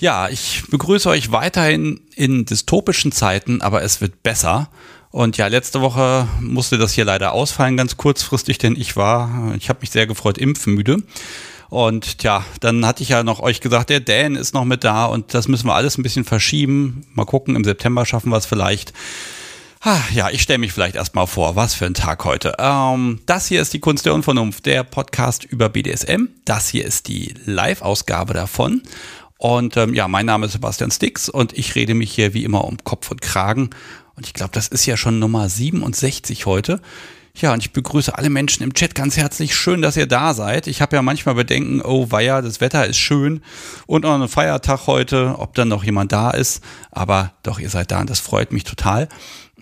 Ja, 0.00 0.30
ich 0.30 0.62
begrüße 0.70 1.10
euch 1.10 1.30
weiterhin 1.30 2.00
in 2.16 2.46
dystopischen 2.46 3.12
Zeiten, 3.12 3.60
aber 3.60 3.82
es 3.82 4.00
wird 4.00 4.22
besser. 4.22 4.70
Und 5.10 5.36
ja, 5.36 5.48
letzte 5.48 5.82
Woche 5.82 6.26
musste 6.40 6.78
das 6.78 6.94
hier 6.94 7.04
leider 7.04 7.32
ausfallen, 7.32 7.76
ganz 7.76 7.98
kurzfristig, 7.98 8.56
denn 8.56 8.76
ich 8.76 8.96
war, 8.96 9.52
ich 9.58 9.68
habe 9.68 9.80
mich 9.82 9.90
sehr 9.90 10.06
gefreut, 10.06 10.38
impfmüde. 10.38 11.02
Und 11.68 12.22
ja, 12.22 12.46
dann 12.60 12.86
hatte 12.86 13.02
ich 13.02 13.10
ja 13.10 13.22
noch 13.22 13.40
euch 13.40 13.60
gesagt, 13.60 13.90
der 13.90 14.00
Dan 14.00 14.36
ist 14.36 14.54
noch 14.54 14.64
mit 14.64 14.84
da 14.84 15.04
und 15.04 15.34
das 15.34 15.48
müssen 15.48 15.66
wir 15.66 15.74
alles 15.74 15.98
ein 15.98 16.02
bisschen 16.02 16.24
verschieben. 16.24 17.04
Mal 17.12 17.26
gucken, 17.26 17.56
im 17.56 17.64
September 17.64 18.06
schaffen 18.06 18.30
wir 18.30 18.38
es 18.38 18.46
vielleicht. 18.46 18.94
Ja, 19.82 20.28
ich 20.28 20.42
stelle 20.42 20.58
mich 20.58 20.74
vielleicht 20.74 20.96
erstmal 20.96 21.26
vor, 21.26 21.56
was 21.56 21.72
für 21.72 21.86
ein 21.86 21.94
Tag 21.94 22.26
heute. 22.26 22.54
Ähm, 22.58 23.20
das 23.24 23.46
hier 23.46 23.62
ist 23.62 23.72
die 23.72 23.80
Kunst 23.80 24.04
der 24.04 24.12
Unvernunft, 24.12 24.66
der 24.66 24.84
Podcast 24.84 25.44
über 25.44 25.70
BDSM. 25.70 26.26
Das 26.44 26.68
hier 26.68 26.84
ist 26.84 27.08
die 27.08 27.32
Live-Ausgabe 27.46 28.34
davon. 28.34 28.82
Und 29.38 29.78
ähm, 29.78 29.94
ja, 29.94 30.06
mein 30.06 30.26
Name 30.26 30.44
ist 30.44 30.52
Sebastian 30.52 30.90
Stix 30.90 31.30
und 31.30 31.56
ich 31.56 31.76
rede 31.76 31.94
mich 31.94 32.12
hier 32.12 32.34
wie 32.34 32.44
immer 32.44 32.66
um 32.66 32.76
Kopf 32.84 33.10
und 33.10 33.22
Kragen. 33.22 33.70
Und 34.16 34.26
ich 34.26 34.34
glaube, 34.34 34.52
das 34.52 34.68
ist 34.68 34.84
ja 34.84 34.98
schon 34.98 35.18
Nummer 35.18 35.48
67 35.48 36.44
heute. 36.44 36.82
Ja, 37.34 37.54
und 37.54 37.60
ich 37.60 37.72
begrüße 37.72 38.18
alle 38.18 38.28
Menschen 38.28 38.62
im 38.64 38.74
Chat 38.74 38.94
ganz 38.94 39.16
herzlich. 39.16 39.54
Schön, 39.54 39.80
dass 39.80 39.96
ihr 39.96 40.06
da 40.06 40.34
seid. 40.34 40.66
Ich 40.66 40.82
habe 40.82 40.96
ja 40.96 41.00
manchmal 41.00 41.36
Bedenken, 41.36 41.80
oh 41.80 42.10
weia, 42.10 42.42
das 42.42 42.60
Wetter 42.60 42.86
ist 42.86 42.98
schön 42.98 43.40
und 43.86 44.04
auch 44.04 44.20
ein 44.20 44.28
Feiertag 44.28 44.86
heute, 44.86 45.36
ob 45.38 45.54
dann 45.54 45.68
noch 45.68 45.84
jemand 45.84 46.12
da 46.12 46.32
ist. 46.32 46.62
Aber 46.90 47.32
doch, 47.42 47.58
ihr 47.58 47.70
seid 47.70 47.92
da 47.92 48.00
und 48.00 48.10
das 48.10 48.20
freut 48.20 48.52
mich 48.52 48.64
total. 48.64 49.08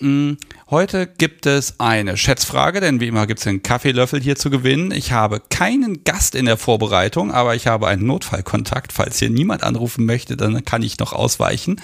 Mm, 0.00 0.34
heute 0.70 1.06
gibt 1.06 1.46
es 1.46 1.80
eine 1.80 2.16
Schätzfrage, 2.16 2.80
denn 2.80 3.00
wie 3.00 3.08
immer 3.08 3.26
gibt 3.26 3.40
es 3.40 3.46
einen 3.46 3.62
Kaffeelöffel 3.62 4.20
hier 4.20 4.36
zu 4.36 4.48
gewinnen. 4.48 4.92
Ich 4.92 5.12
habe 5.12 5.42
keinen 5.50 6.04
Gast 6.04 6.34
in 6.36 6.44
der 6.44 6.56
Vorbereitung, 6.56 7.32
aber 7.32 7.56
ich 7.56 7.66
habe 7.66 7.88
einen 7.88 8.06
Notfallkontakt. 8.06 8.92
Falls 8.92 9.18
hier 9.18 9.30
niemand 9.30 9.64
anrufen 9.64 10.06
möchte, 10.06 10.36
dann 10.36 10.64
kann 10.64 10.82
ich 10.82 10.98
noch 10.98 11.12
ausweichen. 11.12 11.80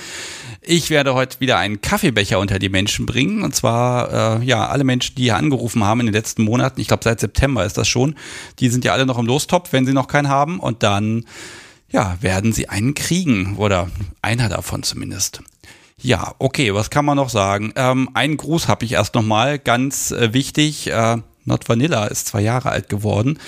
Ich 0.60 0.90
werde 0.90 1.14
heute 1.14 1.40
wieder 1.40 1.58
einen 1.58 1.80
Kaffeebecher 1.80 2.38
unter 2.38 2.58
die 2.58 2.68
Menschen 2.68 3.04
bringen. 3.06 3.42
Und 3.42 3.54
zwar, 3.54 4.40
äh, 4.40 4.44
ja, 4.44 4.68
alle 4.68 4.84
Menschen, 4.84 5.16
die 5.16 5.24
hier 5.24 5.36
angerufen 5.36 5.82
haben 5.82 6.00
in 6.00 6.06
den 6.06 6.14
letzten 6.14 6.44
Monaten, 6.44 6.80
ich 6.80 6.88
glaube 6.88 7.04
seit 7.04 7.20
September 7.20 7.64
ist 7.64 7.76
das 7.76 7.88
schon, 7.88 8.14
die 8.60 8.68
sind 8.68 8.84
ja 8.84 8.92
alle 8.92 9.06
noch 9.06 9.18
im 9.18 9.26
Lostopf, 9.26 9.72
wenn 9.72 9.86
sie 9.86 9.92
noch 9.92 10.06
keinen 10.06 10.28
haben. 10.28 10.60
Und 10.60 10.84
dann, 10.84 11.24
ja, 11.90 12.16
werden 12.20 12.52
sie 12.52 12.68
einen 12.68 12.94
kriegen. 12.94 13.56
Oder 13.56 13.90
einer 14.22 14.48
davon 14.48 14.84
zumindest. 14.84 15.42
Ja, 16.05 16.34
okay, 16.38 16.74
was 16.74 16.91
kann 16.91 17.06
man 17.06 17.16
noch 17.16 17.30
sagen? 17.30 17.72
Ähm, 17.77 18.10
einen 18.12 18.37
Gruß 18.37 18.69
habe 18.69 18.84
ich 18.84 18.92
erst 18.92 19.15
nochmal, 19.15 19.59
ganz 19.59 20.10
äh, 20.10 20.34
wichtig. 20.34 20.91
Äh, 20.91 21.16
Not 21.47 21.66
Vanilla 21.66 22.04
ist 22.04 22.26
zwei 22.26 22.42
Jahre 22.42 22.69
alt 22.69 22.91
geworden. 22.91 23.38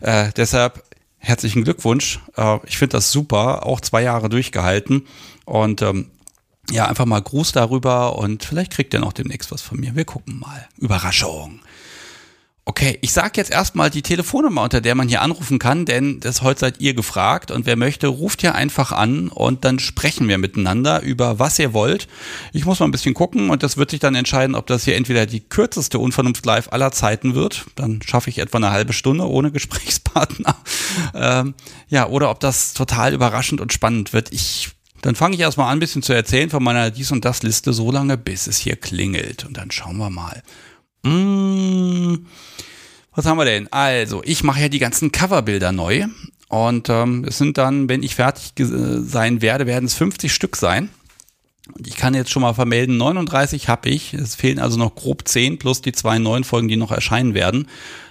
Äh, 0.00 0.30
deshalb 0.34 0.82
herzlichen 1.18 1.62
Glückwunsch. 1.62 2.20
Äh, 2.38 2.58
ich 2.64 2.78
finde 2.78 2.96
das 2.96 3.12
super, 3.12 3.66
auch 3.66 3.82
zwei 3.82 4.02
Jahre 4.02 4.30
durchgehalten. 4.30 5.06
Und 5.44 5.82
ähm, 5.82 6.10
ja, 6.70 6.86
einfach 6.86 7.04
mal 7.04 7.20
Gruß 7.20 7.52
darüber 7.52 8.18
und 8.18 8.42
vielleicht 8.46 8.72
kriegt 8.72 8.94
ihr 8.94 9.00
noch 9.00 9.12
demnächst 9.12 9.52
was 9.52 9.60
von 9.60 9.78
mir. 9.78 9.94
Wir 9.94 10.06
gucken 10.06 10.38
mal. 10.38 10.66
Überraschung. 10.78 11.60
Okay, 12.68 12.98
ich 13.00 13.12
sage 13.12 13.34
jetzt 13.36 13.52
erstmal 13.52 13.90
die 13.90 14.02
Telefonnummer, 14.02 14.64
unter 14.64 14.80
der 14.80 14.96
man 14.96 15.06
hier 15.06 15.22
anrufen 15.22 15.60
kann, 15.60 15.84
denn 15.84 16.18
das 16.18 16.42
heute 16.42 16.58
seid 16.58 16.80
ihr 16.80 16.94
gefragt 16.94 17.52
und 17.52 17.64
wer 17.64 17.76
möchte, 17.76 18.08
ruft 18.08 18.40
hier 18.40 18.56
einfach 18.56 18.90
an 18.90 19.28
und 19.28 19.64
dann 19.64 19.78
sprechen 19.78 20.26
wir 20.26 20.36
miteinander 20.36 21.00
über 21.00 21.38
was 21.38 21.60
ihr 21.60 21.72
wollt. 21.74 22.08
Ich 22.52 22.64
muss 22.64 22.80
mal 22.80 22.86
ein 22.86 22.90
bisschen 22.90 23.14
gucken 23.14 23.50
und 23.50 23.62
das 23.62 23.76
wird 23.76 23.92
sich 23.92 24.00
dann 24.00 24.16
entscheiden, 24.16 24.56
ob 24.56 24.66
das 24.66 24.82
hier 24.82 24.96
entweder 24.96 25.26
die 25.26 25.48
kürzeste 25.48 26.00
Unvernunft 26.00 26.44
live 26.44 26.72
aller 26.72 26.90
Zeiten 26.90 27.36
wird, 27.36 27.66
dann 27.76 28.02
schaffe 28.04 28.30
ich 28.30 28.38
etwa 28.38 28.58
eine 28.58 28.72
halbe 28.72 28.92
Stunde 28.92 29.28
ohne 29.30 29.50
Gesprächspartner, 29.52 30.56
ähm, 31.14 31.54
ja, 31.88 32.08
oder 32.08 32.30
ob 32.30 32.40
das 32.40 32.74
total 32.74 33.14
überraschend 33.14 33.60
und 33.60 33.72
spannend 33.72 34.12
wird. 34.12 34.32
Ich 34.32 34.70
dann 35.02 35.14
fange 35.14 35.36
ich 35.36 35.40
erstmal 35.40 35.68
an, 35.68 35.76
ein 35.76 35.80
bisschen 35.80 36.02
zu 36.02 36.14
erzählen 36.14 36.50
von 36.50 36.64
meiner 36.64 36.90
Dies- 36.90 37.12
und 37.12 37.24
Das-Liste, 37.24 37.72
so 37.72 37.92
lange, 37.92 38.16
bis 38.16 38.48
es 38.48 38.58
hier 38.58 38.74
klingelt. 38.74 39.44
Und 39.44 39.56
dann 39.56 39.70
schauen 39.70 39.98
wir 39.98 40.10
mal. 40.10 40.42
Mmh. 41.02 42.18
Was 43.14 43.26
haben 43.26 43.38
wir 43.38 43.44
denn? 43.44 43.72
Also, 43.72 44.22
ich 44.24 44.42
mache 44.42 44.60
ja 44.60 44.68
die 44.68 44.78
ganzen 44.78 45.10
Coverbilder 45.12 45.72
neu. 45.72 46.06
Und 46.48 46.88
ähm, 46.90 47.24
es 47.26 47.38
sind 47.38 47.58
dann, 47.58 47.88
wenn 47.88 48.02
ich 48.02 48.14
fertig 48.14 48.52
sein 48.56 49.42
werde, 49.42 49.66
werden 49.66 49.86
es 49.86 49.94
50 49.94 50.32
Stück 50.32 50.56
sein. 50.56 50.90
Und 51.72 51.86
ich 51.88 51.96
kann 51.96 52.14
jetzt 52.14 52.30
schon 52.30 52.42
mal 52.42 52.54
vermelden, 52.54 52.96
39 52.96 53.68
habe 53.68 53.88
ich. 53.88 54.14
Es 54.14 54.34
fehlen 54.36 54.58
also 54.58 54.78
noch 54.78 54.94
grob 54.94 55.26
10 55.26 55.58
plus 55.58 55.80
die 55.80 55.92
zwei 55.92 56.18
neuen 56.18 56.44
Folgen, 56.44 56.68
die 56.68 56.76
noch 56.76 56.92
erscheinen 56.92 57.34
werden. 57.34 57.68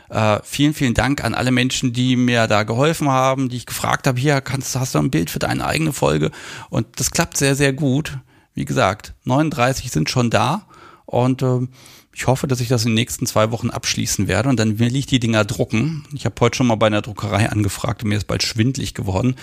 Äh, 0.09 0.39
vielen, 0.43 0.73
vielen 0.73 0.93
Dank 0.93 1.23
an 1.23 1.33
alle 1.33 1.51
Menschen, 1.51 1.93
die 1.93 2.15
mir 2.15 2.47
da 2.47 2.63
geholfen 2.63 3.09
haben, 3.09 3.49
die 3.49 3.57
ich 3.57 3.65
gefragt 3.65 4.07
habe, 4.07 4.19
hier 4.19 4.41
kannst, 4.41 4.75
hast 4.75 4.95
du 4.95 4.99
ein 4.99 5.09
Bild 5.09 5.29
für 5.29 5.39
deine 5.39 5.65
eigene 5.65 5.93
Folge. 5.93 6.31
Und 6.69 6.87
das 6.99 7.11
klappt 7.11 7.37
sehr, 7.37 7.55
sehr 7.55 7.73
gut. 7.73 8.17
Wie 8.53 8.65
gesagt, 8.65 9.13
39 9.23 9.91
sind 9.91 10.09
schon 10.09 10.29
da. 10.29 10.67
Und 11.05 11.41
äh, 11.41 11.67
ich 12.15 12.27
hoffe, 12.27 12.47
dass 12.47 12.61
ich 12.61 12.69
das 12.69 12.83
in 12.85 12.91
den 12.91 12.95
nächsten 12.95 13.25
zwei 13.25 13.51
Wochen 13.51 13.69
abschließen 13.69 14.29
werde 14.29 14.47
und 14.47 14.57
dann 14.57 14.79
will 14.79 14.95
ich 14.95 15.05
die 15.05 15.19
Dinger 15.19 15.43
drucken. 15.43 16.05
Ich 16.13 16.23
habe 16.23 16.35
heute 16.39 16.55
schon 16.55 16.67
mal 16.67 16.75
bei 16.75 16.87
einer 16.87 17.01
Druckerei 17.01 17.49
angefragt 17.49 18.03
und 18.03 18.09
mir 18.09 18.15
ist 18.15 18.27
bald 18.27 18.41
schwindlig 18.41 18.93
geworden. 18.93 19.35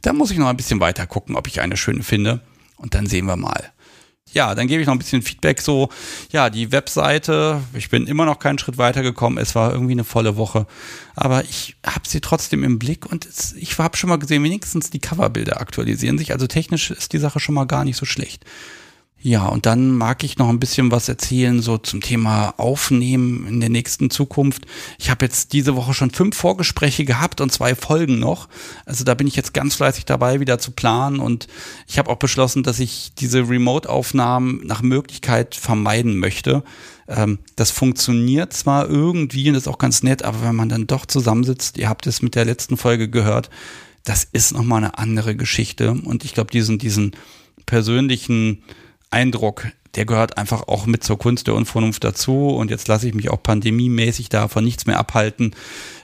Da 0.00 0.12
muss 0.12 0.30
ich 0.30 0.38
noch 0.38 0.46
ein 0.46 0.56
bisschen 0.56 0.78
weiter 0.78 1.08
gucken, 1.08 1.34
ob 1.34 1.48
ich 1.48 1.60
eine 1.60 1.76
schöne 1.76 2.04
finde 2.04 2.40
und 2.76 2.94
dann 2.94 3.06
sehen 3.06 3.26
wir 3.26 3.36
mal. 3.36 3.72
Ja, 4.32 4.54
dann 4.54 4.68
gebe 4.68 4.80
ich 4.80 4.86
noch 4.86 4.94
ein 4.94 4.98
bisschen 4.98 5.22
Feedback. 5.22 5.60
So, 5.60 5.88
ja, 6.30 6.50
die 6.50 6.70
Webseite, 6.70 7.60
ich 7.74 7.90
bin 7.90 8.06
immer 8.06 8.26
noch 8.26 8.38
keinen 8.38 8.58
Schritt 8.58 8.78
weiter 8.78 9.02
gekommen. 9.02 9.38
Es 9.38 9.56
war 9.56 9.72
irgendwie 9.72 9.92
eine 9.92 10.04
volle 10.04 10.36
Woche. 10.36 10.66
Aber 11.16 11.42
ich 11.42 11.76
habe 11.84 12.08
sie 12.08 12.20
trotzdem 12.20 12.62
im 12.62 12.78
Blick 12.78 13.06
und 13.06 13.26
es, 13.26 13.54
ich 13.54 13.76
habe 13.78 13.96
schon 13.96 14.10
mal 14.10 14.18
gesehen, 14.18 14.44
wenigstens 14.44 14.90
die 14.90 15.00
Coverbilder 15.00 15.60
aktualisieren 15.60 16.18
sich. 16.18 16.32
Also 16.32 16.46
technisch 16.46 16.90
ist 16.90 17.12
die 17.12 17.18
Sache 17.18 17.40
schon 17.40 17.56
mal 17.56 17.66
gar 17.66 17.84
nicht 17.84 17.96
so 17.96 18.06
schlecht. 18.06 18.44
Ja, 19.26 19.46
und 19.46 19.64
dann 19.64 19.90
mag 19.96 20.22
ich 20.22 20.36
noch 20.36 20.50
ein 20.50 20.60
bisschen 20.60 20.90
was 20.90 21.08
erzählen, 21.08 21.62
so 21.62 21.78
zum 21.78 22.02
Thema 22.02 22.52
Aufnehmen 22.58 23.46
in 23.46 23.58
der 23.58 23.70
nächsten 23.70 24.10
Zukunft. 24.10 24.66
Ich 24.98 25.08
habe 25.08 25.24
jetzt 25.24 25.54
diese 25.54 25.76
Woche 25.76 25.94
schon 25.94 26.10
fünf 26.10 26.36
Vorgespräche 26.36 27.06
gehabt 27.06 27.40
und 27.40 27.50
zwei 27.50 27.74
Folgen 27.74 28.18
noch. 28.18 28.50
Also 28.84 29.02
da 29.02 29.14
bin 29.14 29.26
ich 29.26 29.34
jetzt 29.34 29.54
ganz 29.54 29.76
fleißig 29.76 30.04
dabei, 30.04 30.40
wieder 30.40 30.58
zu 30.58 30.72
planen. 30.72 31.20
Und 31.20 31.48
ich 31.88 31.96
habe 31.96 32.10
auch 32.10 32.18
beschlossen, 32.18 32.64
dass 32.64 32.80
ich 32.80 33.12
diese 33.18 33.48
Remote-Aufnahmen 33.48 34.60
nach 34.62 34.82
Möglichkeit 34.82 35.54
vermeiden 35.54 36.18
möchte. 36.18 36.62
Ähm, 37.08 37.38
das 37.56 37.70
funktioniert 37.70 38.52
zwar 38.52 38.90
irgendwie 38.90 39.48
und 39.48 39.54
ist 39.54 39.68
auch 39.68 39.78
ganz 39.78 40.02
nett, 40.02 40.22
aber 40.22 40.42
wenn 40.42 40.54
man 40.54 40.68
dann 40.68 40.86
doch 40.86 41.06
zusammensitzt, 41.06 41.78
ihr 41.78 41.88
habt 41.88 42.06
es 42.06 42.20
mit 42.20 42.34
der 42.34 42.44
letzten 42.44 42.76
Folge 42.76 43.08
gehört, 43.08 43.48
das 44.04 44.28
ist 44.30 44.52
nochmal 44.52 44.84
eine 44.84 44.98
andere 44.98 45.34
Geschichte. 45.34 45.92
Und 45.92 46.26
ich 46.26 46.34
glaube, 46.34 46.50
diesen, 46.50 46.78
diesen 46.78 47.12
persönlichen 47.64 48.62
Eindruck, 49.14 49.68
der 49.94 50.06
gehört 50.06 50.38
einfach 50.38 50.66
auch 50.66 50.86
mit 50.86 51.04
zur 51.04 51.18
Kunst 51.18 51.46
der 51.46 51.54
Unvernunft 51.54 52.02
dazu. 52.02 52.48
Und 52.48 52.70
jetzt 52.70 52.88
lasse 52.88 53.08
ich 53.08 53.14
mich 53.14 53.30
auch 53.30 53.42
pandemiemäßig 53.42 54.28
davon 54.28 54.64
nichts 54.64 54.86
mehr 54.86 54.98
abhalten. 54.98 55.54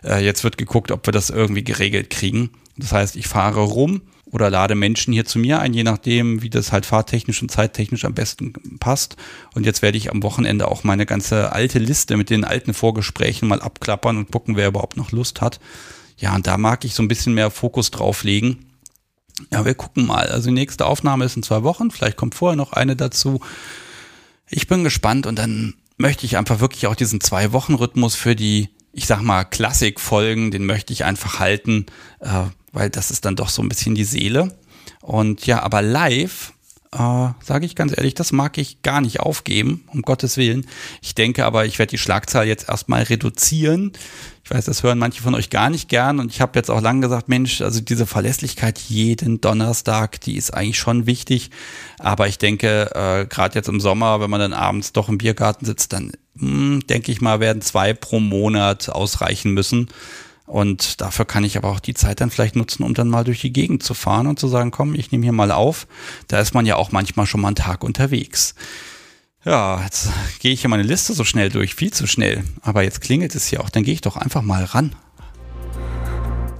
Äh, 0.04 0.24
jetzt 0.24 0.44
wird 0.44 0.58
geguckt, 0.58 0.92
ob 0.92 1.06
wir 1.06 1.12
das 1.12 1.28
irgendwie 1.30 1.64
geregelt 1.64 2.08
kriegen. 2.08 2.50
Das 2.76 2.92
heißt, 2.92 3.16
ich 3.16 3.26
fahre 3.26 3.60
rum 3.60 4.02
oder 4.30 4.48
lade 4.48 4.76
Menschen 4.76 5.12
hier 5.12 5.24
zu 5.24 5.40
mir 5.40 5.58
ein, 5.58 5.74
je 5.74 5.82
nachdem, 5.82 6.40
wie 6.40 6.50
das 6.50 6.70
halt 6.70 6.86
fahrtechnisch 6.86 7.42
und 7.42 7.50
zeittechnisch 7.50 8.04
am 8.04 8.14
besten 8.14 8.52
passt. 8.78 9.16
Und 9.54 9.66
jetzt 9.66 9.82
werde 9.82 9.98
ich 9.98 10.12
am 10.12 10.22
Wochenende 10.22 10.68
auch 10.68 10.84
meine 10.84 11.04
ganze 11.04 11.52
alte 11.52 11.80
Liste 11.80 12.16
mit 12.16 12.30
den 12.30 12.44
alten 12.44 12.74
Vorgesprächen 12.74 13.48
mal 13.48 13.60
abklappern 13.60 14.16
und 14.16 14.30
gucken, 14.30 14.54
wer 14.54 14.68
überhaupt 14.68 14.96
noch 14.96 15.10
Lust 15.10 15.40
hat. 15.40 15.58
Ja, 16.16 16.36
und 16.36 16.46
da 16.46 16.58
mag 16.58 16.84
ich 16.84 16.94
so 16.94 17.02
ein 17.02 17.08
bisschen 17.08 17.34
mehr 17.34 17.50
Fokus 17.50 17.90
drauf 17.90 18.22
legen 18.22 18.69
ja, 19.52 19.64
wir 19.64 19.74
gucken 19.74 20.06
mal. 20.06 20.26
Also 20.26 20.48
die 20.48 20.54
nächste 20.54 20.86
Aufnahme 20.86 21.24
ist 21.24 21.36
in 21.36 21.42
zwei 21.42 21.62
Wochen. 21.62 21.90
Vielleicht 21.90 22.16
kommt 22.16 22.34
vorher 22.34 22.56
noch 22.56 22.72
eine 22.72 22.96
dazu. 22.96 23.40
Ich 24.48 24.66
bin 24.66 24.84
gespannt 24.84 25.26
und 25.26 25.38
dann 25.38 25.74
möchte 25.96 26.26
ich 26.26 26.36
einfach 26.36 26.60
wirklich 26.60 26.86
auch 26.86 26.94
diesen 26.94 27.20
Zwei-Wochen-Rhythmus 27.20 28.16
für 28.16 28.34
die, 28.34 28.70
ich 28.92 29.06
sag 29.06 29.22
mal, 29.22 29.44
Klassikfolgen, 29.44 30.50
den 30.50 30.64
möchte 30.64 30.92
ich 30.92 31.04
einfach 31.04 31.38
halten, 31.38 31.86
äh, 32.20 32.44
weil 32.72 32.90
das 32.90 33.10
ist 33.10 33.24
dann 33.24 33.36
doch 33.36 33.48
so 33.48 33.62
ein 33.62 33.68
bisschen 33.68 33.94
die 33.94 34.04
Seele. 34.04 34.56
Und 35.02 35.46
ja, 35.46 35.62
aber 35.62 35.82
live 35.82 36.52
äh, 36.92 37.28
sage 37.42 37.66
ich 37.66 37.76
ganz 37.76 37.96
ehrlich, 37.96 38.14
das 38.14 38.32
mag 38.32 38.58
ich 38.58 38.82
gar 38.82 39.00
nicht 39.00 39.20
aufgeben, 39.20 39.84
um 39.88 40.02
Gottes 40.02 40.36
Willen. 40.36 40.66
Ich 41.02 41.14
denke 41.14 41.44
aber, 41.44 41.64
ich 41.66 41.78
werde 41.78 41.90
die 41.90 41.98
Schlagzahl 41.98 42.48
jetzt 42.48 42.68
erstmal 42.68 43.04
reduzieren. 43.04 43.92
Ich 44.50 44.56
weiß, 44.56 44.64
das 44.64 44.82
hören 44.82 44.98
manche 44.98 45.22
von 45.22 45.36
euch 45.36 45.48
gar 45.48 45.70
nicht 45.70 45.88
gern 45.88 46.18
und 46.18 46.32
ich 46.32 46.40
habe 46.40 46.58
jetzt 46.58 46.72
auch 46.72 46.80
lange 46.80 47.02
gesagt, 47.02 47.28
Mensch, 47.28 47.60
also 47.60 47.80
diese 47.80 48.04
Verlässlichkeit 48.04 48.80
jeden 48.80 49.40
Donnerstag, 49.40 50.20
die 50.22 50.34
ist 50.34 50.52
eigentlich 50.52 50.76
schon 50.76 51.06
wichtig. 51.06 51.50
Aber 52.00 52.26
ich 52.26 52.36
denke, 52.36 52.90
äh, 52.92 53.26
gerade 53.26 53.54
jetzt 53.54 53.68
im 53.68 53.78
Sommer, 53.78 54.20
wenn 54.20 54.28
man 54.28 54.40
dann 54.40 54.52
abends 54.52 54.92
doch 54.92 55.08
im 55.08 55.18
Biergarten 55.18 55.66
sitzt, 55.66 55.92
dann 55.92 56.10
mh, 56.34 56.48
hm, 56.48 56.86
denke 56.88 57.12
ich 57.12 57.20
mal, 57.20 57.38
werden 57.38 57.62
zwei 57.62 57.94
pro 57.94 58.18
Monat 58.18 58.88
ausreichen 58.88 59.52
müssen. 59.52 59.88
Und 60.46 61.00
dafür 61.00 61.26
kann 61.26 61.44
ich 61.44 61.56
aber 61.56 61.68
auch 61.68 61.78
die 61.78 61.94
Zeit 61.94 62.20
dann 62.20 62.30
vielleicht 62.30 62.56
nutzen, 62.56 62.82
um 62.82 62.92
dann 62.92 63.08
mal 63.08 63.22
durch 63.22 63.42
die 63.42 63.52
Gegend 63.52 63.84
zu 63.84 63.94
fahren 63.94 64.26
und 64.26 64.40
zu 64.40 64.48
sagen, 64.48 64.72
komm, 64.72 64.96
ich 64.96 65.12
nehme 65.12 65.22
hier 65.22 65.32
mal 65.32 65.52
auf. 65.52 65.86
Da 66.26 66.40
ist 66.40 66.54
man 66.54 66.66
ja 66.66 66.74
auch 66.74 66.90
manchmal 66.90 67.26
schon 67.26 67.40
mal 67.40 67.48
einen 67.48 67.54
Tag 67.54 67.84
unterwegs. 67.84 68.56
Ja, 69.42 69.82
jetzt 69.82 70.10
gehe 70.40 70.52
ich 70.52 70.60
hier 70.60 70.68
meine 70.68 70.82
Liste 70.82 71.14
so 71.14 71.24
schnell 71.24 71.48
durch, 71.48 71.74
viel 71.74 71.90
zu 71.94 72.06
schnell. 72.06 72.44
Aber 72.60 72.82
jetzt 72.82 73.00
klingelt 73.00 73.34
es 73.34 73.46
hier 73.46 73.62
auch, 73.62 73.70
dann 73.70 73.84
gehe 73.84 73.94
ich 73.94 74.02
doch 74.02 74.18
einfach 74.18 74.42
mal 74.42 74.64
ran. 74.64 74.94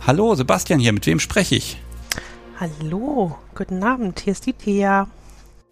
Hallo, 0.06 0.34
Sebastian 0.34 0.80
hier, 0.80 0.94
mit 0.94 1.04
wem 1.04 1.20
spreche 1.20 1.56
ich? 1.56 1.76
Hallo, 2.58 3.36
guten 3.54 3.84
Abend, 3.84 4.20
hier 4.20 4.32
ist 4.32 4.46
die 4.46 4.54
Thea. 4.54 5.08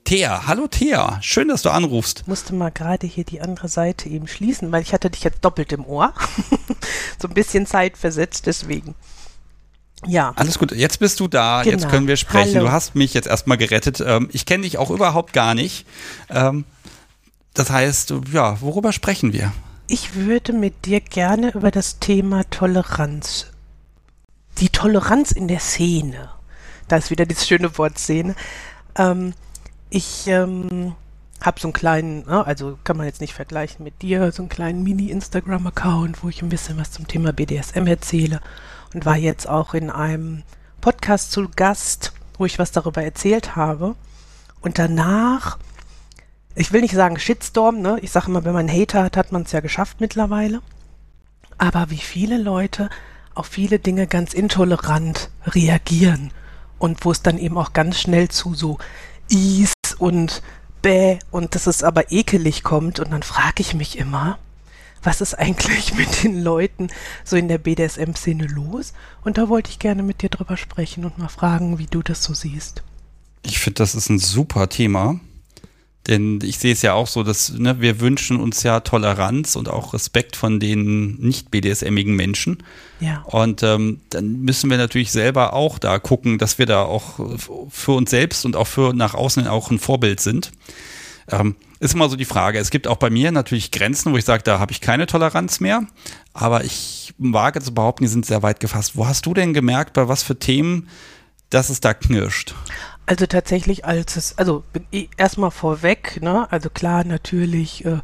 Thea, 0.04 0.46
hallo 0.46 0.66
Thea, 0.66 1.18
schön, 1.22 1.48
dass 1.48 1.62
du 1.62 1.70
anrufst. 1.70 2.28
Musste 2.28 2.54
mal 2.54 2.70
gerade 2.70 3.06
hier 3.06 3.24
die 3.24 3.40
andere 3.40 3.68
Seite 3.68 4.10
eben 4.10 4.28
schließen, 4.28 4.70
weil 4.70 4.82
ich 4.82 4.92
hatte 4.92 5.08
dich 5.08 5.24
jetzt 5.24 5.42
doppelt 5.42 5.72
im 5.72 5.86
Ohr. 5.86 6.12
so 7.18 7.28
ein 7.28 7.34
bisschen 7.34 7.64
Zeit 7.64 7.96
versetzt, 7.96 8.44
deswegen. 8.44 8.94
Ja. 10.06 10.32
Alles 10.36 10.58
gut, 10.58 10.72
jetzt 10.72 11.00
bist 11.00 11.20
du 11.20 11.26
da, 11.28 11.62
genau. 11.62 11.76
jetzt 11.76 11.88
können 11.88 12.06
wir 12.06 12.16
sprechen. 12.16 12.56
Hallo. 12.56 12.66
Du 12.66 12.72
hast 12.72 12.94
mich 12.94 13.14
jetzt 13.14 13.26
erstmal 13.26 13.56
gerettet. 13.56 14.02
Ähm, 14.04 14.28
ich 14.32 14.46
kenne 14.46 14.62
dich 14.62 14.78
auch 14.78 14.90
überhaupt 14.90 15.32
gar 15.32 15.54
nicht. 15.54 15.86
Das 17.58 17.70
heißt, 17.70 18.14
ja, 18.32 18.60
worüber 18.60 18.92
sprechen 18.92 19.32
wir? 19.32 19.52
Ich 19.88 20.14
würde 20.14 20.52
mit 20.52 20.86
dir 20.86 21.00
gerne 21.00 21.50
über 21.54 21.72
das 21.72 21.98
Thema 21.98 22.48
Toleranz. 22.50 23.46
Die 24.58 24.68
Toleranz 24.68 25.32
in 25.32 25.48
der 25.48 25.58
Szene. 25.58 26.30
Da 26.86 26.98
ist 26.98 27.10
wieder 27.10 27.26
dieses 27.26 27.48
schöne 27.48 27.76
Wort 27.76 27.98
Szene. 27.98 28.36
Ähm, 28.94 29.34
ich 29.90 30.28
ähm, 30.28 30.94
habe 31.42 31.58
so 31.58 31.66
einen 31.66 31.72
kleinen, 31.72 32.26
ne, 32.26 32.46
also 32.46 32.78
kann 32.84 32.96
man 32.96 33.06
jetzt 33.06 33.20
nicht 33.20 33.34
vergleichen 33.34 33.82
mit 33.82 34.02
dir, 34.02 34.30
so 34.30 34.42
einen 34.42 34.50
kleinen 34.50 34.84
Mini-Instagram-Account, 34.84 36.22
wo 36.22 36.28
ich 36.28 36.42
ein 36.42 36.50
bisschen 36.50 36.78
was 36.78 36.92
zum 36.92 37.08
Thema 37.08 37.32
BDSM 37.32 37.88
erzähle 37.88 38.40
und 38.94 39.04
war 39.04 39.16
jetzt 39.16 39.48
auch 39.48 39.74
in 39.74 39.90
einem 39.90 40.44
Podcast 40.80 41.32
zu 41.32 41.48
Gast, 41.56 42.12
wo 42.38 42.44
ich 42.44 42.60
was 42.60 42.70
darüber 42.70 43.02
erzählt 43.02 43.56
habe. 43.56 43.96
Und 44.60 44.78
danach 44.78 45.58
ich 46.58 46.72
will 46.72 46.80
nicht 46.80 46.94
sagen 46.94 47.18
Shitstorm, 47.18 47.80
ne? 47.80 47.98
Ich 48.02 48.10
sage 48.10 48.26
immer, 48.26 48.44
wenn 48.44 48.52
man 48.52 48.68
Hater 48.68 49.04
hat, 49.04 49.16
hat 49.16 49.30
man 49.30 49.42
es 49.42 49.52
ja 49.52 49.60
geschafft 49.60 50.00
mittlerweile. 50.00 50.60
Aber 51.56 51.90
wie 51.90 51.98
viele 51.98 52.36
Leute 52.36 52.90
auf 53.34 53.46
viele 53.46 53.78
Dinge 53.78 54.08
ganz 54.08 54.34
intolerant 54.34 55.30
reagieren 55.46 56.32
und 56.78 57.04
wo 57.04 57.12
es 57.12 57.22
dann 57.22 57.38
eben 57.38 57.56
auch 57.56 57.72
ganz 57.72 58.00
schnell 58.00 58.28
zu 58.28 58.54
so 58.54 58.78
Is 59.28 59.72
und 59.98 60.42
Bäh 60.82 61.18
und 61.30 61.54
dass 61.54 61.68
es 61.68 61.84
aber 61.84 62.10
ekelig 62.10 62.64
kommt 62.64 62.98
und 62.98 63.12
dann 63.12 63.22
frage 63.22 63.60
ich 63.60 63.74
mich 63.74 63.96
immer, 63.96 64.38
was 65.02 65.20
ist 65.20 65.34
eigentlich 65.34 65.94
mit 65.96 66.24
den 66.24 66.42
Leuten 66.42 66.88
so 67.24 67.36
in 67.36 67.46
der 67.46 67.58
BDSM-Szene 67.58 68.46
los? 68.46 68.94
Und 69.22 69.38
da 69.38 69.48
wollte 69.48 69.70
ich 69.70 69.78
gerne 69.78 70.02
mit 70.02 70.22
dir 70.22 70.28
drüber 70.28 70.56
sprechen 70.56 71.04
und 71.04 71.18
mal 71.18 71.28
fragen, 71.28 71.78
wie 71.78 71.86
du 71.86 72.02
das 72.02 72.24
so 72.24 72.34
siehst. 72.34 72.82
Ich 73.42 73.60
finde, 73.60 73.78
das 73.78 73.94
ist 73.94 74.08
ein 74.08 74.18
super 74.18 74.68
Thema. 74.68 75.20
Denn 76.08 76.38
ich 76.42 76.58
sehe 76.58 76.72
es 76.72 76.80
ja 76.80 76.94
auch 76.94 77.06
so, 77.06 77.22
dass 77.22 77.52
ne, 77.52 77.80
wir 77.80 78.00
wünschen 78.00 78.40
uns 78.40 78.62
ja 78.62 78.80
Toleranz 78.80 79.56
und 79.56 79.68
auch 79.68 79.92
Respekt 79.92 80.36
von 80.36 80.58
den 80.58 81.16
nicht 81.16 81.50
BDSMigen 81.50 82.16
Menschen. 82.16 82.62
Ja. 83.00 83.22
Und 83.26 83.62
ähm, 83.62 84.00
dann 84.08 84.40
müssen 84.40 84.70
wir 84.70 84.78
natürlich 84.78 85.12
selber 85.12 85.52
auch 85.52 85.78
da 85.78 85.98
gucken, 85.98 86.38
dass 86.38 86.58
wir 86.58 86.64
da 86.64 86.82
auch 86.82 87.20
für 87.68 87.92
uns 87.92 88.10
selbst 88.10 88.46
und 88.46 88.56
auch 88.56 88.66
für 88.66 88.94
nach 88.94 89.14
außen 89.14 89.46
auch 89.46 89.70
ein 89.70 89.78
Vorbild 89.78 90.20
sind. 90.20 90.50
Ähm, 91.30 91.56
ist 91.80 91.94
immer 91.94 92.08
so 92.08 92.16
die 92.16 92.24
Frage. 92.24 92.58
Es 92.58 92.70
gibt 92.70 92.88
auch 92.88 92.96
bei 92.96 93.10
mir 93.10 93.30
natürlich 93.30 93.70
Grenzen, 93.70 94.12
wo 94.12 94.16
ich 94.16 94.24
sage, 94.24 94.42
da 94.42 94.58
habe 94.58 94.72
ich 94.72 94.80
keine 94.80 95.06
Toleranz 95.06 95.60
mehr. 95.60 95.86
Aber 96.32 96.64
ich 96.64 97.14
wage 97.18 97.60
zu 97.60 97.74
behaupten, 97.74 98.04
die 98.04 98.08
sind 98.08 98.26
sehr 98.26 98.42
weit 98.42 98.60
gefasst. 98.60 98.96
Wo 98.96 99.06
hast 99.06 99.26
du 99.26 99.34
denn 99.34 99.52
gemerkt, 99.52 99.92
bei 99.92 100.08
was 100.08 100.22
für 100.22 100.38
Themen, 100.38 100.88
dass 101.50 101.68
es 101.68 101.80
da 101.80 101.94
knirscht? 101.94 102.54
Also 103.08 103.24
tatsächlich, 103.24 103.86
als 103.86 104.16
es, 104.16 104.36
also 104.36 104.64
erstmal 105.16 105.50
vorweg, 105.50 106.20
ne, 106.20 106.46
also 106.52 106.68
klar, 106.68 107.04
natürlich 107.04 107.86
äh, 107.86 108.00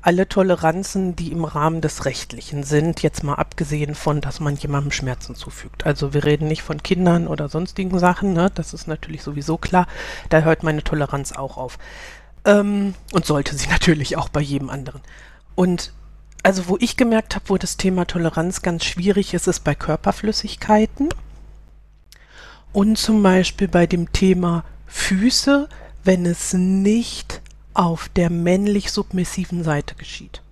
alle 0.00 0.28
Toleranzen, 0.28 1.16
die 1.16 1.32
im 1.32 1.44
Rahmen 1.44 1.80
des 1.80 2.04
Rechtlichen 2.04 2.62
sind, 2.62 3.02
jetzt 3.02 3.24
mal 3.24 3.34
abgesehen 3.34 3.96
von, 3.96 4.20
dass 4.20 4.38
man 4.38 4.54
jemandem 4.54 4.92
Schmerzen 4.92 5.34
zufügt. 5.34 5.84
Also 5.84 6.14
wir 6.14 6.24
reden 6.24 6.46
nicht 6.46 6.62
von 6.62 6.84
Kindern 6.84 7.26
oder 7.26 7.48
sonstigen 7.48 7.98
Sachen, 7.98 8.32
ne, 8.32 8.48
das 8.54 8.74
ist 8.74 8.86
natürlich 8.86 9.24
sowieso 9.24 9.58
klar. 9.58 9.88
Da 10.28 10.42
hört 10.42 10.62
meine 10.62 10.84
Toleranz 10.84 11.32
auch 11.32 11.56
auf. 11.56 11.76
Ähm, 12.44 12.94
und 13.10 13.26
sollte 13.26 13.56
sie 13.56 13.68
natürlich 13.70 14.16
auch 14.16 14.28
bei 14.28 14.40
jedem 14.40 14.70
anderen. 14.70 15.00
Und 15.56 15.92
also 16.44 16.68
wo 16.68 16.76
ich 16.78 16.96
gemerkt 16.96 17.34
habe, 17.34 17.48
wo 17.48 17.58
das 17.58 17.76
Thema 17.76 18.04
Toleranz 18.04 18.62
ganz 18.62 18.84
schwierig 18.84 19.34
ist, 19.34 19.48
ist 19.48 19.64
bei 19.64 19.74
Körperflüssigkeiten. 19.74 21.08
Und 22.74 22.98
zum 22.98 23.22
Beispiel 23.22 23.68
bei 23.68 23.86
dem 23.86 24.10
Thema 24.10 24.64
Füße, 24.88 25.68
wenn 26.02 26.26
es 26.26 26.54
nicht 26.54 27.40
auf 27.72 28.08
der 28.08 28.30
männlich 28.30 28.90
submissiven 28.90 29.62
Seite 29.62 29.94
geschieht. 29.94 30.42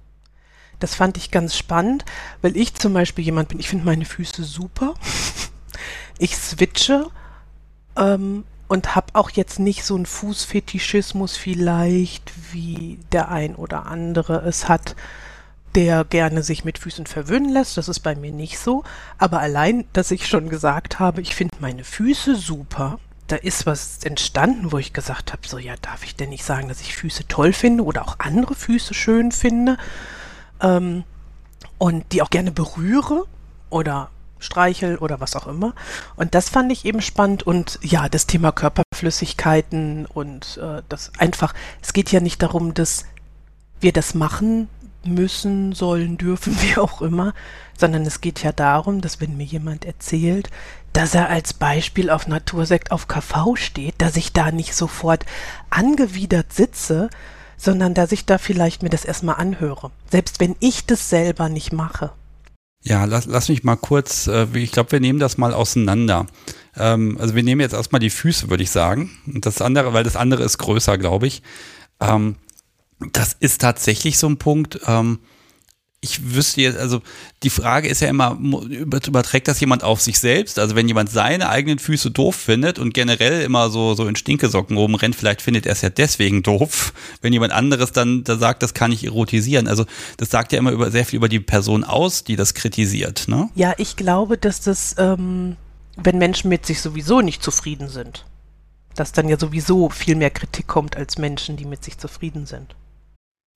Das 0.79 0.95
fand 0.95 1.17
ich 1.17 1.33
ganz 1.33 1.57
spannend, 1.57 2.05
weil 2.41 2.57
ich 2.57 2.75
zum 2.75 2.95
Beispiel 2.95 3.25
jemand 3.25 3.49
bin, 3.49 3.59
ich 3.59 3.69
finde 3.69 3.85
meine 3.87 4.05
Füße 4.05 4.45
super. 4.45 4.95
ich 6.19 6.37
switche 6.37 7.09
ähm, 7.97 8.45
und 8.69 8.95
habe 8.95 9.09
auch 9.15 9.31
jetzt 9.31 9.59
nicht 9.59 9.85
so 9.85 9.97
einen 9.97 10.07
Fußfetischismus 10.07 11.37
vielleicht, 11.37 12.33
wie 12.53 13.01
der 13.11 13.31
ein 13.31 13.57
oder 13.57 13.87
andere 13.87 14.45
es 14.47 14.69
hat 14.69 14.95
der 15.75 16.05
gerne 16.05 16.43
sich 16.43 16.65
mit 16.65 16.79
Füßen 16.79 17.07
verwöhnen 17.07 17.51
lässt. 17.51 17.77
Das 17.77 17.89
ist 17.89 18.01
bei 18.01 18.15
mir 18.15 18.33
nicht 18.33 18.59
so. 18.59 18.85
Aber 19.19 19.41
allein, 19.41 19.85
dass 19.93 20.11
ich 20.11 20.27
schon 20.27 20.49
gesagt 20.49 20.99
habe, 20.99 21.21
ich 21.21 21.35
finde 21.35 21.57
meine 21.61 21.85
Füße 21.85 22.37
super, 22.37 22.99
da 23.29 23.37
ist 23.37 23.65
was 23.65 24.05
entstanden, 24.05 24.73
wo 24.73 24.79
ich 24.79 24.93
gesagt 24.93 25.33
habe, 25.33 25.47
so 25.47 25.57
ja, 25.57 25.75
darf 25.81 26.05
ich 26.05 26.17
denn 26.17 26.29
nicht 26.29 26.45
sagen, 26.45 26.69
dass 26.69 26.81
ich 26.81 26.95
Füße 26.95 27.29
toll 27.29 27.53
finde 27.53 27.85
oder 27.85 28.03
auch 28.03 28.17
andere 28.19 28.55
Füße 28.55 28.93
schön 28.93 29.33
finde 29.33 29.79
ähm, 30.61 31.05
und 31.79 32.13
die 32.13 32.21
auch 32.21 32.31
gerne 32.31 32.53
berühre 32.53 33.25
oder 33.71 34.11
streichel 34.39 34.99
oder 34.99 35.21
was 35.21 35.37
auch 35.37 35.47
immer. 35.47 35.75
Und 36.17 36.35
das 36.35 36.49
fand 36.49 36.71
ich 36.73 36.85
eben 36.85 37.01
spannend 37.01 37.45
und 37.45 37.79
ja, 37.83 38.09
das 38.09 38.27
Thema 38.27 38.53
Körperflüssigkeiten 38.53 40.07
und 40.07 40.59
äh, 40.59 40.83
das 40.89 41.13
einfach, 41.19 41.55
es 41.81 41.93
geht 41.93 42.13
ja 42.13 42.21
nicht 42.21 42.43
darum, 42.43 42.75
dass 42.75 43.07
wir 43.81 43.93
das 43.93 44.15
machen, 44.15 44.69
müssen, 45.07 45.73
sollen, 45.73 46.19
dürfen, 46.19 46.57
wie 46.63 46.77
auch 46.79 47.03
immer, 47.03 47.35
sondern 47.79 48.03
es 48.03 48.21
geht 48.21 48.43
ja 48.43 48.53
darum, 48.53 49.01
dass 49.01 49.21
wenn 49.21 49.37
mir 49.37 49.47
jemand 49.47 49.85
erzählt, 49.85 50.51
dass 50.93 51.15
er 51.15 51.29
als 51.29 51.55
Beispiel 51.55 52.11
auf 52.11 52.29
Natursekt 52.29 52.91
auf 52.91 53.09
KV 53.09 53.57
steht, 53.57 53.95
dass 53.99 54.17
ich 54.17 54.33
da 54.33 54.51
nicht 54.51 54.75
sofort 54.75 55.25
angewidert 55.71 56.53
sitze, 56.53 57.09
sondern 57.57 57.95
dass 57.95 58.13
ich 58.13 58.27
da 58.27 58.39
vielleicht 58.39 58.83
mir 58.83 58.91
das 58.91 59.05
erstmal 59.05 59.37
anhöre. 59.37 59.91
Selbst 60.11 60.41
wenn 60.41 60.57
ich 60.61 60.85
das 60.85 61.09
selber 61.09 61.49
nicht 61.49 61.73
mache. 61.73 62.13
Ja, 62.83 63.05
lass, 63.05 63.27
lass 63.27 63.49
mich 63.49 63.63
mal 63.63 63.77
kurz, 63.77 64.27
äh, 64.27 64.47
ich 64.55 64.73
glaube, 64.73 64.93
wir 64.93 65.01
nehmen 65.01 65.21
das 65.21 65.39
mal 65.39 65.55
auseinander. 65.55 66.27
Ähm, 66.77 67.17
also 67.21 67.37
wir 67.37 67.45
nehmen 67.45 67.61
jetzt 67.61 67.75
erstmal 67.75 68.01
die 68.01 68.11
Füße, 68.11 68.51
würde 68.51 68.65
ich 68.65 68.71
sagen. 68.71 69.11
Und 69.27 69.47
das 69.47 69.63
andere, 69.63 69.93
weil 69.93 70.03
das 70.03 70.17
andere 70.17 70.43
ist 70.43 70.59
größer, 70.59 70.99
glaube 70.99 71.29
ich. 71.29 71.43
Ähm, 72.01 72.35
das 73.13 73.37
ist 73.39 73.61
tatsächlich 73.61 74.19
so 74.19 74.29
ein 74.29 74.39
Punkt. 74.39 74.81
Ähm, 74.87 75.19
ich 76.05 76.35
wüsste 76.35 76.61
jetzt, 76.63 76.79
also 76.79 77.01
die 77.45 77.51
Frage 77.51 77.89
ist 77.89 78.01
ja 78.01 78.09
immer, 78.09 78.37
überträgt 78.37 79.47
das 79.47 79.61
jemand 79.61 79.85
auf 79.85 80.01
sich 80.01 80.19
selbst? 80.19 80.59
Also 80.59 80.75
wenn 80.75 80.89
jemand 80.89 81.11
seine 81.11 81.49
eigenen 81.49 81.79
Füße 81.79 82.11
doof 82.11 82.35
findet 82.35 82.81
und 82.81 82.93
generell 82.93 83.43
immer 83.43 83.71
so, 83.71 83.95
so 83.95 84.09
in 84.09 84.17
Stinkesocken 84.17 84.77
rumrennt, 84.77 85.15
vielleicht 85.15 85.43
findet 85.43 85.65
er 85.65 85.73
es 85.73 85.81
ja 85.81 85.91
deswegen 85.91 86.43
doof. 86.43 86.93
Wenn 87.21 87.33
jemand 87.33 87.53
anderes 87.53 87.93
dann 87.93 88.25
da 88.25 88.37
sagt, 88.37 88.65
das 88.65 88.75
kann 88.75 88.91
ich 88.91 89.05
erotisieren. 89.05 89.69
Also 89.69 89.87
das 90.17 90.29
sagt 90.29 90.53
ja 90.53 90.59
immer 90.59 90.73
über, 90.73 90.91
sehr 90.91 91.07
viel 91.07 91.19
über 91.19 91.29
die 91.29 91.39
Person 91.39 91.85
aus, 91.85 92.25
die 92.25 92.35
das 92.35 92.55
kritisiert. 92.55 93.29
Ne? 93.29 93.49
Ja, 93.55 93.73
ich 93.79 93.95
glaube, 93.95 94.37
dass 94.37 94.61
das, 94.61 94.97
ähm, 94.99 95.57
wenn 95.97 96.19
Menschen 96.19 96.49
mit 96.49 96.67
sich 96.67 96.81
sowieso 96.81 97.21
nicht 97.21 97.45
zufrieden 97.45 97.89
sind, 97.89 98.27
dass 98.97 99.13
dann 99.13 99.29
ja 99.29 99.39
sowieso 99.39 99.89
viel 99.89 100.17
mehr 100.17 100.31
Kritik 100.31 100.67
kommt 100.67 100.97
als 100.97 101.17
Menschen, 101.17 101.57
die 101.57 101.65
mit 101.65 101.85
sich 101.85 101.97
zufrieden 101.97 102.45
sind 102.45 102.75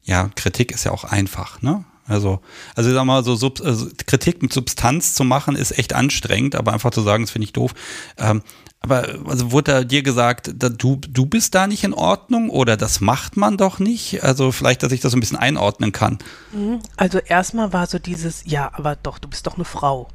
ja, 0.06 0.30
Kritik 0.34 0.72
ist 0.72 0.84
ja 0.84 0.92
auch 0.92 1.04
einfach, 1.04 1.60
ne? 1.62 1.84
Also, 2.08 2.40
also 2.76 2.88
ich 2.88 2.94
sag 2.94 3.04
mal, 3.04 3.25
so 3.25 3.34
Sub, 3.34 3.60
also 3.64 3.88
Kritik 4.06 4.40
mit 4.40 4.52
Substanz 4.52 5.14
zu 5.14 5.25
machen, 5.25 5.56
ist 5.56 5.76
echt 5.76 5.92
anstrengend, 5.92 6.54
aber 6.54 6.72
einfach 6.72 6.92
zu 6.92 7.02
sagen, 7.02 7.25
das 7.25 7.32
finde 7.32 7.46
ich 7.46 7.52
doof. 7.52 7.75
Ähm, 8.16 8.42
aber 8.80 9.08
also 9.26 9.50
wurde 9.50 9.72
da 9.72 9.84
dir 9.84 10.04
gesagt, 10.04 10.52
da, 10.54 10.68
du, 10.68 11.00
du 11.08 11.26
bist 11.26 11.56
da 11.56 11.66
nicht 11.66 11.82
in 11.82 11.92
Ordnung 11.92 12.50
oder 12.50 12.76
das 12.76 13.00
macht 13.00 13.36
man 13.36 13.56
doch 13.56 13.80
nicht? 13.80 14.22
Also 14.22 14.52
vielleicht, 14.52 14.84
dass 14.84 14.92
ich 14.92 15.00
das 15.00 15.14
ein 15.14 15.20
bisschen 15.20 15.38
einordnen 15.38 15.90
kann. 15.90 16.18
Mhm. 16.52 16.78
Also 16.96 17.18
erstmal 17.18 17.72
war 17.72 17.88
so 17.88 17.98
dieses, 17.98 18.42
ja, 18.44 18.70
aber 18.72 18.94
doch, 18.94 19.18
du 19.18 19.26
bist 19.28 19.44
doch 19.48 19.56
eine 19.56 19.64
Frau. 19.64 20.06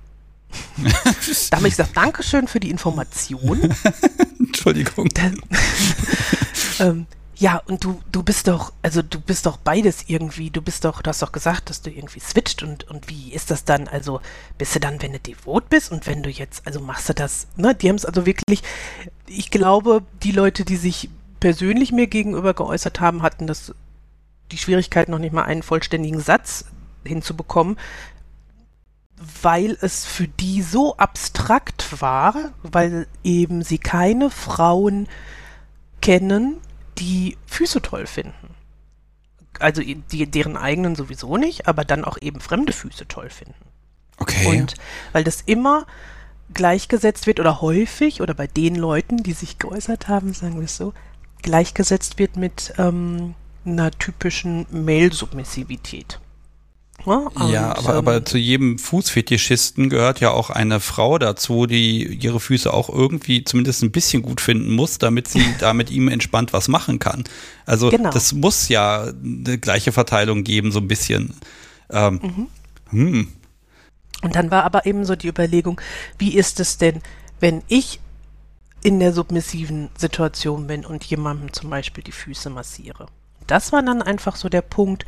da 1.50 1.57
habe 1.57 1.67
ich 1.67 1.74
gesagt, 1.74 1.98
Dankeschön 1.98 2.48
für 2.48 2.62
die 2.62 2.69
Information. 2.69 3.75
Entschuldigung. 4.39 5.10
Ähm, 6.79 7.05
ja, 7.41 7.60
und 7.65 7.83
du, 7.83 8.00
du 8.12 8.21
bist 8.21 8.48
doch, 8.48 8.71
also 8.83 9.01
du 9.01 9.19
bist 9.19 9.48
doch 9.48 9.57
beides 9.57 10.03
irgendwie, 10.05 10.51
du 10.51 10.62
bist 10.62 10.86
doch, 10.86 11.01
du 11.01 11.10
hast 11.10 11.24
doch 11.24 11.31
gesagt, 11.31 11.71
dass 11.71 11.81
du 11.81 11.89
irgendwie 11.89 12.19
switcht 12.19 12.62
und, 12.62 12.88
und 12.88 13.10
wie 13.10 13.33
ist 13.33 13.50
das 13.50 13.65
dann? 13.65 13.88
Also 13.88 14.21
bist 14.60 14.75
du 14.75 14.79
dann, 14.79 15.01
wenn 15.01 15.13
du 15.13 15.19
devot 15.19 15.67
bist 15.67 15.91
und 15.91 16.05
wenn 16.05 16.21
du 16.21 16.29
jetzt, 16.29 16.67
also 16.67 16.79
machst 16.79 17.10
du 17.10 17.15
das, 17.15 17.48
ne? 17.55 17.74
Die 17.74 17.89
haben 17.89 17.95
es 17.95 18.05
also 18.05 18.27
wirklich, 18.27 18.62
ich 19.25 19.50
glaube, 19.50 20.03
die 20.21 20.33
Leute, 20.33 20.65
die 20.65 20.75
sich 20.75 21.10
persönlich 21.39 21.91
mir 21.91 22.05
gegenüber 22.05 22.53
geäußert 22.53 23.00
haben, 23.00 23.24
hatten 23.24 23.48
das 23.48 23.74
die 24.51 24.60
Schwierigkeit, 24.60 25.10
noch 25.10 25.17
nicht 25.17 25.33
mal 25.33 25.45
einen 25.45 25.63
vollständigen 25.63 26.19
Satz 26.19 26.65
hinzubekommen, 27.03 27.75
weil 29.41 29.79
es 29.81 30.05
für 30.05 30.27
die 30.27 30.62
so 30.62 30.95
abstrakt 30.98 32.03
war, 32.03 32.51
weil 32.62 33.07
eben 33.24 33.63
sie 33.63 33.79
keine 33.79 34.29
Frauen 34.29 35.07
kennen, 36.01 36.57
die 36.98 37.38
Füße 37.48 37.81
toll 37.81 38.07
finden. 38.07 38.55
Also 39.60 39.81
die, 39.81 40.25
deren 40.25 40.57
eigenen 40.57 40.95
sowieso 40.95 41.38
nicht, 41.38 41.67
aber 41.67 41.86
dann 41.86 42.05
auch 42.05 42.17
eben 42.21 42.39
fremde 42.39 42.74
Füße 42.74 43.07
toll 43.07 43.29
finden. 43.29 43.53
Okay. 44.17 44.48
Und 44.48 44.75
weil 45.12 45.24
das 45.24 45.41
immer 45.41 45.86
gleichgesetzt 46.53 47.27
wird 47.27 47.39
oder 47.39 47.62
häufig 47.62 48.21
oder 48.21 48.33
bei 48.33 48.48
den 48.48 48.75
Leuten, 48.75 49.24
die 49.24 49.33
sich 49.33 49.57
geäußert 49.57 50.07
haben, 50.07 50.33
sagen 50.33 50.55
wir 50.55 50.65
es 50.65 50.77
so, 50.77 50.93
gleichgesetzt 51.41 52.19
wird 52.19 52.38
mit 52.38 52.74
ähm, 52.77 53.36
einer 53.65 53.91
typischen 53.91 54.65
Male-Submissivität. 54.71 56.19
Ja, 57.05 57.48
ja 57.48 57.77
aber, 57.77 57.89
ähm, 57.89 57.96
aber 57.96 58.25
zu 58.25 58.38
jedem 58.38 58.77
Fußfetischisten 58.77 59.89
gehört 59.89 60.20
ja 60.20 60.31
auch 60.31 60.50
eine 60.50 60.79
Frau 60.79 61.17
dazu, 61.17 61.65
die 61.65 62.05
ihre 62.05 62.39
Füße 62.39 62.72
auch 62.72 62.89
irgendwie 62.89 63.43
zumindest 63.43 63.84
ein 63.84 63.91
bisschen 63.91 64.22
gut 64.22 64.41
finden 64.41 64.72
muss, 64.72 64.98
damit 64.98 65.27
sie 65.27 65.43
da 65.60 65.74
mit 65.74 65.89
ihm 65.89 66.08
entspannt 66.08 66.53
was 66.53 66.67
machen 66.67 67.00
kann. 67.00 67.24
Also 67.65 67.89
genau. 67.89 68.12
das 68.12 68.34
muss 68.34 68.70
ja 68.70 69.12
eine 69.24 69.58
gleiche 69.58 69.91
Verteilung 69.91 70.43
geben, 70.43 70.72
so 70.72 70.79
ein 70.79 70.88
bisschen. 70.88 71.34
Ähm, 71.89 72.20
mhm. 72.22 72.48
hm. 72.89 73.27
Und 74.24 74.36
dann 74.36 74.51
war 74.51 74.63
aber 74.63 74.86
eben 74.86 75.03
so 75.03 75.15
die 75.15 75.27
Überlegung, 75.27 75.81
wie 76.20 76.36
ist 76.36 76.60
es 76.60 76.77
denn, 76.77 77.01
wenn 77.39 77.63
ich 77.67 78.00
in 78.84 79.00
der 79.00 79.13
submissiven 79.13 79.89
Situation 79.98 80.67
bin 80.67 80.86
und 80.86 81.03
jemandem 81.05 81.53
zum 81.53 81.70
Beispiel 81.70 82.03
die 82.03 82.12
Füße 82.12 82.50
massiere. 82.50 83.08
Das 83.48 83.72
war 83.72 83.84
dann 83.84 84.01
einfach 84.01 84.36
so 84.36 84.50
der 84.50 84.62
Punkt, 84.62 85.05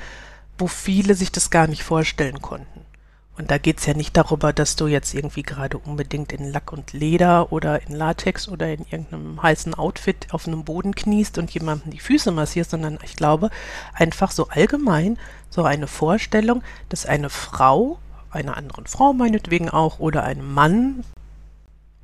wo 0.63 0.67
viele 0.67 1.13
sich 1.13 1.29
das 1.29 1.50
gar 1.50 1.67
nicht 1.67 1.84
vorstellen 1.84 2.41
konnten. 2.41 2.86
Und 3.38 3.51
da 3.51 3.58
geht's 3.58 3.86
ja 3.86 3.93
nicht 3.93 4.15
darüber, 4.15 4.53
dass 4.53 4.77
du 4.77 4.88
jetzt 4.88 5.13
irgendwie 5.13 5.43
gerade 5.43 5.77
unbedingt 5.77 6.32
in 6.32 6.53
Lack 6.53 6.72
und 6.72 6.93
Leder 6.93 7.51
oder 7.51 7.86
in 7.86 7.93
Latex 7.93 8.48
oder 8.48 8.72
in 8.72 8.86
irgendeinem 8.89 9.43
heißen 9.43 9.74
Outfit 9.74 10.27
auf 10.32 10.48
einem 10.48 10.63
Boden 10.63 10.96
kniest 10.96 11.38
und 11.38 11.51
jemandem 11.51 11.91
die 11.91 12.00
Füße 12.00 12.32
massierst, 12.32 12.72
sondern 12.72 12.98
ich 13.03 13.17
glaube 13.17 13.50
einfach 13.93 14.32
so 14.32 14.48
allgemein 14.48 15.17
so 15.50 15.65
eine 15.65 15.88
Vorstellung, 15.88 16.63
dass 16.88 17.05
eine 17.05 17.29
Frau, 17.29 18.00
einer 18.32 18.55
anderen 18.55 18.88
Frau 18.88 19.12
meinetwegen 19.12 19.70
auch, 19.70 20.00
oder 20.00 20.24
einem 20.24 20.53
Mann 20.53 21.03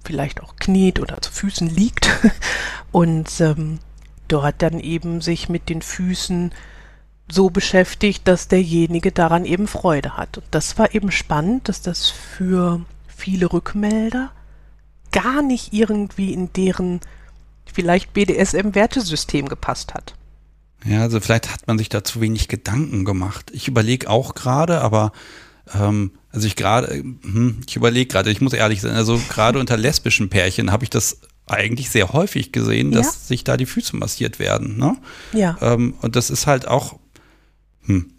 vielleicht 0.03 0.43
auch 0.43 0.57
kniet 0.57 0.99
oder 0.99 1.21
zu 1.21 1.31
Füßen 1.31 1.69
liegt 1.69 2.09
und 2.91 3.39
ähm, 3.39 3.79
dort 4.27 4.61
dann 4.61 4.81
eben 4.81 5.21
sich 5.21 5.47
mit 5.47 5.69
den 5.69 5.81
Füßen 5.81 6.51
so 7.31 7.49
beschäftigt, 7.49 8.27
dass 8.27 8.47
derjenige 8.47 9.11
daran 9.11 9.45
eben 9.45 9.67
Freude 9.67 10.17
hat. 10.17 10.37
Und 10.37 10.47
das 10.51 10.77
war 10.77 10.93
eben 10.95 11.11
spannend, 11.11 11.69
dass 11.69 11.81
das 11.81 12.09
für 12.09 12.81
viele 13.07 13.51
Rückmelder 13.51 14.31
gar 15.11 15.41
nicht 15.41 15.73
irgendwie 15.73 16.33
in 16.33 16.51
deren 16.53 17.01
vielleicht 17.71 18.13
BDSM-Wertesystem 18.13 19.47
gepasst 19.47 19.93
hat. 19.93 20.15
Ja, 20.85 21.01
also 21.01 21.19
vielleicht 21.19 21.51
hat 21.51 21.67
man 21.67 21.77
sich 21.77 21.89
da 21.89 22.03
zu 22.03 22.21
wenig 22.21 22.47
Gedanken 22.47 23.05
gemacht. 23.05 23.51
Ich 23.53 23.67
überlege 23.67 24.09
auch 24.09 24.33
gerade, 24.33 24.81
aber 24.81 25.11
ähm, 25.73 26.11
also 26.31 26.47
ich 26.47 26.55
gerade, 26.55 26.93
hm, 26.93 27.61
ich 27.67 27.75
überlege 27.75 28.07
gerade, 28.07 28.31
ich 28.31 28.41
muss 28.41 28.53
ehrlich 28.53 28.81
sein, 28.81 28.95
also 28.95 29.19
gerade 29.29 29.59
unter 29.59 29.77
lesbischen 29.77 30.29
Pärchen 30.29 30.71
habe 30.71 30.83
ich 30.83 30.89
das 30.89 31.19
eigentlich 31.47 31.89
sehr 31.89 32.13
häufig 32.13 32.51
gesehen, 32.51 32.91
dass 32.91 33.05
ja. 33.05 33.11
sich 33.11 33.43
da 33.43 33.57
die 33.57 33.65
Füße 33.65 33.95
massiert 33.95 34.39
werden. 34.39 34.77
Ne? 34.77 34.95
Ja. 35.33 35.57
Ähm, 35.61 35.95
und 36.01 36.15
das 36.15 36.29
ist 36.29 36.47
halt 36.47 36.67
auch 36.67 36.99
hm. 37.85 38.11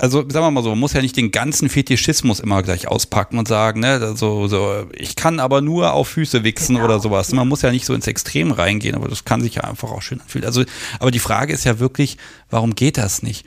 Also 0.00 0.20
sagen 0.20 0.46
wir 0.46 0.50
mal 0.50 0.62
so, 0.62 0.70
man 0.70 0.78
muss 0.78 0.94
ja 0.94 1.02
nicht 1.02 1.16
den 1.16 1.30
ganzen 1.30 1.68
Fetischismus 1.68 2.40
immer 2.40 2.62
gleich 2.62 2.88
auspacken 2.88 3.38
und 3.38 3.46
sagen, 3.46 3.80
ne, 3.80 4.16
so, 4.16 4.48
so, 4.48 4.86
ich 4.94 5.14
kann 5.14 5.40
aber 5.40 5.60
nur 5.60 5.92
auf 5.92 6.08
Füße 6.08 6.42
wichsen 6.42 6.76
genau. 6.76 6.86
oder 6.86 7.00
sowas. 7.00 7.32
Man 7.32 7.46
muss 7.46 7.60
ja 7.60 7.70
nicht 7.70 7.84
so 7.84 7.92
ins 7.92 8.06
Extrem 8.06 8.50
reingehen, 8.50 8.94
aber 8.94 9.08
das 9.08 9.26
kann 9.26 9.42
sich 9.42 9.56
ja 9.56 9.64
einfach 9.64 9.90
auch 9.90 10.00
schön 10.00 10.22
anfühlen. 10.22 10.46
Also, 10.46 10.64
aber 11.00 11.10
die 11.10 11.18
Frage 11.18 11.52
ist 11.52 11.64
ja 11.64 11.78
wirklich, 11.78 12.16
warum 12.48 12.74
geht 12.74 12.96
das 12.96 13.22
nicht? 13.22 13.44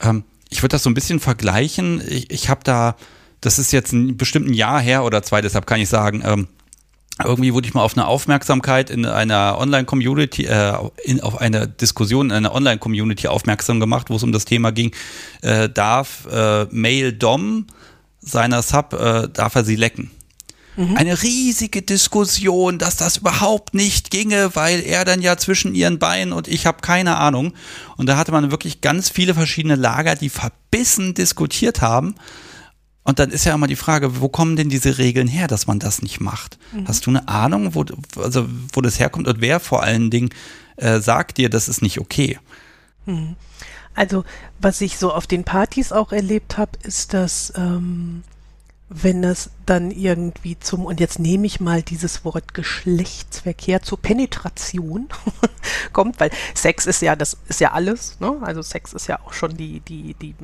Ähm, 0.00 0.22
ich 0.50 0.62
würde 0.62 0.74
das 0.74 0.84
so 0.84 0.90
ein 0.90 0.94
bisschen 0.94 1.18
vergleichen. 1.18 2.00
Ich, 2.06 2.30
ich 2.30 2.48
habe 2.48 2.60
da, 2.62 2.94
das 3.40 3.58
ist 3.58 3.72
jetzt 3.72 3.92
ein 3.92 4.16
bestimmten 4.16 4.54
Jahr 4.54 4.80
her 4.80 5.02
oder 5.02 5.24
zwei, 5.24 5.40
deshalb 5.40 5.66
kann 5.66 5.80
ich 5.80 5.88
sagen, 5.88 6.22
ähm, 6.24 6.46
irgendwie 7.24 7.52
wurde 7.52 7.66
ich 7.66 7.74
mal 7.74 7.82
auf 7.82 7.96
eine 7.96 8.06
Aufmerksamkeit 8.06 8.90
in 8.90 9.04
einer 9.04 9.58
Online-Community, 9.58 10.44
äh, 10.44 10.74
in, 11.04 11.20
auf 11.20 11.40
eine 11.40 11.66
Diskussion 11.66 12.26
in 12.26 12.32
einer 12.32 12.54
Online-Community 12.54 13.28
aufmerksam 13.28 13.80
gemacht, 13.80 14.10
wo 14.10 14.16
es 14.16 14.22
um 14.22 14.32
das 14.32 14.44
Thema 14.44 14.70
ging, 14.70 14.92
äh, 15.42 15.68
darf 15.68 16.26
äh, 16.30 16.64
Male 16.70 17.12
Dom 17.12 17.66
seiner 18.20 18.62
Sub, 18.62 18.92
äh, 18.92 19.28
darf 19.28 19.54
er 19.54 19.64
sie 19.64 19.76
lecken? 19.76 20.10
Mhm. 20.78 20.96
Eine 20.96 21.22
riesige 21.22 21.82
Diskussion, 21.82 22.78
dass 22.78 22.96
das 22.96 23.16
überhaupt 23.16 23.74
nicht 23.74 24.12
ginge, 24.12 24.54
weil 24.54 24.80
er 24.80 25.04
dann 25.04 25.20
ja 25.20 25.36
zwischen 25.36 25.74
ihren 25.74 25.98
Beinen 25.98 26.32
und 26.32 26.46
ich 26.46 26.66
habe 26.66 26.80
keine 26.82 27.16
Ahnung. 27.16 27.52
Und 27.96 28.08
da 28.08 28.16
hatte 28.16 28.30
man 28.30 28.52
wirklich 28.52 28.80
ganz 28.80 29.10
viele 29.10 29.34
verschiedene 29.34 29.74
Lager, 29.74 30.14
die 30.14 30.28
verbissen 30.28 31.14
diskutiert 31.14 31.80
haben. 31.82 32.14
Und 33.04 33.18
dann 33.18 33.30
ist 33.30 33.44
ja 33.46 33.54
immer 33.54 33.66
die 33.66 33.76
Frage, 33.76 34.20
wo 34.20 34.28
kommen 34.28 34.56
denn 34.56 34.68
diese 34.68 34.98
Regeln 34.98 35.28
her, 35.28 35.46
dass 35.46 35.66
man 35.66 35.78
das 35.78 36.02
nicht 36.02 36.20
macht? 36.20 36.58
Mhm. 36.72 36.88
Hast 36.88 37.06
du 37.06 37.10
eine 37.10 37.26
Ahnung, 37.26 37.74
wo, 37.74 37.84
also, 38.20 38.46
wo 38.72 38.80
das 38.80 38.98
herkommt 38.98 39.28
und 39.28 39.40
wer 39.40 39.60
vor 39.60 39.82
allen 39.82 40.10
Dingen 40.10 40.30
äh, 40.76 41.00
sagt 41.00 41.38
dir, 41.38 41.48
das 41.48 41.68
ist 41.68 41.80
nicht 41.80 41.98
okay? 41.98 42.38
Mhm. 43.06 43.36
Also, 43.94 44.24
was 44.60 44.80
ich 44.80 44.98
so 44.98 45.12
auf 45.12 45.26
den 45.26 45.44
Partys 45.44 45.90
auch 45.90 46.12
erlebt 46.12 46.58
habe, 46.58 46.72
ist, 46.82 47.14
dass 47.14 47.52
ähm, 47.56 48.22
wenn 48.90 49.22
es 49.22 49.50
dann 49.66 49.90
irgendwie 49.90 50.58
zum, 50.58 50.86
und 50.86 51.00
jetzt 51.00 51.18
nehme 51.18 51.46
ich 51.46 51.60
mal 51.60 51.82
dieses 51.82 52.24
Wort 52.24 52.54
Geschlechtsverkehr 52.54 53.82
zur 53.82 54.00
Penetration 54.00 55.08
kommt, 55.92 56.20
weil 56.20 56.30
Sex 56.54 56.86
ist 56.86 57.02
ja, 57.02 57.14
das 57.14 57.36
ist 57.48 57.60
ja 57.60 57.72
alles, 57.72 58.18
ne? 58.20 58.38
Also 58.40 58.62
Sex 58.62 58.94
ist 58.94 59.06
ja 59.06 59.18
auch 59.20 59.32
schon 59.32 59.56
die, 59.56 59.80
die, 59.80 60.14
die 60.14 60.34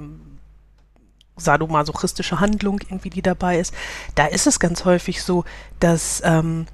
sadomasochistische 1.37 2.41
Handlung 2.41 2.81
irgendwie, 2.81 3.11
die 3.11 3.23
dabei 3.23 3.59
ist, 3.59 3.75
da 4.15 4.27
ist 4.27 4.47
es 4.47 4.61
ganz 4.61 4.85
häufig 4.85 5.23
so, 5.23 5.45
dass 5.81 6.23
ähm, 6.25 6.67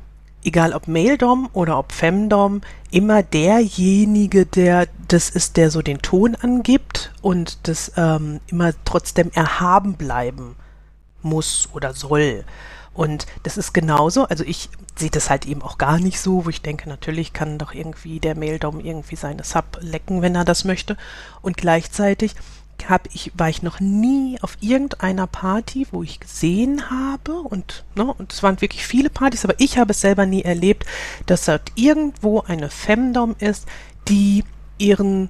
egal 0.45 0.73
ob 0.73 0.89
Male-Dom 0.89 1.51
oder 1.53 1.79
ob 1.79 1.93
Femdom, 1.93 2.63
immer 2.91 3.23
derjenige, 3.23 4.47
der 4.47 4.89
das 5.09 5.31
ist, 5.31 5.57
der 5.57 5.71
so 5.71 5.83
den 5.83 5.99
Ton 5.99 6.35
angibt 6.35 7.13
und 7.21 7.69
das 7.69 7.93
ähm, 7.97 8.41
immer 8.47 8.73
trotzdem 8.85 9.31
erhaben 9.35 9.95
bleiben 9.95 10.57
muss 11.23 11.69
oder 11.73 11.93
soll. 11.95 12.45
Und 12.93 13.27
das 13.45 13.57
ist 13.57 13.73
genauso, 13.73 14.25
also 14.25 14.45
ich 14.45 14.69
sehe 14.97 15.11
das 15.11 15.31
halt 15.31 15.47
eben 15.47 15.63
auch 15.63 15.79
gar 15.79 15.99
nicht 15.99 16.21
so, 16.21 16.45
wo 16.45 16.51
ich 16.51 16.63
denke, 16.63 16.89
natürlich 16.89 17.33
kann 17.33 17.59
doch 17.59 17.73
irgendwie 17.73 18.21
der 18.21 18.37
Male-Dom 18.37 18.81
irgendwie 18.81 19.17
seine 19.17 19.45
Sub 19.45 19.79
lecken, 19.81 20.23
wenn 20.23 20.35
er 20.35 20.45
das 20.45 20.65
möchte. 20.65 20.97
Und 21.41 21.57
gleichzeitig 21.57 22.35
hab 22.89 23.09
ich, 23.13 23.33
war 23.37 23.49
ich 23.49 23.63
noch 23.63 23.81
nie 23.81 24.39
auf 24.41 24.57
irgendeiner 24.61 25.27
Party, 25.27 25.87
wo 25.91 26.03
ich 26.03 26.21
gesehen 26.21 26.91
habe 26.91 27.41
und, 27.41 27.85
ne, 27.95 28.05
und 28.05 28.33
es 28.33 28.43
waren 28.43 28.61
wirklich 28.61 28.87
viele 28.87 29.11
Partys, 29.11 29.45
aber 29.45 29.55
ich 29.59 29.79
habe 29.79 29.91
es 29.91 30.01
selber 30.01 30.27
nie 30.27 30.43
erlebt, 30.43 30.87
dass 31.27 31.45
dort 31.45 31.73
irgendwo 31.75 32.41
eine 32.41 32.71
Femdom 32.71 33.37
ist, 33.39 33.67
die 34.09 34.45
ihren 34.79 35.29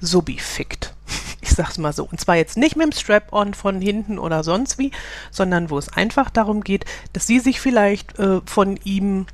Subi 0.00 0.38
fickt. 0.38 0.94
Ich 1.44 1.56
sag's 1.56 1.76
mal 1.76 1.92
so. 1.92 2.04
Und 2.04 2.20
zwar 2.20 2.36
jetzt 2.36 2.56
nicht 2.56 2.76
mit 2.76 2.86
dem 2.86 2.92
Strap-on 2.92 3.52
von 3.52 3.80
hinten 3.80 4.20
oder 4.20 4.44
sonst 4.44 4.78
wie, 4.78 4.92
sondern 5.32 5.70
wo 5.70 5.76
es 5.76 5.88
einfach 5.88 6.30
darum 6.30 6.62
geht, 6.62 6.84
dass 7.12 7.26
sie 7.26 7.40
sich 7.40 7.60
vielleicht 7.60 8.16
äh, 8.20 8.40
von 8.46 8.78
ihm 8.84 9.26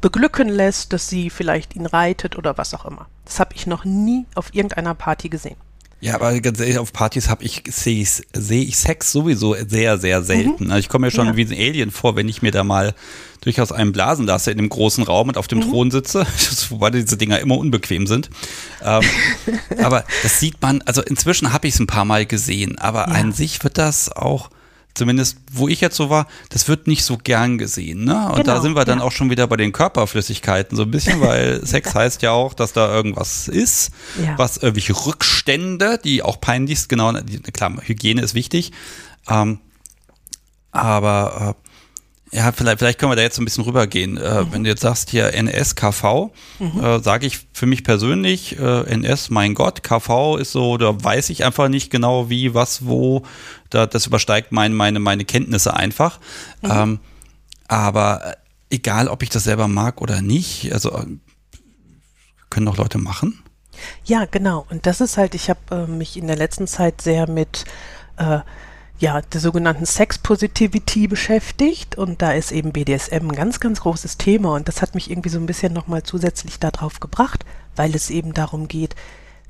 beglücken 0.00 0.48
lässt, 0.48 0.92
dass 0.92 1.08
sie 1.08 1.30
vielleicht 1.30 1.74
ihn 1.74 1.84
reitet 1.84 2.38
oder 2.38 2.56
was 2.58 2.74
auch 2.74 2.84
immer. 2.84 3.06
Das 3.24 3.40
habe 3.40 3.54
ich 3.54 3.66
noch 3.66 3.84
nie 3.84 4.24
auf 4.36 4.54
irgendeiner 4.54 4.94
Party 4.94 5.28
gesehen. 5.28 5.56
Ja, 6.02 6.16
aber 6.16 6.40
ganz 6.40 6.58
ehrlich, 6.58 6.78
auf 6.78 6.92
Partys 6.92 7.28
habe 7.28 7.44
ich 7.44 7.62
sehe 7.68 8.02
ich, 8.02 8.22
seh 8.32 8.60
ich 8.60 8.76
Sex 8.76 9.12
sowieso 9.12 9.54
sehr, 9.54 9.98
sehr 9.98 10.24
selten. 10.24 10.64
Mhm. 10.64 10.70
Also 10.72 10.80
ich 10.80 10.88
komme 10.88 11.06
mir 11.06 11.10
schon 11.12 11.28
ja. 11.28 11.36
wie 11.36 11.44
ein 11.44 11.52
Alien 11.52 11.92
vor, 11.92 12.16
wenn 12.16 12.28
ich 12.28 12.42
mir 12.42 12.50
da 12.50 12.64
mal 12.64 12.92
durchaus 13.40 13.70
einen 13.70 13.92
blasen 13.92 14.26
lasse 14.26 14.50
in 14.50 14.56
dem 14.56 14.68
großen 14.68 15.04
Raum 15.04 15.28
und 15.28 15.36
auf 15.36 15.46
dem 15.46 15.60
mhm. 15.60 15.70
Thron 15.70 15.90
sitze, 15.92 16.26
wobei 16.70 16.90
diese 16.90 17.16
Dinger 17.16 17.38
immer 17.38 17.56
unbequem 17.56 18.08
sind. 18.08 18.30
Ähm, 18.82 19.04
aber 19.80 20.04
das 20.24 20.40
sieht 20.40 20.60
man, 20.60 20.82
also 20.82 21.02
inzwischen 21.02 21.52
habe 21.52 21.68
ich 21.68 21.74
es 21.74 21.80
ein 21.80 21.86
paar 21.86 22.04
Mal 22.04 22.26
gesehen, 22.26 22.78
aber 22.78 23.06
ja. 23.06 23.14
an 23.14 23.30
sich 23.30 23.62
wird 23.62 23.78
das 23.78 24.10
auch 24.10 24.50
zumindest 24.94 25.38
wo 25.52 25.68
ich 25.68 25.80
jetzt 25.80 25.96
so 25.96 26.10
war, 26.10 26.26
das 26.48 26.68
wird 26.68 26.86
nicht 26.86 27.04
so 27.04 27.16
gern 27.16 27.58
gesehen. 27.58 28.04
Ne? 28.04 28.26
Und 28.28 28.36
genau, 28.36 28.42
da 28.42 28.60
sind 28.60 28.74
wir 28.74 28.84
dann 28.84 28.98
ja. 28.98 29.04
auch 29.04 29.12
schon 29.12 29.30
wieder 29.30 29.46
bei 29.46 29.56
den 29.56 29.72
Körperflüssigkeiten 29.72 30.76
so 30.76 30.82
ein 30.84 30.90
bisschen, 30.90 31.20
weil 31.20 31.60
Sex 31.66 31.94
heißt 31.94 32.22
ja 32.22 32.32
auch, 32.32 32.54
dass 32.54 32.72
da 32.72 32.92
irgendwas 32.92 33.48
ist, 33.48 33.92
ja. 34.22 34.36
was 34.38 34.56
irgendwelche 34.56 34.94
Rückstände, 35.06 35.98
die 36.02 36.22
auch 36.22 36.40
peinlichst, 36.40 36.88
genau, 36.88 37.12
klar, 37.52 37.76
Hygiene 37.82 38.22
ist 38.22 38.34
wichtig, 38.34 38.72
ähm, 39.28 39.58
aber 40.70 41.56
Ja, 42.34 42.50
vielleicht, 42.50 42.78
vielleicht 42.78 42.98
können 42.98 43.12
wir 43.12 43.16
da 43.16 43.22
jetzt 43.22 43.38
ein 43.38 43.44
bisschen 43.44 43.64
rübergehen. 43.64 44.16
Äh, 44.16 44.42
mhm. 44.42 44.52
Wenn 44.52 44.64
du 44.64 44.70
jetzt 44.70 44.80
sagst 44.80 45.10
hier 45.10 45.34
NSKV, 45.34 46.30
mhm. 46.58 46.82
äh, 46.82 47.00
sage 47.00 47.26
ich 47.26 47.46
für 47.52 47.66
mich 47.66 47.84
persönlich, 47.84 48.58
äh, 48.58 48.90
NS, 48.90 49.28
mein 49.28 49.52
Gott, 49.52 49.82
KV 49.82 50.38
ist 50.38 50.52
so, 50.52 50.78
da 50.78 51.04
weiß 51.04 51.28
ich 51.28 51.44
einfach 51.44 51.68
nicht 51.68 51.90
genau 51.90 52.30
wie, 52.30 52.54
was, 52.54 52.86
wo. 52.86 53.22
Da, 53.68 53.86
das 53.86 54.06
übersteigt 54.06 54.50
mein, 54.50 54.72
meine, 54.72 54.98
meine 54.98 55.26
Kenntnisse 55.26 55.74
einfach. 55.74 56.20
Mhm. 56.62 56.70
Ähm, 56.70 57.00
aber 57.68 58.24
äh, 58.24 58.34
egal, 58.70 59.08
ob 59.08 59.22
ich 59.22 59.28
das 59.28 59.44
selber 59.44 59.68
mag 59.68 60.00
oder 60.00 60.22
nicht, 60.22 60.72
also 60.72 60.90
äh, 60.96 61.06
können 62.48 62.66
doch 62.66 62.78
Leute 62.78 62.96
machen. 62.96 63.42
Ja, 64.04 64.24
genau. 64.24 64.66
Und 64.70 64.86
das 64.86 65.02
ist 65.02 65.18
halt, 65.18 65.34
ich 65.34 65.50
habe 65.50 65.60
äh, 65.70 65.86
mich 65.86 66.16
in 66.16 66.28
der 66.28 66.36
letzten 66.36 66.66
Zeit 66.66 67.02
sehr 67.02 67.28
mit 67.28 67.66
äh, 68.16 68.40
ja, 69.02 69.20
der 69.20 69.40
sogenannten 69.40 69.84
Sex 69.84 70.18
Positivity 70.18 71.08
beschäftigt 71.08 71.98
und 71.98 72.22
da 72.22 72.34
ist 72.34 72.52
eben 72.52 72.70
BDSM 72.70 73.30
ein 73.30 73.32
ganz, 73.32 73.58
ganz 73.58 73.80
großes 73.80 74.16
Thema 74.16 74.54
und 74.54 74.68
das 74.68 74.80
hat 74.80 74.94
mich 74.94 75.10
irgendwie 75.10 75.28
so 75.28 75.40
ein 75.40 75.46
bisschen 75.46 75.72
nochmal 75.72 76.04
zusätzlich 76.04 76.60
darauf 76.60 77.00
gebracht, 77.00 77.44
weil 77.74 77.96
es 77.96 78.10
eben 78.10 78.32
darum 78.32 78.68
geht, 78.68 78.94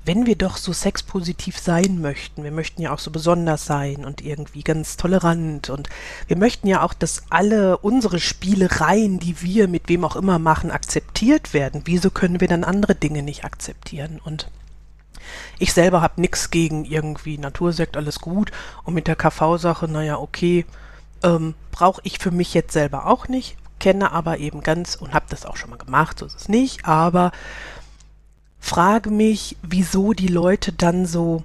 wenn 0.07 0.25
wir 0.25 0.37
doch 0.37 0.57
so 0.57 0.73
sexpositiv 0.73 1.59
sein 1.59 2.01
möchten, 2.01 2.45
wir 2.45 2.51
möchten 2.51 2.81
ja 2.81 2.95
auch 2.95 2.99
so 2.99 3.11
besonders 3.11 3.67
sein 3.67 4.07
und 4.07 4.25
irgendwie 4.25 4.63
ganz 4.63 4.97
tolerant 4.97 5.69
und 5.69 5.91
wir 6.29 6.39
möchten 6.39 6.67
ja 6.67 6.83
auch, 6.83 6.95
dass 6.95 7.25
alle 7.29 7.77
unsere 7.77 8.21
Spielereien, 8.21 9.19
die 9.19 9.43
wir 9.43 9.69
mit 9.69 9.91
wem 9.91 10.07
auch 10.07 10.17
immer 10.17 10.39
machen, 10.39 10.71
akzeptiert 10.71 11.53
werden. 11.53 11.83
Wieso 11.85 12.09
können 12.11 12.41
wir 12.41 12.49
dann 12.49 12.65
andere 12.65 12.95
Dinge 12.95 13.23
nicht 13.23 13.45
akzeptieren? 13.45 14.19
Und 14.25 14.49
ich 15.59 15.73
selber 15.73 16.03
habe 16.03 16.21
nichts 16.21 16.51
gegen 16.51 16.85
irgendwie 16.85 17.39
Natursekt, 17.39 17.97
alles 17.97 18.21
gut. 18.21 18.51
Und 18.85 18.95
mit 18.95 19.07
der 19.07 19.17
KV-Sache, 19.17 19.89
naja, 19.89 20.19
okay, 20.19 20.65
ähm, 21.23 21.55
brauche 21.71 22.01
ich 22.05 22.19
für 22.19 22.31
mich 22.31 22.55
jetzt 22.55 22.73
selber 22.73 23.07
auch 23.07 23.29
nicht, 23.29 23.57
kenne 23.79 24.13
aber 24.13 24.39
eben 24.39 24.63
ganz 24.63 24.95
und 24.95 25.15
habe 25.15 25.27
das 25.29 25.47
auch 25.47 25.57
schon 25.57 25.71
mal 25.71 25.77
gemacht, 25.77 26.19
so 26.19 26.27
ist 26.27 26.37
es 26.37 26.49
nicht, 26.49 26.87
aber 26.87 27.33
frage 28.59 29.11
mich, 29.11 29.57
wieso 29.63 30.13
die 30.13 30.29
Leute 30.29 30.73
dann 30.73 31.07
so 31.07 31.43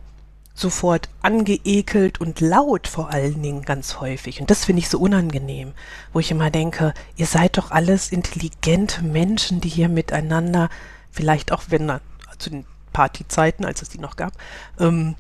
sofort 0.53 1.09
angeekelt 1.21 2.19
und 2.19 2.41
laut 2.41 2.87
vor 2.87 3.11
allen 3.11 3.41
Dingen 3.43 3.61
ganz 3.61 3.99
häufig. 3.99 4.41
Und 4.41 4.49
das 4.49 4.65
finde 4.65 4.79
ich 4.79 4.89
so 4.89 4.99
unangenehm, 4.99 5.73
wo 6.13 6.19
ich 6.19 6.31
immer 6.31 6.49
denke, 6.49 6.95
ihr 7.15 7.27
seid 7.27 7.57
doch 7.57 7.69
alles 7.69 8.11
intelligente 8.11 9.03
Menschen, 9.03 9.61
die 9.61 9.69
hier 9.69 9.87
miteinander, 9.87 10.69
vielleicht 11.11 11.51
auch 11.51 11.63
wenn 11.69 11.99
zu 12.39 12.49
den 12.49 12.65
Partyzeiten, 12.97 13.63
als 13.63 13.83
es 13.83 13.89
die 13.89 13.99
noch 13.99 14.15
gab, 14.15 14.33
ähm, 14.79 15.13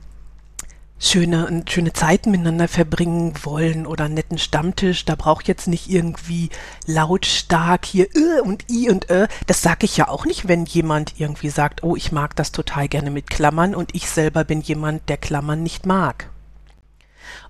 schöne, 0.97 1.63
schöne 1.69 1.93
Zeiten 1.93 2.31
miteinander 2.31 2.67
verbringen 2.67 3.35
wollen 3.43 3.85
oder 3.85 4.05
einen 4.05 4.15
netten 4.15 4.39
Stammtisch. 4.39 5.05
Da 5.05 5.13
braucht 5.13 5.47
jetzt 5.47 5.67
nicht 5.67 5.87
irgendwie 5.87 6.49
lautstark 6.87 7.85
hier 7.85 8.07
äh 8.15 8.41
und 8.41 8.65
i 8.71 8.89
und 8.89 9.11
äh. 9.11 9.27
Das 9.45 9.61
sage 9.61 9.85
ich 9.85 9.95
ja 9.95 10.07
auch 10.07 10.25
nicht, 10.25 10.47
wenn 10.47 10.65
jemand 10.65 11.19
irgendwie 11.19 11.49
sagt, 11.49 11.83
oh, 11.83 11.95
ich 11.95 12.11
mag 12.11 12.35
das 12.35 12.51
total 12.51 12.87
gerne 12.87 13.11
mit 13.11 13.29
Klammern 13.29 13.75
und 13.75 13.93
ich 13.93 14.09
selber 14.09 14.43
bin 14.43 14.61
jemand, 14.61 15.07
der 15.07 15.17
Klammern 15.17 15.61
nicht 15.61 15.85
mag. 15.85 16.31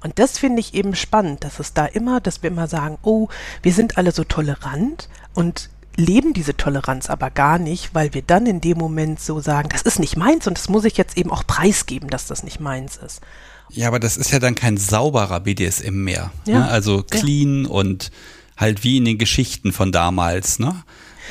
Und 0.04 0.20
das 0.20 0.38
finde 0.38 0.60
ich 0.60 0.74
eben 0.74 0.94
spannend, 0.94 1.46
dass 1.46 1.62
es 1.62 1.74
da 1.74 1.86
immer, 1.86 2.20
dass 2.20 2.44
wir 2.44 2.50
immer 2.50 2.68
sagen, 2.68 2.98
oh, 3.02 3.30
wir 3.62 3.72
sind 3.72 3.98
alle 3.98 4.12
so 4.12 4.26
tolerant 4.26 5.08
und 5.34 5.70
leben 5.98 6.34
diese 6.34 6.56
Toleranz 6.56 7.10
aber 7.10 7.30
gar 7.30 7.60
nicht, 7.60 7.94
weil 7.94 8.14
wir 8.14 8.22
dann 8.22 8.46
in 8.46 8.62
dem 8.62 8.78
Moment 8.78 9.20
so 9.20 9.42
sagen, 9.42 9.70
das 9.70 9.82
ist 9.82 10.00
nicht 10.00 10.16
meins 10.16 10.48
und 10.48 10.58
das 10.58 10.70
muss 10.70 10.86
ich 10.86 10.96
jetzt 10.96 11.18
eben 11.18 11.32
auch 11.32 11.46
preisgeben, 11.46 12.10
dass 12.10 12.28
das 12.28 12.44
nicht 12.44 12.60
meins 12.60 12.96
ist. 12.98 13.22
Ja, 13.70 13.88
aber 13.90 14.00
das 14.00 14.16
ist 14.16 14.32
ja 14.32 14.40
dann 14.40 14.56
kein 14.56 14.78
sauberer 14.78 15.42
BDSM 15.42 16.04
mehr. 16.04 16.32
Ja. 16.46 16.60
Ne? 16.60 16.68
Also 16.70 17.04
clean 17.04 17.66
ja. 17.66 17.70
und 17.70 18.12
halt 18.56 18.84
wie 18.84 18.98
in 18.98 19.06
den 19.06 19.18
Geschichten 19.18 19.74
von 19.74 19.92
damals, 19.92 20.60
ne? 20.60 20.84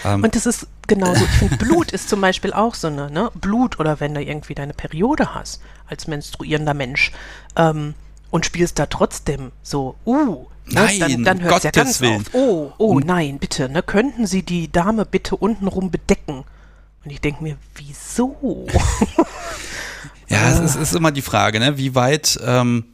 Ähm, 0.05 0.23
und 0.23 0.37
das 0.37 0.47
ist 0.47 0.67
genauso. 0.87 1.25
Ich 1.25 1.31
finde, 1.31 1.57
Blut 1.65 1.93
ist 1.93 2.09
zum 2.09 2.21
Beispiel 2.21 2.53
auch 2.53 2.75
so 2.75 2.89
eine, 2.89 3.11
ne? 3.11 3.31
Blut 3.35 3.81
oder 3.81 4.01
wenn 4.01 4.15
du 4.15 4.23
irgendwie 4.23 4.55
deine 4.55 4.75
Periode 4.75 5.35
hast 5.35 5.61
als 5.89 6.07
menstruierender 6.07 6.75
Mensch 6.75 7.13
ähm, 7.57 7.95
und 8.37 8.45
spielst 8.45 8.79
da 8.79 8.85
trotzdem 8.85 9.51
so, 9.63 9.97
uh, 10.05 10.45
Nein, 10.67 11.01
dann, 11.01 11.25
dann 11.25 11.43
hört 11.43 11.57
es 11.57 11.63
ja 11.63 11.71
ganz 11.71 12.03
Willen. 12.03 12.21
auf. 12.21 12.35
Oh, 12.35 12.71
oh, 12.77 12.97
und 12.97 13.07
nein, 13.07 13.39
bitte, 13.39 13.71
ne? 13.71 13.83
Könnten 13.83 14.27
Sie 14.27 14.43
die 14.43 14.71
Dame 14.71 15.07
bitte 15.07 15.37
untenrum 15.37 15.91
bedecken? 15.91 16.45
Und 17.03 17.11
ich 17.11 17.23
denke 17.23 17.43
mir, 17.43 17.57
wieso? 17.77 18.67
ja, 20.29 20.51
es 20.51 20.59
ist, 20.59 20.77
ist, 20.77 20.95
immer 20.95 21.13
die 21.13 21.23
Frage, 21.23 21.61
ne? 21.61 21.79
Wie 21.79 21.95
weit 21.95 22.39
ähm, 22.45 22.85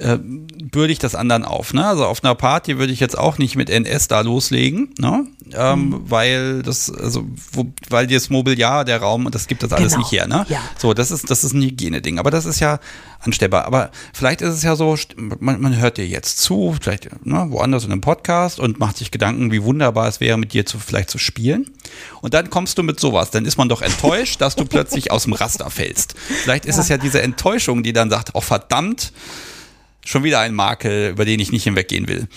äh, 0.00 0.18
bürde 0.18 0.92
ich 0.92 0.98
das 0.98 1.14
anderen 1.14 1.44
auf. 1.44 1.74
Ne? 1.74 1.86
Also 1.86 2.06
auf 2.06 2.24
einer 2.24 2.34
Party 2.34 2.78
würde 2.78 2.92
ich 2.92 3.00
jetzt 3.00 3.18
auch 3.18 3.38
nicht 3.38 3.56
mit 3.56 3.70
NS 3.70 4.08
da 4.08 4.20
loslegen, 4.20 4.94
ne? 4.98 5.26
Ähm, 5.52 5.88
mhm. 5.88 6.10
weil 6.10 6.62
das, 6.62 6.92
also, 6.92 7.26
wo, 7.52 7.66
weil 7.88 8.06
das 8.06 8.30
Mobiliar, 8.30 8.84
der 8.84 9.00
Raum, 9.00 9.28
das 9.32 9.48
gibt 9.48 9.64
das 9.64 9.72
alles 9.72 9.94
genau. 9.94 9.98
nicht 9.98 10.12
her. 10.12 10.28
Ne? 10.28 10.46
Ja. 10.48 10.60
So, 10.78 10.94
das 10.94 11.10
ist, 11.10 11.28
das 11.28 11.42
ist 11.42 11.54
ein 11.54 11.62
Hygieneding. 11.62 12.20
Aber 12.20 12.30
das 12.30 12.44
ist 12.44 12.60
ja 12.60 12.78
anstellbar. 13.18 13.64
Aber 13.64 13.90
vielleicht 14.12 14.42
ist 14.42 14.54
es 14.54 14.62
ja 14.62 14.76
so, 14.76 14.96
man, 15.16 15.60
man 15.60 15.76
hört 15.76 15.98
dir 15.98 16.06
jetzt 16.06 16.38
zu, 16.38 16.76
vielleicht 16.80 17.08
ne, 17.26 17.46
woanders 17.48 17.84
in 17.84 17.90
einem 17.90 18.00
Podcast 18.00 18.60
und 18.60 18.78
macht 18.78 18.96
sich 18.96 19.10
Gedanken, 19.10 19.50
wie 19.50 19.64
wunderbar 19.64 20.06
es 20.06 20.20
wäre, 20.20 20.38
mit 20.38 20.52
dir 20.52 20.64
zu, 20.66 20.78
vielleicht 20.78 21.10
zu 21.10 21.18
spielen. 21.18 21.68
Und 22.20 22.32
dann 22.32 22.48
kommst 22.48 22.78
du 22.78 22.84
mit 22.84 23.00
sowas. 23.00 23.30
Dann 23.32 23.44
ist 23.44 23.58
man 23.58 23.68
doch 23.68 23.82
enttäuscht, 23.82 24.40
dass 24.40 24.54
du 24.54 24.64
plötzlich 24.64 25.10
aus 25.10 25.24
dem 25.24 25.32
Raster 25.32 25.68
fällst. 25.68 26.14
Vielleicht 26.16 26.64
ist 26.64 26.76
ja. 26.76 26.82
es 26.82 26.88
ja 26.88 26.96
diese 26.96 27.22
Enttäuschung, 27.22 27.82
die 27.82 27.92
dann 27.92 28.08
sagt, 28.08 28.30
oh 28.34 28.40
verdammt, 28.40 29.12
schon 30.04 30.24
wieder 30.24 30.40
ein 30.40 30.54
Makel, 30.54 31.10
über 31.10 31.24
den 31.24 31.40
ich 31.40 31.52
nicht 31.52 31.64
hinweggehen 31.64 32.08
will. 32.08 32.28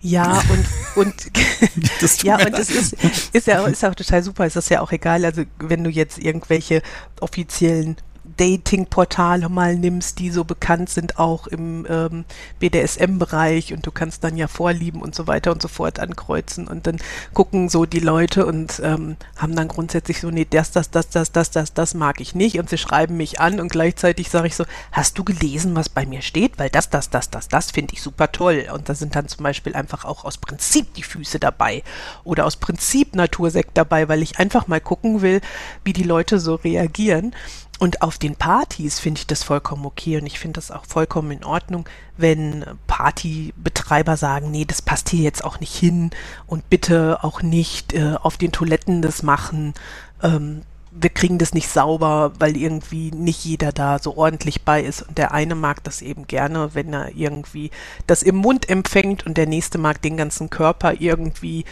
Ja, 0.00 0.42
und, 0.96 1.06
und 1.06 2.22
ja, 2.22 2.36
und 2.36 2.58
es 2.58 2.70
ist, 2.70 2.96
ist 3.32 3.46
ja 3.46 3.64
ist 3.66 3.84
auch 3.84 3.94
total 3.94 4.22
super, 4.22 4.46
ist 4.46 4.56
das 4.56 4.68
ja 4.68 4.80
auch 4.80 4.92
egal. 4.92 5.24
Also 5.24 5.44
wenn 5.58 5.84
du 5.84 5.90
jetzt 5.90 6.18
irgendwelche 6.18 6.82
offiziellen 7.20 7.96
Dating-Portale 8.42 9.48
mal 9.48 9.76
nimmst, 9.76 10.18
die 10.18 10.28
so 10.30 10.42
bekannt 10.42 10.90
sind 10.90 11.16
auch 11.16 11.46
im 11.46 11.86
ähm, 11.88 12.24
BDSM-Bereich 12.58 13.72
und 13.72 13.86
du 13.86 13.92
kannst 13.92 14.24
dann 14.24 14.36
ja 14.36 14.48
Vorlieben 14.48 15.00
und 15.00 15.14
so 15.14 15.28
weiter 15.28 15.52
und 15.52 15.62
so 15.62 15.68
fort 15.68 16.00
ankreuzen 16.00 16.66
und 16.66 16.88
dann 16.88 16.96
gucken 17.34 17.68
so 17.68 17.86
die 17.86 18.00
Leute 18.00 18.44
und 18.44 18.82
ähm, 18.82 19.16
haben 19.36 19.54
dann 19.54 19.68
grundsätzlich 19.68 20.20
so, 20.20 20.32
nee, 20.32 20.44
das, 20.44 20.72
das, 20.72 20.90
das, 20.90 21.08
das, 21.10 21.30
das, 21.30 21.52
das, 21.52 21.72
das 21.72 21.94
mag 21.94 22.20
ich 22.20 22.34
nicht 22.34 22.58
und 22.58 22.68
sie 22.68 22.78
schreiben 22.78 23.16
mich 23.16 23.38
an 23.38 23.60
und 23.60 23.70
gleichzeitig 23.70 24.28
sage 24.28 24.48
ich 24.48 24.56
so, 24.56 24.64
hast 24.90 25.16
du 25.16 25.22
gelesen, 25.22 25.76
was 25.76 25.88
bei 25.88 26.04
mir 26.04 26.20
steht? 26.20 26.58
Weil 26.58 26.68
das, 26.68 26.90
das, 26.90 27.10
das, 27.10 27.30
das, 27.30 27.46
das 27.46 27.70
finde 27.70 27.94
ich 27.94 28.02
super 28.02 28.32
toll 28.32 28.66
und 28.74 28.88
da 28.88 28.96
sind 28.96 29.14
dann 29.14 29.28
zum 29.28 29.44
Beispiel 29.44 29.76
einfach 29.76 30.04
auch 30.04 30.24
aus 30.24 30.38
Prinzip 30.38 30.94
die 30.94 31.04
Füße 31.04 31.38
dabei 31.38 31.84
oder 32.24 32.44
aus 32.44 32.56
Prinzip 32.56 33.14
Natursekt 33.14 33.78
dabei, 33.78 34.08
weil 34.08 34.20
ich 34.20 34.40
einfach 34.40 34.66
mal 34.66 34.80
gucken 34.80 35.22
will, 35.22 35.40
wie 35.84 35.92
die 35.92 36.02
Leute 36.02 36.40
so 36.40 36.56
reagieren 36.56 37.36
und 37.82 38.00
auf 38.00 38.16
den 38.16 38.36
Partys 38.36 39.00
finde 39.00 39.18
ich 39.18 39.26
das 39.26 39.42
vollkommen 39.42 39.84
okay 39.84 40.16
und 40.16 40.24
ich 40.24 40.38
finde 40.38 40.58
das 40.58 40.70
auch 40.70 40.86
vollkommen 40.86 41.32
in 41.32 41.42
Ordnung, 41.42 41.84
wenn 42.16 42.64
Partybetreiber 42.86 44.16
sagen, 44.16 44.52
nee, 44.52 44.64
das 44.64 44.82
passt 44.82 45.08
hier 45.08 45.24
jetzt 45.24 45.42
auch 45.42 45.58
nicht 45.58 45.74
hin 45.74 46.10
und 46.46 46.70
bitte 46.70 47.24
auch 47.24 47.42
nicht 47.42 47.92
äh, 47.92 48.14
auf 48.22 48.36
den 48.36 48.52
Toiletten 48.52 49.02
das 49.02 49.24
machen. 49.24 49.74
Ähm, 50.22 50.62
wir 50.92 51.10
kriegen 51.10 51.38
das 51.38 51.54
nicht 51.54 51.68
sauber, 51.68 52.30
weil 52.38 52.56
irgendwie 52.56 53.10
nicht 53.10 53.44
jeder 53.44 53.72
da 53.72 53.98
so 53.98 54.16
ordentlich 54.16 54.62
bei 54.62 54.80
ist. 54.80 55.02
Und 55.02 55.18
der 55.18 55.32
eine 55.32 55.56
mag 55.56 55.82
das 55.82 56.02
eben 56.02 56.28
gerne, 56.28 56.76
wenn 56.76 56.92
er 56.92 57.16
irgendwie 57.16 57.72
das 58.06 58.22
im 58.22 58.36
Mund 58.36 58.68
empfängt 58.68 59.26
und 59.26 59.36
der 59.36 59.48
nächste 59.48 59.78
mag 59.78 60.00
den 60.00 60.16
ganzen 60.16 60.50
Körper 60.50 61.00
irgendwie 61.00 61.64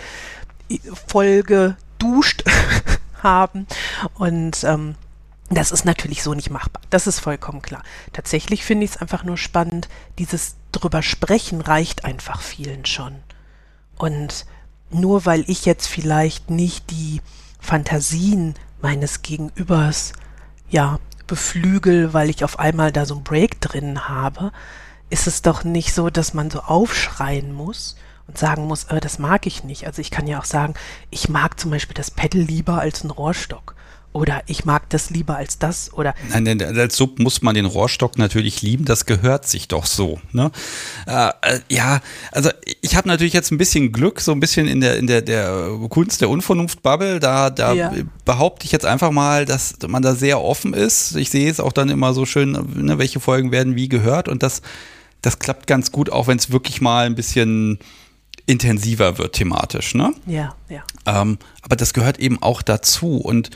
voll 1.07 1.45
geduscht 1.45 2.43
haben. 3.23 3.69
Und 4.17 4.65
ähm, 4.65 4.97
das 5.51 5.73
ist 5.73 5.85
natürlich 5.85 6.23
so 6.23 6.33
nicht 6.33 6.51
machbar. 6.51 6.81
Das 6.91 7.07
ist 7.07 7.19
vollkommen 7.19 7.61
klar. 7.61 7.83
Tatsächlich 8.13 8.65
finde 8.65 8.85
ich 8.85 8.93
es 8.93 8.97
einfach 8.97 9.25
nur 9.25 9.37
spannend, 9.37 9.89
dieses 10.19 10.55
drüber 10.71 11.03
sprechen 11.03 11.61
reicht 11.61 12.05
einfach 12.05 12.41
vielen 12.41 12.87
schon. 12.87 13.17
Und 13.99 14.47
nur 14.91 15.27
weil 15.27 15.45
ich 15.49 15.67
jetzt 15.67 15.89
vielleicht 15.89 16.51
nicht 16.51 16.91
die 16.91 17.21
Fantasien 17.59 18.55
meines 18.81 19.23
Gegenübers, 19.23 20.13
ja, 20.69 21.01
beflügel, 21.27 22.15
weil 22.15 22.31
ich 22.31 22.45
auf 22.45 22.59
einmal 22.59 22.93
da 22.93 23.05
so 23.05 23.17
ein 23.17 23.25
Break 23.25 23.61
drin 23.61 24.09
habe, 24.09 24.53
ist 25.11 25.27
es 25.27 25.43
doch 25.43 25.65
nicht 25.65 25.93
so, 25.93 26.11
dass 26.11 26.33
man 26.33 26.51
so 26.51 26.61
aufschreien 26.61 27.53
muss 27.53 27.97
und 28.29 28.39
sagen 28.39 28.67
muss, 28.67 28.85
äh, 28.85 29.01
das 29.01 29.19
mag 29.19 29.47
ich 29.47 29.65
nicht. 29.65 29.87
Also 29.87 30.01
ich 30.01 30.13
kann 30.13 30.29
ja 30.29 30.39
auch 30.39 30.45
sagen, 30.45 30.75
ich 31.11 31.29
mag 31.29 31.59
zum 31.59 31.73
Beispiel 31.73 31.95
das 31.95 32.13
Pedal 32.13 32.43
lieber 32.43 32.81
als 32.81 33.03
ein 33.03 33.11
Rohrstock 33.11 33.75
oder 34.13 34.43
ich 34.47 34.65
mag 34.65 34.89
das 34.91 35.11
lieber 35.11 35.37
als 35.37 35.59
das 35.59 35.93
oder 35.95 36.15
nein, 36.31 36.61
als 36.63 36.97
Sub 36.97 37.19
muss 37.21 37.43
man 37.43 37.55
den 37.55 37.65
Rohrstock 37.65 38.19
natürlich 38.19 38.61
lieben, 38.61 38.85
das 38.85 39.07
gehört 39.07 39.47
sich 39.47 39.69
doch 39.69 39.87
so. 39.87 40.21
Ne? 40.33 40.51
Äh, 41.07 41.29
äh, 41.43 41.61
ja, 41.71 42.01
also 42.33 42.51
ich 42.81 42.97
habe 42.97 43.07
natürlich 43.09 43.33
jetzt 43.33 43.53
ein 43.53 43.59
bisschen 43.59 43.93
Glück, 43.93 44.21
so 44.21 44.33
ein 44.33 44.41
bisschen 44.41 44.67
in 44.67 44.81
der 44.81 44.97
in 44.97 45.07
der 45.07 45.23
der 45.23 45.79
Kunst 45.89 46.21
der 46.21 46.29
Unvernunft 46.29 46.83
Bubble. 46.83 47.21
Da 47.21 47.51
da 47.51 47.73
ja. 47.73 47.93
behaupte 48.25 48.67
ich 48.67 48.73
jetzt 48.73 48.87
einfach 48.87 49.13
mal, 49.13 49.45
dass 49.45 49.75
man 49.87 50.03
da 50.03 50.15
sehr 50.15 50.41
offen 50.41 50.75
ist. 50.75 51.15
Ich 51.15 51.31
sehe 51.31 51.51
es 51.51 51.61
auch 51.61 51.73
dann 51.73 51.89
immer 51.89 52.13
so 52.13 52.27
schön, 52.27 52.53
ne, 52.53 52.99
welche 52.99 53.21
Folgen 53.21 53.53
werden 53.53 53.77
wie 53.77 53.89
gehört 53.89 54.29
und 54.29 54.43
das 54.43 54.63
das 55.23 55.39
klappt 55.39 55.67
ganz 55.67 55.93
gut, 55.93 56.11
auch 56.11 56.27
wenn 56.27 56.39
es 56.39 56.51
wirklich 56.51 56.81
mal 56.81 57.07
ein 57.07 57.15
bisschen 57.15 57.79
intensiver 58.47 59.19
wird 59.19 59.35
thematisch, 59.35 59.95
ne? 59.95 60.13
Ja, 60.27 60.57
ja. 60.69 60.83
Ähm, 61.07 61.39
aber 61.63 61.77
das 61.77 61.95
gehört 61.95 62.19
eben 62.19 62.43
auch 62.43 62.63
dazu. 62.63 63.17
Und 63.17 63.51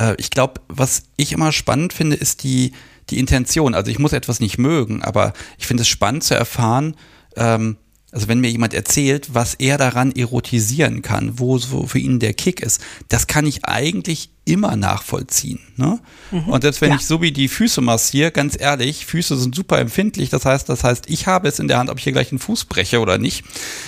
äh, 0.00 0.14
ich 0.18 0.30
glaube, 0.30 0.60
was 0.68 1.02
ich 1.16 1.32
immer 1.32 1.52
spannend 1.52 1.92
finde, 1.92 2.16
ist 2.16 2.42
die, 2.42 2.72
die 3.10 3.18
Intention. 3.18 3.74
Also 3.74 3.90
ich 3.90 3.98
muss 3.98 4.12
etwas 4.12 4.40
nicht 4.40 4.58
mögen, 4.58 5.02
aber 5.02 5.32
ich 5.58 5.66
finde 5.66 5.82
es 5.82 5.88
spannend 5.88 6.24
zu 6.24 6.34
erfahren, 6.34 6.96
ähm, 7.36 7.76
also 8.12 8.26
wenn 8.26 8.40
mir 8.40 8.50
jemand 8.50 8.74
erzählt, 8.74 9.34
was 9.34 9.54
er 9.54 9.78
daran 9.78 10.10
erotisieren 10.10 11.02
kann, 11.02 11.38
wo 11.38 11.58
so 11.58 11.86
für 11.86 12.00
ihn 12.00 12.18
der 12.18 12.34
Kick 12.34 12.60
ist, 12.60 12.82
das 13.08 13.28
kann 13.28 13.46
ich 13.46 13.64
eigentlich 13.64 14.30
immer 14.44 14.74
nachvollziehen. 14.74 15.60
Ne? 15.76 16.00
Mhm, 16.32 16.48
und 16.48 16.62
selbst 16.62 16.80
wenn 16.80 16.90
ja. 16.90 16.96
ich 16.96 17.06
so 17.06 17.22
wie 17.22 17.30
die 17.30 17.46
Füße 17.46 17.80
massiere, 17.80 18.32
ganz 18.32 18.56
ehrlich, 18.58 19.06
Füße 19.06 19.36
sind 19.36 19.54
super 19.54 19.78
empfindlich. 19.78 20.28
Das 20.28 20.44
heißt, 20.44 20.68
das 20.68 20.82
heißt, 20.82 21.04
ich 21.08 21.28
habe 21.28 21.46
es 21.46 21.60
in 21.60 21.68
der 21.68 21.78
Hand, 21.78 21.88
ob 21.88 21.98
ich 21.98 22.04
hier 22.04 22.12
gleich 22.12 22.32
einen 22.32 22.40
Fuß 22.40 22.64
breche 22.64 22.98
oder 22.98 23.16
nicht. 23.16 23.44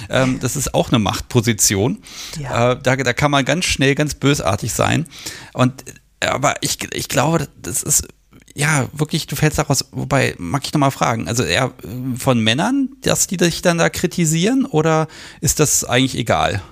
Ähm, 0.08 0.38
das 0.38 0.54
ist 0.54 0.72
auch 0.72 0.90
eine 0.90 1.00
Machtposition. 1.00 1.98
Ja. 2.38 2.72
Äh, 2.72 2.78
da, 2.80 2.94
da 2.94 3.12
kann 3.12 3.32
man 3.32 3.44
ganz 3.44 3.64
schnell 3.64 3.96
ganz 3.96 4.14
bösartig 4.14 4.72
sein. 4.72 5.06
Und 5.52 5.82
aber 6.28 6.54
ich, 6.60 6.78
ich 6.94 7.08
glaube, 7.08 7.48
das 7.60 7.82
ist 7.82 8.08
ja, 8.54 8.88
wirklich, 8.92 9.26
du 9.26 9.36
fällst 9.36 9.58
daraus, 9.58 9.86
wobei, 9.92 10.34
mag 10.38 10.62
ich 10.64 10.72
nochmal 10.72 10.90
fragen, 10.90 11.28
also 11.28 11.42
eher 11.42 11.72
äh, 11.82 12.16
von 12.18 12.38
Männern, 12.40 12.90
dass 13.02 13.26
die 13.26 13.36
dich 13.36 13.62
dann 13.62 13.78
da 13.78 13.88
kritisieren 13.88 14.66
oder 14.66 15.08
ist 15.40 15.60
das 15.60 15.84
eigentlich 15.84 16.18
egal? 16.18 16.62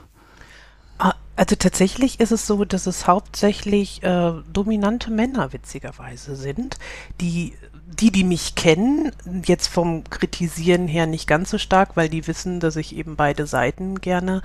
Ah, 0.98 1.14
also 1.36 1.56
tatsächlich 1.56 2.20
ist 2.20 2.32
es 2.32 2.46
so, 2.46 2.64
dass 2.64 2.86
es 2.86 3.06
hauptsächlich 3.06 4.02
äh, 4.02 4.32
dominante 4.52 5.10
Männer 5.10 5.52
witzigerweise 5.52 6.36
sind, 6.36 6.76
die 7.20 7.54
die, 7.98 8.12
die 8.12 8.24
mich 8.24 8.54
kennen, 8.54 9.12
jetzt 9.44 9.66
vom 9.66 10.04
Kritisieren 10.04 10.86
her 10.86 11.06
nicht 11.06 11.26
ganz 11.26 11.50
so 11.50 11.58
stark, 11.58 11.96
weil 11.96 12.08
die 12.08 12.26
wissen, 12.26 12.60
dass 12.60 12.76
ich 12.76 12.94
eben 12.94 13.16
beide 13.16 13.46
Seiten 13.46 14.00
gerne 14.00 14.42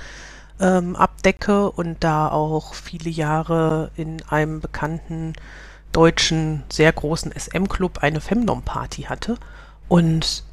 ähm, 0.59 0.95
abdecke 0.95 1.69
und 1.71 2.03
da 2.03 2.29
auch 2.29 2.73
viele 2.73 3.09
Jahre 3.09 3.91
in 3.95 4.21
einem 4.29 4.61
bekannten 4.61 5.33
deutschen 5.91 6.63
sehr 6.69 6.91
großen 6.91 7.31
SM-Club 7.31 7.99
eine 7.99 8.21
Femdom-Party 8.21 9.03
hatte. 9.03 9.37
Und 9.87 10.43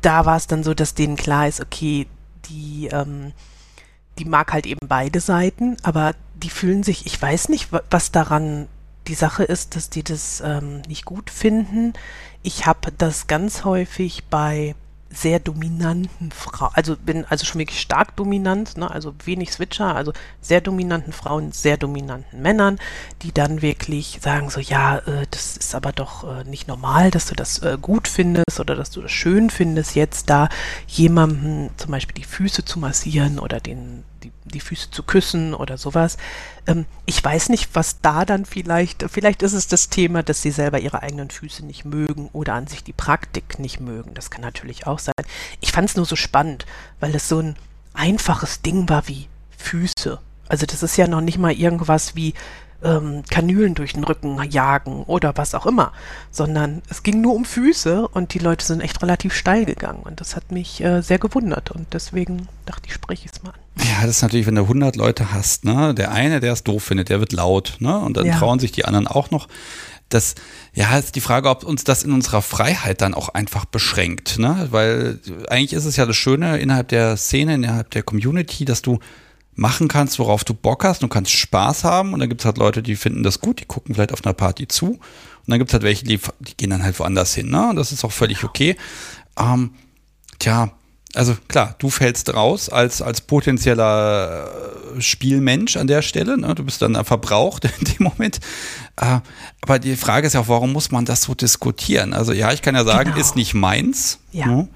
da 0.00 0.26
war 0.26 0.36
es 0.36 0.46
dann 0.46 0.64
so, 0.64 0.74
dass 0.74 0.94
denen 0.94 1.16
klar 1.16 1.46
ist, 1.46 1.60
okay, 1.60 2.06
die, 2.46 2.88
ähm, 2.92 3.32
die 4.18 4.24
mag 4.24 4.52
halt 4.52 4.66
eben 4.66 4.88
beide 4.88 5.20
Seiten, 5.20 5.76
aber 5.82 6.14
die 6.34 6.50
fühlen 6.50 6.82
sich, 6.82 7.06
ich 7.06 7.20
weiß 7.20 7.48
nicht, 7.48 7.68
was 7.90 8.10
daran 8.10 8.66
die 9.06 9.14
Sache 9.14 9.44
ist, 9.44 9.76
dass 9.76 9.90
die 9.90 10.02
das 10.02 10.42
ähm, 10.44 10.82
nicht 10.82 11.04
gut 11.04 11.30
finden. 11.30 11.92
Ich 12.42 12.66
habe 12.66 12.92
das 12.98 13.26
ganz 13.26 13.64
häufig 13.64 14.24
bei 14.30 14.74
sehr 15.12 15.38
dominanten 15.40 16.32
Frau, 16.32 16.70
also 16.72 16.96
bin 16.96 17.24
also 17.26 17.44
schon 17.44 17.58
wirklich 17.58 17.80
stark 17.80 18.16
dominant, 18.16 18.76
ne, 18.76 18.90
also 18.90 19.14
wenig 19.24 19.52
Switcher, 19.52 19.94
also 19.94 20.12
sehr 20.40 20.60
dominanten 20.60 21.12
Frauen, 21.12 21.52
sehr 21.52 21.76
dominanten 21.76 22.40
Männern, 22.40 22.78
die 23.22 23.32
dann 23.32 23.62
wirklich 23.62 24.18
sagen 24.22 24.50
so, 24.50 24.60
ja, 24.60 24.98
äh, 24.98 25.26
das 25.30 25.56
ist 25.56 25.74
aber 25.74 25.92
doch 25.92 26.24
äh, 26.24 26.44
nicht 26.44 26.68
normal, 26.68 27.10
dass 27.10 27.26
du 27.26 27.34
das 27.34 27.58
äh, 27.58 27.76
gut 27.80 28.08
findest 28.08 28.58
oder 28.58 28.74
dass 28.74 28.90
du 28.90 29.02
das 29.02 29.12
schön 29.12 29.50
findest, 29.50 29.94
jetzt 29.94 30.30
da 30.30 30.48
jemandem 30.86 31.70
zum 31.76 31.90
Beispiel 31.90 32.14
die 32.14 32.24
Füße 32.28 32.64
zu 32.64 32.78
massieren 32.78 33.38
oder 33.38 33.60
den 33.60 34.04
die, 34.22 34.32
die 34.44 34.60
Füße 34.60 34.90
zu 34.90 35.02
küssen 35.02 35.54
oder 35.54 35.78
sowas. 35.78 36.16
Ähm, 36.66 36.86
ich 37.06 37.22
weiß 37.22 37.48
nicht, 37.48 37.70
was 37.74 38.00
da 38.00 38.24
dann 38.24 38.44
vielleicht, 38.44 39.04
vielleicht 39.10 39.42
ist 39.42 39.52
es 39.52 39.68
das 39.68 39.88
Thema, 39.88 40.22
dass 40.22 40.42
sie 40.42 40.50
selber 40.50 40.80
ihre 40.80 41.02
eigenen 41.02 41.30
Füße 41.30 41.64
nicht 41.64 41.84
mögen 41.84 42.28
oder 42.32 42.54
an 42.54 42.66
sich 42.66 42.84
die 42.84 42.92
Praktik 42.92 43.58
nicht 43.58 43.80
mögen. 43.80 44.14
Das 44.14 44.30
kann 44.30 44.42
natürlich 44.42 44.86
auch 44.86 44.98
sein. 44.98 45.14
Ich 45.60 45.72
fand 45.72 45.88
es 45.88 45.96
nur 45.96 46.06
so 46.06 46.16
spannend, 46.16 46.66
weil 47.00 47.14
es 47.14 47.28
so 47.28 47.40
ein 47.40 47.56
einfaches 47.94 48.62
Ding 48.62 48.88
war 48.88 49.08
wie 49.08 49.28
Füße. 49.56 50.18
Also 50.48 50.66
das 50.66 50.82
ist 50.82 50.96
ja 50.96 51.06
noch 51.06 51.20
nicht 51.20 51.38
mal 51.38 51.52
irgendwas 51.52 52.14
wie 52.14 52.34
ähm, 52.82 53.22
Kanülen 53.30 53.74
durch 53.74 53.94
den 53.94 54.04
Rücken 54.04 54.42
jagen 54.50 55.04
oder 55.04 55.32
was 55.36 55.54
auch 55.54 55.66
immer, 55.66 55.92
sondern 56.30 56.82
es 56.88 57.02
ging 57.02 57.20
nur 57.20 57.34
um 57.34 57.44
Füße 57.44 58.08
und 58.08 58.34
die 58.34 58.38
Leute 58.38 58.64
sind 58.64 58.80
echt 58.80 59.02
relativ 59.02 59.34
steil 59.34 59.64
gegangen 59.64 60.02
und 60.02 60.20
das 60.20 60.36
hat 60.36 60.52
mich 60.52 60.82
äh, 60.82 61.02
sehr 61.02 61.18
gewundert 61.18 61.70
und 61.70 61.86
deswegen 61.92 62.48
dachte 62.66 62.82
ich, 62.86 62.94
spreche 62.94 63.26
ich 63.26 63.32
es 63.32 63.42
mal 63.42 63.50
an. 63.50 63.60
Ja, 63.78 64.02
das 64.02 64.16
ist 64.16 64.22
natürlich, 64.22 64.46
wenn 64.46 64.54
du 64.54 64.62
100 64.62 64.96
Leute 64.96 65.32
hast, 65.32 65.64
ne, 65.64 65.94
der 65.94 66.12
eine, 66.12 66.40
der 66.40 66.52
es 66.52 66.62
doof 66.62 66.84
findet, 66.84 67.08
der 67.08 67.20
wird 67.20 67.32
laut, 67.32 67.76
ne, 67.80 67.98
und 67.98 68.16
dann 68.16 68.26
ja. 68.26 68.38
trauen 68.38 68.58
sich 68.58 68.72
die 68.72 68.84
anderen 68.84 69.06
auch 69.06 69.30
noch. 69.30 69.48
Das, 70.08 70.34
ja, 70.74 70.98
ist 70.98 71.14
die 71.14 71.22
Frage, 71.22 71.48
ob 71.48 71.64
uns 71.64 71.84
das 71.84 72.02
in 72.02 72.12
unserer 72.12 72.42
Freiheit 72.42 73.00
dann 73.00 73.14
auch 73.14 73.30
einfach 73.30 73.64
beschränkt, 73.64 74.38
ne, 74.38 74.68
weil 74.70 75.20
eigentlich 75.48 75.72
ist 75.72 75.86
es 75.86 75.96
ja 75.96 76.04
das 76.04 76.16
Schöne 76.16 76.58
innerhalb 76.58 76.88
der 76.88 77.16
Szene, 77.16 77.54
innerhalb 77.54 77.90
der 77.90 78.02
Community, 78.02 78.66
dass 78.66 78.82
du 78.82 78.98
machen 79.54 79.88
kannst, 79.88 80.18
worauf 80.18 80.44
du 80.44 80.54
Bock 80.54 80.84
hast. 80.84 81.02
Du 81.02 81.08
kannst 81.08 81.30
Spaß 81.30 81.84
haben 81.84 82.12
und 82.12 82.20
dann 82.20 82.28
gibt 82.28 82.40
es 82.40 82.44
halt 82.44 82.58
Leute, 82.58 82.82
die 82.82 82.96
finden 82.96 83.22
das 83.22 83.40
gut, 83.40 83.60
die 83.60 83.64
gucken 83.64 83.94
vielleicht 83.94 84.12
auf 84.12 84.24
einer 84.24 84.34
Party 84.34 84.68
zu. 84.68 84.92
Und 84.92 85.00
dann 85.46 85.58
gibt 85.58 85.70
es 85.70 85.74
halt 85.74 85.82
welche, 85.82 86.04
die, 86.04 86.20
die 86.40 86.56
gehen 86.56 86.70
dann 86.70 86.82
halt 86.82 86.98
woanders 86.98 87.34
hin. 87.34 87.50
Ne? 87.50 87.70
Und 87.70 87.76
das 87.76 87.92
ist 87.92 88.04
auch 88.04 88.12
völlig 88.12 88.44
okay. 88.44 88.76
Ähm, 89.38 89.72
tja, 90.38 90.72
also 91.14 91.36
klar, 91.48 91.74
du 91.78 91.90
fällst 91.90 92.32
raus 92.32 92.68
als, 92.68 93.02
als 93.02 93.20
potenzieller 93.20 94.48
äh, 94.96 95.00
Spielmensch 95.00 95.76
an 95.76 95.86
der 95.86 96.00
Stelle. 96.00 96.38
Ne? 96.38 96.54
Du 96.54 96.64
bist 96.64 96.80
dann 96.80 97.04
verbraucht 97.04 97.64
in 97.80 97.84
dem 97.84 98.04
Moment. 98.04 98.40
Äh, 98.96 99.20
aber 99.60 99.78
die 99.78 99.96
Frage 99.96 100.26
ist 100.26 100.32
ja 100.32 100.40
auch, 100.40 100.48
warum 100.48 100.72
muss 100.72 100.90
man 100.90 101.04
das 101.04 101.22
so 101.22 101.34
diskutieren? 101.34 102.14
Also 102.14 102.32
ja, 102.32 102.52
ich 102.52 102.62
kann 102.62 102.74
ja 102.74 102.84
sagen, 102.84 103.10
genau. 103.10 103.20
ist 103.20 103.36
nicht 103.36 103.52
meins. 103.52 104.20
Ja. 104.32 104.46
Ne? 104.46 104.68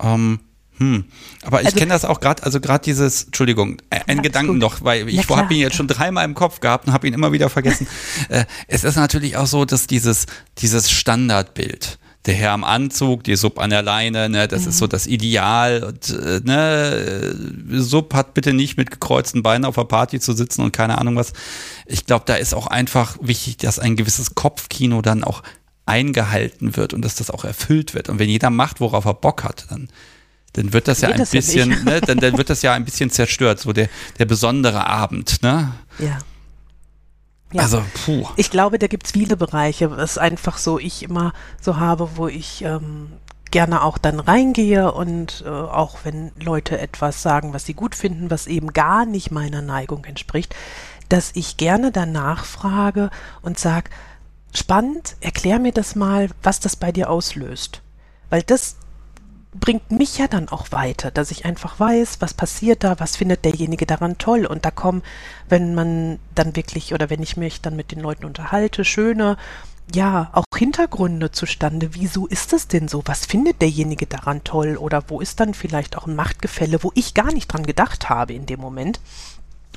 Ähm, 0.00 0.40
hm. 0.78 1.04
Aber 1.42 1.60
ich 1.60 1.66
also, 1.66 1.78
kenne 1.78 1.92
das 1.92 2.04
auch 2.04 2.20
gerade, 2.20 2.42
also 2.42 2.60
gerade 2.60 2.84
dieses, 2.84 3.24
Entschuldigung, 3.24 3.78
äh, 3.90 4.00
ein 4.06 4.22
Gedanken 4.22 4.58
noch, 4.58 4.82
weil 4.84 5.08
ich 5.08 5.28
habe 5.28 5.54
ihn 5.54 5.60
jetzt 5.60 5.76
schon 5.76 5.88
dreimal 5.88 6.24
im 6.24 6.34
Kopf 6.34 6.60
gehabt 6.60 6.86
und 6.86 6.92
habe 6.92 7.06
ihn 7.06 7.14
immer 7.14 7.32
wieder 7.32 7.48
vergessen. 7.48 7.86
äh, 8.28 8.44
es 8.68 8.84
ist 8.84 8.96
natürlich 8.96 9.36
auch 9.36 9.46
so, 9.46 9.64
dass 9.64 9.86
dieses, 9.86 10.26
dieses 10.58 10.90
Standardbild, 10.90 11.98
der 12.26 12.34
Herr 12.34 12.52
am 12.52 12.64
Anzug, 12.64 13.24
die 13.24 13.36
Sub 13.36 13.58
an 13.58 13.70
der 13.70 13.82
Leine, 13.82 14.28
ne, 14.28 14.48
das 14.48 14.62
mhm. 14.62 14.68
ist 14.68 14.78
so 14.78 14.86
das 14.86 15.06
Ideal. 15.06 15.82
Und, 15.82 16.10
äh, 16.10 16.40
ne, 16.44 17.34
Sub 17.80 18.12
hat 18.12 18.34
bitte 18.34 18.52
nicht 18.52 18.76
mit 18.76 18.90
gekreuzten 18.90 19.42
Beinen 19.42 19.64
auf 19.64 19.76
der 19.76 19.84
Party 19.84 20.20
zu 20.20 20.34
sitzen 20.34 20.62
und 20.62 20.72
keine 20.72 20.98
Ahnung 20.98 21.16
was. 21.16 21.32
Ich 21.86 22.04
glaube, 22.04 22.24
da 22.26 22.34
ist 22.34 22.54
auch 22.54 22.66
einfach 22.66 23.16
wichtig, 23.22 23.56
dass 23.58 23.78
ein 23.78 23.96
gewisses 23.96 24.34
Kopfkino 24.34 25.00
dann 25.00 25.24
auch 25.24 25.42
eingehalten 25.86 26.76
wird 26.76 26.92
und 26.92 27.02
dass 27.02 27.14
das 27.14 27.30
auch 27.30 27.44
erfüllt 27.44 27.94
wird. 27.94 28.08
Und 28.08 28.18
wenn 28.18 28.28
jeder 28.28 28.50
macht, 28.50 28.80
worauf 28.80 29.04
er 29.04 29.14
Bock 29.14 29.44
hat, 29.44 29.66
dann 29.70 29.88
dann 30.56 30.72
wird 30.72 30.88
das 30.88 31.02
ja 31.02 31.10
ein 31.10 31.18
das 31.18 31.30
bisschen, 31.30 31.70
ja 31.70 31.82
ne, 31.84 32.00
dann, 32.00 32.18
dann 32.18 32.38
wird 32.38 32.50
das 32.50 32.62
ja 32.62 32.72
ein 32.72 32.84
bisschen 32.84 33.10
zerstört, 33.10 33.60
so 33.60 33.72
der, 33.72 33.88
der 34.18 34.24
besondere 34.24 34.86
Abend, 34.86 35.42
ne? 35.42 35.72
Ja. 35.98 36.18
Ja. 37.52 37.62
Also, 37.62 37.82
puh. 38.04 38.26
Ich 38.36 38.50
glaube, 38.50 38.78
da 38.78 38.88
gibt 38.88 39.06
es 39.06 39.12
viele 39.12 39.36
Bereiche, 39.36 39.90
was 39.96 40.18
einfach 40.18 40.58
so 40.58 40.78
ich 40.78 41.04
immer 41.04 41.32
so 41.60 41.76
habe, 41.76 42.16
wo 42.16 42.26
ich 42.26 42.62
ähm, 42.62 43.12
gerne 43.52 43.82
auch 43.82 43.98
dann 43.98 44.18
reingehe 44.18 44.90
und 44.92 45.44
äh, 45.46 45.48
auch 45.48 45.98
wenn 46.02 46.32
Leute 46.42 46.78
etwas 46.78 47.22
sagen, 47.22 47.54
was 47.54 47.64
sie 47.64 47.74
gut 47.74 47.94
finden, 47.94 48.30
was 48.30 48.48
eben 48.48 48.72
gar 48.72 49.06
nicht 49.06 49.30
meiner 49.30 49.62
Neigung 49.62 50.04
entspricht, 50.06 50.56
dass 51.08 51.30
ich 51.34 51.56
gerne 51.56 51.92
danach 51.92 52.44
frage 52.44 53.10
und 53.42 53.58
sage, 53.58 53.90
spannend, 54.52 55.16
erklär 55.20 55.60
mir 55.60 55.72
das 55.72 55.94
mal, 55.94 56.30
was 56.42 56.58
das 56.58 56.74
bei 56.74 56.90
dir 56.90 57.10
auslöst. 57.10 57.80
Weil 58.28 58.42
das 58.42 58.76
bringt 59.60 59.90
mich 59.90 60.18
ja 60.18 60.28
dann 60.28 60.48
auch 60.48 60.72
weiter, 60.72 61.10
dass 61.10 61.30
ich 61.30 61.44
einfach 61.44 61.78
weiß, 61.80 62.20
was 62.20 62.34
passiert 62.34 62.84
da, 62.84 62.98
was 63.00 63.16
findet 63.16 63.44
derjenige 63.44 63.86
daran 63.86 64.18
toll. 64.18 64.46
Und 64.46 64.64
da 64.64 64.70
kommen, 64.70 65.02
wenn 65.48 65.74
man 65.74 66.18
dann 66.34 66.56
wirklich 66.56 66.94
oder 66.94 67.10
wenn 67.10 67.22
ich 67.22 67.36
mich 67.36 67.60
dann 67.60 67.76
mit 67.76 67.92
den 67.92 68.00
Leuten 68.00 68.24
unterhalte, 68.24 68.84
schöne, 68.84 69.36
ja, 69.94 70.30
auch 70.32 70.44
Hintergründe 70.56 71.30
zustande. 71.30 71.90
Wieso 71.92 72.26
ist 72.26 72.52
es 72.52 72.66
denn 72.68 72.88
so? 72.88 73.02
Was 73.06 73.26
findet 73.26 73.62
derjenige 73.62 74.06
daran 74.06 74.42
toll? 74.42 74.76
Oder 74.76 75.04
wo 75.08 75.20
ist 75.20 75.38
dann 75.40 75.54
vielleicht 75.54 75.96
auch 75.96 76.06
ein 76.06 76.16
Machtgefälle, 76.16 76.82
wo 76.82 76.90
ich 76.94 77.14
gar 77.14 77.32
nicht 77.32 77.48
dran 77.48 77.64
gedacht 77.64 78.08
habe 78.08 78.34
in 78.34 78.46
dem 78.46 78.60
Moment? 78.60 79.00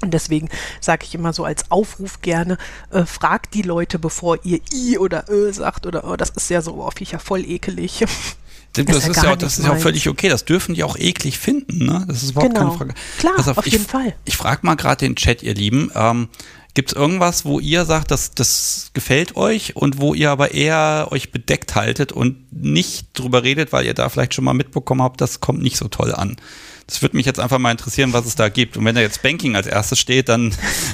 Und 0.02 0.14
deswegen 0.14 0.50
sage 0.80 1.06
ich 1.06 1.14
immer 1.14 1.34
so 1.34 1.44
als 1.44 1.72
Aufruf 1.72 2.22
gerne, 2.22 2.58
äh, 2.92 3.06
fragt 3.06 3.54
die 3.54 3.64
Leute, 3.64 4.00
bevor 4.00 4.38
ihr 4.46 4.62
i 4.74 4.98
oder 4.98 5.26
ö 5.30 5.52
sagt 5.52 5.86
oder 5.86 6.06
oh, 6.06 6.16
das 6.16 6.30
ist 6.30 6.50
ja 6.50 6.62
so, 6.62 6.76
oh, 6.76 6.90
ich 7.00 7.12
ja 7.12 7.20
voll 7.20 7.46
ekelig. 7.46 8.06
Das, 8.74 8.86
das, 8.86 9.08
ist, 9.08 9.24
ja, 9.24 9.36
das 9.36 9.58
ist 9.58 9.66
ja 9.66 9.74
auch 9.74 9.80
völlig 9.80 10.08
okay. 10.08 10.30
Das 10.30 10.46
dürfen 10.46 10.76
die 10.76 10.84
auch 10.84 10.98
eklig 10.98 11.40
finden. 11.40 11.86
Ne? 11.86 12.06
Das 12.08 12.24
ist 12.24 12.32
überhaupt 12.32 12.54
genau. 12.54 12.68
keine 12.68 12.78
Frage. 12.78 12.94
Klar, 13.18 13.40
auf, 13.40 13.58
auf, 13.58 13.66
jeden 13.66 13.82
ich, 13.84 13.88
Fall. 13.88 14.14
Ich 14.26 14.38
frage 14.38 14.60
mal 14.64 14.76
gerade 14.76 15.06
den 15.06 15.16
Chat, 15.16 15.42
ihr 15.44 15.56
Lieben. 15.56 15.92
Ähm, 15.96 16.30
Gibt 16.76 16.92
es 16.92 16.96
irgendwas, 16.96 17.46
wo 17.46 17.60
ihr 17.60 17.84
sagt, 17.86 18.12
dass 18.12 18.36
das 18.36 18.92
gefällt 18.94 19.36
euch 19.36 19.76
und 19.76 20.00
wo 20.00 20.14
ihr 20.14 20.30
aber 20.30 20.54
eher 20.54 21.08
euch 21.10 21.32
bedeckt 21.32 21.76
haltet 21.76 22.12
und 22.12 22.38
nicht 22.54 23.08
drüber 23.14 23.44
redet, 23.44 23.74
weil 23.74 23.86
ihr 23.86 23.96
da 23.96 24.08
vielleicht 24.08 24.36
schon 24.36 24.46
mal 24.46 24.54
mitbekommen 24.54 25.02
habt, 25.02 25.20
das 25.20 25.40
kommt 25.40 25.62
nicht 25.62 25.78
so 25.78 25.88
toll 25.88 26.14
an? 26.14 26.38
Das 26.86 27.02
würde 27.02 27.18
mich 27.18 27.26
jetzt 27.26 27.40
einfach 27.40 27.58
mal 27.60 27.72
interessieren, 27.72 28.14
was 28.14 28.26
es 28.26 28.36
da 28.36 28.50
gibt. 28.50 28.78
Und 28.78 28.86
wenn 28.86 28.96
da 28.96 29.02
jetzt 29.02 29.22
Banking 29.22 29.56
als 29.56 29.68
erstes 29.68 30.00
steht, 30.00 30.30
dann 30.30 30.54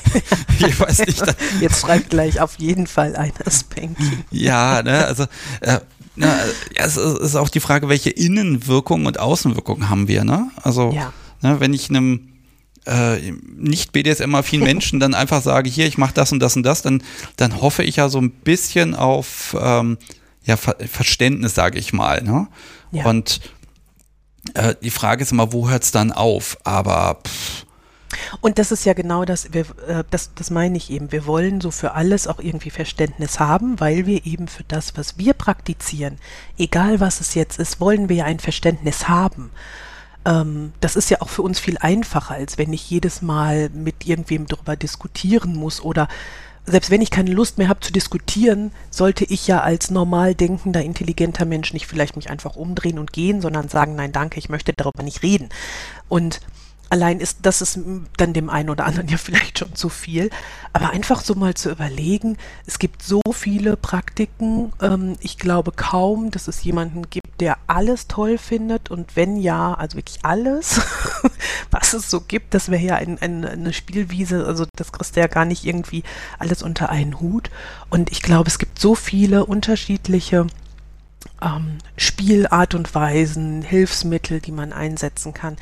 ich 0.59 0.79
weiß 0.79 1.05
nicht. 1.05 1.21
Dann 1.21 1.35
jetzt 1.61 1.81
schreibt 1.81 2.09
gleich 2.09 2.41
auf 2.41 2.55
jeden 2.57 2.87
Fall 2.87 3.15
einer 3.15 3.33
Banking. 3.75 4.23
Ja, 4.31 4.81
ne, 4.81 5.05
also 5.05 5.25
äh, 5.61 5.79
na, 6.15 6.37
es 6.75 6.97
ist 6.97 7.35
auch 7.35 7.49
die 7.49 7.59
Frage, 7.59 7.89
welche 7.89 8.09
Innenwirkung 8.09 9.05
und 9.05 9.19
Außenwirkung 9.19 9.89
haben 9.89 10.07
wir, 10.07 10.23
ne? 10.23 10.49
Also, 10.61 10.91
ja. 10.91 11.13
Ne, 11.41 11.59
wenn 11.59 11.73
ich 11.73 11.89
einem 11.89 12.29
äh, 12.85 13.31
nicht 13.57 13.91
BDSM-affinen 13.91 14.63
Menschen 14.65 14.99
dann 14.99 15.13
einfach 15.13 15.41
sage, 15.41 15.69
hier, 15.69 15.87
ich 15.87 15.97
mache 15.97 16.13
das 16.13 16.31
und 16.31 16.39
das 16.39 16.55
und 16.55 16.63
das, 16.63 16.81
dann, 16.81 17.03
dann 17.35 17.61
hoffe 17.61 17.83
ich 17.83 17.97
ja 17.97 18.09
so 18.09 18.19
ein 18.19 18.31
bisschen 18.31 18.95
auf 18.95 19.55
ähm, 19.59 19.97
ja, 20.43 20.57
Ver 20.57 20.75
Verständnis, 20.87 21.55
sage 21.55 21.79
ich 21.79 21.93
mal. 21.93 22.21
Ne? 22.21 22.47
Ja. 22.91 23.05
Und 23.05 23.41
äh, 24.53 24.75
die 24.81 24.91
Frage 24.91 25.23
ist 25.23 25.31
immer, 25.31 25.51
wo 25.51 25.69
hört 25.69 25.83
es 25.83 25.91
dann 25.91 26.11
auf? 26.11 26.57
Aber 26.63 27.19
pff, 27.25 27.64
und 28.41 28.59
das 28.59 28.71
ist 28.71 28.85
ja 28.85 28.93
genau 28.93 29.25
das, 29.25 29.53
wir, 29.53 29.65
äh, 29.87 30.03
das, 30.09 30.33
das 30.35 30.49
meine 30.49 30.77
ich 30.77 30.89
eben. 30.89 31.11
Wir 31.11 31.25
wollen 31.25 31.61
so 31.61 31.71
für 31.71 31.93
alles 31.93 32.27
auch 32.27 32.39
irgendwie 32.39 32.69
Verständnis 32.69 33.39
haben, 33.39 33.79
weil 33.79 34.05
wir 34.05 34.25
eben 34.25 34.47
für 34.47 34.63
das, 34.63 34.97
was 34.97 35.17
wir 35.17 35.33
praktizieren, 35.33 36.17
egal 36.57 36.99
was 36.99 37.21
es 37.21 37.33
jetzt 37.35 37.59
ist, 37.59 37.79
wollen 37.79 38.09
wir 38.09 38.17
ja 38.17 38.25
ein 38.25 38.39
Verständnis 38.39 39.07
haben. 39.07 39.51
Ähm, 40.25 40.73
das 40.81 40.95
ist 40.95 41.09
ja 41.09 41.21
auch 41.21 41.29
für 41.29 41.41
uns 41.41 41.59
viel 41.59 41.77
einfacher, 41.79 42.35
als 42.35 42.57
wenn 42.57 42.73
ich 42.73 42.89
jedes 42.89 43.21
Mal 43.21 43.69
mit 43.69 44.05
irgendwem 44.07 44.47
darüber 44.47 44.75
diskutieren 44.75 45.55
muss 45.55 45.81
oder 45.81 46.07
selbst 46.67 46.89
wenn 46.89 47.01
ich 47.01 47.11
keine 47.11 47.31
Lust 47.31 47.57
mehr 47.57 47.69
habe 47.69 47.79
zu 47.79 47.93
diskutieren, 47.93 48.71
sollte 48.89 49.23
ich 49.25 49.45
ja 49.45 49.61
als 49.61 49.91
normal 49.91 50.33
denkender, 50.33 50.81
intelligenter 50.81 51.45
Mensch 51.45 51.73
nicht 51.73 51.85
vielleicht 51.85 52.15
mich 52.15 52.29
einfach 52.29 52.55
umdrehen 52.55 52.97
und 52.97 53.13
gehen, 53.13 53.41
sondern 53.41 53.69
sagen, 53.69 53.95
nein, 53.95 54.11
danke, 54.11 54.39
ich 54.39 54.49
möchte 54.49 54.73
darüber 54.73 55.03
nicht 55.03 55.21
reden. 55.21 55.49
Und 56.09 56.39
Allein 56.89 57.19
ist 57.19 57.39
das 57.41 57.61
ist 57.61 57.79
dann 58.17 58.33
dem 58.33 58.49
einen 58.49 58.69
oder 58.69 58.85
anderen 58.85 59.07
ja 59.09 59.17
vielleicht 59.19 59.59
schon 59.59 59.75
zu 59.75 59.89
viel. 59.89 60.29
Aber 60.73 60.89
einfach 60.89 61.21
so 61.21 61.35
mal 61.35 61.53
zu 61.53 61.71
überlegen, 61.71 62.37
es 62.65 62.79
gibt 62.79 63.01
so 63.01 63.21
viele 63.33 63.77
Praktiken. 63.77 64.73
Ähm, 64.81 65.15
ich 65.19 65.37
glaube 65.37 65.71
kaum, 65.71 66.31
dass 66.31 66.47
es 66.47 66.63
jemanden 66.63 67.09
gibt, 67.09 67.39
der 67.39 67.57
alles 67.67 68.07
toll 68.07 68.37
findet. 68.37 68.91
Und 68.91 69.15
wenn 69.15 69.37
ja, 69.37 69.73
also 69.73 69.97
wirklich 69.97 70.19
alles, 70.23 70.81
was 71.71 71.93
es 71.93 72.09
so 72.09 72.21
gibt, 72.21 72.53
das 72.53 72.69
wäre 72.69 72.83
ja 72.83 72.95
ein, 72.95 73.17
ein, 73.19 73.45
eine 73.45 73.73
Spielwiese. 73.73 74.45
Also 74.45 74.65
das 74.75 74.91
kriegst 74.91 75.15
du 75.15 75.21
ja 75.21 75.27
gar 75.27 75.45
nicht 75.45 75.65
irgendwie 75.65 76.03
alles 76.39 76.61
unter 76.61 76.89
einen 76.89 77.19
Hut. 77.19 77.49
Und 77.89 78.11
ich 78.11 78.21
glaube, 78.21 78.49
es 78.49 78.59
gibt 78.59 78.79
so 78.79 78.95
viele 78.95 79.45
unterschiedliche 79.45 80.47
ähm, 81.41 81.77
Spielart 81.97 82.75
und 82.75 82.93
Weisen, 82.95 83.61
Hilfsmittel, 83.61 84.39
die 84.39 84.51
man 84.51 84.73
einsetzen 84.73 85.33
kann, 85.33 85.57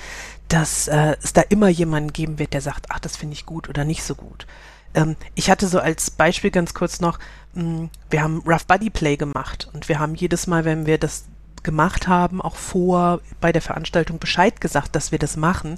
dass 0.48 0.88
äh, 0.88 1.16
es 1.22 1.34
da 1.34 1.42
immer 1.42 1.70
jemanden 1.70 2.14
geben 2.14 2.40
wird, 2.40 2.54
der 2.54 2.62
sagt, 2.62 2.88
ach, 2.90 3.00
das 3.00 3.18
finde 3.18 3.34
ich 3.34 3.46
gut 3.46 3.70
oder 3.70 3.86
nicht 3.86 4.04
so 4.04 4.16
gut. 4.16 4.46
Ähm, 4.94 5.16
ich 5.36 5.50
hatte 5.50 5.68
so 5.68 5.80
als 5.80 6.12
Beispiel 6.12 6.52
ganz 6.52 6.74
kurz 6.74 7.00
noch, 7.00 7.20
mh, 7.54 7.64
mm, 7.64 7.90
wir 8.10 8.22
haben 8.24 8.44
Rough 8.46 8.66
Buddy 8.66 8.90
Play 8.90 9.18
gemacht 9.18 9.70
und 9.74 9.90
wir 9.90 10.00
haben 10.00 10.16
jedes 10.16 10.48
Mal, 10.48 10.66
wenn 10.66 10.86
wir 10.86 10.98
das 10.98 11.26
gemacht 11.64 12.08
haben, 12.08 12.42
auch 12.42 12.58
vor 12.58 13.22
bei 13.40 13.52
der 13.52 13.62
Veranstaltung 13.62 14.20
Bescheid 14.20 14.60
gesagt, 14.62 14.96
dass 14.96 15.12
wir 15.12 15.20
das 15.20 15.38
machen, 15.38 15.78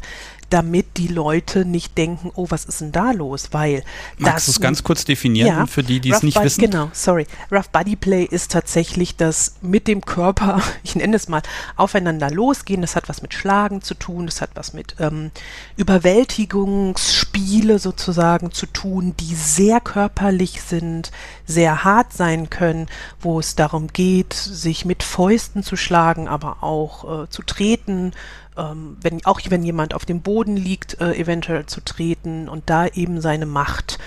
damit 0.56 0.96
die 0.96 1.10
Leute 1.10 1.66
nicht 1.66 1.98
denken, 1.98 2.32
oh, 2.34 2.46
was 2.48 2.64
ist 2.64 2.80
denn 2.80 2.94
da 2.94 3.12
los? 3.12 3.50
Weil 3.52 3.84
Magst 4.18 4.48
du 4.48 4.52
es 4.52 4.62
ganz 4.62 4.84
kurz 4.84 5.04
definieren 5.04 5.48
ja, 5.48 5.66
für 5.66 5.84
die, 5.84 6.00
die 6.00 6.12
es 6.12 6.24
nicht 6.24 6.36
Body, 6.36 6.46
wissen? 6.46 6.62
Genau, 6.62 6.90
sorry. 6.94 7.28
Rough 7.52 7.68
Body 7.72 7.98
Play 7.98 8.24
ist 8.24 8.54
tatsächlich 8.54 9.18
das 9.18 9.56
mit 9.60 9.90
dem 9.90 10.06
Körper, 10.06 10.62
ich 10.84 10.96
nenne 10.96 11.18
es 11.18 11.28
mal, 11.28 11.42
aufeinander 11.76 12.32
losgehen. 12.32 12.80
Das 12.80 12.96
hat 12.96 13.10
was 13.10 13.22
mit 13.22 13.34
Schlagen 13.34 13.82
zu 13.82 13.96
tun, 13.96 14.28
das 14.28 14.40
hat 14.40 14.52
was 14.54 14.72
mit 14.72 14.96
ähm, 15.02 15.32
Überwältigungsspiele 15.76 17.78
sozusagen 17.78 18.54
zu 18.54 18.66
tun, 18.66 19.14
die 19.20 19.36
sehr 19.36 19.82
körperlich 19.82 20.62
sind, 20.62 21.12
sehr 21.46 21.84
hart 21.84 22.14
sein 22.14 22.50
können, 22.50 22.88
wo 23.20 23.42
es 23.42 23.56
darum 23.56 23.88
geht, 23.88 24.32
sich 24.32 24.86
mit 24.86 25.04
Fäusten 25.04 25.64
zu 25.64 25.76
schlagen, 25.76 26.30
aber 26.30 26.64
auch 26.64 27.24
äh, 27.24 27.30
zu 27.30 27.42
treten, 27.42 28.14
ähm, 28.58 28.98
wenn, 29.02 29.26
auch 29.26 29.40
wenn 29.48 29.64
jemand 29.64 29.94
auf 29.94 30.06
dem 30.06 30.22
Boden 30.22 30.56
liegt, 30.56 31.00
äh, 31.02 31.14
eventuell 31.14 31.66
zu 31.66 31.82
treten 31.82 32.50
und 32.50 32.70
da 32.70 32.88
eben 32.88 33.22
seine 33.22 33.46
Macht 33.46 34.00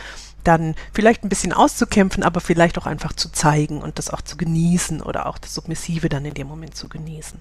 dann 0.45 0.75
vielleicht 0.93 1.25
ein 1.25 1.29
bisschen 1.29 1.53
auszukämpfen, 1.53 2.23
aber 2.23 2.41
vielleicht 2.41 2.79
auch 2.79 2.87
einfach 2.87 3.13
zu 3.13 3.31
zeigen 3.31 3.83
und 3.83 3.99
das 3.99 4.11
auch 4.11 4.23
zu 4.23 4.37
genießen 4.37 5.03
oder 5.03 5.27
auch 5.27 5.37
das 5.37 5.55
Submissive 5.55 6.09
dann 6.09 6.25
in 6.25 6.35
dem 6.35 6.47
Moment 6.47 6.75
zu 6.75 6.89
genießen. 6.89 7.39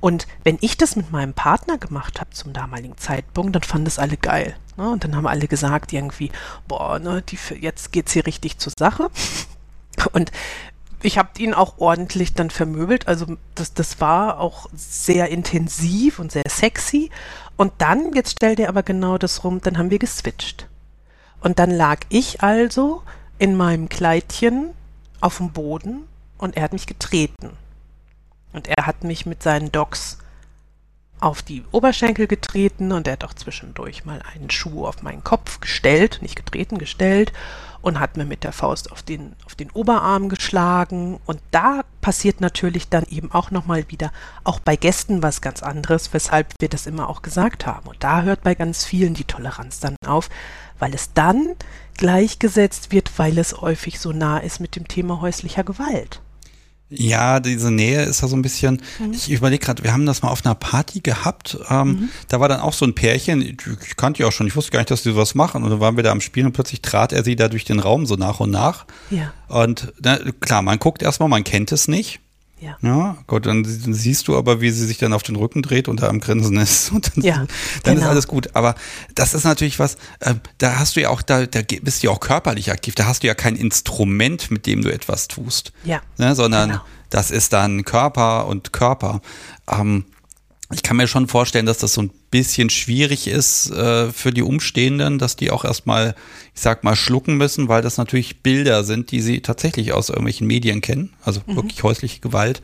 Und 0.00 0.26
wenn 0.42 0.58
ich 0.60 0.76
das 0.76 0.96
mit 0.96 1.12
meinem 1.12 1.32
Partner 1.32 1.78
gemacht 1.78 2.20
habe 2.20 2.30
zum 2.30 2.52
damaligen 2.52 2.98
Zeitpunkt, 2.98 3.54
dann 3.54 3.62
fanden 3.62 3.86
es 3.86 3.98
alle 3.98 4.16
geil. 4.16 4.56
Ne? 4.76 4.90
Und 4.90 5.04
dann 5.04 5.16
haben 5.16 5.26
alle 5.26 5.46
gesagt 5.46 5.92
irgendwie, 5.92 6.30
boah, 6.66 6.98
ne, 6.98 7.22
die, 7.22 7.38
jetzt 7.60 7.92
geht's 7.92 8.12
hier 8.12 8.26
richtig 8.26 8.58
zur 8.58 8.72
Sache. 8.76 9.10
Und 10.12 10.32
ich 11.04 11.18
habe 11.18 11.30
ihn 11.38 11.54
auch 11.54 11.78
ordentlich 11.78 12.34
dann 12.34 12.50
vermöbelt. 12.50 13.08
Also 13.08 13.36
das, 13.54 13.74
das 13.74 14.00
war 14.00 14.38
auch 14.40 14.68
sehr 14.74 15.28
intensiv 15.28 16.18
und 16.18 16.32
sehr 16.32 16.44
sexy. 16.48 17.10
Und 17.56 17.72
dann, 17.78 18.12
jetzt 18.14 18.32
stellt 18.32 18.60
er 18.60 18.68
aber 18.68 18.82
genau 18.82 19.18
das 19.18 19.44
rum, 19.44 19.60
dann 19.62 19.78
haben 19.78 19.90
wir 19.90 19.98
geswitcht. 19.98 20.68
Und 21.40 21.58
dann 21.58 21.70
lag 21.70 22.00
ich 22.08 22.42
also 22.42 23.02
in 23.38 23.56
meinem 23.56 23.88
Kleidchen 23.88 24.70
auf 25.20 25.38
dem 25.38 25.50
Boden 25.50 26.06
und 26.38 26.56
er 26.56 26.64
hat 26.64 26.72
mich 26.72 26.86
getreten. 26.86 27.50
Und 28.52 28.68
er 28.68 28.86
hat 28.86 29.04
mich 29.04 29.26
mit 29.26 29.42
seinen 29.42 29.72
Docs 29.72 30.18
auf 31.22 31.42
die 31.42 31.62
Oberschenkel 31.70 32.26
getreten 32.26 32.92
und 32.92 33.06
er 33.06 33.14
hat 33.14 33.24
auch 33.24 33.34
zwischendurch 33.34 34.04
mal 34.04 34.20
einen 34.34 34.50
Schuh 34.50 34.86
auf 34.86 35.02
meinen 35.02 35.22
Kopf 35.22 35.60
gestellt, 35.60 36.18
nicht 36.20 36.36
getreten, 36.36 36.78
gestellt 36.78 37.32
und 37.82 38.00
hat 38.00 38.16
mir 38.16 38.24
mit 38.24 38.44
der 38.44 38.52
Faust 38.52 38.90
auf 38.90 39.02
den, 39.02 39.34
auf 39.44 39.54
den 39.54 39.70
Oberarm 39.72 40.28
geschlagen. 40.28 41.20
Und 41.26 41.40
da 41.50 41.82
passiert 42.00 42.40
natürlich 42.40 42.88
dann 42.88 43.04
eben 43.10 43.30
auch 43.32 43.50
nochmal 43.50 43.84
wieder, 43.88 44.12
auch 44.44 44.60
bei 44.60 44.76
Gästen 44.76 45.22
was 45.22 45.40
ganz 45.40 45.62
anderes, 45.62 46.14
weshalb 46.14 46.54
wir 46.60 46.68
das 46.68 46.86
immer 46.86 47.10
auch 47.10 47.22
gesagt 47.22 47.66
haben. 47.66 47.88
Und 47.88 48.02
da 48.02 48.22
hört 48.22 48.42
bei 48.42 48.54
ganz 48.54 48.84
vielen 48.84 49.14
die 49.14 49.24
Toleranz 49.24 49.80
dann 49.80 49.96
auf, 50.06 50.30
weil 50.78 50.94
es 50.94 51.12
dann 51.12 51.54
gleichgesetzt 51.96 52.92
wird, 52.92 53.18
weil 53.18 53.36
es 53.38 53.60
häufig 53.60 54.00
so 54.00 54.12
nah 54.12 54.38
ist 54.38 54.60
mit 54.60 54.76
dem 54.76 54.88
Thema 54.88 55.20
häuslicher 55.20 55.64
Gewalt. 55.64 56.21
Ja, 56.94 57.40
diese 57.40 57.70
Nähe 57.70 58.02
ist 58.02 58.22
ja 58.22 58.28
so 58.28 58.36
ein 58.36 58.42
bisschen, 58.42 58.80
mhm. 58.98 59.12
ich 59.12 59.30
überlege 59.30 59.64
gerade, 59.64 59.82
wir 59.82 59.92
haben 59.92 60.06
das 60.06 60.22
mal 60.22 60.30
auf 60.30 60.44
einer 60.44 60.54
Party 60.54 61.00
gehabt, 61.00 61.58
ähm, 61.70 61.88
mhm. 61.88 62.08
da 62.28 62.40
war 62.40 62.48
dann 62.48 62.60
auch 62.60 62.72
so 62.72 62.84
ein 62.84 62.94
Pärchen, 62.94 63.42
ich, 63.42 63.58
ich 63.86 63.96
kannte 63.96 64.18
die 64.18 64.24
auch 64.24 64.32
schon, 64.32 64.46
ich 64.46 64.56
wusste 64.56 64.72
gar 64.72 64.80
nicht, 64.80 64.90
dass 64.90 65.02
die 65.02 65.10
sowas 65.10 65.34
machen 65.34 65.62
und 65.62 65.70
dann 65.70 65.80
waren 65.80 65.96
wir 65.96 66.02
da 66.02 66.12
am 66.12 66.20
Spielen 66.20 66.46
und 66.46 66.52
plötzlich 66.52 66.82
trat 66.82 67.12
er 67.12 67.24
sie 67.24 67.36
da 67.36 67.48
durch 67.48 67.64
den 67.64 67.80
Raum 67.80 68.06
so 68.06 68.16
nach 68.16 68.40
und 68.40 68.50
nach. 68.50 68.86
Ja. 69.10 69.32
Und 69.48 69.92
na, 70.00 70.18
klar, 70.40 70.62
man 70.62 70.78
guckt 70.78 71.02
erstmal, 71.02 71.28
man 71.28 71.44
kennt 71.44 71.72
es 71.72 71.88
nicht. 71.88 72.21
Ja. 72.62 72.76
ja, 72.80 73.16
gut, 73.26 73.46
dann, 73.46 73.64
dann, 73.64 73.92
siehst 73.92 74.28
du 74.28 74.36
aber, 74.36 74.60
wie 74.60 74.70
sie 74.70 74.86
sich 74.86 74.96
dann 74.96 75.12
auf 75.12 75.24
den 75.24 75.34
Rücken 75.34 75.62
dreht 75.62 75.88
und 75.88 76.00
da 76.00 76.08
am 76.08 76.20
Grinsen 76.20 76.56
ist. 76.58 76.92
Und 76.92 77.16
dann, 77.16 77.24
ja, 77.24 77.36
dann 77.82 77.96
genau. 77.96 78.06
ist 78.06 78.10
alles 78.10 78.28
gut. 78.28 78.54
Aber 78.54 78.76
das 79.16 79.34
ist 79.34 79.42
natürlich 79.42 79.80
was, 79.80 79.96
äh, 80.20 80.36
da 80.58 80.78
hast 80.78 80.94
du 80.94 81.00
ja 81.00 81.08
auch, 81.08 81.22
da, 81.22 81.44
da 81.46 81.60
bist 81.62 82.02
du 82.02 82.06
ja 82.06 82.12
auch 82.12 82.20
körperlich 82.20 82.70
aktiv. 82.70 82.94
Da 82.94 83.06
hast 83.06 83.24
du 83.24 83.26
ja 83.26 83.34
kein 83.34 83.56
Instrument, 83.56 84.52
mit 84.52 84.66
dem 84.66 84.82
du 84.82 84.92
etwas 84.92 85.26
tust. 85.26 85.72
Ja. 85.82 86.02
Ne, 86.18 86.36
sondern 86.36 86.70
genau. 86.70 86.82
das 87.10 87.32
ist 87.32 87.52
dann 87.52 87.84
Körper 87.84 88.46
und 88.46 88.72
Körper. 88.72 89.22
Ähm, 89.68 90.04
ich 90.72 90.82
kann 90.82 90.96
mir 90.96 91.06
schon 91.06 91.28
vorstellen, 91.28 91.66
dass 91.66 91.78
das 91.78 91.94
so 91.94 92.02
ein 92.02 92.10
bisschen 92.30 92.70
schwierig 92.70 93.26
ist 93.28 93.70
äh, 93.70 94.10
für 94.10 94.32
die 94.32 94.42
Umstehenden, 94.42 95.18
dass 95.18 95.36
die 95.36 95.50
auch 95.50 95.64
erstmal, 95.64 96.14
ich 96.54 96.60
sag 96.60 96.84
mal, 96.84 96.96
schlucken 96.96 97.36
müssen, 97.36 97.68
weil 97.68 97.82
das 97.82 97.98
natürlich 97.98 98.42
Bilder 98.42 98.84
sind, 98.84 99.10
die 99.10 99.20
sie 99.20 99.40
tatsächlich 99.40 99.92
aus 99.92 100.08
irgendwelchen 100.08 100.46
Medien 100.46 100.80
kennen, 100.80 101.12
also 101.22 101.40
mhm. 101.46 101.56
wirklich 101.56 101.82
häusliche 101.82 102.20
Gewalt. 102.20 102.62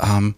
Ähm, 0.00 0.34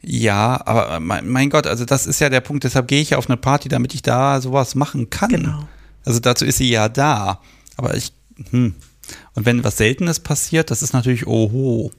ja, 0.00 0.60
aber 0.66 0.98
mein, 0.98 1.28
mein, 1.28 1.50
Gott, 1.50 1.66
also 1.66 1.84
das 1.84 2.06
ist 2.06 2.20
ja 2.20 2.28
der 2.28 2.40
Punkt, 2.40 2.64
deshalb 2.64 2.88
gehe 2.88 3.00
ich 3.00 3.14
auf 3.14 3.28
eine 3.28 3.36
Party, 3.36 3.68
damit 3.68 3.94
ich 3.94 4.02
da 4.02 4.40
sowas 4.40 4.74
machen 4.74 5.10
kann. 5.10 5.30
Genau. 5.30 5.68
Also 6.04 6.18
dazu 6.18 6.44
ist 6.44 6.58
sie 6.58 6.68
ja 6.68 6.88
da. 6.88 7.40
Aber 7.76 7.96
ich, 7.96 8.12
hm. 8.50 8.74
Und 9.34 9.46
wenn 9.46 9.64
was 9.64 9.76
Seltenes 9.76 10.20
passiert, 10.20 10.70
das 10.70 10.82
ist 10.82 10.92
natürlich 10.92 11.26
oho. 11.26 11.92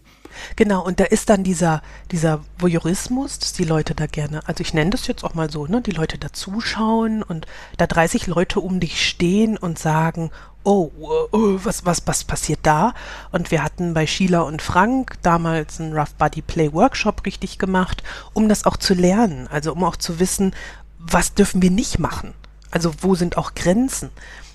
Genau, 0.55 0.83
und 0.83 0.99
da 0.99 1.05
ist 1.05 1.29
dann 1.29 1.43
dieser, 1.43 1.81
dieser 2.11 2.41
Voyeurismus, 2.57 3.39
dass 3.39 3.53
die 3.53 3.63
Leute 3.63 3.95
da 3.95 4.05
gerne, 4.07 4.47
also 4.47 4.61
ich 4.61 4.73
nenne 4.73 4.91
das 4.91 5.07
jetzt 5.07 5.23
auch 5.23 5.33
mal 5.33 5.49
so, 5.49 5.65
ne, 5.67 5.81
die 5.81 5.91
Leute 5.91 6.17
da 6.17 6.31
zuschauen 6.31 7.23
und 7.23 7.45
da 7.77 7.87
30 7.87 8.27
Leute 8.27 8.59
um 8.59 8.79
dich 8.79 9.07
stehen 9.07 9.57
und 9.57 9.79
sagen, 9.79 10.31
oh, 10.63 10.91
oh, 11.31 11.59
was, 11.63 11.85
was, 11.85 12.07
was 12.07 12.23
passiert 12.23 12.59
da? 12.63 12.93
Und 13.31 13.51
wir 13.51 13.63
hatten 13.63 13.93
bei 13.93 14.07
Sheila 14.07 14.41
und 14.41 14.61
Frank 14.61 15.15
damals 15.21 15.79
einen 15.79 15.93
Rough 15.93 16.13
Body 16.15 16.41
Play 16.41 16.71
Workshop 16.73 17.25
richtig 17.25 17.59
gemacht, 17.59 18.03
um 18.33 18.49
das 18.49 18.65
auch 18.65 18.77
zu 18.77 18.93
lernen, 18.93 19.47
also 19.47 19.73
um 19.73 19.83
auch 19.83 19.97
zu 19.97 20.19
wissen, 20.19 20.53
was 20.97 21.33
dürfen 21.33 21.61
wir 21.61 21.71
nicht 21.71 21.99
machen? 21.99 22.33
Also 22.71 22.93
wo 23.01 23.15
sind 23.15 23.37
auch 23.37 23.53
Grenzen? 23.55 24.09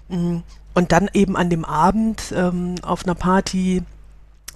Mm, 0.09 0.39
und 0.75 0.93
dann 0.93 1.11
eben 1.13 1.37
an 1.37 1.51
dem 1.51 1.65
Abend 1.65 2.33
ähm, 2.35 2.77
auf 2.83 3.05
einer 3.05 3.15
Party 3.15 3.83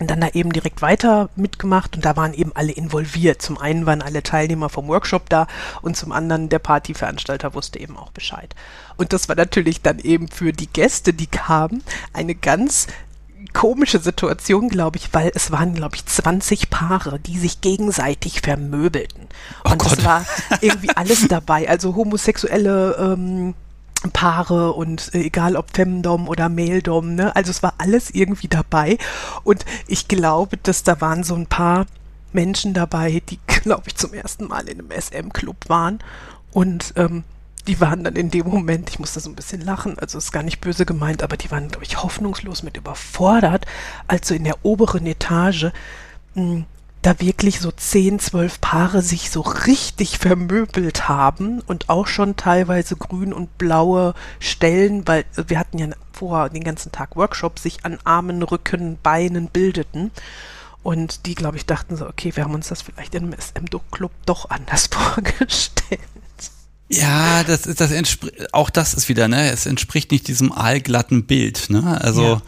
und 0.03 0.11
dann 0.11 0.21
da 0.21 0.29
eben 0.31 0.53
direkt 0.53 0.83
weiter 0.83 1.31
mitgemacht 1.37 1.95
und 1.95 2.05
da 2.05 2.17
waren 2.17 2.35
eben 2.35 2.51
alle 2.57 2.73
involviert. 2.73 3.41
Zum 3.41 3.57
einen 3.57 3.87
waren 3.87 4.03
alle 4.03 4.25
Teilnehmer 4.25 4.69
vom 4.69 4.88
Workshop 4.88 5.29
da 5.29 5.47
und 5.81 5.97
zum 5.97 6.11
anderen 6.11 6.49
der 6.49 6.59
Partyveranstalter 6.59 7.55
wusste 7.55 7.79
eben 7.79 7.97
auch 7.97 8.11
Bescheid. 8.11 8.53
Und 8.97 9.12
das 9.12 9.29
war 9.29 9.37
natürlich 9.37 9.81
dann 9.81 10.01
eben 10.01 10.27
für 10.27 10.53
die 10.53 10.67
Gäste, 10.67 11.15
die 11.15 11.29
kamen, 11.29 11.85
eine 12.12 12.35
ganz 12.35 12.88
komische 13.53 14.01
Situation, 14.01 14.69
glaube 14.69 14.97
ich, 14.97 15.15
weil 15.15 15.31
es 15.37 15.53
waren, 15.53 15.75
glaube 15.75 15.95
ich, 15.95 16.05
20 16.05 16.69
Paare, 16.69 17.21
die 17.21 17.38
sich 17.38 17.61
gegenseitig 17.61 18.41
vermöbelten. 18.41 19.29
Oh 19.65 19.71
und 19.71 19.87
es 19.87 20.05
war 20.05 20.27
irgendwie 20.61 20.91
alles 20.97 21.29
dabei. 21.29 21.69
Also 21.69 21.95
homosexuelle 21.95 22.97
ähm, 22.99 23.55
Paare 24.11 24.73
und 24.73 25.15
äh, 25.15 25.21
egal 25.21 25.57
ob 25.57 25.75
Femdom 25.75 26.29
oder 26.29 26.49
Maildom, 26.49 27.15
ne? 27.15 27.35
Also 27.37 27.51
es 27.51 27.62
war 27.62 27.75
alles 27.79 28.11
irgendwie 28.11 28.49
dabei. 28.49 28.99
Und 29.45 29.65
ich 29.87 30.09
glaube, 30.09 30.57
dass 30.57 30.83
da 30.83 31.01
waren 31.01 31.25
so 31.25 31.35
ein 31.35 31.47
paar 31.47 31.87
Menschen 32.33 32.75
dabei, 32.75 33.23
die, 33.29 33.38
glaube 33.47 33.85
ich, 33.87 33.97
zum 33.97 34.15
ersten 34.15 34.49
Mal 34.49 34.69
in 34.69 34.81
einem 34.81 34.91
SM-Club 34.91 35.69
waren. 35.69 36.01
Und 36.53 36.93
ähm, 36.97 37.25
die 37.67 37.81
waren 37.81 38.03
dann 38.03 38.17
in 38.17 38.31
dem 38.31 38.49
Moment, 38.49 38.91
ich 38.91 38.99
musste 38.99 39.21
so 39.21 39.31
ein 39.31 39.37
bisschen 39.37 39.61
lachen, 39.61 39.99
also 39.99 40.19
ist 40.19 40.33
gar 40.33 40.43
nicht 40.43 40.61
böse 40.61 40.85
gemeint, 40.85 41.23
aber 41.23 41.37
die 41.37 41.51
waren, 41.51 41.69
glaube 41.69 41.85
ich, 41.85 42.03
hoffnungslos 42.03 42.62
mit 42.62 42.77
überfordert, 42.77 43.67
als 44.09 44.29
so 44.29 44.35
in 44.35 44.45
der 44.45 44.65
oberen 44.65 45.07
Etage 45.07 45.71
mh, 46.35 46.43
hm, 46.43 46.65
da 47.03 47.19
wirklich 47.19 47.59
so 47.59 47.73
zehn, 47.73 48.21
zwölf 48.21 48.61
Paare 48.61 49.03
sich 49.03 49.31
so 49.31 49.41
richtig 49.41 50.19
vermöbelt 50.19 51.09
haben 51.09 51.61
und 51.61 51.88
auch 51.88 52.07
schon 52.07 52.37
teilweise 52.37 52.95
grün 52.97 53.33
und 53.33 53.59
blaue 53.59 54.15
Stellen, 54.38 55.07
weil 55.07 55.25
wir 55.49 55.59
hatten 55.59 55.79
ja 55.79 55.88
vorher 56.12 56.49
den 56.49 56.62
ganzen 56.62 56.93
Tag 56.93 57.17
Workshops, 57.17 57.65
sich 57.65 57.85
an 57.85 57.99
Armen, 58.05 58.43
Rücken, 58.43 58.99
Beinen 59.03 59.49
bildeten. 59.49 60.12
Und 60.85 61.27
die, 61.27 61.35
glaube 61.35 61.57
ich, 61.57 61.67
dachten 61.67 61.97
so, 61.97 62.09
okay, 62.09 62.33
wir 62.35 62.45
haben 62.45 62.55
uns 62.55 62.69
das 62.69 62.83
vielleicht 62.83 63.15
in 63.15 63.25
einem 63.25 63.38
SM-Club 63.38 64.12
doch 64.25 64.51
anders 64.51 64.87
vorgestellt. 64.91 66.01
Ja, 66.88 67.43
das 67.45 67.67
ist 67.67 67.81
das 67.81 67.91
auch 68.53 68.69
das 68.69 68.95
ist 68.95 69.09
wieder, 69.09 69.27
ne? 69.27 69.51
Es 69.51 69.65
entspricht 69.67 70.11
nicht 70.11 70.29
diesem 70.29 70.53
aalglatten 70.53 71.25
Bild, 71.27 71.71
ne? 71.71 71.99
Also 72.01 72.43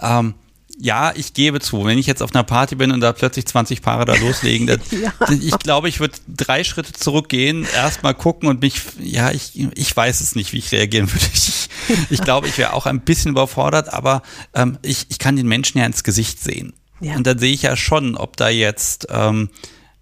ja. 0.00 0.18
ähm, 0.20 0.34
ja, 0.80 1.12
ich 1.14 1.34
gebe 1.34 1.58
zu, 1.58 1.84
wenn 1.84 1.98
ich 1.98 2.06
jetzt 2.06 2.22
auf 2.22 2.32
einer 2.34 2.44
Party 2.44 2.76
bin 2.76 2.92
und 2.92 3.00
da 3.00 3.12
plötzlich 3.12 3.46
20 3.46 3.82
Paare 3.82 4.04
da 4.04 4.14
loslegen, 4.14 4.68
dann, 4.68 4.80
ja. 4.90 5.12
ich 5.28 5.58
glaube, 5.58 5.88
ich 5.88 5.98
würde 5.98 6.14
drei 6.28 6.62
Schritte 6.62 6.92
zurückgehen, 6.92 7.66
erstmal 7.74 8.14
gucken 8.14 8.48
und 8.48 8.62
mich, 8.62 8.80
ja, 9.00 9.32
ich, 9.32 9.52
ich 9.74 9.96
weiß 9.96 10.20
es 10.20 10.36
nicht, 10.36 10.52
wie 10.52 10.58
ich 10.58 10.70
reagieren 10.70 11.12
würde. 11.12 11.26
Ich, 11.34 11.68
ich 12.10 12.22
glaube, 12.22 12.46
ich 12.46 12.56
wäre 12.58 12.74
auch 12.74 12.86
ein 12.86 13.00
bisschen 13.00 13.32
überfordert, 13.32 13.92
aber 13.92 14.22
ähm, 14.54 14.78
ich, 14.82 15.06
ich 15.08 15.18
kann 15.18 15.34
den 15.34 15.48
Menschen 15.48 15.78
ja 15.78 15.86
ins 15.86 16.04
Gesicht 16.04 16.40
sehen. 16.40 16.74
Ja. 17.00 17.16
Und 17.16 17.26
dann 17.26 17.38
sehe 17.38 17.52
ich 17.52 17.62
ja 17.62 17.76
schon, 17.76 18.16
ob 18.16 18.36
da 18.36 18.48
jetzt 18.48 19.08
ähm, 19.10 19.50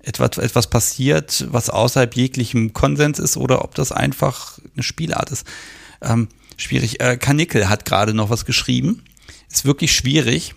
etwas, 0.01 0.37
etwas 0.37 0.69
passiert, 0.69 1.47
was 1.49 1.71
außerhalb 1.71 2.15
jeglichem 2.15 2.75
Konsens 2.75 3.19
ist 3.19 3.39
oder 3.39 3.65
ob 3.65 3.75
das 3.75 3.93
einfach 3.93 4.59
eine 4.75 4.83
Spielart 4.83 5.31
ist. 5.31 5.47
Ähm, 6.03 6.29
schwierig. 6.59 7.01
Äh, 7.01 7.17
Kanickel 7.17 7.69
hat 7.71 7.87
gerade 7.87 8.12
noch 8.12 8.29
was 8.29 8.45
geschrieben. 8.45 9.05
Ist 9.51 9.65
wirklich 9.65 9.93
schwierig 9.93 10.55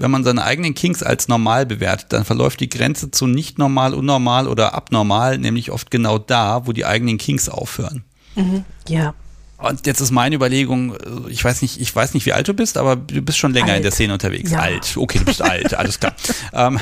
wenn 0.00 0.10
man 0.10 0.24
seine 0.24 0.42
eigenen 0.42 0.74
Kings 0.74 1.02
als 1.02 1.28
normal 1.28 1.66
bewertet, 1.66 2.12
dann 2.14 2.24
verläuft 2.24 2.60
die 2.60 2.70
Grenze 2.70 3.10
zu 3.10 3.26
nicht 3.26 3.58
normal, 3.58 3.92
unnormal 3.92 4.48
oder 4.48 4.74
abnormal, 4.74 5.36
nämlich 5.36 5.70
oft 5.70 5.90
genau 5.90 6.18
da, 6.18 6.66
wo 6.66 6.72
die 6.72 6.86
eigenen 6.86 7.18
Kings 7.18 7.50
aufhören. 7.50 8.02
Mhm, 8.34 8.64
ja. 8.88 9.14
Und 9.58 9.86
jetzt 9.86 10.00
ist 10.00 10.10
meine 10.10 10.36
Überlegung, 10.36 10.94
äh, 10.94 11.30
ich 11.30 11.44
weiß 11.44 11.60
nicht, 11.60 11.78
ich 11.82 11.94
weiß 11.94 12.14
nicht, 12.14 12.24
wie 12.24 12.32
alt 12.32 12.48
du 12.48 12.54
bist, 12.54 12.78
aber 12.78 12.96
du 12.96 13.20
bist 13.20 13.36
schon 13.36 13.52
länger 13.52 13.72
alt. 13.72 13.76
in 13.76 13.82
der 13.82 13.92
Szene 13.92 14.14
unterwegs. 14.14 14.50
Ja. 14.50 14.60
Alt. 14.60 14.96
Okay, 14.96 15.18
du 15.18 15.26
bist 15.26 15.42
alt, 15.42 15.74
alles 15.74 16.00
klar. 16.00 16.14
ähm, 16.54 16.80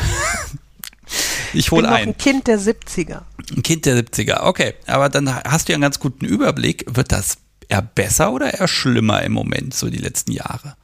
ich 1.53 1.73
hole 1.73 1.89
ein. 1.89 2.11
ein 2.11 2.19
Kind 2.19 2.47
der 2.47 2.61
70er. 2.61 3.23
Ein 3.57 3.63
Kind 3.65 3.85
der 3.85 3.97
70er, 3.97 4.43
okay. 4.45 4.75
Aber 4.87 5.09
dann 5.09 5.35
hast 5.35 5.69
du 5.69 5.73
ja 5.73 5.75
einen 5.75 5.83
ganz 5.83 5.99
guten 5.99 6.25
Überblick. 6.25 6.85
Wird 6.87 7.11
das 7.11 7.39
eher 7.69 7.83
besser 7.83 8.33
oder 8.33 8.55
eher 8.55 8.69
schlimmer 8.69 9.25
im 9.25 9.33
Moment, 9.33 9.75
so 9.75 9.91
die 9.91 9.99
letzten 9.99 10.31
Jahre? 10.31 10.77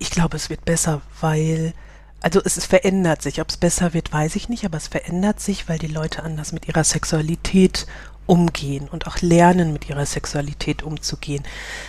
Ich 0.00 0.10
glaube, 0.10 0.36
es 0.36 0.48
wird 0.48 0.64
besser, 0.64 1.02
weil, 1.20 1.74
also 2.20 2.40
es, 2.42 2.56
es 2.56 2.64
verändert 2.64 3.20
sich. 3.20 3.40
Ob 3.40 3.50
es 3.50 3.58
besser 3.58 3.92
wird, 3.92 4.12
weiß 4.12 4.34
ich 4.34 4.48
nicht, 4.48 4.64
aber 4.64 4.78
es 4.78 4.88
verändert 4.88 5.40
sich, 5.40 5.68
weil 5.68 5.78
die 5.78 5.86
Leute 5.86 6.22
anders 6.22 6.52
mit 6.52 6.66
ihrer 6.66 6.84
Sexualität 6.84 7.86
umgehen 8.24 8.88
und 8.88 9.06
auch 9.06 9.20
lernen, 9.20 9.74
mit 9.74 9.90
ihrer 9.90 10.06
Sexualität 10.06 10.82
umzugehen. 10.82 11.42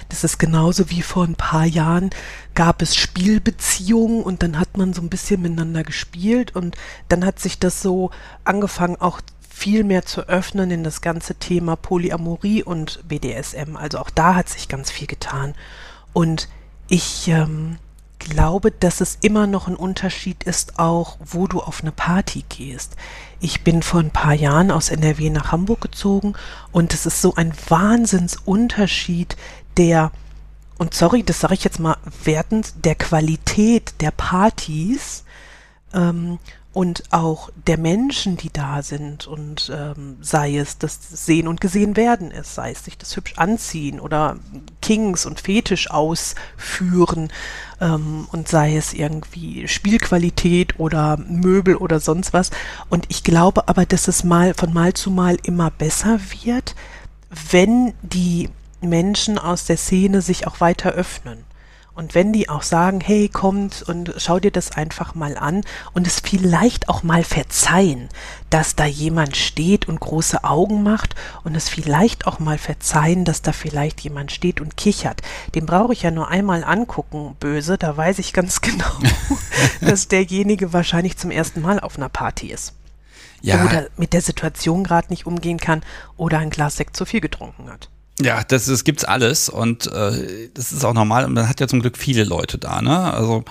Das 0.09 0.25
ist 0.25 0.39
genauso 0.39 0.89
wie 0.89 1.03
vor 1.03 1.23
ein 1.23 1.35
paar 1.35 1.65
Jahren 1.65 2.09
gab 2.53 2.81
es 2.81 2.95
Spielbeziehungen 2.95 4.23
und 4.23 4.43
dann 4.43 4.59
hat 4.59 4.75
man 4.75 4.91
so 4.91 5.01
ein 5.01 5.09
bisschen 5.09 5.41
miteinander 5.41 5.83
gespielt 5.83 6.53
und 6.55 6.75
dann 7.07 7.25
hat 7.25 7.39
sich 7.39 7.59
das 7.59 7.81
so 7.81 8.11
angefangen 8.43 8.97
auch 8.99 9.21
viel 9.47 9.83
mehr 9.83 10.03
zu 10.03 10.27
öffnen 10.27 10.71
in 10.71 10.83
das 10.83 11.01
ganze 11.01 11.35
Thema 11.35 11.77
Polyamorie 11.77 12.63
und 12.63 13.07
BDSM. 13.07 13.77
Also 13.77 13.99
auch 13.99 14.09
da 14.09 14.33
hat 14.33 14.49
sich 14.49 14.67
ganz 14.67 14.89
viel 14.89 15.07
getan. 15.07 15.53
Und 16.13 16.49
ich 16.87 17.27
ähm, 17.27 17.77
glaube, 18.21 18.71
dass 18.71 19.01
es 19.01 19.17
immer 19.21 19.47
noch 19.47 19.67
ein 19.67 19.75
Unterschied 19.75 20.43
ist, 20.43 20.79
auch 20.79 21.17
wo 21.23 21.47
du 21.47 21.59
auf 21.59 21.81
eine 21.81 21.91
Party 21.91 22.45
gehst. 22.47 22.95
Ich 23.39 23.63
bin 23.63 23.81
vor 23.81 23.99
ein 23.99 24.11
paar 24.11 24.33
Jahren 24.33 24.71
aus 24.71 24.89
NRW 24.89 25.29
nach 25.29 25.51
Hamburg 25.51 25.81
gezogen 25.81 26.33
und 26.71 26.93
es 26.93 27.05
ist 27.05 27.21
so 27.21 27.35
ein 27.35 27.53
Wahnsinnsunterschied 27.67 29.35
der, 29.77 30.11
und 30.77 30.93
sorry, 30.93 31.23
das 31.23 31.39
sage 31.39 31.55
ich 31.55 31.63
jetzt 31.63 31.79
mal 31.79 31.97
wertend, 32.23 32.85
der 32.85 32.95
Qualität 32.95 33.95
der 33.99 34.11
Partys 34.11 35.23
ähm, 35.93 36.39
und 36.73 37.03
auch 37.11 37.49
der 37.67 37.77
Menschen, 37.77 38.37
die 38.37 38.51
da 38.51 38.81
sind 38.81 39.27
und 39.27 39.71
ähm, 39.75 40.17
sei 40.21 40.57
es 40.57 40.77
das 40.77 40.99
Sehen 41.25 41.49
und 41.49 41.59
Gesehen 41.59 41.97
werden 41.97 42.31
ist, 42.31 42.55
sei 42.55 42.71
es 42.71 42.85
sich 42.85 42.97
das 42.97 43.15
hübsch 43.17 43.33
anziehen 43.35 43.99
oder 43.99 44.37
Kings 44.81 45.25
und 45.25 45.41
Fetisch 45.41 45.91
ausführen 45.91 47.29
ähm, 47.81 48.25
und 48.31 48.47
sei 48.47 48.77
es 48.77 48.93
irgendwie 48.93 49.67
Spielqualität 49.67 50.79
oder 50.79 51.17
Möbel 51.17 51.75
oder 51.75 51.99
sonst 51.99 52.31
was. 52.31 52.51
Und 52.89 53.05
ich 53.09 53.25
glaube 53.25 53.67
aber, 53.67 53.85
dass 53.85 54.07
es 54.07 54.23
mal 54.23 54.53
von 54.53 54.73
Mal 54.73 54.93
zu 54.93 55.11
Mal 55.11 55.37
immer 55.43 55.71
besser 55.71 56.21
wird, 56.43 56.75
wenn 57.51 57.93
die 58.01 58.49
Menschen 58.79 59.37
aus 59.37 59.65
der 59.65 59.77
Szene 59.77 60.21
sich 60.21 60.47
auch 60.47 60.61
weiter 60.61 60.91
öffnen. 60.91 61.43
Und 61.93 62.15
wenn 62.15 62.31
die 62.31 62.47
auch 62.47 62.63
sagen, 62.63 63.01
hey, 63.01 63.27
kommt 63.27 63.81
und 63.83 64.13
schau 64.17 64.39
dir 64.39 64.51
das 64.51 64.71
einfach 64.71 65.13
mal 65.13 65.37
an 65.37 65.61
und 65.93 66.07
es 66.07 66.21
vielleicht 66.21 66.87
auch 66.87 67.03
mal 67.03 67.23
verzeihen, 67.23 68.07
dass 68.49 68.75
da 68.75 68.85
jemand 68.85 69.35
steht 69.35 69.87
und 69.89 69.99
große 69.99 70.43
Augen 70.45 70.83
macht 70.83 71.15
und 71.43 71.55
es 71.55 71.67
vielleicht 71.67 72.27
auch 72.27 72.39
mal 72.39 72.57
verzeihen, 72.57 73.25
dass 73.25 73.41
da 73.41 73.51
vielleicht 73.51 73.99
jemand 74.01 74.31
steht 74.31 74.61
und 74.61 74.77
kichert. 74.77 75.21
Den 75.53 75.65
brauche 75.65 75.91
ich 75.91 76.01
ja 76.01 76.11
nur 76.11 76.29
einmal 76.29 76.63
angucken, 76.63 77.35
böse, 77.39 77.77
da 77.77 77.95
weiß 77.95 78.19
ich 78.19 78.31
ganz 78.31 78.61
genau, 78.61 78.91
dass 79.81 80.07
derjenige 80.07 80.71
wahrscheinlich 80.71 81.17
zum 81.17 81.29
ersten 81.29 81.61
Mal 81.61 81.79
auf 81.79 81.97
einer 81.97 82.09
Party 82.09 82.47
ist. 82.47 82.73
Ja. 83.41 83.65
Oder 83.65 83.87
mit 83.97 84.13
der 84.13 84.21
Situation 84.21 84.83
gerade 84.83 85.07
nicht 85.09 85.25
umgehen 85.25 85.57
kann 85.57 85.81
oder 86.15 86.39
ein 86.39 86.51
Glas 86.51 86.77
Sekt 86.77 86.95
zu 86.95 87.05
viel 87.05 87.21
getrunken 87.21 87.69
hat. 87.69 87.89
Ja, 88.23 88.43
das, 88.43 88.65
das 88.65 88.83
gibt's 88.83 89.03
alles 89.03 89.49
und 89.49 89.87
äh, 89.87 90.49
das 90.53 90.71
ist 90.71 90.85
auch 90.85 90.93
normal 90.93 91.25
und 91.25 91.33
man 91.33 91.47
hat 91.47 91.59
ja 91.59 91.67
zum 91.67 91.81
Glück 91.81 91.97
viele 91.97 92.23
Leute 92.23 92.57
da, 92.57 92.81
ne? 92.81 93.13
Also 93.13 93.43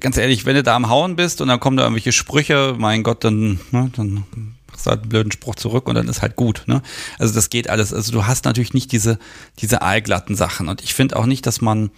ganz 0.00 0.16
ehrlich, 0.16 0.46
wenn 0.46 0.56
du 0.56 0.62
da 0.62 0.76
am 0.76 0.88
Hauen 0.88 1.16
bist 1.16 1.40
und 1.40 1.48
dann 1.48 1.60
kommen 1.60 1.76
da 1.76 1.84
irgendwelche 1.84 2.12
Sprüche, 2.12 2.74
mein 2.78 3.02
Gott, 3.02 3.24
dann, 3.24 3.60
ne, 3.70 3.90
dann 3.96 4.24
machst 4.70 4.86
du 4.86 4.90
halt 4.90 5.02
einen 5.02 5.08
blöden 5.08 5.32
Spruch 5.32 5.54
zurück 5.54 5.88
und 5.88 5.94
dann 5.94 6.08
ist 6.08 6.22
halt 6.22 6.36
gut, 6.36 6.64
ne? 6.66 6.82
Also 7.18 7.34
das 7.34 7.50
geht 7.50 7.70
alles. 7.70 7.92
Also 7.92 8.12
du 8.12 8.26
hast 8.26 8.44
natürlich 8.44 8.74
nicht 8.74 8.92
diese, 8.92 9.18
diese 9.60 9.82
aalglatten 9.82 10.36
Sachen 10.36 10.68
und 10.68 10.82
ich 10.82 10.94
finde 10.94 11.16
auch 11.16 11.26
nicht, 11.26 11.46
dass 11.46 11.60
man 11.60 11.90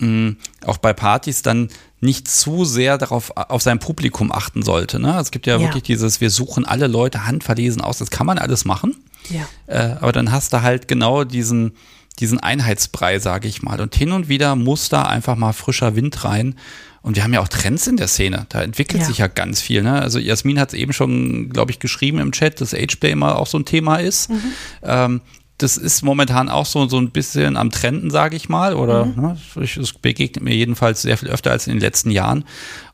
mh, 0.00 0.34
auch 0.66 0.78
bei 0.78 0.92
Partys 0.92 1.42
dann 1.42 1.68
nicht 2.00 2.28
zu 2.28 2.64
sehr 2.64 2.98
darauf 2.98 3.36
auf 3.36 3.62
sein 3.62 3.78
Publikum 3.78 4.32
achten 4.32 4.62
sollte. 4.62 4.98
Ne? 4.98 5.18
Es 5.20 5.30
gibt 5.30 5.46
ja, 5.46 5.56
ja, 5.56 5.60
wirklich 5.60 5.82
dieses, 5.82 6.20
wir 6.20 6.30
suchen 6.30 6.64
alle 6.64 6.86
Leute 6.86 7.26
handverlesen 7.26 7.82
aus. 7.82 7.98
Das 7.98 8.10
kann 8.10 8.26
man 8.26 8.38
alles 8.38 8.64
machen. 8.64 8.96
Ja. 9.28 9.48
Äh, 9.66 9.96
aber 10.00 10.12
dann 10.12 10.32
hast 10.32 10.52
du 10.52 10.62
halt 10.62 10.88
genau 10.88 11.24
diesen, 11.24 11.72
diesen 12.18 12.40
Einheitsbrei, 12.40 13.18
sage 13.18 13.48
ich 13.48 13.62
mal. 13.62 13.80
Und 13.80 13.94
hin 13.94 14.12
und 14.12 14.28
wieder 14.28 14.56
muss 14.56 14.88
da 14.88 15.02
einfach 15.02 15.36
mal 15.36 15.52
frischer 15.52 15.96
Wind 15.96 16.24
rein. 16.24 16.56
Und 17.02 17.16
wir 17.16 17.24
haben 17.24 17.32
ja 17.32 17.40
auch 17.40 17.48
Trends 17.48 17.86
in 17.86 17.96
der 17.96 18.08
Szene. 18.08 18.46
Da 18.50 18.62
entwickelt 18.62 19.00
ja. 19.00 19.06
sich 19.08 19.18
ja 19.18 19.26
ganz 19.26 19.60
viel. 19.60 19.82
Ne? 19.82 20.00
Also 20.00 20.18
Jasmin 20.18 20.58
hat 20.58 20.74
es 20.74 20.74
eben 20.74 20.92
schon, 20.92 21.48
glaube 21.50 21.70
ich, 21.70 21.78
geschrieben 21.78 22.18
im 22.18 22.32
Chat, 22.32 22.60
dass 22.60 22.74
Ageplay 22.74 23.12
immer 23.12 23.38
auch 23.38 23.46
so 23.46 23.58
ein 23.58 23.64
Thema 23.64 23.96
ist. 23.96 24.30
Mhm. 24.30 24.42
Ähm, 24.82 25.20
das 25.56 25.76
ist 25.76 26.02
momentan 26.02 26.48
auch 26.48 26.66
so, 26.66 26.88
so 26.88 26.98
ein 26.98 27.10
bisschen 27.10 27.56
am 27.56 27.70
Trenden, 27.70 28.10
sage 28.10 28.36
ich 28.36 28.48
mal. 28.48 28.74
Oder 28.74 29.06
mhm. 29.06 29.22
ne, 29.22 29.38
es 29.56 29.92
begegnet 29.94 30.44
mir 30.44 30.54
jedenfalls 30.54 31.02
sehr 31.02 31.16
viel 31.16 31.28
öfter 31.28 31.50
als 31.50 31.66
in 31.66 31.74
den 31.74 31.80
letzten 31.80 32.10
Jahren. 32.10 32.44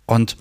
Und 0.04 0.36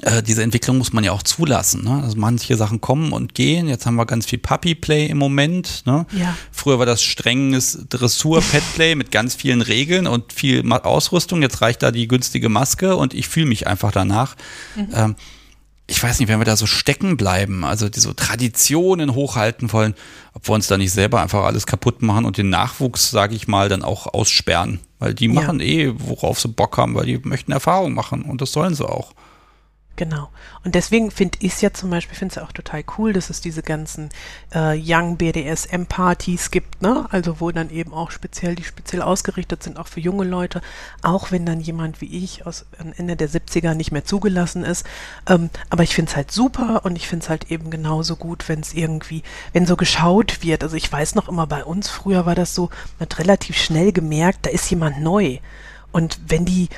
äh, 0.00 0.22
diese 0.22 0.42
Entwicklung 0.42 0.78
muss 0.78 0.94
man 0.94 1.04
ja 1.04 1.12
auch 1.12 1.22
zulassen. 1.22 1.84
Ne? 1.84 2.02
Also 2.02 2.16
manche 2.16 2.56
Sachen 2.56 2.80
kommen 2.80 3.12
und 3.12 3.34
gehen. 3.34 3.68
Jetzt 3.68 3.84
haben 3.84 3.96
wir 3.96 4.06
ganz 4.06 4.24
viel 4.24 4.38
Puppy-Play 4.38 5.06
im 5.06 5.18
Moment. 5.18 5.82
Ne? 5.84 6.06
Ja. 6.12 6.34
Früher 6.50 6.78
war 6.78 6.86
das 6.86 7.02
strenges 7.02 7.86
Dressur-Pet-Play 7.90 8.94
mit 8.96 9.10
ganz 9.10 9.34
vielen 9.34 9.60
Regeln 9.60 10.06
und 10.06 10.32
viel 10.32 10.70
Ausrüstung. 10.72 11.42
Jetzt 11.42 11.60
reicht 11.60 11.82
da 11.82 11.90
die 11.90 12.08
günstige 12.08 12.48
Maske 12.48 12.96
und 12.96 13.12
ich 13.12 13.28
fühle 13.28 13.46
mich 13.46 13.66
einfach 13.66 13.92
danach. 13.92 14.34
Mhm. 14.76 14.88
Ähm, 14.94 15.16
ich 15.86 16.02
weiß 16.02 16.20
nicht, 16.20 16.28
wenn 16.30 16.40
wir 16.40 16.46
da 16.46 16.56
so 16.56 16.66
stecken 16.66 17.18
bleiben, 17.18 17.64
also 17.64 17.90
diese 17.90 18.16
Traditionen 18.16 19.14
hochhalten 19.14 19.72
wollen, 19.74 19.94
ob 20.32 20.48
wir 20.48 20.54
uns 20.54 20.68
da 20.68 20.78
nicht 20.78 20.92
selber 20.92 21.20
einfach 21.20 21.44
alles 21.44 21.66
kaputt 21.66 22.00
machen 22.00 22.24
und 22.24 22.38
den 22.38 22.48
Nachwuchs, 22.48 23.10
sage 23.10 23.34
ich 23.34 23.46
mal, 23.46 23.68
dann 23.68 23.82
auch 23.82 24.06
aussperren. 24.06 24.80
Weil 24.98 25.12
die 25.12 25.28
machen 25.28 25.60
ja. 25.60 25.66
eh, 25.66 25.92
worauf 25.94 26.40
sie 26.40 26.48
Bock 26.48 26.78
haben, 26.78 26.94
weil 26.94 27.04
die 27.04 27.18
möchten 27.18 27.52
Erfahrung 27.52 27.92
machen 27.92 28.22
und 28.22 28.40
das 28.40 28.52
sollen 28.52 28.74
sie 28.74 28.88
auch. 28.88 29.12
Genau. 29.96 30.30
Und 30.64 30.74
deswegen 30.74 31.10
finde 31.10 31.38
ich 31.42 31.52
es 31.52 31.60
ja 31.60 31.72
zum 31.72 31.90
Beispiel, 31.90 32.16
finde 32.16 32.32
es 32.32 32.36
ja 32.36 32.44
auch 32.44 32.52
total 32.52 32.82
cool, 32.96 33.12
dass 33.12 33.28
es 33.28 33.42
diese 33.42 33.62
ganzen 33.62 34.08
äh, 34.54 34.80
Young 34.82 35.18
BDSM-Partys 35.18 36.50
gibt, 36.50 36.80
ne? 36.80 37.06
Also 37.10 37.40
wo 37.40 37.50
dann 37.50 37.68
eben 37.68 37.92
auch 37.92 38.10
speziell, 38.10 38.54
die 38.54 38.64
speziell 38.64 39.02
ausgerichtet 39.02 39.62
sind, 39.62 39.78
auch 39.78 39.88
für 39.88 40.00
junge 40.00 40.24
Leute, 40.24 40.62
auch 41.02 41.30
wenn 41.30 41.44
dann 41.44 41.60
jemand 41.60 42.00
wie 42.00 42.24
ich 42.24 42.46
aus 42.46 42.64
Ende 42.96 43.16
der 43.16 43.28
70er 43.28 43.74
nicht 43.74 43.92
mehr 43.92 44.04
zugelassen 44.04 44.64
ist. 44.64 44.86
Ähm, 45.28 45.50
aber 45.68 45.82
ich 45.82 45.94
finde 45.94 46.10
es 46.10 46.16
halt 46.16 46.32
super 46.32 46.86
und 46.86 46.96
ich 46.96 47.06
finde 47.06 47.24
es 47.24 47.28
halt 47.28 47.50
eben 47.50 47.70
genauso 47.70 48.16
gut, 48.16 48.48
wenn 48.48 48.60
es 48.60 48.72
irgendwie, 48.72 49.22
wenn 49.52 49.66
so 49.66 49.76
geschaut 49.76 50.42
wird. 50.42 50.62
Also 50.62 50.76
ich 50.76 50.90
weiß 50.90 51.16
noch 51.16 51.28
immer, 51.28 51.46
bei 51.46 51.64
uns 51.64 51.90
früher 51.90 52.24
war 52.24 52.34
das 52.34 52.54
so, 52.54 52.70
man 52.98 53.10
hat 53.10 53.18
relativ 53.18 53.58
schnell 53.58 53.92
gemerkt, 53.92 54.46
da 54.46 54.50
ist 54.50 54.70
jemand 54.70 55.02
neu. 55.02 55.38
Und 55.92 56.18
wenn 56.28 56.46
die 56.46 56.70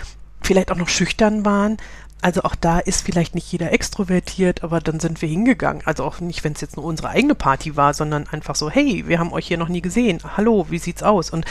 vielleicht 0.45 0.71
auch 0.71 0.77
noch 0.77 0.89
schüchtern 0.89 1.45
waren, 1.45 1.79
also 2.25 2.43
auch 2.45 2.55
da 2.55 2.79
ist 2.79 3.03
vielleicht 3.05 3.35
nicht 3.35 3.53
jeder 3.53 3.75
extrovertiert, 3.75 4.65
aber 4.65 4.81
dann 4.81 4.99
sind 4.99 5.21
wir 5.21 5.29
hingegangen. 5.29 5.83
Also 5.85 6.05
auch 6.05 6.21
nicht, 6.21 6.43
wenn 6.43 6.55
es 6.55 6.63
jetzt 6.63 6.77
nur 6.77 6.87
unsere 6.87 7.11
eigene 7.11 7.35
Party 7.35 7.77
war, 7.77 7.93
sondern 7.93 8.27
einfach 8.29 8.55
so, 8.55 8.71
hey, 8.71 9.05
wir 9.07 9.19
haben 9.19 9.31
euch 9.31 9.47
hier 9.47 9.59
noch 9.59 9.69
nie 9.69 9.83
gesehen. 9.83 10.21
Hallo, 10.35 10.65
wie 10.71 10.79
sieht's 10.79 11.03
aus? 11.03 11.29
Und 11.29 11.45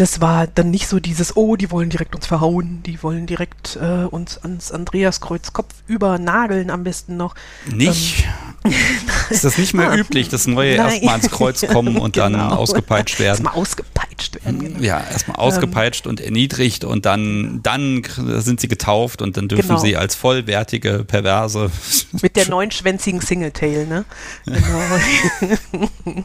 das 0.00 0.22
war 0.22 0.46
dann 0.46 0.70
nicht 0.70 0.88
so 0.88 0.98
dieses, 0.98 1.36
oh, 1.36 1.56
die 1.56 1.70
wollen 1.70 1.90
direkt 1.90 2.14
uns 2.14 2.26
verhauen, 2.26 2.82
die 2.86 3.02
wollen 3.02 3.26
direkt 3.26 3.76
äh, 3.76 4.04
uns 4.04 4.38
ans 4.38 4.72
Andreaskreuz 4.72 5.52
Kopf 5.52 5.74
übernageln 5.88 6.70
am 6.70 6.84
besten 6.84 7.18
noch. 7.18 7.34
Nicht? 7.70 8.24
Ähm, 8.64 8.72
ist 9.30 9.44
das 9.44 9.58
nicht 9.58 9.74
mehr 9.74 9.94
üblich, 9.94 10.30
dass 10.30 10.46
neue 10.46 10.72
erstmal 10.72 11.16
ans 11.16 11.30
Kreuz 11.30 11.66
kommen 11.66 11.98
und 11.98 12.14
genau. 12.14 12.30
dann 12.30 12.40
ausgepeitscht 12.40 13.18
werden? 13.18 13.44
Erstmal 13.44 13.54
ausgepeitscht 13.54 14.42
werden. 14.42 14.60
Genau. 14.60 14.80
Ja, 14.80 15.04
erstmal 15.12 15.36
ausgepeitscht 15.36 16.06
ähm, 16.06 16.10
und 16.10 16.20
erniedrigt 16.22 16.84
und 16.84 17.04
dann, 17.04 17.60
dann 17.62 18.02
sind 18.38 18.62
sie 18.62 18.68
getauft 18.68 19.20
und 19.20 19.36
dann 19.36 19.48
dürfen 19.48 19.68
genau. 19.68 19.80
sie 19.80 19.98
als 19.98 20.14
vollwertige 20.14 21.04
Perverse. 21.06 21.70
Mit 22.22 22.36
der 22.36 22.48
neunschwänzigen 22.48 23.20
Singletail, 23.20 23.86
ne? 23.86 24.06
Genau. 24.46 26.24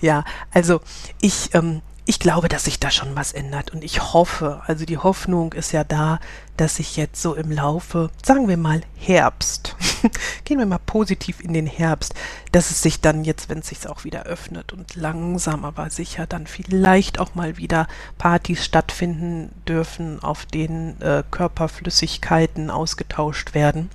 ja, 0.00 0.24
also 0.52 0.80
ich, 1.20 1.52
ähm, 1.54 1.82
ich 2.08 2.18
glaube, 2.18 2.48
dass 2.48 2.64
sich 2.64 2.80
da 2.80 2.90
schon 2.90 3.14
was 3.16 3.34
ändert. 3.34 3.70
Und 3.74 3.84
ich 3.84 4.14
hoffe, 4.14 4.62
also 4.66 4.86
die 4.86 4.96
Hoffnung 4.96 5.52
ist 5.52 5.72
ja 5.72 5.84
da, 5.84 6.20
dass 6.56 6.76
sich 6.76 6.96
jetzt 6.96 7.20
so 7.20 7.34
im 7.34 7.52
Laufe, 7.52 8.08
sagen 8.24 8.48
wir 8.48 8.56
mal 8.56 8.80
Herbst, 8.96 9.76
gehen 10.44 10.58
wir 10.58 10.64
mal 10.64 10.78
positiv 10.78 11.40
in 11.40 11.52
den 11.52 11.66
Herbst, 11.66 12.14
dass 12.50 12.70
es 12.70 12.80
sich 12.80 13.02
dann 13.02 13.24
jetzt, 13.24 13.50
wenn 13.50 13.58
es 13.58 13.68
sich 13.68 13.86
auch 13.86 14.04
wieder 14.04 14.22
öffnet 14.22 14.72
und 14.72 14.96
langsam 14.96 15.66
aber 15.66 15.90
sicher 15.90 16.26
dann 16.26 16.46
vielleicht 16.46 17.20
auch 17.20 17.34
mal 17.34 17.58
wieder 17.58 17.86
Partys 18.16 18.64
stattfinden 18.64 19.52
dürfen, 19.68 20.22
auf 20.22 20.46
denen 20.46 20.98
äh, 21.02 21.24
Körperflüssigkeiten 21.30 22.70
ausgetauscht 22.70 23.52
werden 23.52 23.90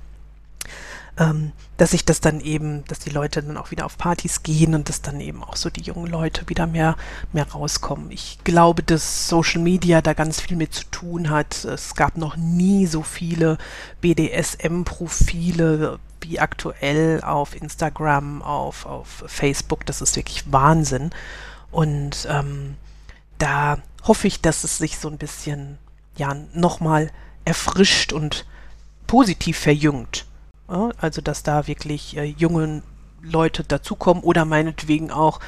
ähm, 1.18 1.52
dass 1.76 1.92
sich 1.92 2.04
das 2.04 2.20
dann 2.20 2.40
eben, 2.40 2.84
dass 2.86 2.98
die 2.98 3.10
Leute 3.10 3.42
dann 3.42 3.56
auch 3.56 3.70
wieder 3.70 3.86
auf 3.86 3.98
Partys 3.98 4.42
gehen 4.42 4.74
und 4.74 4.88
dass 4.88 5.02
dann 5.02 5.20
eben 5.20 5.42
auch 5.42 5.56
so 5.56 5.70
die 5.70 5.82
jungen 5.82 6.06
Leute 6.10 6.48
wieder 6.48 6.66
mehr, 6.66 6.96
mehr 7.32 7.48
rauskommen. 7.50 8.10
Ich 8.10 8.38
glaube, 8.44 8.82
dass 8.82 9.28
Social 9.28 9.60
Media 9.60 10.02
da 10.02 10.12
ganz 10.12 10.40
viel 10.40 10.56
mit 10.56 10.74
zu 10.74 10.84
tun 10.90 11.30
hat. 11.30 11.64
Es 11.64 11.94
gab 11.94 12.16
noch 12.16 12.36
nie 12.36 12.86
so 12.86 13.02
viele 13.02 13.58
BDSM-Profile 14.00 15.98
wie 16.20 16.40
aktuell 16.40 17.20
auf 17.22 17.54
Instagram, 17.54 18.42
auf, 18.42 18.86
auf 18.86 19.24
Facebook. 19.26 19.86
Das 19.86 20.00
ist 20.00 20.16
wirklich 20.16 20.50
Wahnsinn. 20.50 21.10
Und 21.70 22.26
ähm, 22.28 22.76
da 23.38 23.78
hoffe 24.04 24.26
ich, 24.26 24.40
dass 24.40 24.64
es 24.64 24.78
sich 24.78 24.98
so 24.98 25.08
ein 25.08 25.18
bisschen 25.18 25.78
ja 26.16 26.34
nochmal 26.54 27.10
erfrischt 27.44 28.12
und 28.12 28.46
positiv 29.06 29.58
verjüngt. 29.58 30.26
Also, 30.66 31.20
dass 31.20 31.42
da 31.42 31.66
wirklich 31.66 32.16
äh, 32.16 32.24
junge 32.24 32.82
Leute 33.22 33.64
dazukommen 33.64 34.22
oder 34.22 34.44
meinetwegen 34.44 35.10
auch 35.10 35.40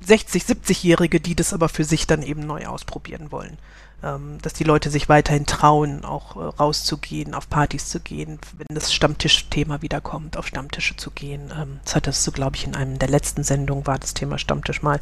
60, 0.00 0.42
70-Jährige, 0.42 1.20
die 1.20 1.34
das 1.34 1.52
aber 1.52 1.68
für 1.68 1.84
sich 1.84 2.06
dann 2.06 2.22
eben 2.22 2.46
neu 2.46 2.66
ausprobieren 2.66 3.32
wollen. 3.32 3.58
Ähm, 4.02 4.38
dass 4.42 4.52
die 4.52 4.64
Leute 4.64 4.90
sich 4.90 5.08
weiterhin 5.08 5.46
trauen, 5.46 6.04
auch 6.04 6.36
äh, 6.36 6.40
rauszugehen, 6.40 7.32
auf 7.32 7.48
Partys 7.48 7.88
zu 7.88 8.00
gehen, 8.00 8.38
wenn 8.58 8.74
das 8.74 8.92
Stammtischthema 8.92 9.80
wiederkommt, 9.80 10.36
auf 10.36 10.46
Stammtische 10.46 10.96
zu 10.96 11.10
gehen. 11.10 11.50
Ähm, 11.58 11.80
das 11.84 11.94
hattest 11.94 12.26
du, 12.26 12.32
glaube 12.32 12.56
ich, 12.56 12.66
in 12.66 12.76
einem 12.76 12.98
der 12.98 13.08
letzten 13.08 13.44
Sendungen 13.44 13.86
war 13.86 13.98
das 13.98 14.12
Thema 14.12 14.36
Stammtisch 14.36 14.82
mal. 14.82 15.00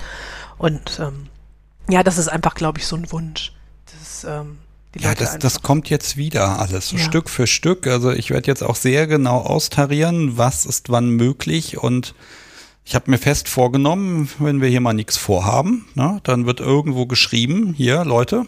Und 0.56 1.00
ähm, 1.00 1.26
ja, 1.88 2.04
das 2.04 2.18
ist 2.18 2.28
einfach, 2.28 2.54
glaube 2.54 2.78
ich, 2.78 2.86
so 2.86 2.94
ein 2.94 3.10
Wunsch. 3.10 3.52
Das, 3.86 4.24
ähm, 4.24 4.58
ja, 4.98 5.14
das, 5.14 5.38
das 5.38 5.62
kommt 5.62 5.88
jetzt 5.90 6.16
wieder 6.16 6.58
alles, 6.58 6.92
ja. 6.92 6.98
Stück 6.98 7.30
für 7.30 7.46
Stück. 7.46 7.86
Also 7.86 8.10
ich 8.10 8.30
werde 8.30 8.46
jetzt 8.46 8.62
auch 8.62 8.76
sehr 8.76 9.06
genau 9.06 9.38
austarieren, 9.38 10.36
was 10.36 10.66
ist 10.66 10.90
wann 10.90 11.10
möglich 11.10 11.78
und 11.78 12.14
ich 12.84 12.94
habe 12.94 13.10
mir 13.10 13.18
fest 13.18 13.48
vorgenommen, 13.48 14.28
wenn 14.38 14.60
wir 14.60 14.68
hier 14.68 14.80
mal 14.80 14.92
nichts 14.92 15.16
vorhaben, 15.16 15.86
ne, 15.94 16.20
dann 16.24 16.46
wird 16.46 16.60
irgendwo 16.60 17.06
geschrieben, 17.06 17.74
hier 17.76 18.04
Leute, 18.04 18.46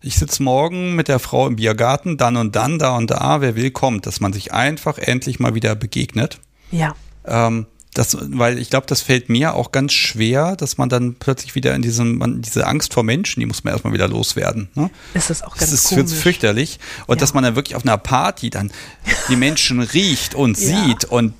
ich 0.00 0.16
sitze 0.16 0.42
morgen 0.42 0.94
mit 0.94 1.08
der 1.08 1.18
Frau 1.18 1.46
im 1.46 1.56
Biergarten, 1.56 2.16
dann 2.16 2.36
und 2.36 2.54
dann, 2.54 2.78
da 2.78 2.96
und 2.96 3.10
da, 3.10 3.40
wer 3.40 3.56
will, 3.56 3.72
kommt, 3.72 4.06
dass 4.06 4.20
man 4.20 4.32
sich 4.32 4.52
einfach 4.52 4.98
endlich 4.98 5.40
mal 5.40 5.54
wieder 5.56 5.74
begegnet. 5.74 6.38
Ja. 6.70 6.94
Ähm, 7.26 7.66
das, 7.98 8.16
weil 8.20 8.58
ich 8.58 8.70
glaube, 8.70 8.86
das 8.86 9.00
fällt 9.02 9.28
mir 9.28 9.54
auch 9.54 9.72
ganz 9.72 9.92
schwer, 9.92 10.54
dass 10.54 10.78
man 10.78 10.88
dann 10.88 11.16
plötzlich 11.16 11.56
wieder 11.56 11.74
in 11.74 11.82
diesem, 11.82 12.18
man, 12.18 12.40
diese 12.42 12.64
Angst 12.64 12.94
vor 12.94 13.02
Menschen, 13.02 13.40
die 13.40 13.46
muss 13.46 13.64
man 13.64 13.72
erstmal 13.72 13.92
wieder 13.92 14.06
loswerden. 14.06 14.68
Ne? 14.76 14.88
Das 15.14 15.30
ist 15.30 15.44
auch 15.44 15.56
ganz 15.56 15.72
Das 15.72 15.72
ist 15.72 15.88
komisch. 15.88 16.12
fürchterlich. 16.12 16.78
Und 17.08 17.16
ja. 17.16 17.20
dass 17.20 17.34
man 17.34 17.42
dann 17.42 17.56
wirklich 17.56 17.74
auf 17.74 17.82
einer 17.82 17.98
Party 17.98 18.50
dann 18.50 18.70
die 19.28 19.34
Menschen 19.34 19.80
riecht 19.80 20.36
und 20.36 20.56
ja. 20.60 20.84
sieht 20.84 21.06
und 21.06 21.34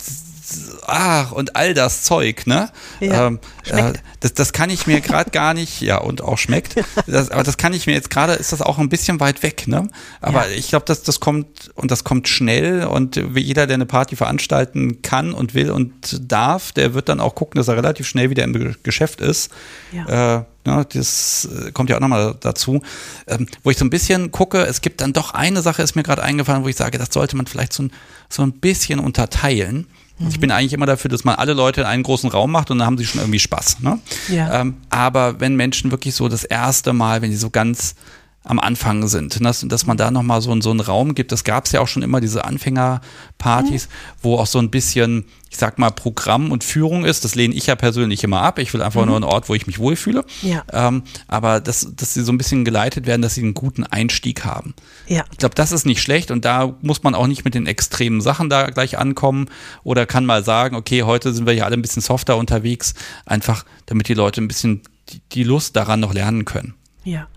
ach, 0.85 1.31
und 1.31 1.55
all 1.55 1.73
das 1.73 2.03
Zeug, 2.03 2.47
ne? 2.47 2.69
Ja, 2.99 3.27
ähm, 3.27 3.39
äh, 3.65 3.93
das, 4.19 4.33
das 4.33 4.53
kann 4.53 4.69
ich 4.69 4.87
mir 4.87 5.01
gerade 5.01 5.31
gar 5.31 5.53
nicht, 5.53 5.81
ja, 5.81 5.97
und 5.97 6.21
auch 6.21 6.37
schmeckt. 6.37 6.75
Das, 7.07 7.31
aber 7.31 7.43
das 7.43 7.57
kann 7.57 7.73
ich 7.73 7.87
mir 7.87 7.93
jetzt 7.93 8.09
gerade, 8.09 8.33
ist 8.33 8.51
das 8.51 8.61
auch 8.61 8.77
ein 8.77 8.89
bisschen 8.89 9.19
weit 9.19 9.43
weg, 9.43 9.67
ne? 9.67 9.87
Aber 10.21 10.47
ja. 10.47 10.55
ich 10.55 10.69
glaube, 10.69 10.85
dass 10.85 11.03
das 11.03 11.19
kommt 11.19 11.71
und 11.75 11.91
das 11.91 12.03
kommt 12.03 12.27
schnell 12.27 12.85
und 12.85 13.15
jeder, 13.35 13.67
der 13.67 13.75
eine 13.75 13.85
Party 13.85 14.15
veranstalten 14.15 15.01
kann 15.01 15.33
und 15.33 15.53
will 15.53 15.71
und 15.71 16.31
darf, 16.31 16.71
der 16.71 16.93
wird 16.93 17.09
dann 17.09 17.19
auch 17.19 17.35
gucken, 17.35 17.57
dass 17.57 17.67
er 17.67 17.77
relativ 17.77 18.07
schnell 18.07 18.29
wieder 18.29 18.43
im 18.43 18.75
Geschäft 18.83 19.21
ist. 19.21 19.51
Ja. 19.91 20.37
Äh, 20.37 20.43
ja, 20.65 20.83
das 20.83 21.47
äh, 21.67 21.71
kommt 21.71 21.89
ja 21.89 21.95
auch 21.95 22.01
nochmal 22.01 22.35
dazu. 22.39 22.81
Ähm, 23.27 23.47
wo 23.63 23.71
ich 23.71 23.77
so 23.77 23.85
ein 23.85 23.89
bisschen 23.89 24.31
gucke, 24.31 24.59
es 24.59 24.81
gibt 24.81 25.01
dann 25.01 25.13
doch 25.13 25.33
eine 25.33 25.61
Sache, 25.61 25.81
ist 25.81 25.95
mir 25.95 26.03
gerade 26.03 26.21
eingefallen, 26.21 26.63
wo 26.63 26.67
ich 26.67 26.75
sage, 26.75 26.97
das 26.97 27.09
sollte 27.11 27.35
man 27.37 27.47
vielleicht 27.47 27.73
so 27.73 27.83
ein, 27.83 27.91
so 28.27 28.43
ein 28.43 28.51
bisschen 28.51 28.99
unterteilen. 28.99 29.87
Mhm. 30.19 30.27
Ich 30.27 30.39
bin 30.39 30.51
eigentlich 30.51 30.73
immer 30.73 30.85
dafür, 30.85 31.09
dass 31.09 31.23
man 31.23 31.35
alle 31.35 31.53
Leute 31.53 31.81
in 31.81 31.87
einen 31.87 32.03
großen 32.03 32.29
Raum 32.29 32.51
macht 32.51 32.69
und 32.71 32.79
dann 32.79 32.85
haben 32.85 32.97
sie 32.97 33.05
schon 33.05 33.21
irgendwie 33.21 33.39
Spaß. 33.39 33.79
Ne? 33.79 33.99
Ja. 34.29 34.61
Ähm, 34.61 34.75
aber 34.89 35.39
wenn 35.39 35.55
Menschen 35.55 35.91
wirklich 35.91 36.15
so 36.15 36.27
das 36.27 36.43
erste 36.43 36.93
Mal, 36.93 37.21
wenn 37.21 37.31
sie 37.31 37.37
so 37.37 37.49
ganz 37.49 37.95
am 38.43 38.59
Anfang 38.59 39.07
sind. 39.07 39.43
Dass, 39.43 39.65
dass 39.67 39.85
man 39.85 39.97
da 39.97 40.11
nochmal 40.11 40.41
so, 40.41 40.59
so 40.61 40.71
einen 40.71 40.79
Raum 40.79 41.13
gibt. 41.13 41.31
Das 41.31 41.43
gab 41.43 41.65
es 41.65 41.71
ja 41.71 41.81
auch 41.81 41.87
schon 41.87 42.03
immer, 42.03 42.21
diese 42.21 42.45
Anfängerpartys, 42.45 43.87
mhm. 43.87 43.91
wo 44.21 44.37
auch 44.37 44.47
so 44.47 44.59
ein 44.59 44.71
bisschen, 44.71 45.25
ich 45.49 45.57
sag 45.57 45.77
mal, 45.77 45.91
Programm 45.91 46.51
und 46.51 46.63
Führung 46.63 47.05
ist. 47.05 47.25
Das 47.25 47.35
lehne 47.35 47.53
ich 47.53 47.67
ja 47.67 47.75
persönlich 47.75 48.23
immer 48.23 48.41
ab. 48.41 48.57
Ich 48.59 48.73
will 48.73 48.81
einfach 48.81 49.01
mhm. 49.01 49.07
nur 49.07 49.15
einen 49.17 49.25
Ort, 49.25 49.49
wo 49.49 49.55
ich 49.55 49.67
mich 49.67 49.77
wohlfühle. 49.77 50.23
Ja. 50.41 50.63
Ähm, 50.71 51.03
aber 51.27 51.59
dass, 51.59 51.95
dass 51.95 52.13
sie 52.13 52.23
so 52.23 52.31
ein 52.31 52.37
bisschen 52.37 52.63
geleitet 52.63 53.05
werden, 53.05 53.21
dass 53.21 53.35
sie 53.35 53.41
einen 53.41 53.53
guten 53.53 53.83
Einstieg 53.83 54.45
haben. 54.45 54.73
Ja. 55.07 55.25
Ich 55.31 55.37
glaube, 55.37 55.55
das 55.55 55.71
ist 55.71 55.85
nicht 55.85 56.01
schlecht 56.01 56.31
und 56.31 56.45
da 56.45 56.75
muss 56.81 57.03
man 57.03 57.15
auch 57.15 57.27
nicht 57.27 57.43
mit 57.43 57.55
den 57.55 57.67
extremen 57.67 58.21
Sachen 58.21 58.49
da 58.49 58.69
gleich 58.69 58.97
ankommen 58.97 59.47
oder 59.83 60.05
kann 60.05 60.25
mal 60.25 60.43
sagen, 60.43 60.75
okay, 60.75 61.03
heute 61.03 61.33
sind 61.33 61.45
wir 61.45 61.53
ja 61.53 61.65
alle 61.65 61.75
ein 61.75 61.81
bisschen 61.81 62.01
softer 62.01 62.37
unterwegs, 62.37 62.93
einfach 63.25 63.65
damit 63.85 64.07
die 64.07 64.13
Leute 64.13 64.41
ein 64.41 64.47
bisschen 64.47 64.81
die, 65.09 65.21
die 65.33 65.43
Lust 65.43 65.75
daran 65.75 65.99
noch 65.99 66.13
lernen 66.13 66.45
können. 66.45 66.75
Ja. 67.03 67.27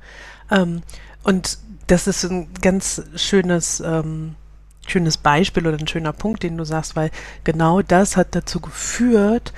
Ähm, 0.53 0.83
und 1.25 1.59
das 1.87 2.07
ist 2.07 2.25
ein 2.25 2.49
ganz 2.61 3.03
schönes, 3.17 3.81
ähm, 3.81 4.35
schönes 4.87 5.17
Beispiel 5.17 5.67
oder 5.67 5.79
ein 5.79 5.89
schöner 5.89 6.13
Punkt, 6.13 6.43
den 6.43 6.57
du 6.57 6.65
sagst, 6.65 6.97
weil 6.97 7.11
genau 7.45 7.83
das 7.83 8.17
hat 8.17 8.35
dazu 8.35 8.61
geführt, 8.61 9.53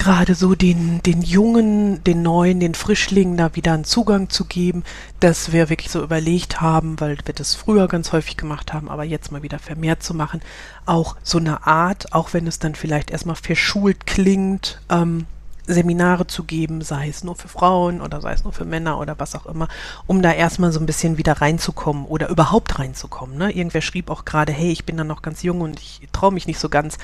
gerade 0.00 0.34
so 0.34 0.54
den, 0.54 1.02
den 1.02 1.20
Jungen, 1.20 2.02
den 2.04 2.22
Neuen, 2.22 2.58
den 2.58 2.74
Frischlingen 2.74 3.36
da 3.36 3.54
wieder 3.54 3.74
einen 3.74 3.84
Zugang 3.84 4.30
zu 4.30 4.46
geben, 4.46 4.82
dass 5.20 5.52
wir 5.52 5.68
wirklich 5.68 5.90
so 5.90 6.02
überlegt 6.02 6.62
haben, 6.62 6.98
weil 7.00 7.18
wir 7.26 7.34
das 7.34 7.54
früher 7.54 7.86
ganz 7.86 8.12
häufig 8.12 8.38
gemacht 8.38 8.72
haben, 8.72 8.88
aber 8.88 9.04
jetzt 9.04 9.30
mal 9.30 9.42
wieder 9.42 9.58
vermehrt 9.58 10.02
zu 10.02 10.14
machen, 10.14 10.40
auch 10.86 11.16
so 11.22 11.36
eine 11.36 11.66
Art, 11.66 12.14
auch 12.14 12.32
wenn 12.32 12.46
es 12.46 12.58
dann 12.58 12.74
vielleicht 12.74 13.10
erstmal 13.10 13.36
verschult 13.36 14.06
klingt, 14.06 14.80
ähm, 14.88 15.26
Seminare 15.72 16.26
zu 16.26 16.44
geben, 16.44 16.82
sei 16.82 17.08
es 17.08 17.24
nur 17.24 17.36
für 17.36 17.48
Frauen 17.48 18.00
oder 18.00 18.20
sei 18.20 18.32
es 18.32 18.44
nur 18.44 18.52
für 18.52 18.64
Männer 18.64 18.98
oder 18.98 19.18
was 19.18 19.34
auch 19.34 19.46
immer, 19.46 19.68
um 20.06 20.22
da 20.22 20.32
erstmal 20.32 20.72
so 20.72 20.80
ein 20.80 20.86
bisschen 20.86 21.18
wieder 21.18 21.40
reinzukommen 21.40 22.04
oder 22.04 22.28
überhaupt 22.28 22.78
reinzukommen. 22.78 23.38
Ne? 23.38 23.50
Irgendwer 23.52 23.82
schrieb 23.82 24.10
auch 24.10 24.24
gerade, 24.24 24.52
hey, 24.52 24.70
ich 24.70 24.84
bin 24.84 24.96
da 24.96 25.04
noch 25.04 25.22
ganz 25.22 25.42
jung 25.42 25.60
und 25.60 25.80
ich 25.80 26.00
traue 26.12 26.32
mich 26.32 26.46
nicht 26.46 26.58
so 26.58 26.68
ganz. 26.68 26.98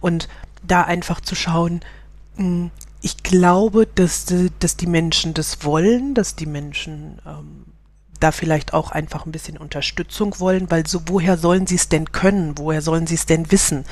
Und 0.00 0.28
da 0.62 0.82
einfach 0.82 1.20
zu 1.20 1.34
schauen, 1.34 1.80
hm, 2.36 2.70
ich 3.02 3.22
glaube, 3.22 3.86
dass, 3.86 4.26
dass 4.58 4.76
die 4.76 4.86
Menschen 4.86 5.34
das 5.34 5.64
wollen, 5.64 6.14
dass 6.14 6.36
die 6.36 6.46
Menschen 6.46 7.18
ähm, 7.26 7.64
da 8.20 8.32
vielleicht 8.32 8.74
auch 8.74 8.90
einfach 8.90 9.24
ein 9.24 9.32
bisschen 9.32 9.56
Unterstützung 9.56 10.38
wollen, 10.38 10.70
weil 10.70 10.86
so 10.86 11.00
woher 11.06 11.38
sollen 11.38 11.66
sie 11.66 11.76
es 11.76 11.88
denn 11.88 12.12
können? 12.12 12.58
Woher 12.58 12.82
sollen 12.82 13.06
sie 13.06 13.14
es 13.14 13.26
denn 13.26 13.50
wissen? 13.50 13.86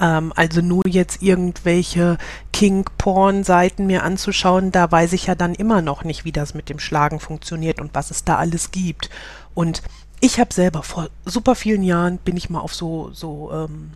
Ähm, 0.00 0.32
also 0.36 0.60
nur 0.60 0.86
jetzt 0.86 1.22
irgendwelche 1.22 2.18
King-Porn-Seiten 2.52 3.86
mir 3.86 4.02
anzuschauen, 4.04 4.72
da 4.72 4.90
weiß 4.90 5.12
ich 5.12 5.26
ja 5.26 5.34
dann 5.34 5.54
immer 5.54 5.82
noch 5.82 6.04
nicht, 6.04 6.24
wie 6.24 6.32
das 6.32 6.54
mit 6.54 6.68
dem 6.68 6.78
Schlagen 6.78 7.20
funktioniert 7.20 7.80
und 7.80 7.94
was 7.94 8.10
es 8.10 8.24
da 8.24 8.36
alles 8.36 8.70
gibt. 8.70 9.10
Und 9.54 9.82
ich 10.20 10.40
habe 10.40 10.52
selber 10.52 10.82
vor 10.82 11.08
super 11.24 11.54
vielen 11.54 11.82
Jahren 11.82 12.18
bin 12.18 12.36
ich 12.36 12.50
mal 12.50 12.60
auf 12.60 12.74
so 12.74 13.10
so 13.12 13.50
ähm, 13.52 13.92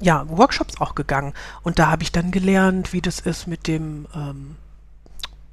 ja 0.00 0.26
Workshops 0.28 0.80
auch 0.80 0.94
gegangen 0.94 1.32
und 1.62 1.78
da 1.78 1.90
habe 1.90 2.02
ich 2.02 2.12
dann 2.12 2.30
gelernt, 2.30 2.92
wie 2.92 3.00
das 3.00 3.20
ist 3.20 3.46
mit 3.46 3.68
dem 3.68 4.06
ähm, 4.14 4.56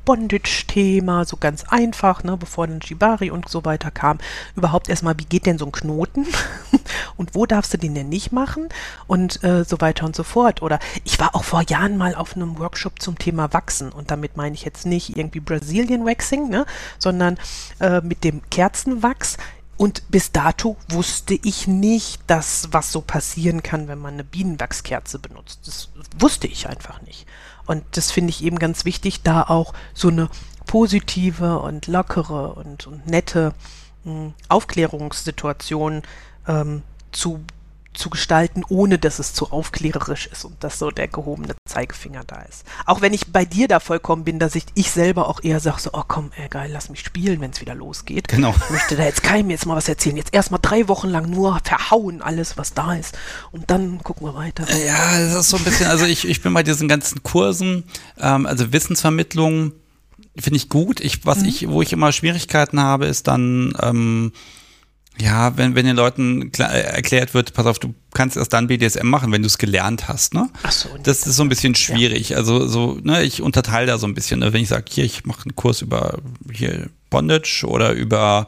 Bondage-Thema, 0.10 1.24
so 1.24 1.38
ganz 1.38 1.66
einfach, 1.66 2.24
ne, 2.24 2.36
bevor 2.36 2.66
dann 2.66 2.82
Shibari 2.82 3.30
und 3.30 3.48
so 3.48 3.64
weiter 3.64 3.92
kam. 3.92 4.18
Überhaupt 4.56 4.90
erstmal, 4.90 5.20
wie 5.20 5.26
geht 5.26 5.46
denn 5.46 5.60
so 5.60 5.68
ein 5.68 5.72
Knoten? 5.72 6.26
und 7.16 7.36
wo 7.36 7.46
darfst 7.46 7.76
du 7.76 7.78
den 7.78 7.94
denn 7.94 8.10
nicht 8.10 8.32
machen? 8.32 8.70
Und 9.06 9.44
äh, 9.44 9.64
so 9.64 9.80
weiter 9.82 10.08
und 10.08 10.16
so 10.16 10.24
fort. 10.24 10.64
Oder 10.64 10.80
ich 11.04 11.20
war 11.20 11.36
auch 11.36 11.44
vor 11.44 11.62
Jahren 11.62 11.96
mal 11.96 12.16
auf 12.16 12.36
einem 12.36 12.58
Workshop 12.58 13.00
zum 13.00 13.20
Thema 13.20 13.54
Wachsen. 13.54 13.92
Und 13.92 14.10
damit 14.10 14.36
meine 14.36 14.56
ich 14.56 14.66
jetzt 14.66 14.88
nicht 14.88 15.16
irgendwie 15.16 15.42
Brazilian 15.42 16.08
Waxing, 16.08 16.50
ne, 16.50 16.66
sondern 16.98 17.38
äh, 17.80 18.02
mit 18.02 18.24
dem 18.24 18.42
Kerzenwachs. 18.50 19.38
Und 19.78 20.10
bis 20.10 20.32
dato 20.32 20.76
wusste 20.90 21.38
ich 21.44 21.68
nicht, 21.68 22.20
dass 22.26 22.70
was 22.72 22.92
so 22.92 23.02
passieren 23.02 23.62
kann, 23.62 23.88
wenn 23.88 24.00
man 24.00 24.16
eine 24.16 24.24
Bienenwachskerze 24.24 25.20
benutzt. 25.20 25.60
Das 25.68 25.90
wusste 26.18 26.48
ich 26.48 26.68
einfach 26.68 27.00
nicht. 27.04 27.28
Und 27.70 27.84
das 27.92 28.10
finde 28.10 28.32
ich 28.32 28.44
eben 28.44 28.58
ganz 28.58 28.84
wichtig, 28.84 29.22
da 29.22 29.44
auch 29.44 29.76
so 29.94 30.08
eine 30.08 30.28
positive 30.66 31.60
und 31.60 31.86
lockere 31.86 32.56
und, 32.56 32.88
und 32.88 33.06
nette 33.06 33.54
mh, 34.06 34.12
hm, 34.12 34.34
Aufklärungssituation 34.48 36.02
ähm, 36.48 36.82
zu 37.12 37.42
zu 37.94 38.10
gestalten, 38.10 38.64
ohne 38.70 38.98
dass 39.00 39.20
es 39.20 39.34
zu 39.34 39.52
aufklärerisch 39.52 40.28
ist 40.28 40.46
und 40.46 40.64
dass 40.64 40.80
so 40.80 40.92
der 40.92 41.08
gehobene 41.08 41.56
Zeigefinger 41.68 42.24
da 42.26 42.42
ist. 42.44 42.64
Auch 42.86 43.02
wenn 43.02 43.14
ich 43.14 43.32
bei 43.32 43.46
dir 43.46 43.68
da 43.68 43.80
vollkommen 43.80 44.24
bin, 44.24 44.40
dass 44.40 44.56
ich, 44.56 44.66
ich 44.76 44.92
selber 44.92 45.28
auch 45.28 45.44
eher 45.44 45.60
sage, 45.60 45.82
so, 45.82 45.90
oh 45.94 46.04
komm, 46.08 46.32
ey, 46.38 46.48
geil, 46.50 46.70
lass 46.72 46.90
mich 46.90 47.02
spielen, 47.02 47.42
wenn 47.42 47.52
es 47.52 47.62
wieder 47.62 47.76
losgeht. 47.76 48.28
Genau. 48.28 48.54
Ich 48.56 48.70
möchte 48.70 48.96
da 48.96 49.04
jetzt 49.04 49.24
keinem 49.24 49.50
jetzt 49.50 49.66
mal 49.66 49.76
was 49.76 49.90
erzählen. 49.90 50.18
Jetzt 50.18 50.34
erstmal 50.34 50.60
drei 50.62 50.88
Wochen 50.88 51.10
lang 51.10 51.30
nur 51.30 51.60
verhauen 51.64 52.22
alles, 52.22 52.58
was 52.58 52.74
da 52.74 52.94
ist. 52.94 53.18
Und 53.52 53.70
dann 53.70 54.02
gucken 54.04 54.28
wir 54.28 54.36
weiter. 54.36 54.66
Ja, 54.86 55.20
das 55.20 55.36
ist 55.36 55.50
so 55.50 55.58
ein 55.58 55.64
bisschen, 55.64 55.88
also 55.88 56.06
ich, 56.06 56.28
ich 56.28 56.42
bin 56.42 56.54
bei 56.54 56.64
diesen 56.64 56.88
ganzen 56.88 57.24
Kursen, 57.24 57.84
ähm, 58.20 58.46
also 58.46 58.72
Wissensvermittlung 58.72 59.74
finde 60.38 60.58
ich 60.58 60.70
gut. 60.70 61.00
Ich, 61.00 61.26
was 61.26 61.40
mhm. 61.40 61.46
ich, 61.46 61.70
wo 61.70 61.82
ich 61.82 61.92
immer 61.92 62.12
Schwierigkeiten 62.12 62.80
habe, 62.80 63.08
ist 63.08 63.28
dann, 63.28 63.74
ähm, 63.82 64.32
ja, 65.18 65.58
wenn, 65.58 65.76
wenn 65.76 65.86
den 65.86 65.96
Leuten 65.96 66.52
klar, 66.52 66.74
äh, 66.74 66.82
erklärt 66.82 67.34
wird, 67.34 67.54
pass 67.54 67.66
auf, 67.66 67.80
du 67.80 67.94
kannst 68.14 68.38
erst 68.38 68.54
dann 68.54 68.68
BDSM 68.68 69.08
machen, 69.08 69.32
wenn 69.32 69.42
du 69.42 69.48
es 69.48 69.58
gelernt 69.58 70.08
hast, 70.08 70.34
ne? 70.34 70.50
Ach 70.64 70.72
so, 70.72 70.90
das 71.04 71.28
ist 71.28 71.36
so 71.36 71.44
ein 71.44 71.50
bisschen 71.50 71.76
schwierig. 71.76 72.30
Ja. 72.30 72.38
Also 72.38 72.68
so, 72.68 73.00
ne, 73.04 73.24
ich 73.24 73.42
unterteile 73.42 73.88
da 73.88 73.98
so 73.98 74.08
ein 74.08 74.14
bisschen, 74.14 74.40
ne? 74.40 74.54
wenn 74.54 74.62
ich 74.62 74.70
sage, 74.70 74.86
hier, 74.90 75.04
ich 75.04 75.26
mache 75.26 75.44
einen 75.44 75.56
Kurs 75.56 75.82
über 75.82 76.20
hier 76.52 76.90
Bondage 77.10 77.66
oder 77.66 77.92
über, 77.92 78.46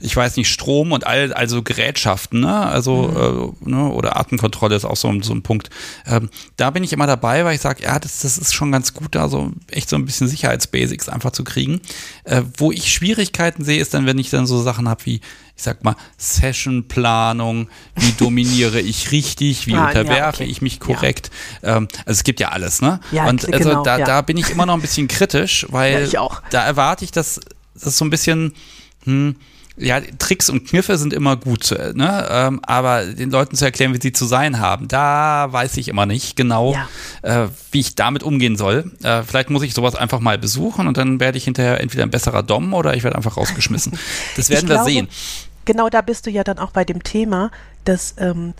ich 0.00 0.14
weiß 0.16 0.36
nicht, 0.36 0.48
Strom 0.48 0.92
und 0.92 1.06
all, 1.06 1.32
also 1.32 1.62
Gerätschaften, 1.62 2.40
ne? 2.40 2.66
Also, 2.66 3.54
mhm. 3.64 3.68
äh, 3.68 3.70
ne? 3.70 3.88
oder 3.90 4.16
Atemkontrolle 4.16 4.76
ist 4.76 4.84
auch 4.84 4.96
so, 4.96 5.12
so 5.22 5.32
ein 5.32 5.42
Punkt. 5.42 5.70
Ähm, 6.06 6.30
da 6.56 6.70
bin 6.70 6.84
ich 6.84 6.92
immer 6.92 7.06
dabei, 7.06 7.44
weil 7.44 7.54
ich 7.54 7.60
sage, 7.60 7.82
ja, 7.82 7.98
das, 7.98 8.20
das 8.20 8.38
ist 8.38 8.54
schon 8.54 8.72
ganz 8.72 8.94
gut, 8.94 9.14
da 9.14 9.28
so 9.28 9.52
echt 9.68 9.88
so 9.88 9.96
ein 9.96 10.04
bisschen 10.04 10.28
Sicherheitsbasics 10.28 11.08
einfach 11.08 11.32
zu 11.32 11.44
kriegen. 11.44 11.80
Äh, 12.24 12.42
wo 12.56 12.72
ich 12.72 12.92
Schwierigkeiten 12.92 13.64
sehe, 13.64 13.80
ist 13.80 13.94
dann, 13.94 14.06
wenn 14.06 14.18
ich 14.18 14.30
dann 14.30 14.46
so 14.46 14.62
Sachen 14.62 14.88
habe 14.88 15.04
wie, 15.06 15.20
ich 15.56 15.62
sag 15.62 15.84
mal, 15.84 15.96
Sessionplanung, 16.16 17.68
wie 17.96 18.12
dominiere 18.18 18.80
ich 18.80 19.10
richtig, 19.12 19.66
wie 19.66 19.74
ah, 19.74 19.86
unterwerfe 19.86 20.18
ja, 20.18 20.28
okay. 20.28 20.44
ich 20.44 20.62
mich 20.62 20.80
korrekt. 20.80 21.30
Ja. 21.62 21.78
Ähm, 21.78 21.88
also 22.06 22.18
es 22.18 22.24
gibt 22.24 22.40
ja 22.40 22.50
alles, 22.50 22.80
ne? 22.80 23.00
Ja, 23.10 23.28
und 23.28 23.52
also 23.52 23.68
genau, 23.68 23.82
da, 23.82 23.98
da 23.98 24.22
bin 24.22 24.36
ich 24.36 24.50
immer 24.50 24.66
noch 24.66 24.74
ein 24.74 24.80
bisschen 24.80 25.08
kritisch, 25.08 25.66
weil 25.70 26.08
da 26.50 26.64
erwarte 26.64 27.04
ich, 27.04 27.10
dass 27.10 27.40
das 27.74 27.84
ist 27.84 27.98
so 27.98 28.04
ein 28.04 28.10
bisschen, 28.10 28.54
hm, 29.04 29.36
ja, 29.76 30.00
Tricks 30.18 30.48
und 30.50 30.68
Kniffe 30.68 30.96
sind 30.98 31.12
immer 31.12 31.36
gut, 31.36 31.72
ne? 31.94 32.28
Ähm, 32.30 32.60
aber 32.62 33.06
den 33.06 33.30
Leuten 33.30 33.56
zu 33.56 33.64
erklären, 33.64 33.92
wie 33.92 34.00
sie 34.00 34.12
zu 34.12 34.24
sein 34.24 34.60
haben, 34.60 34.86
da 34.86 35.48
weiß 35.50 35.76
ich 35.78 35.88
immer 35.88 36.06
nicht 36.06 36.36
genau, 36.36 36.74
ja. 36.74 37.44
äh, 37.44 37.48
wie 37.72 37.80
ich 37.80 37.96
damit 37.96 38.22
umgehen 38.22 38.56
soll. 38.56 38.92
Äh, 39.02 39.22
vielleicht 39.24 39.50
muss 39.50 39.64
ich 39.64 39.74
sowas 39.74 39.96
einfach 39.96 40.20
mal 40.20 40.38
besuchen 40.38 40.86
und 40.86 40.96
dann 40.96 41.18
werde 41.18 41.38
ich 41.38 41.44
hinterher 41.44 41.80
entweder 41.80 42.04
ein 42.04 42.10
besserer 42.10 42.44
Dom 42.44 42.72
oder 42.72 42.94
ich 42.94 43.02
werde 43.02 43.16
einfach 43.16 43.36
rausgeschmissen. 43.36 43.98
Das 44.36 44.50
werden 44.50 44.68
wir 44.68 44.84
sehen. 44.84 45.08
Genau 45.64 45.88
da 45.88 46.02
bist 46.02 46.26
du 46.26 46.30
ja 46.30 46.44
dann 46.44 46.58
auch 46.58 46.70
bei 46.70 46.84
dem 46.84 47.02
Thema, 47.02 47.50
dass 47.84 48.14
ähm, 48.18 48.54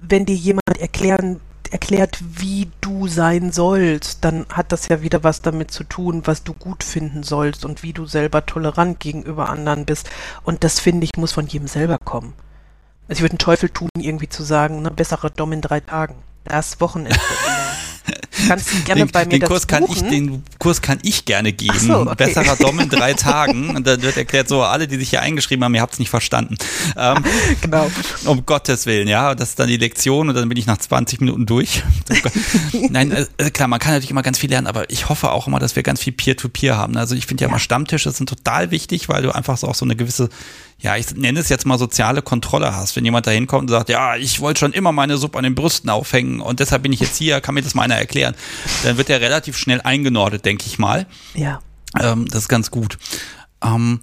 wenn 0.00 0.24
dir 0.24 0.36
jemand 0.36 0.78
erklären 0.78 1.40
erklärt, 1.74 2.20
wie 2.22 2.70
du 2.80 3.08
sein 3.08 3.50
sollst, 3.50 4.24
dann 4.24 4.46
hat 4.48 4.70
das 4.70 4.86
ja 4.86 5.02
wieder 5.02 5.24
was 5.24 5.42
damit 5.42 5.72
zu 5.72 5.82
tun, 5.82 6.22
was 6.24 6.44
du 6.44 6.54
gut 6.54 6.84
finden 6.84 7.24
sollst 7.24 7.64
und 7.64 7.82
wie 7.82 7.92
du 7.92 8.06
selber 8.06 8.46
tolerant 8.46 9.00
gegenüber 9.00 9.50
anderen 9.50 9.84
bist. 9.84 10.08
Und 10.44 10.62
das 10.62 10.78
finde 10.78 11.04
ich, 11.04 11.10
muss 11.16 11.32
von 11.32 11.48
jedem 11.48 11.66
selber 11.66 11.98
kommen. 11.98 12.32
Also 13.08 13.18
ich 13.18 13.22
würde 13.22 13.32
einen 13.32 13.38
Teufel 13.38 13.70
tun, 13.70 13.90
irgendwie 13.98 14.28
zu 14.28 14.44
sagen, 14.44 14.82
ne, 14.82 14.92
bessere 14.92 15.32
Dom 15.32 15.52
in 15.52 15.62
drei 15.62 15.80
Tagen. 15.80 16.14
Das 16.44 16.80
Wochenende. 16.80 17.18
Kannst 18.48 18.72
du 18.72 18.80
gerne 18.84 19.02
den, 19.02 19.10
bei 19.10 19.24
mir 19.24 19.38
den 19.38 19.42
Kurs 19.42 19.66
kann 19.66 19.84
ich 19.90 20.02
Den 20.02 20.42
Kurs 20.58 20.82
kann 20.82 20.98
ich 21.02 21.24
gerne 21.24 21.52
geben. 21.52 21.78
So, 21.78 22.00
okay. 22.00 22.14
Besserer 22.16 22.56
Dom 22.56 22.78
in 22.78 22.88
drei 22.88 23.14
Tagen. 23.14 23.74
Und 23.74 23.86
dann 23.86 24.02
wird 24.02 24.16
erklärt, 24.16 24.48
so 24.48 24.62
alle, 24.62 24.86
die 24.86 24.96
sich 24.96 25.10
hier 25.10 25.22
eingeschrieben 25.22 25.64
haben, 25.64 25.74
ihr 25.74 25.80
habt 25.80 25.94
es 25.94 25.98
nicht 25.98 26.10
verstanden. 26.10 26.56
Ähm, 26.96 27.24
genau. 27.60 27.90
Um 28.24 28.44
Gottes 28.44 28.86
Willen, 28.86 29.08
ja. 29.08 29.34
Das 29.34 29.50
ist 29.50 29.58
dann 29.58 29.68
die 29.68 29.76
Lektion 29.76 30.28
und 30.28 30.34
dann 30.34 30.48
bin 30.48 30.58
ich 30.58 30.66
nach 30.66 30.78
20 30.78 31.20
Minuten 31.20 31.46
durch. 31.46 31.82
Nein, 32.90 33.12
äh, 33.12 33.50
klar, 33.50 33.68
man 33.68 33.80
kann 33.80 33.92
natürlich 33.92 34.10
immer 34.10 34.22
ganz 34.22 34.38
viel 34.38 34.50
lernen, 34.50 34.66
aber 34.66 34.90
ich 34.90 35.08
hoffe 35.08 35.32
auch 35.32 35.46
immer, 35.46 35.58
dass 35.58 35.76
wir 35.76 35.82
ganz 35.82 36.00
viel 36.00 36.12
Peer-to-Peer 36.12 36.74
-Peer 36.74 36.76
haben. 36.76 36.96
Also 36.96 37.14
ich 37.14 37.26
finde 37.26 37.42
ja, 37.42 37.48
ja 37.48 37.52
immer 37.52 37.58
Stammtische 37.58 38.10
sind 38.10 38.28
total 38.28 38.70
wichtig, 38.70 39.08
weil 39.08 39.22
du 39.22 39.34
einfach 39.34 39.56
so 39.56 39.68
auch 39.68 39.74
so 39.74 39.84
eine 39.84 39.96
gewisse 39.96 40.28
ja, 40.84 40.96
ich 40.96 41.16
nenne 41.16 41.40
es 41.40 41.48
jetzt 41.48 41.64
mal 41.64 41.78
soziale 41.78 42.20
Kontrolle 42.20 42.76
hast. 42.76 42.94
Wenn 42.94 43.06
jemand 43.06 43.26
da 43.26 43.30
hinkommt 43.30 43.62
und 43.62 43.68
sagt, 43.70 43.88
ja, 43.88 44.16
ich 44.16 44.40
wollte 44.40 44.60
schon 44.60 44.74
immer 44.74 44.92
meine 44.92 45.16
Suppe 45.16 45.38
an 45.38 45.44
den 45.44 45.54
Brüsten 45.54 45.88
aufhängen 45.88 46.40
und 46.40 46.60
deshalb 46.60 46.82
bin 46.82 46.92
ich 46.92 47.00
jetzt 47.00 47.16
hier, 47.16 47.40
kann 47.40 47.54
mir 47.54 47.62
das 47.62 47.74
mal 47.74 47.84
einer 47.84 47.96
erklären, 47.96 48.34
dann 48.82 48.98
wird 48.98 49.08
er 49.08 49.22
relativ 49.22 49.56
schnell 49.56 49.80
eingenordet, 49.80 50.44
denke 50.44 50.66
ich 50.66 50.78
mal. 50.78 51.06
Ja. 51.32 51.60
Ähm, 51.98 52.28
das 52.28 52.42
ist 52.42 52.48
ganz 52.48 52.70
gut. 52.70 52.98
Ähm, 53.64 54.00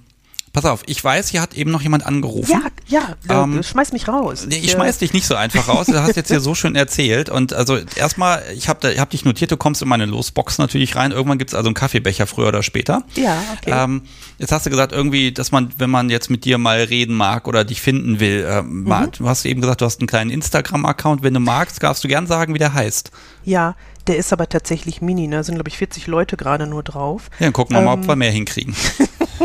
Pass 0.52 0.66
auf, 0.66 0.82
ich 0.84 1.02
weiß, 1.02 1.28
hier 1.28 1.40
hat 1.40 1.54
eben 1.54 1.70
noch 1.70 1.80
jemand 1.80 2.04
angerufen. 2.04 2.62
Ja, 2.86 3.16
ja, 3.26 3.42
ähm, 3.42 3.62
schmeiß 3.62 3.92
mich 3.92 4.06
raus. 4.06 4.44
Nee, 4.46 4.58
ich 4.58 4.72
schmeiß 4.72 4.98
dich 4.98 5.14
nicht 5.14 5.26
so 5.26 5.34
einfach 5.34 5.66
raus. 5.66 5.86
Du 5.86 5.94
hast 5.94 6.14
jetzt 6.14 6.28
hier 6.28 6.40
so 6.40 6.54
schön 6.54 6.76
erzählt. 6.76 7.30
Und 7.30 7.54
also 7.54 7.78
erstmal, 7.96 8.42
ich 8.54 8.68
habe 8.68 8.94
hab 8.98 9.08
dich 9.08 9.24
notiert, 9.24 9.50
du 9.50 9.56
kommst 9.56 9.80
in 9.80 9.88
meine 9.88 10.04
Losbox 10.04 10.58
natürlich 10.58 10.94
rein. 10.94 11.10
Irgendwann 11.10 11.38
gibt's 11.38 11.54
also 11.54 11.68
einen 11.68 11.74
Kaffeebecher 11.74 12.26
früher 12.26 12.48
oder 12.48 12.62
später. 12.62 13.02
Ja, 13.14 13.42
okay. 13.56 13.72
Ähm, 13.72 14.02
jetzt 14.38 14.52
hast 14.52 14.66
du 14.66 14.70
gesagt, 14.70 14.92
irgendwie, 14.92 15.32
dass 15.32 15.52
man, 15.52 15.72
wenn 15.78 15.88
man 15.88 16.10
jetzt 16.10 16.28
mit 16.28 16.44
dir 16.44 16.58
mal 16.58 16.82
reden 16.82 17.14
mag 17.14 17.48
oder 17.48 17.64
dich 17.64 17.80
finden 17.80 18.20
will, 18.20 18.44
äh, 18.46 18.60
mhm. 18.60 19.10
du 19.16 19.26
hast 19.26 19.46
eben 19.46 19.62
gesagt, 19.62 19.80
du 19.80 19.86
hast 19.86 20.00
einen 20.00 20.06
kleinen 20.06 20.30
Instagram-Account. 20.30 21.22
Wenn 21.22 21.32
du 21.32 21.40
magst, 21.40 21.82
darfst 21.82 22.04
du 22.04 22.08
gern 22.08 22.26
sagen, 22.26 22.52
wie 22.52 22.58
der 22.58 22.74
heißt. 22.74 23.10
Ja, 23.44 23.74
der 24.06 24.16
ist 24.16 24.32
aber 24.32 24.48
tatsächlich 24.48 25.00
mini, 25.00 25.26
ne? 25.26 25.36
Da 25.36 25.44
sind, 25.44 25.54
glaube 25.56 25.68
ich, 25.68 25.78
40 25.78 26.06
Leute 26.06 26.36
gerade 26.36 26.66
nur 26.66 26.82
drauf. 26.82 27.30
Ja, 27.38 27.46
dann 27.46 27.52
gucken 27.52 27.74
wir 27.74 27.80
ähm, 27.80 27.84
mal, 27.86 27.94
ob 27.94 28.06
wir 28.06 28.16
mehr 28.16 28.30
hinkriegen. 28.30 28.74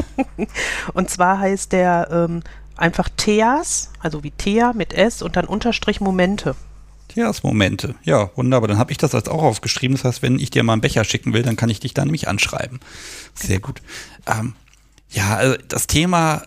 und 0.94 1.10
zwar 1.10 1.40
heißt 1.40 1.72
der 1.72 2.08
ähm, 2.12 2.42
einfach 2.76 3.10
Theas, 3.16 3.92
also 4.00 4.24
wie 4.24 4.32
Thea 4.32 4.74
mit 4.74 4.94
S 4.94 5.22
und 5.22 5.36
dann 5.36 5.46
Unterstrich 5.46 6.02
Momente. 6.02 6.56
Theas 7.08 7.44
Momente. 7.44 7.96
Ja, 8.04 8.30
wunderbar. 8.36 8.68
Dann 8.68 8.78
habe 8.78 8.92
ich 8.92 8.98
das 8.98 9.16
als 9.16 9.30
auch 9.30 9.42
aufgeschrieben. 9.42 9.96
Das 9.96 10.04
heißt, 10.04 10.22
wenn 10.22 10.40
ich 10.40 10.50
dir 10.50 10.64
mal 10.64 10.74
einen 10.74 10.82
Becher 10.82 11.04
schicken 11.04 11.34
will, 11.34 11.44
dann 11.44 11.56
kann 11.56 11.70
ich 11.70 11.80
dich 11.80 11.94
da 11.94 12.04
nämlich 12.04 12.28
anschreiben. 12.28 12.80
Sehr 13.34 13.60
gut. 13.60 13.82
Ähm, 14.28 14.54
ja, 15.10 15.36
also 15.36 15.56
das 15.68 15.88
Thema 15.88 16.44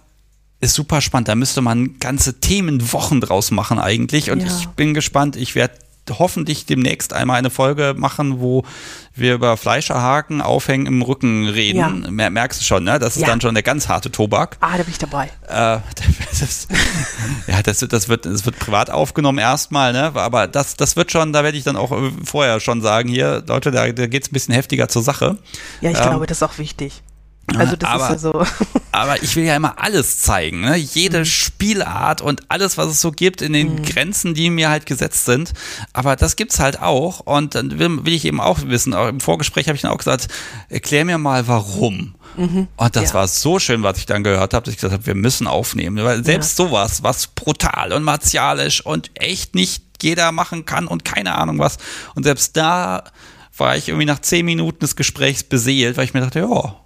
ist 0.61 0.75
super 0.75 1.01
spannend. 1.01 1.29
Da 1.29 1.35
müsste 1.35 1.63
man 1.63 1.99
ganze 1.99 2.41
Themenwochen 2.41 3.21
draus 3.21 3.51
machen 3.51 3.79
eigentlich. 3.79 4.31
Und 4.31 4.41
ja. 4.41 4.47
ich 4.47 4.69
bin 4.69 4.95
gespannt. 4.95 5.37
Ich 5.37 5.55
werde 5.55 5.75
hoffentlich 6.11 6.67
demnächst 6.67 7.13
einmal 7.13 7.39
eine 7.39 7.51
Folge 7.51 7.95
machen, 7.97 8.41
wo 8.41 8.65
wir 9.15 9.35
über 9.35 9.57
Fleischerhaken 9.57 10.41
aufhängen 10.41 10.87
im 10.87 11.03
Rücken 11.03 11.49
reden. 11.49 12.19
Ja. 12.19 12.31
Merkst 12.31 12.61
du 12.61 12.65
schon, 12.65 12.85
ne? 12.85 12.99
Das 12.99 13.17
ist 13.17 13.23
ja. 13.23 13.29
dann 13.29 13.41
schon 13.41 13.55
der 13.55 13.63
ganz 13.63 13.89
harte 13.89 14.11
Tobak. 14.11 14.57
Ah, 14.61 14.77
da 14.77 14.83
bin 14.83 14.93
ich 14.93 14.99
dabei. 14.99 15.31
Äh, 15.49 15.79
das, 16.41 16.69
ja, 17.47 17.63
das, 17.63 17.79
das, 17.81 18.09
wird, 18.09 18.27
das 18.27 18.45
wird 18.45 18.59
privat 18.59 18.91
aufgenommen 18.91 19.39
erstmal, 19.39 19.93
ne? 19.93 20.13
Aber 20.15 20.47
das, 20.47 20.77
das 20.77 20.97
wird 20.97 21.13
schon, 21.13 21.33
da 21.33 21.45
werde 21.45 21.59
ich 21.59 21.65
dann 21.65 21.77
auch 21.77 21.97
vorher 22.25 22.61
schon 22.61 22.81
sagen, 22.83 23.09
hier, 23.09 23.43
Leute, 23.47 23.71
da, 23.71 23.91
da 23.91 24.07
geht 24.07 24.23
es 24.25 24.31
ein 24.31 24.33
bisschen 24.33 24.55
heftiger 24.55 24.89
zur 24.89 25.03
Sache. 25.03 25.39
Ja, 25.81 25.91
ich 25.91 25.99
ähm, 25.99 26.05
glaube, 26.05 26.27
das 26.27 26.39
ist 26.39 26.43
auch 26.43 26.59
wichtig. 26.59 27.03
Also 27.57 27.77
das 27.77 27.89
aber, 27.89 28.05
ist 28.05 28.11
ja 28.11 28.19
so. 28.19 28.47
aber 28.93 29.23
ich 29.23 29.35
will 29.37 29.45
ja 29.45 29.57
immer 29.57 29.79
alles 29.79 30.21
zeigen, 30.21 30.61
ne? 30.61 30.77
jede 30.77 31.21
mhm. 31.21 31.25
Spielart 31.25 32.21
und 32.21 32.43
alles, 32.49 32.79
was 32.79 32.89
es 32.89 33.01
so 33.01 33.11
gibt 33.11 33.43
in 33.43 33.53
den 33.53 33.77
mhm. 33.77 33.83
Grenzen, 33.83 34.35
die 34.35 34.51
mir 34.51 34.71
halt 34.71 34.87
gesetzt 34.87 35.25
sind. 35.25 35.53
Aber 35.93 36.17
das 36.17 36.37
gibt's 36.37 36.61
halt 36.61 36.81
auch 36.81 37.21
und 37.21 37.55
dann 37.55 37.79
will, 37.79 38.05
will 38.05 38.15
ich 38.15 38.25
eben 38.25 38.41
auch 38.41 38.59
wissen, 38.65 38.95
auch 38.95 39.09
im 39.09 39.21
Vorgespräch 39.21 39.69
habe 39.69 39.77
ich 39.77 39.83
dann 39.83 39.93
auch 39.93 39.99
gesagt, 39.99 40.29
erklär 40.69 41.05
mir 41.05 41.19
mal 41.19 41.49
warum. 41.49 42.15
Mhm. 42.37 42.69
Und 42.77 42.97
das 42.97 43.11
ja. 43.11 43.15
war 43.15 43.29
so 43.29 43.59
schön, 43.59 43.83
was 43.83 43.99
ich 43.99 44.07
dann 44.07 44.25
gehört 44.25 44.55
habe, 44.55 44.65
dass 44.65 44.73
ich 44.73 44.79
gesagt 44.79 44.95
habe, 44.95 45.07
wir 45.07 45.15
müssen 45.15 45.47
aufnehmen. 45.47 46.03
Weil 46.05 46.25
selbst 46.25 46.59
ja. 46.59 46.67
sowas, 46.67 47.03
was 47.03 47.27
brutal 47.29 47.93
und 47.93 48.03
martialisch 48.03 48.85
und 48.85 49.11
echt 49.15 49.55
nicht 49.55 49.85
jeder 50.03 50.33
machen 50.33 50.65
kann 50.65 50.87
und 50.87 51.05
keine 51.05 51.35
Ahnung 51.37 51.59
was. 51.59 51.79
Und 52.15 52.23
selbst 52.23 52.57
da 52.57 53.05
war 53.57 53.77
ich 53.77 53.89
irgendwie 53.89 54.07
nach 54.07 54.21
zehn 54.21 54.47
Minuten 54.47 54.81
des 54.81 54.97
Gesprächs 54.97 55.43
beseelt, 55.43 55.97
weil 55.97 56.05
ich 56.05 56.15
mir 56.15 56.21
dachte, 56.21 56.41
ja, 56.41 56.77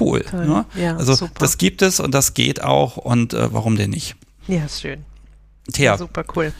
cool. 0.00 0.24
Ne? 0.32 0.64
Ja, 0.74 0.96
also 0.96 1.14
super. 1.14 1.34
das 1.38 1.58
gibt 1.58 1.82
es 1.82 2.00
und 2.00 2.12
das 2.12 2.34
geht 2.34 2.62
auch 2.62 2.96
und 2.96 3.34
äh, 3.34 3.52
warum 3.52 3.76
denn 3.76 3.90
nicht? 3.90 4.16
Ja, 4.46 4.68
schön. 4.68 5.04
Ja, 5.76 5.98
super 5.98 6.24
cool. 6.36 6.52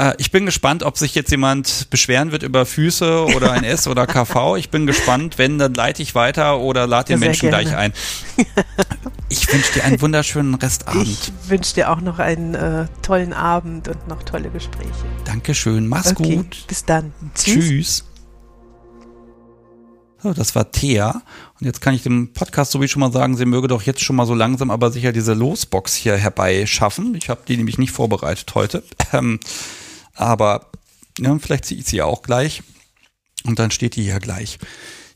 Äh, 0.00 0.14
ich 0.18 0.30
bin 0.30 0.46
gespannt, 0.46 0.82
ob 0.82 0.96
sich 0.96 1.14
jetzt 1.14 1.30
jemand 1.30 1.88
beschweren 1.90 2.32
wird 2.32 2.42
über 2.42 2.64
Füße 2.64 3.26
oder 3.36 3.52
ein 3.52 3.64
S 3.64 3.86
oder 3.86 4.06
KV. 4.06 4.56
Ich 4.56 4.70
bin 4.70 4.86
gespannt. 4.86 5.36
Wenn, 5.36 5.58
dann 5.58 5.74
leite 5.74 6.02
ich 6.02 6.14
weiter 6.14 6.58
oder 6.58 6.86
lade 6.86 7.08
den 7.08 7.20
Menschen 7.20 7.50
gerne. 7.50 7.64
gleich 7.64 7.76
ein. 7.76 7.92
Ich 9.28 9.52
wünsche 9.52 9.74
dir 9.74 9.84
einen 9.84 10.00
wunderschönen 10.00 10.54
Restabend. 10.54 11.06
Ich 11.06 11.32
wünsche 11.48 11.74
dir 11.74 11.90
auch 11.90 12.00
noch 12.00 12.18
einen 12.18 12.54
äh, 12.54 12.86
tollen 13.02 13.32
Abend 13.32 13.88
und 13.88 14.08
noch 14.08 14.22
tolle 14.22 14.50
Gespräche. 14.50 14.90
Dankeschön. 15.24 15.86
Mach's 15.86 16.12
okay, 16.12 16.36
gut. 16.36 16.64
Bis 16.66 16.84
dann. 16.84 17.12
Tschüss. 17.34 17.54
Tschüss. 17.54 18.04
So, 20.22 20.32
das 20.32 20.54
war 20.54 20.70
Thea. 20.70 21.22
Jetzt 21.60 21.82
kann 21.82 21.94
ich 21.94 22.02
dem 22.02 22.32
Podcast 22.32 22.72
so 22.72 22.80
wie 22.80 22.88
schon 22.88 23.00
mal 23.00 23.12
sagen, 23.12 23.36
sie 23.36 23.44
möge 23.44 23.68
doch 23.68 23.82
jetzt 23.82 24.02
schon 24.02 24.16
mal 24.16 24.26
so 24.26 24.34
langsam 24.34 24.70
aber 24.70 24.90
sicher 24.90 25.12
diese 25.12 25.34
Losbox 25.34 25.94
hier 25.94 26.16
herbeischaffen. 26.16 27.14
Ich 27.14 27.28
habe 27.28 27.42
die 27.46 27.56
nämlich 27.56 27.78
nicht 27.78 27.92
vorbereitet 27.92 28.54
heute. 28.54 28.82
Ähm, 29.12 29.40
aber 30.14 30.70
ja, 31.18 31.36
vielleicht 31.40 31.64
ziehe 31.64 31.80
ich 31.80 31.86
sie 31.86 32.00
auch 32.00 32.22
gleich. 32.22 32.62
Und 33.44 33.58
dann 33.58 33.72
steht 33.72 33.96
die 33.96 34.04
hier 34.04 34.20
gleich. 34.20 34.58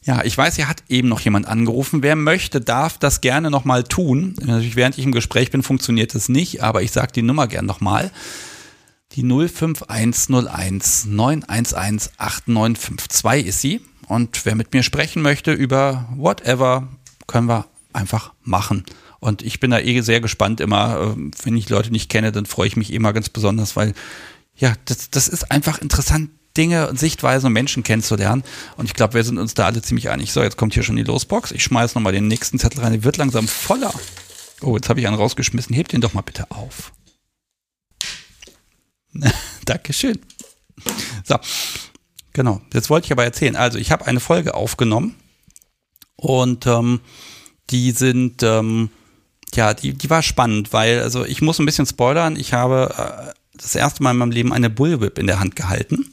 Ja, 0.02 0.24
ich 0.24 0.36
weiß, 0.36 0.56
hier 0.56 0.68
hat 0.68 0.82
eben 0.88 1.08
noch 1.08 1.20
jemand 1.20 1.46
angerufen. 1.46 2.02
Wer 2.02 2.16
möchte, 2.16 2.60
darf 2.60 2.98
das 2.98 3.20
gerne 3.20 3.50
nochmal 3.50 3.84
tun. 3.84 4.34
Natürlich, 4.40 4.76
während 4.76 4.98
ich 4.98 5.04
im 5.04 5.12
Gespräch 5.12 5.50
bin, 5.50 5.62
funktioniert 5.62 6.14
das 6.14 6.28
nicht, 6.28 6.62
aber 6.62 6.82
ich 6.82 6.90
sage 6.90 7.12
die 7.12 7.22
Nummer 7.22 7.46
gern 7.46 7.66
nochmal. 7.66 8.10
Die 9.12 9.22
05101 9.22 11.06
911 11.06 12.10
8952 12.18 13.46
ist 13.46 13.60
sie. 13.60 13.80
Und 14.08 14.44
wer 14.44 14.54
mit 14.54 14.72
mir 14.72 14.82
sprechen 14.82 15.22
möchte 15.22 15.52
über 15.52 16.08
whatever, 16.16 16.88
können 17.26 17.48
wir 17.48 17.66
einfach 17.92 18.32
machen. 18.42 18.84
Und 19.20 19.42
ich 19.42 19.60
bin 19.60 19.70
da 19.70 19.78
eh 19.78 20.00
sehr 20.02 20.20
gespannt 20.20 20.60
immer. 20.60 21.14
Äh, 21.16 21.30
wenn 21.44 21.56
ich 21.56 21.68
Leute 21.68 21.90
nicht 21.90 22.10
kenne, 22.10 22.32
dann 22.32 22.46
freue 22.46 22.66
ich 22.66 22.76
mich 22.76 22.92
immer 22.92 23.12
ganz 23.12 23.28
besonders, 23.28 23.76
weil 23.76 23.94
ja, 24.56 24.74
das, 24.84 25.10
das 25.10 25.28
ist 25.28 25.50
einfach 25.50 25.78
interessant, 25.78 26.30
Dinge 26.56 26.88
und 26.88 26.98
Sichtweisen 26.98 27.46
und 27.48 27.52
Menschen 27.52 27.82
kennenzulernen. 27.82 28.44
Und 28.76 28.86
ich 28.86 28.94
glaube, 28.94 29.14
wir 29.14 29.24
sind 29.24 29.38
uns 29.38 29.54
da 29.54 29.66
alle 29.66 29.82
ziemlich 29.82 30.10
einig. 30.10 30.32
So, 30.32 30.42
jetzt 30.42 30.56
kommt 30.56 30.74
hier 30.74 30.84
schon 30.84 30.96
die 30.96 31.02
Losbox. 31.02 31.50
Ich 31.50 31.64
schmeiße 31.64 31.96
nochmal 31.96 32.12
den 32.12 32.28
nächsten 32.28 32.58
Zettel 32.58 32.80
rein. 32.80 32.92
Die 32.92 33.02
wird 33.02 33.16
langsam 33.16 33.48
voller. 33.48 33.92
Oh, 34.60 34.76
jetzt 34.76 34.88
habe 34.88 35.00
ich 35.00 35.06
einen 35.06 35.16
rausgeschmissen. 35.16 35.74
Hebt 35.74 35.92
den 35.92 36.00
doch 36.00 36.14
mal 36.14 36.22
bitte 36.22 36.50
auf. 36.50 36.92
Dankeschön. 39.64 40.20
So, 41.24 41.36
Genau, 42.34 42.60
jetzt 42.74 42.90
wollte 42.90 43.06
ich 43.06 43.12
aber 43.12 43.24
erzählen. 43.24 43.56
Also 43.56 43.78
ich 43.78 43.90
habe 43.90 44.06
eine 44.06 44.20
Folge 44.20 44.54
aufgenommen 44.54 45.14
und 46.16 46.66
ähm, 46.66 47.00
die 47.70 47.92
sind, 47.92 48.42
ähm, 48.42 48.90
ja, 49.54 49.72
die, 49.72 49.94
die 49.94 50.10
war 50.10 50.20
spannend, 50.20 50.72
weil, 50.72 51.00
also 51.00 51.24
ich 51.24 51.40
muss 51.40 51.60
ein 51.60 51.66
bisschen 51.66 51.86
spoilern, 51.86 52.36
ich 52.36 52.52
habe 52.52 52.92
äh, 52.98 53.32
das 53.56 53.76
erste 53.76 54.02
Mal 54.02 54.10
in 54.10 54.16
meinem 54.16 54.32
Leben 54.32 54.52
eine 54.52 54.68
Bullwhip 54.68 55.18
in 55.18 55.28
der 55.28 55.38
Hand 55.38 55.54
gehalten. 55.54 56.10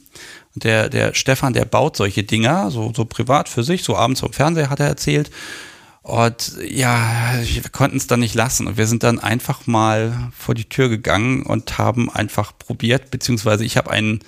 Und 0.54 0.64
der, 0.64 0.88
der 0.88 1.12
Stefan, 1.14 1.54
der 1.54 1.64
baut 1.64 1.96
solche 1.96 2.22
Dinger, 2.22 2.70
so, 2.70 2.92
so 2.94 3.04
privat 3.04 3.48
für 3.48 3.64
sich, 3.64 3.82
so 3.82 3.96
abends 3.96 4.20
vom 4.20 4.32
Fernseher 4.32 4.70
hat 4.70 4.78
er 4.78 4.86
erzählt. 4.86 5.30
Und 6.02 6.56
ja, 6.68 7.34
wir 7.42 7.62
konnten 7.70 7.96
es 7.96 8.06
dann 8.06 8.20
nicht 8.20 8.34
lassen. 8.34 8.68
Und 8.68 8.76
wir 8.76 8.86
sind 8.86 9.02
dann 9.02 9.18
einfach 9.18 9.66
mal 9.66 10.30
vor 10.36 10.54
die 10.54 10.68
Tür 10.68 10.88
gegangen 10.88 11.44
und 11.44 11.78
haben 11.78 12.10
einfach 12.10 12.52
probiert, 12.56 13.10
beziehungsweise 13.10 13.64
ich 13.64 13.76
habe 13.76 13.90
einen 13.90 14.20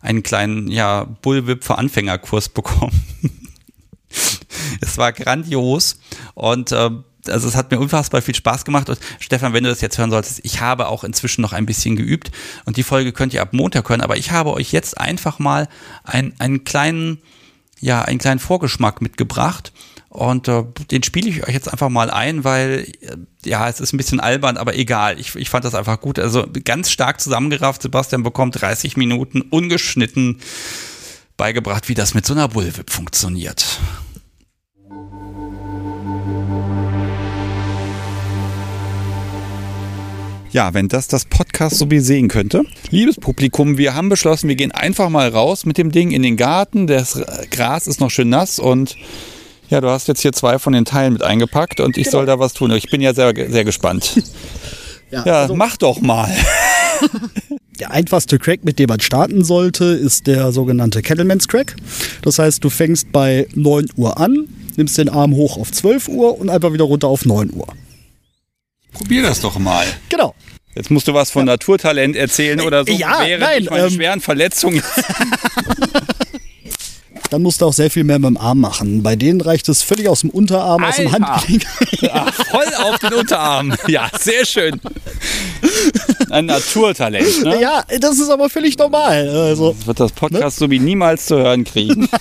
einen 0.00 0.22
kleinen, 0.22 0.70
ja, 0.70 1.04
Bullwhip 1.04 1.64
für 1.64 1.78
Anfängerkurs 1.78 2.48
bekommen. 2.48 3.04
es 4.80 4.98
war 4.98 5.12
grandios 5.12 5.98
und 6.34 6.72
äh, 6.72 6.90
also 7.28 7.48
es 7.48 7.54
hat 7.54 7.70
mir 7.70 7.78
unfassbar 7.78 8.22
viel 8.22 8.34
Spaß 8.34 8.64
gemacht 8.64 8.88
und 8.88 8.98
Stefan, 9.18 9.52
wenn 9.52 9.64
du 9.64 9.70
das 9.70 9.82
jetzt 9.82 9.98
hören 9.98 10.10
solltest, 10.10 10.40
ich 10.42 10.60
habe 10.60 10.88
auch 10.88 11.04
inzwischen 11.04 11.42
noch 11.42 11.52
ein 11.52 11.66
bisschen 11.66 11.96
geübt 11.96 12.30
und 12.64 12.76
die 12.76 12.82
Folge 12.82 13.12
könnt 13.12 13.34
ihr 13.34 13.42
ab 13.42 13.52
Montag 13.52 13.88
hören, 13.88 14.00
aber 14.00 14.16
ich 14.16 14.30
habe 14.30 14.52
euch 14.52 14.72
jetzt 14.72 14.98
einfach 14.98 15.38
mal 15.38 15.68
ein, 16.04 16.32
einen 16.38 16.64
kleinen, 16.64 17.18
ja, 17.78 18.02
einen 18.02 18.18
kleinen 18.18 18.40
Vorgeschmack 18.40 19.02
mitgebracht 19.02 19.72
und 20.10 20.48
äh, 20.48 20.64
den 20.90 21.04
spiele 21.04 21.30
ich 21.30 21.46
euch 21.46 21.54
jetzt 21.54 21.72
einfach 21.72 21.88
mal 21.88 22.10
ein, 22.10 22.42
weil 22.42 22.88
äh, 23.00 23.16
ja, 23.48 23.68
es 23.68 23.78
ist 23.78 23.92
ein 23.92 23.96
bisschen 23.96 24.18
albern, 24.18 24.56
aber 24.56 24.74
egal. 24.74 25.20
Ich, 25.20 25.36
ich 25.36 25.48
fand 25.48 25.64
das 25.64 25.76
einfach 25.76 26.00
gut. 26.00 26.18
Also 26.18 26.48
ganz 26.64 26.90
stark 26.90 27.20
zusammengerafft. 27.20 27.80
Sebastian 27.80 28.24
bekommt 28.24 28.60
30 28.60 28.96
Minuten 28.96 29.40
ungeschnitten 29.40 30.40
beigebracht, 31.36 31.88
wie 31.88 31.94
das 31.94 32.12
mit 32.12 32.26
so 32.26 32.34
einer 32.34 32.48
Bullwhip 32.48 32.90
funktioniert. 32.90 33.78
Ja, 40.50 40.74
wenn 40.74 40.88
das 40.88 41.06
das 41.06 41.24
Podcast 41.24 41.78
so 41.78 41.88
wie 41.88 42.00
sehen 42.00 42.26
könnte. 42.26 42.64
Liebes 42.90 43.14
Publikum, 43.14 43.78
wir 43.78 43.94
haben 43.94 44.08
beschlossen, 44.08 44.48
wir 44.48 44.56
gehen 44.56 44.72
einfach 44.72 45.08
mal 45.08 45.28
raus 45.28 45.64
mit 45.64 45.78
dem 45.78 45.92
Ding 45.92 46.10
in 46.10 46.24
den 46.24 46.36
Garten. 46.36 46.88
Das 46.88 47.22
Gras 47.52 47.86
ist 47.86 48.00
noch 48.00 48.10
schön 48.10 48.28
nass 48.28 48.58
und 48.58 48.96
ja, 49.70 49.80
du 49.80 49.88
hast 49.88 50.08
jetzt 50.08 50.20
hier 50.20 50.32
zwei 50.32 50.58
von 50.58 50.72
den 50.72 50.84
Teilen 50.84 51.12
mit 51.12 51.22
eingepackt 51.22 51.80
und 51.80 51.96
ich 51.96 52.04
genau. 52.04 52.18
soll 52.18 52.26
da 52.26 52.38
was 52.38 52.52
tun. 52.52 52.70
Ich 52.72 52.90
bin 52.90 53.00
ja 53.00 53.14
sehr, 53.14 53.32
sehr 53.48 53.64
gespannt. 53.64 54.22
ja, 55.10 55.24
ja 55.24 55.42
also 55.42 55.54
mach 55.54 55.76
doch 55.76 56.00
mal. 56.00 56.30
Der 57.80 57.92
einfachste 57.92 58.38
Crack, 58.38 58.62
mit 58.62 58.78
dem 58.78 58.88
man 58.88 59.00
starten 59.00 59.42
sollte, 59.42 59.86
ist 59.86 60.26
der 60.26 60.52
sogenannte 60.52 61.00
Kettleman's 61.00 61.48
Crack. 61.48 61.76
Das 62.20 62.38
heißt, 62.38 62.62
du 62.62 62.68
fängst 62.68 63.10
bei 63.10 63.46
9 63.54 63.86
Uhr 63.96 64.18
an, 64.18 64.48
nimmst 64.76 64.98
den 64.98 65.08
Arm 65.08 65.34
hoch 65.34 65.56
auf 65.56 65.72
12 65.72 66.08
Uhr 66.08 66.38
und 66.38 66.50
einfach 66.50 66.74
wieder 66.74 66.84
runter 66.84 67.08
auf 67.08 67.24
9 67.24 67.54
Uhr. 67.54 67.68
Probier 68.92 69.22
das 69.22 69.40
doch 69.40 69.58
mal. 69.58 69.86
Genau. 70.10 70.34
Jetzt 70.74 70.90
musst 70.90 71.08
du 71.08 71.14
was 71.14 71.30
von 71.30 71.46
ja. 71.46 71.54
Naturtalent 71.54 72.16
erzählen 72.16 72.60
oder 72.60 72.84
so, 72.84 72.92
ja, 72.92 73.20
während 73.24 73.44
nein, 73.44 73.62
ich 73.62 73.70
meine 73.70 73.86
ähm, 73.86 73.90
schweren 73.90 74.20
Verletzungen 74.20 74.82
dann 77.30 77.42
musst 77.42 77.60
du 77.60 77.66
auch 77.66 77.72
sehr 77.72 77.90
viel 77.90 78.04
mehr 78.04 78.18
mit 78.18 78.28
dem 78.28 78.36
Arm 78.36 78.60
machen. 78.60 79.02
Bei 79.02 79.16
denen 79.16 79.40
reicht 79.40 79.68
es 79.68 79.82
völlig 79.82 80.08
aus 80.08 80.20
dem 80.20 80.30
Unterarm, 80.30 80.82
Alter. 80.82 80.88
aus 80.88 80.96
dem 80.96 81.12
Handgelenk. 81.12 81.64
Ja, 82.00 82.26
voll 82.32 82.66
auf 82.82 82.98
den 82.98 83.12
Unterarm. 83.14 83.74
Ja, 83.86 84.10
sehr 84.18 84.44
schön. 84.44 84.80
Ein 86.30 86.46
Naturtalent, 86.46 87.44
ne? 87.44 87.60
Ja, 87.60 87.84
das 88.00 88.18
ist 88.18 88.30
aber 88.30 88.48
völlig 88.48 88.76
normal. 88.78 89.28
Also, 89.28 89.72
das 89.72 89.86
wird 89.86 90.00
das 90.00 90.12
Podcast 90.12 90.42
ne? 90.60 90.66
so 90.66 90.70
wie 90.70 90.78
niemals 90.78 91.26
zu 91.26 91.36
hören 91.36 91.64
kriegen. 91.64 92.08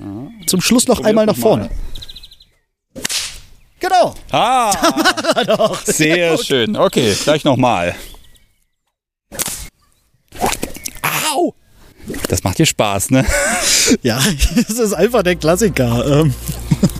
Ja. 0.00 0.46
Zum 0.46 0.60
Schluss 0.60 0.86
noch 0.86 1.00
einmal 1.00 1.26
nach 1.26 1.36
vorne. 1.36 1.64
Mal. 1.64 3.02
Genau. 3.80 4.14
Ah, 4.30 4.72
doch. 5.46 5.84
sehr, 5.84 6.36
sehr 6.36 6.38
schön. 6.38 6.76
Okay, 6.76 7.16
gleich 7.24 7.42
nochmal. 7.42 7.96
Das 12.28 12.44
macht 12.44 12.58
dir 12.58 12.66
Spaß, 12.66 13.10
ne? 13.10 13.24
Ja, 14.02 14.20
das 14.54 14.78
ist 14.78 14.92
einfach 14.92 15.22
der 15.22 15.36
Klassiker. 15.36 16.20
Ähm. 16.20 16.34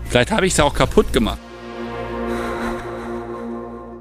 Vielleicht 0.08 0.30
habe 0.30 0.46
ich 0.46 0.54
es 0.54 0.60
auch 0.60 0.72
kaputt 0.72 1.12
gemacht. 1.12 1.38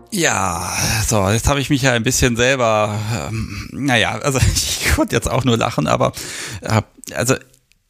Ja, 0.09 0.73
so, 1.05 1.29
jetzt 1.29 1.47
habe 1.47 1.59
ich 1.59 1.69
mich 1.69 1.81
ja 1.81 1.91
ein 1.93 2.03
bisschen 2.03 2.37
selber, 2.37 2.97
ähm, 3.29 3.67
naja, 3.71 4.17
also 4.19 4.39
ich 4.53 4.87
konnte 4.95 5.15
jetzt 5.15 5.29
auch 5.29 5.43
nur 5.43 5.57
lachen, 5.57 5.87
aber 5.87 6.13
äh, 6.61 6.81
also 7.13 7.35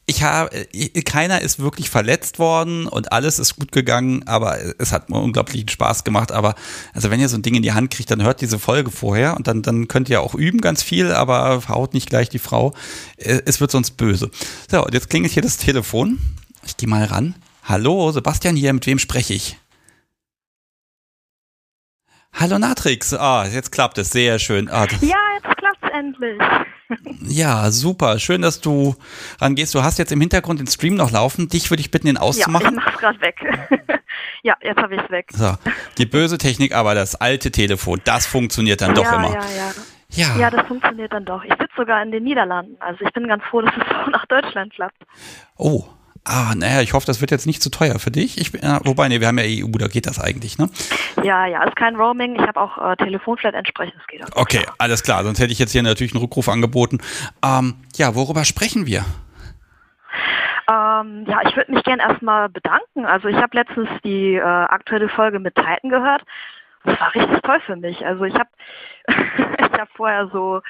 ich 0.08 0.22
habe, 0.22 0.50
äh, 0.72 1.02
keiner 1.02 1.42
ist 1.42 1.58
wirklich 1.58 1.90
verletzt 1.90 2.38
worden 2.38 2.86
und 2.86 3.12
alles 3.12 3.38
ist 3.38 3.56
gut 3.56 3.72
gegangen, 3.72 4.26
aber 4.26 4.56
es 4.78 4.90
hat 4.90 5.10
mir 5.10 5.20
unglaublichen 5.20 5.68
Spaß 5.68 6.02
gemacht. 6.02 6.32
Aber 6.32 6.54
also 6.94 7.10
wenn 7.10 7.20
ihr 7.20 7.28
so 7.28 7.36
ein 7.36 7.42
Ding 7.42 7.54
in 7.54 7.62
die 7.62 7.72
Hand 7.72 7.90
kriegt, 7.90 8.10
dann 8.10 8.22
hört 8.22 8.40
diese 8.40 8.58
Folge 8.58 8.90
vorher 8.90 9.36
und 9.36 9.46
dann, 9.46 9.60
dann 9.60 9.86
könnt 9.86 10.08
ihr 10.08 10.22
auch 10.22 10.34
üben 10.34 10.62
ganz 10.62 10.82
viel, 10.82 11.12
aber 11.12 11.62
haut 11.68 11.92
nicht 11.92 12.08
gleich 12.08 12.30
die 12.30 12.38
Frau. 12.38 12.72
Äh, 13.18 13.42
es 13.44 13.60
wird 13.60 13.70
sonst 13.70 13.98
böse. 13.98 14.30
So, 14.70 14.82
und 14.82 14.94
jetzt 14.94 15.10
klingelt 15.10 15.34
hier 15.34 15.42
das 15.42 15.58
Telefon. 15.58 16.18
Ich 16.64 16.78
gehe 16.78 16.88
mal 16.88 17.04
ran. 17.04 17.34
Hallo, 17.62 18.10
Sebastian 18.10 18.56
hier, 18.56 18.72
mit 18.72 18.86
wem 18.86 18.98
spreche 18.98 19.34
ich? 19.34 19.58
Hallo 22.40 22.56
Natrix. 22.56 23.14
Ah, 23.14 23.46
jetzt 23.46 23.72
klappt 23.72 23.98
es, 23.98 24.10
sehr 24.10 24.38
schön. 24.38 24.68
Ah, 24.68 24.86
ja, 25.00 25.16
jetzt 25.34 25.56
klappt 25.56 25.82
es 25.82 25.90
endlich. 25.92 26.40
Ja, 27.20 27.70
super. 27.70 28.18
Schön, 28.18 28.40
dass 28.40 28.62
du 28.62 28.94
rangehst. 29.42 29.74
Du 29.74 29.82
hast 29.82 29.98
jetzt 29.98 30.10
im 30.10 30.20
Hintergrund 30.22 30.58
den 30.58 30.66
Stream 30.66 30.94
noch 30.94 31.10
laufen. 31.10 31.48
Dich 31.48 31.68
würde 31.68 31.82
ich 31.82 31.90
bitten, 31.90 32.06
den 32.06 32.16
auszumachen. 32.16 32.64
Ja, 32.64 32.70
ich 32.70 32.76
mach's 32.76 32.98
gerade 32.98 33.20
weg. 33.20 33.36
ja, 34.42 34.56
jetzt 34.62 34.80
habe 34.80 34.94
ich 34.94 35.02
es 35.02 35.10
weg. 35.10 35.28
So, 35.34 35.52
die 35.98 36.06
böse 36.06 36.38
Technik, 36.38 36.74
aber 36.74 36.94
das 36.94 37.14
alte 37.14 37.50
Telefon, 37.50 38.00
das 38.04 38.24
funktioniert 38.24 38.80
dann 38.80 38.94
doch 38.94 39.04
ja, 39.04 39.16
immer. 39.16 39.34
Ja, 39.34 39.40
ja. 39.40 39.72
Ja. 40.10 40.36
ja, 40.38 40.50
das 40.50 40.66
funktioniert 40.66 41.12
dann 41.12 41.26
doch. 41.26 41.44
Ich 41.44 41.52
sitze 41.52 41.74
sogar 41.76 42.02
in 42.02 42.10
den 42.10 42.24
Niederlanden. 42.24 42.76
Also 42.80 43.04
ich 43.04 43.12
bin 43.12 43.28
ganz 43.28 43.44
froh, 43.50 43.60
dass 43.60 43.74
es 43.76 43.82
auch 43.94 44.08
nach 44.08 44.24
Deutschland 44.26 44.72
klappt. 44.72 45.02
Oh, 45.56 45.84
Ah, 46.30 46.54
naja, 46.54 46.82
ich 46.82 46.92
hoffe, 46.92 47.06
das 47.06 47.22
wird 47.22 47.30
jetzt 47.30 47.46
nicht 47.46 47.62
zu 47.62 47.70
teuer 47.70 47.98
für 47.98 48.10
dich. 48.10 48.36
Ich, 48.36 48.52
äh, 48.52 48.80
wobei, 48.84 49.08
nee, 49.08 49.18
wir 49.20 49.28
haben 49.28 49.38
ja 49.38 49.46
EU, 49.46 49.70
da 49.78 49.86
geht 49.86 50.06
das 50.06 50.20
eigentlich, 50.20 50.58
ne? 50.58 50.68
Ja, 51.22 51.46
ja, 51.46 51.64
ist 51.64 51.74
kein 51.74 51.96
Roaming. 51.96 52.34
Ich 52.34 52.46
habe 52.46 52.60
auch 52.60 52.76
äh, 52.76 52.96
Telefonflat 52.96 53.54
entsprechend, 53.54 53.96
das 53.98 54.06
geht 54.08 54.22
auch. 54.22 54.42
Okay, 54.42 54.66
alles 54.76 55.02
klar. 55.02 55.24
Sonst 55.24 55.40
hätte 55.40 55.52
ich 55.52 55.58
jetzt 55.58 55.72
hier 55.72 55.82
natürlich 55.82 56.12
einen 56.12 56.22
Rückruf 56.22 56.50
angeboten. 56.50 56.98
Ähm, 57.42 57.76
ja, 57.96 58.14
worüber 58.14 58.44
sprechen 58.44 58.84
wir? 58.84 59.06
Ähm, 60.70 61.24
ja, 61.26 61.40
ich 61.48 61.56
würde 61.56 61.72
mich 61.72 61.82
gerne 61.84 62.02
erstmal 62.02 62.50
bedanken. 62.50 63.06
Also 63.06 63.28
ich 63.28 63.36
habe 63.36 63.56
letztens 63.56 63.88
die 64.04 64.34
äh, 64.34 64.42
aktuelle 64.42 65.08
Folge 65.08 65.38
mit 65.38 65.54
Titan 65.54 65.88
gehört. 65.88 66.22
Das 66.84 67.00
war 67.00 67.14
richtig 67.14 67.40
toll 67.40 67.60
für 67.64 67.76
mich. 67.76 68.04
Also 68.04 68.24
ich 68.24 68.34
habe 68.34 68.50
ich 69.08 69.80
hab 69.80 69.88
vorher 69.96 70.28
so 70.30 70.60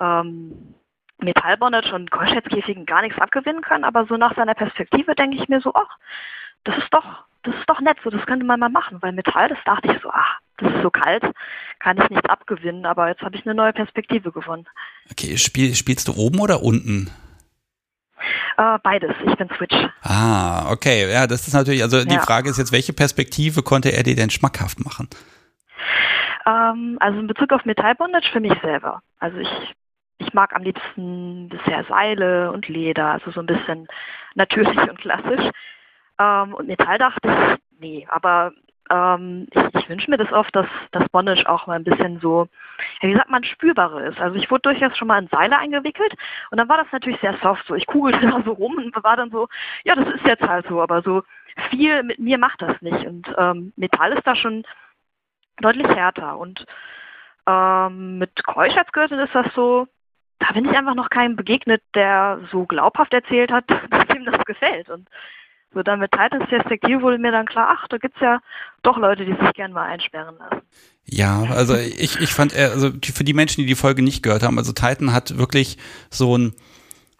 ähm, 0.00 0.74
Metallbondage 1.18 1.94
und 1.94 2.10
Keuschheitskäfigen 2.10 2.86
gar 2.86 3.02
nichts 3.02 3.18
abgewinnen 3.18 3.62
können, 3.62 3.84
aber 3.84 4.06
so 4.06 4.16
nach 4.16 4.34
seiner 4.36 4.54
Perspektive 4.54 5.14
denke 5.14 5.36
ich 5.36 5.48
mir 5.48 5.60
so, 5.60 5.72
ach, 5.74 5.96
das 6.64 6.76
ist 6.78 6.92
doch, 6.92 7.24
das 7.42 7.54
ist 7.54 7.68
doch 7.68 7.80
nett, 7.80 7.96
so 8.04 8.10
das 8.10 8.24
könnte 8.26 8.44
man 8.44 8.60
mal 8.60 8.68
machen, 8.68 8.98
weil 9.00 9.12
Metall, 9.12 9.48
das 9.48 9.58
dachte 9.64 9.92
ich 9.92 10.02
so, 10.02 10.10
ach, 10.10 10.40
das 10.58 10.72
ist 10.72 10.82
so 10.82 10.90
kalt, 10.90 11.24
kann 11.78 11.98
ich 11.98 12.10
nichts 12.10 12.28
abgewinnen, 12.28 12.86
aber 12.86 13.08
jetzt 13.08 13.22
habe 13.22 13.36
ich 13.36 13.46
eine 13.46 13.54
neue 13.54 13.72
Perspektive 13.72 14.32
gewonnen. 14.32 14.66
Okay, 15.10 15.36
spiel, 15.38 15.74
spielst 15.74 16.08
du 16.08 16.14
oben 16.14 16.40
oder 16.40 16.62
unten? 16.62 17.10
Äh, 18.56 18.78
beides, 18.82 19.14
ich 19.26 19.36
bin 19.36 19.48
Switch. 19.56 19.76
Ah, 20.02 20.70
okay, 20.70 21.10
ja, 21.10 21.26
das 21.26 21.46
ist 21.46 21.54
natürlich, 21.54 21.82
also 21.82 22.04
die 22.04 22.14
ja. 22.14 22.22
Frage 22.22 22.48
ist 22.48 22.58
jetzt, 22.58 22.72
welche 22.72 22.92
Perspektive 22.92 23.62
konnte 23.62 23.90
er 23.90 24.02
dir 24.02 24.16
denn 24.16 24.30
schmackhaft 24.30 24.80
machen? 24.80 25.08
Ähm, 26.46 26.96
also 27.00 27.18
in 27.20 27.26
Bezug 27.26 27.52
auf 27.52 27.64
Metallbondage 27.64 28.30
für 28.32 28.40
mich 28.40 28.54
selber. 28.62 29.02
Also 29.18 29.38
ich 29.38 29.48
mag 30.36 30.54
am 30.54 30.62
liebsten 30.62 31.48
bisher 31.48 31.84
Seile 31.84 32.52
und 32.52 32.68
Leder, 32.68 33.12
also 33.12 33.32
so 33.32 33.40
ein 33.40 33.46
bisschen 33.46 33.88
natürlich 34.36 34.78
und 34.78 34.98
klassisch. 34.98 35.50
Ähm, 36.18 36.54
und 36.54 36.68
Metall 36.68 36.98
dachte 36.98 37.28
ich, 37.28 37.80
nee, 37.80 38.06
aber 38.08 38.52
ähm, 38.90 39.48
ich, 39.50 39.80
ich 39.80 39.88
wünsche 39.88 40.10
mir 40.10 40.18
das 40.18 40.32
oft, 40.32 40.54
dass 40.54 40.66
das 40.92 41.08
Bondage 41.08 41.48
auch 41.48 41.66
mal 41.66 41.74
ein 41.74 41.84
bisschen 41.84 42.20
so, 42.20 42.48
ja, 43.00 43.08
wie 43.08 43.16
sagt 43.16 43.30
man, 43.30 43.44
spürbarer 43.44 44.04
ist. 44.04 44.20
Also 44.20 44.36
ich 44.36 44.50
wurde 44.50 44.62
durchaus 44.62 44.96
schon 44.96 45.08
mal 45.08 45.20
in 45.20 45.28
Seile 45.28 45.58
eingewickelt 45.58 46.14
und 46.50 46.58
dann 46.58 46.68
war 46.68 46.76
das 46.76 46.92
natürlich 46.92 47.20
sehr 47.20 47.36
soft, 47.38 47.66
so 47.66 47.74
ich 47.74 47.86
kugelte 47.86 48.20
da 48.30 48.42
so 48.44 48.52
rum 48.52 48.76
und 48.76 48.94
war 49.02 49.16
dann 49.16 49.30
so, 49.30 49.48
ja, 49.84 49.94
das 49.94 50.06
ist 50.14 50.26
jetzt 50.26 50.46
halt 50.46 50.66
so, 50.68 50.80
aber 50.80 51.02
so 51.02 51.22
viel 51.70 52.02
mit 52.02 52.18
mir 52.18 52.38
macht 52.38 52.60
das 52.60 52.80
nicht. 52.82 53.06
Und 53.06 53.34
ähm, 53.38 53.72
Metall 53.76 54.12
ist 54.12 54.26
da 54.26 54.36
schon 54.36 54.64
deutlich 55.58 55.88
härter 55.88 56.36
und 56.36 56.66
ähm, 57.46 58.18
mit 58.18 58.44
Keuschheitsgürtel 58.44 59.18
ist 59.20 59.34
das 59.34 59.46
so, 59.54 59.88
da 60.38 60.52
bin 60.52 60.66
ich 60.66 60.76
einfach 60.76 60.94
noch 60.94 61.10
keinem 61.10 61.36
begegnet, 61.36 61.82
der 61.94 62.40
so 62.52 62.66
glaubhaft 62.66 63.12
erzählt 63.14 63.50
hat, 63.50 63.64
dass 63.90 64.16
ihm 64.16 64.24
das 64.24 64.44
gefällt. 64.44 64.88
Und 64.88 65.08
so 65.74 65.82
dann 65.82 66.00
mit 66.00 66.12
Titans 66.12 66.48
Perspektive 66.48 67.02
wurde 67.02 67.18
mir 67.18 67.32
dann 67.32 67.46
klar, 67.46 67.76
ach, 67.76 67.88
da 67.88 67.98
gibt 67.98 68.16
es 68.16 68.22
ja 68.22 68.40
doch 68.82 68.96
Leute, 68.96 69.24
die 69.24 69.32
sich 69.32 69.52
gern 69.54 69.72
mal 69.72 69.86
einsperren 69.86 70.36
lassen. 70.38 70.62
Ja, 71.04 71.44
also 71.50 71.76
ich, 71.76 72.18
ich 72.18 72.32
fand, 72.32 72.54
also 72.56 72.90
für 73.02 73.24
die 73.24 73.34
Menschen, 73.34 73.60
die 73.60 73.66
die 73.66 73.74
Folge 73.74 74.02
nicht 74.02 74.22
gehört 74.22 74.42
haben, 74.42 74.58
also 74.58 74.72
Titan 74.72 75.12
hat 75.12 75.38
wirklich 75.38 75.78
so 76.10 76.36
ein, 76.36 76.54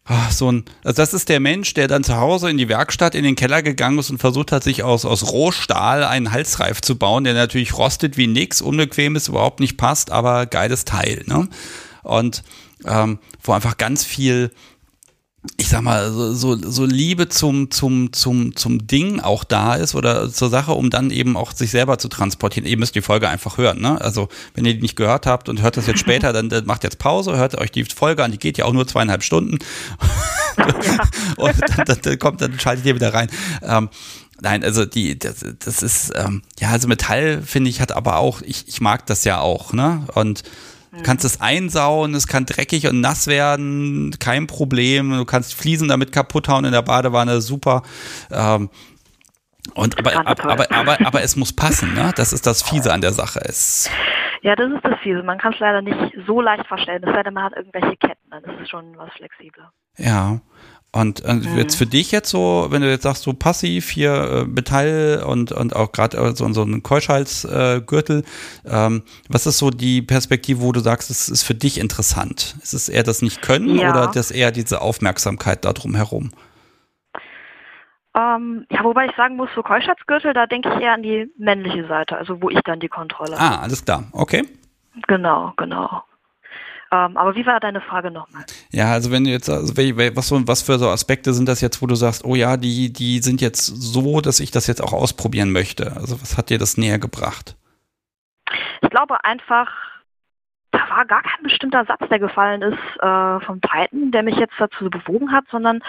ah, 0.06 0.30
so 0.30 0.50
ein, 0.50 0.64
also 0.82 1.00
das 1.00 1.14
ist 1.14 1.28
der 1.28 1.38
Mensch, 1.38 1.74
der 1.74 1.86
dann 1.86 2.02
zu 2.02 2.16
Hause 2.16 2.50
in 2.50 2.56
die 2.56 2.68
Werkstatt, 2.68 3.14
in 3.14 3.24
den 3.24 3.36
Keller 3.36 3.62
gegangen 3.62 3.98
ist 3.98 4.10
und 4.10 4.18
versucht 4.18 4.52
hat, 4.52 4.64
sich 4.64 4.82
aus, 4.82 5.04
aus 5.04 5.30
Rohstahl 5.32 6.02
einen 6.02 6.32
Halsreif 6.32 6.80
zu 6.80 6.98
bauen, 6.98 7.24
der 7.24 7.34
natürlich 7.34 7.76
rostet 7.76 8.16
wie 8.16 8.26
nix, 8.26 8.60
unbequem 8.60 9.14
ist, 9.14 9.28
überhaupt 9.28 9.60
nicht 9.60 9.76
passt, 9.76 10.10
aber 10.10 10.46
geiles 10.46 10.84
Teil, 10.84 11.22
ne? 11.26 11.48
Und 12.02 12.42
ähm, 12.86 13.18
wo 13.42 13.52
einfach 13.52 13.76
ganz 13.76 14.04
viel 14.04 14.50
ich 15.58 15.68
sag 15.68 15.82
mal, 15.82 16.10
so, 16.10 16.56
so, 16.56 16.84
Liebe 16.84 17.28
zum, 17.28 17.70
zum, 17.70 18.12
zum, 18.12 18.56
zum 18.56 18.86
Ding 18.86 19.20
auch 19.20 19.44
da 19.44 19.74
ist 19.74 19.94
oder 19.94 20.30
zur 20.30 20.50
Sache, 20.50 20.72
um 20.72 20.90
dann 20.90 21.10
eben 21.10 21.36
auch 21.36 21.52
sich 21.52 21.70
selber 21.70 21.98
zu 21.98 22.08
transportieren. 22.08 22.68
Ihr 22.68 22.76
müsst 22.76 22.94
die 22.94 23.02
Folge 23.02 23.28
einfach 23.28 23.58
hören, 23.58 23.80
ne? 23.80 24.00
Also, 24.00 24.28
wenn 24.54 24.64
ihr 24.64 24.74
die 24.74 24.80
nicht 24.80 24.96
gehört 24.96 25.26
habt 25.26 25.48
und 25.48 25.62
hört 25.62 25.76
das 25.76 25.86
jetzt 25.86 26.00
später, 26.00 26.32
dann, 26.32 26.48
dann 26.48 26.66
macht 26.66 26.84
jetzt 26.84 26.98
Pause, 26.98 27.36
hört 27.36 27.56
euch 27.56 27.70
die 27.70 27.84
Folge 27.84 28.24
an, 28.24 28.32
die 28.32 28.38
geht 28.38 28.58
ja 28.58 28.64
auch 28.64 28.72
nur 28.72 28.86
zweieinhalb 28.86 29.22
Stunden. 29.22 29.58
und 31.36 31.54
dann, 31.60 31.84
dann, 31.86 31.98
dann, 32.02 32.18
kommt, 32.18 32.40
dann 32.40 32.58
schaltet 32.58 32.86
ihr 32.86 32.94
wieder 32.94 33.14
rein. 33.14 33.28
Ähm, 33.62 33.88
Nein, 34.42 34.62
also 34.64 34.84
die, 34.84 35.18
das, 35.18 35.46
das 35.60 35.82
ist, 35.82 36.12
ähm, 36.14 36.42
ja, 36.58 36.68
also 36.68 36.88
Metall, 36.88 37.40
finde 37.40 37.70
ich, 37.70 37.80
hat 37.80 37.92
aber 37.92 38.18
auch, 38.18 38.42
ich, 38.42 38.68
ich 38.68 38.82
mag 38.82 39.06
das 39.06 39.24
ja 39.24 39.40
auch, 39.40 39.72
ne? 39.72 40.06
Und 40.14 40.42
Du 40.96 41.02
kannst 41.02 41.24
es 41.24 41.40
einsauen, 41.40 42.14
es 42.14 42.26
kann 42.26 42.46
dreckig 42.46 42.86
und 42.88 43.00
nass 43.00 43.26
werden, 43.26 44.16
kein 44.18 44.46
Problem. 44.46 45.10
Du 45.10 45.24
kannst 45.24 45.54
Fliesen 45.54 45.88
damit 45.88 46.12
kaputt 46.12 46.48
hauen 46.48 46.64
in 46.64 46.72
der 46.72 46.82
Badewanne, 46.82 47.40
super. 47.40 47.82
Ähm, 48.30 48.70
und 49.74 49.98
aber, 49.98 50.26
aber, 50.26 50.50
aber, 50.50 50.72
aber, 50.72 51.00
aber, 51.06 51.22
es 51.22 51.36
muss 51.36 51.52
passen, 51.52 51.94
ne? 51.94 52.12
Das 52.16 52.32
ist 52.32 52.46
das 52.46 52.62
Fiese 52.62 52.92
an 52.92 53.00
der 53.00 53.12
Sache. 53.12 53.40
Es 53.44 53.90
ja, 54.42 54.54
das 54.54 54.70
ist 54.70 54.84
das 54.84 55.00
Fiese. 55.00 55.24
Man 55.24 55.38
kann 55.38 55.52
es 55.54 55.58
leider 55.58 55.82
nicht 55.82 55.98
so 56.26 56.40
leicht 56.40 56.66
verstellen, 56.66 57.02
es 57.04 57.12
sei 57.12 57.22
denn, 57.24 57.34
man 57.34 57.44
hat 57.44 57.56
irgendwelche 57.56 57.96
Ketten, 57.96 58.30
dann 58.30 58.44
ist 58.44 58.60
es 58.62 58.68
schon 58.68 58.96
was 58.96 59.10
flexibler. 59.14 59.72
Ja. 59.96 60.40
Und, 60.96 61.20
und 61.20 61.44
mhm. 61.44 61.58
jetzt 61.58 61.76
für 61.76 61.84
dich 61.84 62.10
jetzt 62.10 62.30
so, 62.30 62.68
wenn 62.70 62.80
du 62.80 62.88
jetzt 62.88 63.02
sagst, 63.02 63.24
so 63.24 63.34
passiv 63.34 63.90
hier 63.90 64.14
äh, 64.14 64.44
Metall 64.44 65.22
und, 65.26 65.52
und 65.52 65.76
auch 65.76 65.92
gerade 65.92 66.16
äh, 66.16 66.34
so, 66.34 66.50
so 66.54 66.62
ein 66.62 66.82
Keuschhalsgürtel, 66.82 68.22
äh, 68.64 68.86
ähm, 68.86 69.02
was 69.28 69.46
ist 69.46 69.58
so 69.58 69.68
die 69.68 70.00
Perspektive, 70.00 70.62
wo 70.62 70.72
du 70.72 70.80
sagst, 70.80 71.10
es 71.10 71.28
ist 71.28 71.42
für 71.42 71.54
dich 71.54 71.78
interessant? 71.78 72.56
Ist 72.62 72.72
es 72.72 72.88
eher 72.88 73.02
das 73.02 73.20
Nicht-Können 73.20 73.78
ja. 73.78 73.90
oder 73.90 74.10
das 74.10 74.30
eher 74.30 74.52
diese 74.52 74.80
Aufmerksamkeit 74.80 75.66
da 75.66 75.74
drum 75.74 75.94
herum? 75.94 76.30
Ähm, 78.16 78.64
ja, 78.70 78.82
wobei 78.82 79.04
ich 79.04 79.16
sagen 79.16 79.36
muss, 79.36 79.50
so 79.54 79.62
Keuschheitsgürtel, 79.62 80.32
da 80.32 80.46
denke 80.46 80.70
ich 80.70 80.80
eher 80.80 80.94
an 80.94 81.02
die 81.02 81.30
männliche 81.36 81.86
Seite, 81.88 82.16
also 82.16 82.40
wo 82.40 82.48
ich 82.48 82.60
dann 82.64 82.80
die 82.80 82.88
Kontrolle 82.88 83.38
habe. 83.38 83.56
Ah, 83.56 83.60
alles 83.60 83.84
klar, 83.84 84.04
okay. 84.12 84.48
Genau, 85.06 85.52
genau. 85.58 86.04
Ähm, 86.92 87.16
aber 87.16 87.34
wie 87.34 87.46
war 87.46 87.58
deine 87.58 87.80
Frage 87.80 88.10
nochmal? 88.10 88.44
Ja, 88.70 88.92
also 88.92 89.10
wenn 89.10 89.24
du 89.24 89.30
jetzt, 89.30 89.50
also 89.50 89.76
was, 89.76 90.32
was 90.46 90.62
für 90.62 90.78
so 90.78 90.88
Aspekte 90.88 91.34
sind 91.34 91.48
das 91.48 91.60
jetzt, 91.60 91.82
wo 91.82 91.86
du 91.86 91.96
sagst, 91.96 92.24
oh 92.24 92.34
ja, 92.34 92.56
die, 92.56 92.92
die 92.92 93.18
sind 93.18 93.40
jetzt 93.40 93.66
so, 93.66 94.20
dass 94.20 94.38
ich 94.38 94.52
das 94.52 94.66
jetzt 94.68 94.82
auch 94.82 94.92
ausprobieren 94.92 95.50
möchte? 95.50 95.96
Also 95.96 96.20
was 96.20 96.38
hat 96.38 96.50
dir 96.50 96.58
das 96.58 96.76
näher 96.76 96.98
gebracht? 96.98 97.56
Ich 98.82 98.90
glaube 98.90 99.24
einfach, 99.24 99.68
da 100.70 100.88
war 100.90 101.06
gar 101.06 101.22
kein 101.22 101.42
bestimmter 101.42 101.84
Satz, 101.86 102.08
der 102.08 102.20
gefallen 102.20 102.62
ist 102.62 102.78
äh, 103.00 103.40
vom 103.40 103.60
Titan, 103.60 104.12
der 104.12 104.22
mich 104.22 104.36
jetzt 104.36 104.54
dazu 104.58 104.88
bewogen 104.88 105.32
hat, 105.32 105.44
sondern 105.50 105.82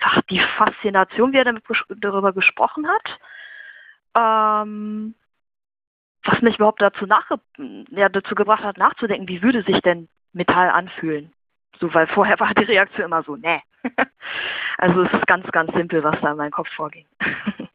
ach, 0.00 0.20
die 0.30 0.40
Faszination, 0.56 1.32
wie 1.32 1.38
er 1.38 1.44
damit, 1.44 1.62
darüber 2.00 2.32
gesprochen 2.32 2.86
hat. 2.88 3.18
Ähm, 4.16 5.14
was 6.24 6.42
mich 6.42 6.56
überhaupt 6.56 6.82
dazu, 6.82 7.06
nach, 7.06 7.30
ja, 7.90 8.08
dazu 8.08 8.34
gebracht 8.34 8.64
hat, 8.64 8.78
nachzudenken, 8.78 9.28
wie 9.28 9.42
würde 9.42 9.62
sich 9.62 9.80
denn 9.80 10.08
Metall 10.32 10.70
anfühlen. 10.70 11.32
So, 11.78 11.92
weil 11.94 12.06
vorher 12.08 12.38
war 12.40 12.52
die 12.54 12.64
Reaktion 12.64 13.06
immer 13.06 13.22
so, 13.22 13.36
ne. 13.36 13.60
also 14.78 15.02
es 15.02 15.12
ist 15.12 15.26
ganz, 15.26 15.50
ganz 15.50 15.72
simpel, 15.72 16.02
was 16.04 16.20
da 16.20 16.32
in 16.32 16.36
meinem 16.36 16.50
Kopf 16.50 16.68
vorging. 16.76 17.06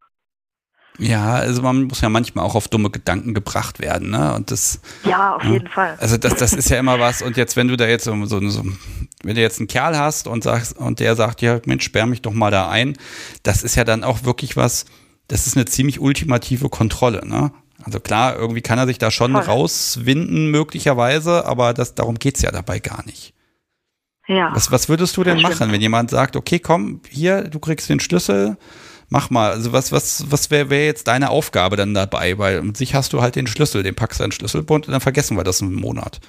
Ja, 0.98 1.34
also 1.34 1.62
man 1.62 1.84
muss 1.84 2.02
ja 2.02 2.10
manchmal 2.10 2.46
auch 2.46 2.56
auf 2.56 2.68
dumme 2.68 2.90
Gedanken 2.90 3.34
gebracht 3.34 3.80
werden, 3.80 4.12
ne? 4.12 4.34
Und 4.34 4.52
das. 4.52 4.80
Ja, 5.04 5.36
auf 5.36 5.44
ja, 5.44 5.52
jeden 5.52 5.68
Fall. 5.68 5.98
Also 6.00 6.18
das, 6.18 6.36
das 6.36 6.54
ist 6.54 6.70
ja 6.70 6.80
immer 6.80 7.00
was. 7.00 7.22
Und 7.22 7.38
jetzt, 7.38 7.58
wenn 7.58 7.68
du 7.68 7.76
da 7.76 7.86
jetzt 7.86 8.06
so, 8.06 8.26
so, 8.26 8.40
so, 8.48 8.64
wenn 9.24 9.36
du 9.36 9.42
jetzt 9.42 9.60
einen 9.60 9.68
Kerl 9.68 9.98
hast 9.98 10.28
und 10.28 10.44
sagst, 10.44 10.78
und 10.78 11.00
der 11.00 11.16
sagt, 11.16 11.42
ja, 11.42 11.60
Mensch, 11.66 11.84
sperr 11.84 12.06
mich 12.06 12.22
doch 12.22 12.32
mal 12.32 12.52
da 12.52 12.70
ein, 12.70 12.98
das 13.44 13.64
ist 13.64 13.76
ja 13.76 13.84
dann 13.84 14.04
auch 14.04 14.24
wirklich 14.24 14.56
was, 14.56 14.86
das 15.28 15.48
ist 15.48 15.58
eine 15.58 15.66
ziemlich 15.66 16.00
ultimative 16.00 16.70
Kontrolle, 16.70 17.28
ne? 17.28 17.52
Also 17.86 18.00
klar, 18.00 18.36
irgendwie 18.36 18.62
kann 18.62 18.80
er 18.80 18.88
sich 18.88 18.98
da 18.98 19.12
schon 19.12 19.34
Voll. 19.34 19.44
rauswinden, 19.44 20.50
möglicherweise, 20.50 21.46
aber 21.46 21.74
das, 21.74 21.94
darum 21.94 22.16
geht's 22.16 22.42
ja 22.42 22.52
dabei 22.52 22.80
gar 22.80 23.06
nicht. 23.06 23.34
Ja. 24.28 24.50
Was, 24.56 24.72
was 24.72 24.90
würdest 24.90 25.16
du 25.18 25.24
denn 25.24 25.40
machen, 25.40 25.72
wenn 25.72 25.82
jemand 25.82 26.10
sagt, 26.10 26.36
okay, 26.36 26.58
komm, 26.58 27.02
hier, 27.08 27.44
du 27.44 27.60
kriegst 27.60 27.88
den 27.90 28.00
Schlüssel, 28.00 28.58
mach 29.10 29.30
mal. 29.30 29.52
Also 29.52 29.72
was, 29.72 29.92
was, 29.92 30.32
was 30.32 30.50
wäre 30.50 30.72
wär 30.72 30.86
jetzt 30.86 31.08
deine 31.08 31.30
Aufgabe 31.30 31.76
dann 31.76 31.94
dabei? 31.94 32.38
Weil 32.40 32.64
mit 32.64 32.76
sich 32.76 32.96
hast 32.96 33.14
du 33.14 33.22
halt 33.22 33.36
den 33.36 33.46
Schlüssel, 33.46 33.84
den 33.84 33.96
packst 33.96 34.20
du 34.20 34.24
in 34.24 34.30
den 34.30 34.36
Schlüsselbund 34.36 34.88
und 34.88 34.92
dann 34.94 35.02
vergessen 35.02 35.38
wir 35.38 35.44
das 35.44 35.62
einen 35.62 35.76
Monat. 35.76 36.20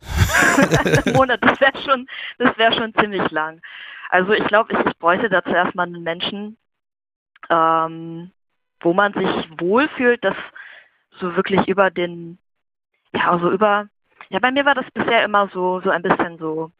Monat, 1.14 1.40
das 1.42 1.60
wäre 1.60 1.78
schon, 1.84 2.06
das 2.38 2.56
wäre 2.56 2.72
schon 2.72 2.94
ziemlich 2.94 3.30
lang. 3.30 3.60
Also 4.08 4.32
ich 4.32 4.44
glaube, 4.44 4.72
ich, 4.72 4.78
ich 4.86 4.98
bräuchte 4.98 5.28
dazu 5.28 5.50
erstmal 5.50 5.86
einen 5.86 6.02
Menschen, 6.02 6.56
ähm, 7.50 8.30
wo 8.80 8.94
man 8.94 9.12
sich 9.12 9.48
wohlfühlt, 9.58 10.24
dass 10.24 10.36
so 11.20 11.36
wirklich 11.36 11.68
über 11.68 11.90
den, 11.90 12.38
ja, 13.14 13.30
also 13.30 13.50
über, 13.50 13.88
ja, 14.30 14.38
bei 14.40 14.50
mir 14.50 14.64
war 14.64 14.74
das 14.74 14.90
bisher 14.92 15.24
immer 15.24 15.48
so, 15.48 15.80
so 15.80 15.90
ein 15.90 16.02
bisschen 16.02 16.38
so 16.38 16.70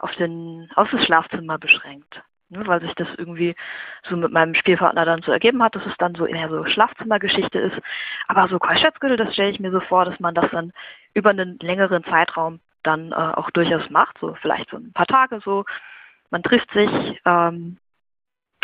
auf, 0.00 0.14
den, 0.16 0.68
auf 0.74 0.90
das 0.90 1.04
Schlafzimmer 1.04 1.58
beschränkt. 1.58 2.22
Ne, 2.48 2.64
weil 2.64 2.80
sich 2.80 2.94
das 2.94 3.08
irgendwie 3.18 3.56
so 4.08 4.16
mit 4.16 4.30
meinem 4.30 4.54
Spielpartner 4.54 5.04
dann 5.04 5.20
so 5.22 5.32
ergeben 5.32 5.60
hat, 5.64 5.74
dass 5.74 5.84
es 5.84 5.96
dann 5.98 6.14
so 6.14 6.26
eher 6.26 6.48
so 6.48 6.64
Schlafzimmergeschichte 6.64 7.58
ist. 7.58 7.76
Aber 8.28 8.46
so 8.46 8.60
Keuschheitsgürtel, 8.60 9.16
das 9.16 9.34
stelle 9.34 9.50
ich 9.50 9.58
mir 9.58 9.72
so 9.72 9.80
vor, 9.80 10.04
dass 10.04 10.20
man 10.20 10.32
das 10.32 10.48
dann 10.52 10.72
über 11.12 11.30
einen 11.30 11.58
längeren 11.58 12.04
Zeitraum 12.04 12.60
dann 12.84 13.10
äh, 13.10 13.14
auch 13.14 13.50
durchaus 13.50 13.90
macht, 13.90 14.18
so 14.20 14.36
vielleicht 14.40 14.70
so 14.70 14.76
ein 14.76 14.92
paar 14.92 15.06
Tage 15.06 15.40
so. 15.44 15.64
Man 16.30 16.44
trifft 16.44 16.70
sich, 16.72 17.20
ähm, 17.24 17.78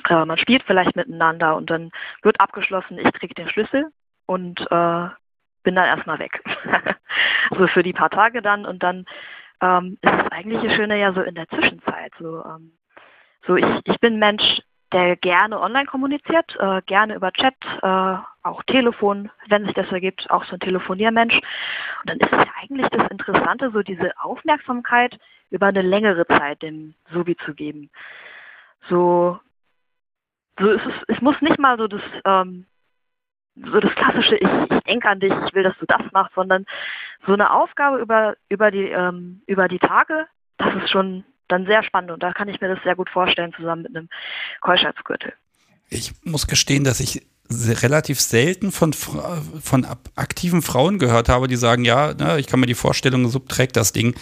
äh, 0.08 0.24
man 0.24 0.38
spielt 0.38 0.62
vielleicht 0.62 0.94
miteinander 0.94 1.56
und 1.56 1.68
dann 1.68 1.90
wird 2.22 2.40
abgeschlossen, 2.40 2.98
ich 2.98 3.12
kriege 3.14 3.34
den 3.34 3.48
Schlüssel 3.48 3.86
und 4.26 4.60
äh, 4.70 5.08
bin 5.62 5.74
dann 5.74 5.86
erstmal 5.86 6.18
weg. 6.18 6.42
so 7.50 7.66
für 7.68 7.82
die 7.82 7.92
paar 7.92 8.10
Tage 8.10 8.42
dann 8.42 8.66
und 8.66 8.82
dann 8.82 9.04
ähm, 9.60 9.98
ist 10.02 10.12
das 10.12 10.32
eigentliche 10.32 10.70
Schöne 10.70 10.98
ja 10.98 11.12
so 11.12 11.22
in 11.22 11.34
der 11.34 11.48
Zwischenzeit. 11.48 12.12
So, 12.18 12.44
ähm, 12.44 12.72
so 13.46 13.56
ich, 13.56 13.66
ich 13.84 14.00
bin 14.00 14.18
Mensch, 14.18 14.60
der 14.92 15.16
gerne 15.16 15.60
online 15.60 15.86
kommuniziert, 15.86 16.56
äh, 16.58 16.82
gerne 16.82 17.14
über 17.14 17.32
Chat, 17.32 17.54
äh, 17.82 18.16
auch 18.42 18.62
Telefon, 18.64 19.30
wenn 19.48 19.64
sich 19.64 19.74
das 19.74 19.90
ergibt, 19.90 20.30
auch 20.30 20.44
so 20.44 20.54
ein 20.54 20.60
Telefoniermensch. 20.60 21.34
Und 21.34 22.10
dann 22.10 22.18
ist 22.18 22.32
es 22.32 22.38
ja 22.38 22.52
eigentlich 22.60 22.88
das 22.90 23.10
Interessante, 23.10 23.70
so 23.70 23.82
diese 23.82 24.12
Aufmerksamkeit 24.20 25.18
über 25.50 25.66
eine 25.66 25.82
längere 25.82 26.26
Zeit 26.26 26.62
dem 26.62 26.94
Sobi 27.12 27.36
zu 27.36 27.54
geben. 27.54 27.90
So, 28.88 29.38
so 30.58 30.70
ist 30.70 30.84
es, 30.84 30.94
es 31.16 31.20
muss 31.22 31.40
nicht 31.40 31.58
mal 31.58 31.78
so 31.78 31.86
das, 31.86 32.02
ähm, 32.24 32.66
so 33.54 33.80
das 33.80 33.94
klassische, 33.94 34.36
ich, 34.36 34.48
ich 34.70 34.80
denke 34.84 35.08
an 35.08 35.20
dich, 35.20 35.32
ich 35.46 35.54
will, 35.54 35.62
dass 35.62 35.76
du 35.78 35.86
das 35.86 36.02
machst, 36.12 36.34
sondern 36.34 36.64
so 37.26 37.32
eine 37.32 37.52
Aufgabe 37.52 37.98
über, 37.98 38.34
über, 38.48 38.70
die, 38.70 38.88
ähm, 38.88 39.42
über 39.46 39.68
die 39.68 39.78
Tage, 39.78 40.26
das 40.58 40.74
ist 40.76 40.90
schon 40.90 41.24
dann 41.48 41.66
sehr 41.66 41.82
spannend 41.82 42.10
und 42.10 42.22
da 42.22 42.32
kann 42.32 42.48
ich 42.48 42.60
mir 42.60 42.68
das 42.68 42.82
sehr 42.82 42.96
gut 42.96 43.10
vorstellen, 43.10 43.52
zusammen 43.54 43.82
mit 43.82 43.96
einem 43.96 44.08
Keuschheitsgürtel. 44.60 45.34
Ich 45.90 46.12
muss 46.24 46.46
gestehen, 46.46 46.84
dass 46.84 47.00
ich 47.00 47.26
relativ 47.82 48.18
selten 48.20 48.72
von, 48.72 48.94
von 48.94 49.86
aktiven 50.16 50.62
Frauen 50.62 50.98
gehört 50.98 51.28
habe, 51.28 51.48
die 51.48 51.56
sagen, 51.56 51.84
ja, 51.84 52.14
ne, 52.14 52.38
ich 52.38 52.46
kann 52.46 52.60
mir 52.60 52.66
die 52.66 52.74
Vorstellung, 52.74 53.28
Sub 53.28 53.48
trägt 53.48 53.76
das 53.76 53.92
Ding 53.92 54.14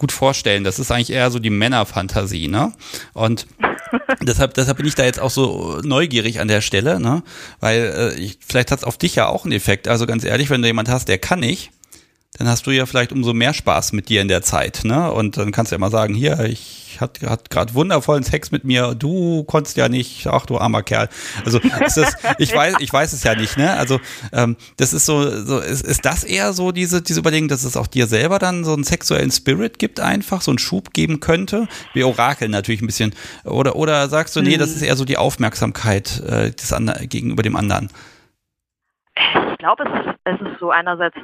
gut 0.00 0.10
vorstellen. 0.10 0.64
Das 0.64 0.78
ist 0.80 0.90
eigentlich 0.90 1.10
eher 1.10 1.30
so 1.30 1.38
die 1.38 1.50
Männerfantasie, 1.50 2.48
ne? 2.48 2.72
Und 3.12 3.46
deshalb, 4.22 4.54
deshalb 4.54 4.78
bin 4.78 4.86
ich 4.86 4.96
da 4.96 5.04
jetzt 5.04 5.20
auch 5.20 5.30
so 5.30 5.80
neugierig 5.84 6.40
an 6.40 6.48
der 6.48 6.60
Stelle, 6.60 6.98
ne? 6.98 7.22
Weil 7.60 8.14
äh, 8.16 8.20
ich, 8.20 8.38
vielleicht 8.44 8.72
hat 8.72 8.80
es 8.80 8.84
auf 8.84 8.98
dich 8.98 9.14
ja 9.14 9.28
auch 9.28 9.44
einen 9.44 9.52
Effekt. 9.52 9.86
Also 9.86 10.06
ganz 10.06 10.24
ehrlich, 10.24 10.50
wenn 10.50 10.62
du 10.62 10.68
jemand 10.68 10.88
hast, 10.88 11.08
der 11.08 11.18
kann 11.18 11.40
nicht, 11.40 11.70
dann 12.40 12.48
hast 12.48 12.66
du 12.66 12.70
ja 12.70 12.86
vielleicht 12.86 13.12
umso 13.12 13.34
mehr 13.34 13.52
Spaß 13.52 13.92
mit 13.92 14.08
dir 14.08 14.22
in 14.22 14.28
der 14.28 14.40
Zeit, 14.40 14.80
ne? 14.84 15.12
Und 15.12 15.36
dann 15.36 15.52
kannst 15.52 15.72
du 15.72 15.74
ja 15.74 15.78
mal 15.78 15.90
sagen, 15.90 16.14
hier, 16.14 16.40
ich 16.40 16.96
hat, 16.98 17.20
hat 17.20 17.50
gerade 17.50 17.74
wundervollen 17.74 18.22
Sex 18.22 18.50
mit 18.50 18.64
mir, 18.64 18.94
du 18.94 19.44
konntest 19.44 19.76
ja 19.76 19.90
nicht, 19.90 20.26
ach 20.26 20.46
du 20.46 20.56
armer 20.56 20.82
Kerl. 20.82 21.10
Also 21.44 21.58
ist 21.58 21.98
das, 21.98 22.16
ich 22.38 22.54
weiß, 22.54 22.76
ich 22.78 22.90
weiß 22.90 23.12
es 23.12 23.24
ja 23.24 23.34
nicht, 23.34 23.58
ne? 23.58 23.74
Also 23.74 24.00
ähm, 24.32 24.56
das 24.78 24.94
ist 24.94 25.04
so, 25.04 25.30
so 25.44 25.58
ist, 25.58 25.86
ist 25.86 26.06
das 26.06 26.24
eher 26.24 26.54
so 26.54 26.72
diese, 26.72 27.02
diese 27.02 27.20
Überlegung, 27.20 27.48
dass 27.48 27.62
es 27.62 27.76
auch 27.76 27.86
dir 27.86 28.06
selber 28.06 28.38
dann 28.38 28.64
so 28.64 28.72
einen 28.72 28.84
sexuellen 28.84 29.30
Spirit 29.30 29.78
gibt, 29.78 30.00
einfach 30.00 30.40
so 30.40 30.50
einen 30.50 30.58
Schub 30.58 30.94
geben 30.94 31.20
könnte? 31.20 31.68
Wir 31.92 32.08
orakeln 32.08 32.50
natürlich 32.50 32.80
ein 32.80 32.86
bisschen. 32.86 33.14
Oder, 33.44 33.76
oder 33.76 34.08
sagst 34.08 34.34
du, 34.34 34.40
nee, 34.40 34.56
das 34.56 34.70
ist 34.70 34.80
eher 34.80 34.96
so 34.96 35.04
die 35.04 35.18
Aufmerksamkeit 35.18 36.22
äh, 36.26 36.52
des 36.52 36.74
gegenüber 37.02 37.42
dem 37.42 37.54
anderen? 37.54 37.90
Ich 39.52 39.58
glaube, 39.58 39.84
es 39.84 40.06
ist, 40.06 40.18
es 40.24 40.40
ist 40.40 40.58
so 40.58 40.70
einerseits 40.70 41.16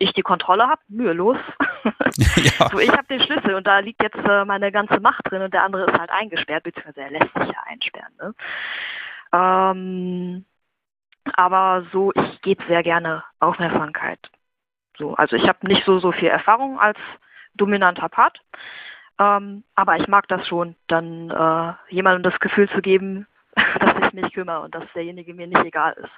ich 0.00 0.12
die 0.14 0.22
Kontrolle 0.22 0.66
habe, 0.66 0.80
mühelos. 0.88 1.36
ja. 1.84 2.68
so, 2.70 2.78
ich 2.78 2.90
habe 2.90 3.06
den 3.08 3.20
Schlüssel 3.20 3.54
und 3.54 3.66
da 3.66 3.78
liegt 3.78 4.02
jetzt 4.02 4.16
äh, 4.16 4.44
meine 4.44 4.72
ganze 4.72 4.98
Macht 4.98 5.30
drin 5.30 5.42
und 5.42 5.54
der 5.54 5.62
andere 5.62 5.84
ist 5.84 5.98
halt 5.98 6.10
eingesperrt, 6.10 6.64
beziehungsweise 6.64 7.02
er 7.02 7.10
lässt 7.10 7.32
sich 7.34 7.48
ja 7.48 7.62
einsperren. 7.66 8.12
Ne? 8.18 8.34
Ähm, 9.32 10.44
aber 11.34 11.86
so, 11.92 12.12
ich 12.14 12.40
gebe 12.40 12.64
sehr 12.66 12.82
gerne 12.82 13.22
Aufmerksamkeit. 13.38 14.18
So, 14.96 15.14
also 15.14 15.36
ich 15.36 15.46
habe 15.46 15.66
nicht 15.66 15.84
so, 15.84 15.98
so 15.98 16.12
viel 16.12 16.28
Erfahrung 16.28 16.80
als 16.80 16.98
dominanter 17.54 18.08
Part, 18.08 18.40
ähm, 19.18 19.64
aber 19.74 19.96
ich 19.96 20.08
mag 20.08 20.28
das 20.28 20.46
schon, 20.48 20.76
dann 20.86 21.30
äh, 21.30 21.94
jemandem 21.94 22.22
das 22.22 22.40
Gefühl 22.40 22.70
zu 22.70 22.80
geben, 22.80 23.26
dass 23.54 24.06
ich 24.06 24.12
mich 24.14 24.32
kümmere 24.32 24.62
und 24.62 24.74
dass 24.74 24.84
derjenige 24.94 25.34
mir 25.34 25.46
nicht 25.46 25.64
egal 25.64 25.92
ist. 25.92 26.12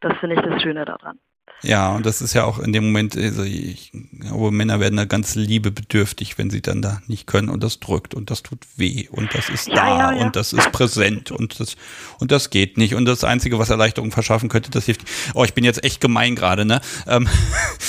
Das 0.00 0.16
finde 0.18 0.34
ich 0.34 0.42
das 0.42 0.60
Schöne 0.60 0.84
daran. 0.84 1.20
Ja, 1.64 1.92
und 1.92 2.04
das 2.04 2.20
ist 2.20 2.34
ja 2.34 2.44
auch 2.44 2.58
in 2.58 2.74
dem 2.74 2.84
Moment, 2.84 3.16
also 3.16 3.42
ich 3.42 3.90
glaube, 4.20 4.50
Männer 4.50 4.80
werden 4.80 4.96
da 4.96 5.06
ganz 5.06 5.34
liebebedürftig, 5.34 6.36
wenn 6.36 6.50
sie 6.50 6.60
dann 6.60 6.82
da 6.82 7.00
nicht 7.06 7.26
können 7.26 7.48
und 7.48 7.62
das 7.62 7.80
drückt 7.80 8.14
und 8.14 8.30
das 8.30 8.42
tut 8.42 8.58
weh 8.76 9.08
und 9.10 9.34
das 9.34 9.48
ist 9.48 9.68
ja, 9.68 9.74
da 9.74 9.88
ja, 9.88 10.12
ja. 10.12 10.24
und 10.24 10.36
das 10.36 10.52
ist 10.52 10.72
präsent 10.72 11.30
und 11.30 11.58
das 11.58 11.76
und 12.18 12.32
das 12.32 12.50
geht 12.50 12.76
nicht 12.76 12.94
und 12.94 13.06
das 13.06 13.24
Einzige, 13.24 13.58
was 13.58 13.70
Erleichterung 13.70 14.10
verschaffen 14.10 14.50
könnte, 14.50 14.70
das 14.70 14.84
hilft. 14.84 15.02
Oh, 15.32 15.44
ich 15.44 15.54
bin 15.54 15.64
jetzt 15.64 15.82
echt 15.84 16.02
gemein 16.02 16.36
gerade, 16.36 16.66
ne? 16.66 16.82
Ähm, 17.06 17.28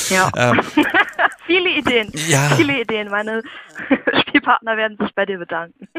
ja. 0.09 0.31
ähm, 0.37 0.61
Ideen. 1.85 2.11
Ja. 2.27 2.55
Viele 2.55 2.81
Ideen. 2.81 3.09
Meine 3.09 3.41
Spielpartner 4.21 4.77
werden 4.77 4.97
sich 4.99 5.13
bei 5.15 5.25
dir 5.25 5.37
bedanken. 5.37 5.87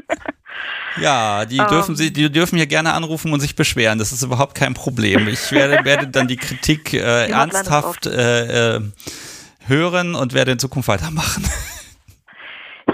Ja, 0.99 1.45
die 1.45 1.61
um. 1.61 1.67
dürfen 1.67 1.97
sie, 1.97 2.11
die 2.11 2.33
dürfen 2.33 2.57
hier 2.57 2.67
gerne 2.67 2.95
anrufen 2.95 3.31
und 3.35 3.41
sich 3.41 3.57
beschweren. 3.57 3.99
Das 3.99 4.13
ist 4.13 4.23
überhaupt 4.23 4.55
kein 4.55 4.73
Problem. 4.73 5.29
Ich 5.29 5.53
werde, 5.53 5.85
werde 5.85 6.09
dann 6.09 6.29
die 6.29 6.39
Kritik 6.39 6.95
äh, 6.95 7.29
ernsthaft 7.29 8.07
äh, 8.07 8.77
äh, 8.77 8.81
hören 9.67 10.15
und 10.15 10.33
werde 10.33 10.53
in 10.53 10.59
Zukunft 10.59 10.89
weitermachen. 10.89 11.45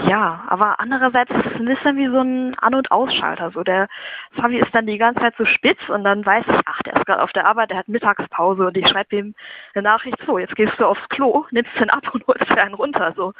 Ja, 0.07 0.43
aber 0.47 0.79
andererseits 0.79 1.31
ist 1.31 1.45
es 1.45 1.53
ein 1.53 1.65
bisschen 1.65 1.95
wie 1.97 2.07
so 2.07 2.19
ein 2.19 2.57
An- 2.59 2.75
und 2.75 2.91
Ausschalter. 2.91 3.51
So 3.51 3.63
der 3.63 3.87
Fabi 4.31 4.59
ist 4.59 4.73
dann 4.75 4.85
die 4.85 4.97
ganze 4.97 5.21
Zeit 5.21 5.35
so 5.37 5.45
spitz 5.45 5.79
und 5.87 6.03
dann 6.03 6.25
weiß 6.25 6.45
ich, 6.47 6.59
ach, 6.65 6.81
der 6.83 6.95
ist 6.95 7.05
gerade 7.05 7.23
auf 7.23 7.31
der 7.31 7.45
Arbeit, 7.45 7.69
der 7.69 7.77
hat 7.77 7.87
Mittagspause 7.87 8.67
und 8.67 8.75
ich 8.77 8.87
schreibe 8.87 9.15
ihm 9.15 9.35
eine 9.73 9.83
Nachricht, 9.83 10.17
so, 10.25 10.37
jetzt 10.37 10.55
gehst 10.55 10.77
du 10.79 10.85
aufs 10.85 11.07
Klo, 11.09 11.45
nimmst 11.51 11.71
den 11.79 11.89
ab 11.89 12.03
und 12.13 12.25
holst 12.27 12.49
dir 12.49 12.63
einen 12.63 12.73
runter. 12.73 13.13
So, 13.15 13.33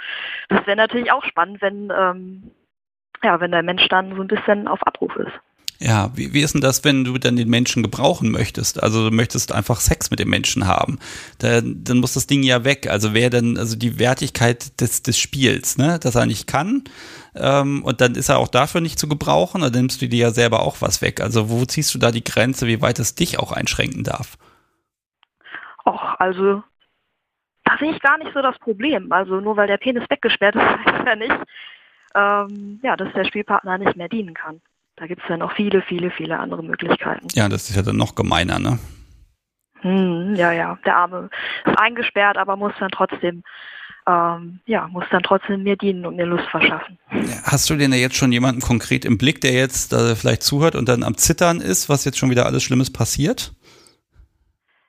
das 0.49 0.65
wäre 0.65 0.77
natürlich 0.77 1.11
auch 1.11 1.23
spannend, 1.25 1.61
wenn 1.61 1.91
ähm, 1.95 2.51
ja, 3.23 3.39
wenn 3.39 3.51
der 3.51 3.63
Mensch 3.63 3.87
dann 3.89 4.15
so 4.15 4.21
ein 4.21 4.27
bisschen 4.27 4.67
auf 4.67 4.85
Abruf 4.85 5.15
ist. 5.15 5.39
Ja, 5.85 6.11
wie, 6.15 6.33
wie 6.33 6.41
ist 6.41 6.53
denn 6.53 6.61
das, 6.61 6.85
wenn 6.85 7.03
du 7.03 7.17
dann 7.17 7.35
den 7.35 7.49
Menschen 7.49 7.83
gebrauchen 7.83 8.31
möchtest? 8.31 8.81
Also 8.81 9.09
du 9.09 9.13
möchtest 9.13 9.51
einfach 9.51 9.81
Sex 9.81 10.11
mit 10.11 10.19
dem 10.19 10.29
Menschen 10.29 10.65
haben. 10.65 10.97
Dann, 11.39 11.83
dann 11.83 11.97
muss 11.97 12.13
das 12.13 12.25
Ding 12.25 12.41
ja 12.41 12.63
weg. 12.63 12.89
Also 12.89 13.13
wer 13.13 13.29
denn, 13.29 13.57
also 13.57 13.77
die 13.77 13.99
Wertigkeit 13.99 14.79
des, 14.79 15.03
des 15.03 15.17
Spiels, 15.17 15.77
ne? 15.77 15.99
Dass 15.99 16.15
er 16.15 16.25
nicht 16.25 16.47
kann. 16.47 16.85
Ähm, 17.35 17.83
und 17.83 17.99
dann 17.99 18.15
ist 18.15 18.29
er 18.29 18.37
auch 18.37 18.47
dafür 18.47 18.79
nicht 18.79 18.97
zu 18.97 19.09
gebrauchen, 19.09 19.59
dann 19.59 19.73
nimmst 19.73 20.01
du 20.01 20.07
dir 20.07 20.19
ja 20.19 20.31
selber 20.31 20.61
auch 20.61 20.77
was 20.79 21.01
weg. 21.01 21.19
Also 21.19 21.49
wo 21.49 21.65
ziehst 21.65 21.93
du 21.93 21.99
da 21.99 22.11
die 22.11 22.23
Grenze, 22.23 22.65
wie 22.65 22.81
weit 22.81 22.99
es 22.99 23.15
dich 23.15 23.37
auch 23.39 23.51
einschränken 23.51 24.05
darf? 24.05 24.37
Och, 25.85 26.15
also 26.17 26.63
da 27.65 27.77
sehe 27.77 27.91
ich 27.91 27.99
gar 27.99 28.17
nicht 28.19 28.31
so 28.33 28.41
das 28.41 28.57
Problem. 28.59 29.11
Also 29.11 29.41
nur 29.41 29.57
weil 29.57 29.67
der 29.67 29.77
Penis 29.77 30.09
weggesperrt 30.09 30.55
ist, 30.55 30.61
heißt 30.61 31.07
ja 31.07 31.15
nicht, 31.17 31.35
ähm, 32.15 32.79
ja, 32.83 32.95
dass 32.95 33.11
der 33.11 33.25
Spielpartner 33.25 33.79
nicht 33.79 33.97
mehr 33.97 34.07
dienen 34.07 34.33
kann. 34.33 34.61
Da 34.95 35.07
gibt 35.07 35.23
es 35.23 35.29
ja 35.29 35.37
noch 35.37 35.55
viele, 35.55 35.81
viele, 35.81 36.11
viele 36.11 36.39
andere 36.39 36.63
Möglichkeiten. 36.63 37.27
Ja, 37.33 37.49
das 37.49 37.69
ist 37.69 37.75
ja 37.75 37.81
dann 37.81 37.97
noch 37.97 38.15
gemeiner, 38.15 38.59
ne? 38.59 38.79
Hm, 39.81 40.35
ja, 40.35 40.51
ja. 40.51 40.77
Der 40.85 40.95
Arme 40.95 41.29
ist 41.65 41.77
eingesperrt, 41.77 42.37
aber 42.37 42.55
muss 42.55 42.73
dann 42.79 42.91
trotzdem, 42.91 43.43
ähm, 44.07 44.59
ja, 44.65 44.87
muss 44.87 45.05
dann 45.11 45.23
trotzdem 45.23 45.63
mir 45.63 45.75
dienen 45.75 46.05
und 46.05 46.15
mir 46.15 46.25
Lust 46.25 46.45
verschaffen. 46.49 46.97
Hast 47.43 47.69
du 47.69 47.75
denn 47.75 47.91
da 47.91 47.97
jetzt 47.97 48.15
schon 48.15 48.31
jemanden 48.31 48.61
konkret 48.61 49.03
im 49.03 49.17
Blick, 49.17 49.41
der 49.41 49.53
jetzt 49.53 49.93
äh, 49.93 50.15
vielleicht 50.15 50.43
zuhört 50.43 50.75
und 50.75 50.87
dann 50.87 51.03
am 51.03 51.17
Zittern 51.17 51.59
ist, 51.59 51.89
was 51.89 52.05
jetzt 52.05 52.17
schon 52.17 52.29
wieder 52.29 52.45
alles 52.45 52.63
Schlimmes 52.63 52.93
passiert? 52.93 53.53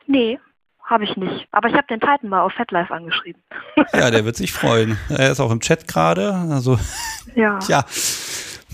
Nee, 0.07 0.39
habe 0.85 1.05
ich 1.05 1.17
nicht. 1.17 1.49
Aber 1.51 1.69
ich 1.69 1.75
habe 1.75 1.87
den 1.89 2.01
Titan 2.01 2.29
mal 2.29 2.43
auf 2.43 2.53
FatLife 2.53 2.93
angeschrieben. 2.93 3.43
Ja, 3.95 4.11
der 4.11 4.25
wird 4.27 4.37
sich 4.37 4.53
freuen. 4.53 4.99
Er 5.09 5.31
ist 5.31 5.41
auch 5.41 5.51
im 5.51 5.61
Chat 5.61 5.89
gerade. 5.89 6.35
Also, 6.35 6.79
ja. 7.35 7.59
ja. 7.69 7.85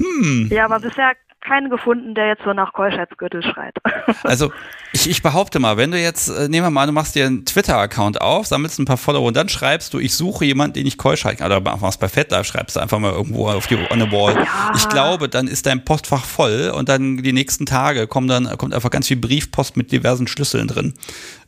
Hm. 0.00 0.48
Ja, 0.50 0.64
aber 0.64 0.80
bisher 0.80 1.14
keinen 1.40 1.70
gefunden, 1.70 2.14
der 2.14 2.28
jetzt 2.28 2.42
so 2.44 2.52
nach 2.52 2.72
Keuschheitsgürtel 2.72 3.42
schreit. 3.42 3.74
Also 4.22 4.52
ich, 4.92 5.08
ich 5.08 5.22
behaupte 5.22 5.60
mal, 5.60 5.76
wenn 5.76 5.92
du 5.92 5.98
jetzt, 5.98 6.28
äh, 6.28 6.48
nehmen 6.48 6.66
wir 6.66 6.70
mal, 6.70 6.86
du 6.86 6.92
machst 6.92 7.14
dir 7.14 7.26
einen 7.26 7.44
Twitter-Account 7.44 8.20
auf, 8.20 8.46
sammelst 8.46 8.78
ein 8.78 8.84
paar 8.84 8.96
Follower 8.96 9.26
und 9.26 9.36
dann 9.36 9.48
schreibst 9.48 9.94
du, 9.94 9.98
ich 9.98 10.14
suche 10.14 10.44
jemanden, 10.44 10.74
den 10.74 10.86
ich 10.86 10.98
Keuschheit 10.98 11.38
kann. 11.38 11.50
Oder 11.50 11.60
machst 11.60 12.00
bei 12.00 12.08
FatLife, 12.08 12.44
schreibst 12.44 12.76
du 12.76 12.80
einfach 12.80 12.98
mal 12.98 13.12
irgendwo 13.12 13.48
auf 13.48 13.66
die 13.66 13.76
on 13.76 14.00
the 14.00 14.10
wall. 14.10 14.34
Ja. 14.34 14.72
Ich 14.76 14.88
glaube, 14.88 15.28
dann 15.28 15.46
ist 15.46 15.66
dein 15.66 15.84
Postfach 15.84 16.24
voll 16.24 16.72
und 16.74 16.88
dann 16.88 17.18
die 17.18 17.32
nächsten 17.32 17.66
Tage 17.66 18.06
kommen 18.06 18.28
dann, 18.28 18.58
kommt 18.58 18.74
einfach 18.74 18.90
ganz 18.90 19.06
viel 19.08 19.16
Briefpost 19.16 19.76
mit 19.76 19.92
diversen 19.92 20.26
Schlüsseln 20.26 20.68
drin. 20.68 20.94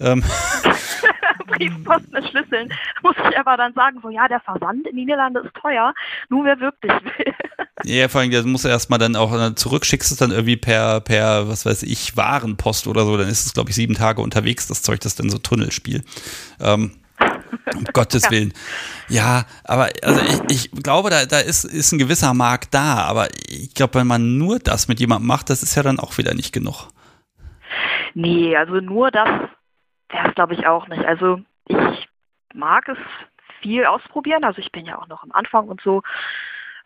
Ähm. 0.00 0.22
Briefpost 1.52 2.12
mit 2.12 2.28
Schlüsseln. 2.28 2.72
Muss 3.02 3.16
ich 3.30 3.38
aber 3.38 3.56
dann 3.56 3.72
sagen, 3.74 3.98
so 4.02 4.10
ja, 4.10 4.28
der 4.28 4.40
Versand 4.40 4.86
in 4.86 4.96
die 4.96 5.04
Niederlande 5.04 5.40
ist 5.40 5.54
teuer, 5.54 5.94
nur 6.28 6.44
wer 6.44 6.58
wirklich 6.60 6.92
will. 6.92 7.34
Ja, 7.84 8.08
vor 8.08 8.20
allem, 8.20 8.30
das 8.30 8.44
muss 8.44 8.64
erstmal 8.64 9.00
dann 9.00 9.16
auch 9.16 9.34
äh, 9.34 9.56
zurück, 9.56 9.84
schickst 9.84 10.12
es 10.12 10.18
dann 10.18 10.30
irgendwie 10.30 10.56
per, 10.56 11.00
per, 11.00 11.48
was 11.48 11.66
weiß 11.66 11.82
ich, 11.82 12.16
Warenpost 12.16 12.86
oder 12.86 13.04
so, 13.04 13.16
dann 13.16 13.28
ist 13.28 13.44
es, 13.44 13.54
glaube 13.54 13.70
ich, 13.70 13.76
sieben 13.76 13.94
Tage 13.94 14.20
unterwegs, 14.20 14.68
das 14.68 14.82
Zeug, 14.82 15.00
das 15.00 15.16
dann 15.16 15.30
so 15.30 15.38
Tunnelspiel. 15.38 16.04
Ähm, 16.60 16.92
Um 17.74 17.84
Gottes 17.92 18.24
ja. 18.24 18.30
Willen. 18.30 18.52
Ja, 19.08 19.46
aber 19.64 19.88
also 20.02 20.20
ich, 20.48 20.70
ich 20.72 20.82
glaube, 20.82 21.10
da, 21.10 21.26
da 21.26 21.38
ist, 21.38 21.64
ist 21.64 21.92
ein 21.92 21.98
gewisser 21.98 22.34
Markt 22.34 22.74
da, 22.74 22.98
aber 22.98 23.28
ich 23.48 23.74
glaube, 23.74 23.94
wenn 23.96 24.06
man 24.06 24.38
nur 24.38 24.58
das 24.58 24.88
mit 24.88 25.00
jemandem 25.00 25.26
macht, 25.26 25.50
das 25.50 25.62
ist 25.62 25.74
ja 25.74 25.82
dann 25.82 25.98
auch 25.98 26.18
wieder 26.18 26.34
nicht 26.34 26.52
genug. 26.52 26.88
Nee, 28.14 28.56
also 28.56 28.74
nur 28.74 29.10
das 29.10 29.28
es, 30.12 30.34
glaube 30.34 30.54
ich, 30.54 30.66
auch 30.66 30.88
nicht. 30.88 31.04
Also 31.04 31.40
ich 31.66 32.08
mag 32.54 32.88
es 32.88 32.98
viel 33.60 33.86
ausprobieren, 33.86 34.44
also 34.44 34.58
ich 34.58 34.72
bin 34.72 34.84
ja 34.84 34.98
auch 34.98 35.06
noch 35.06 35.22
am 35.22 35.32
Anfang 35.32 35.68
und 35.68 35.80
so. 35.80 36.02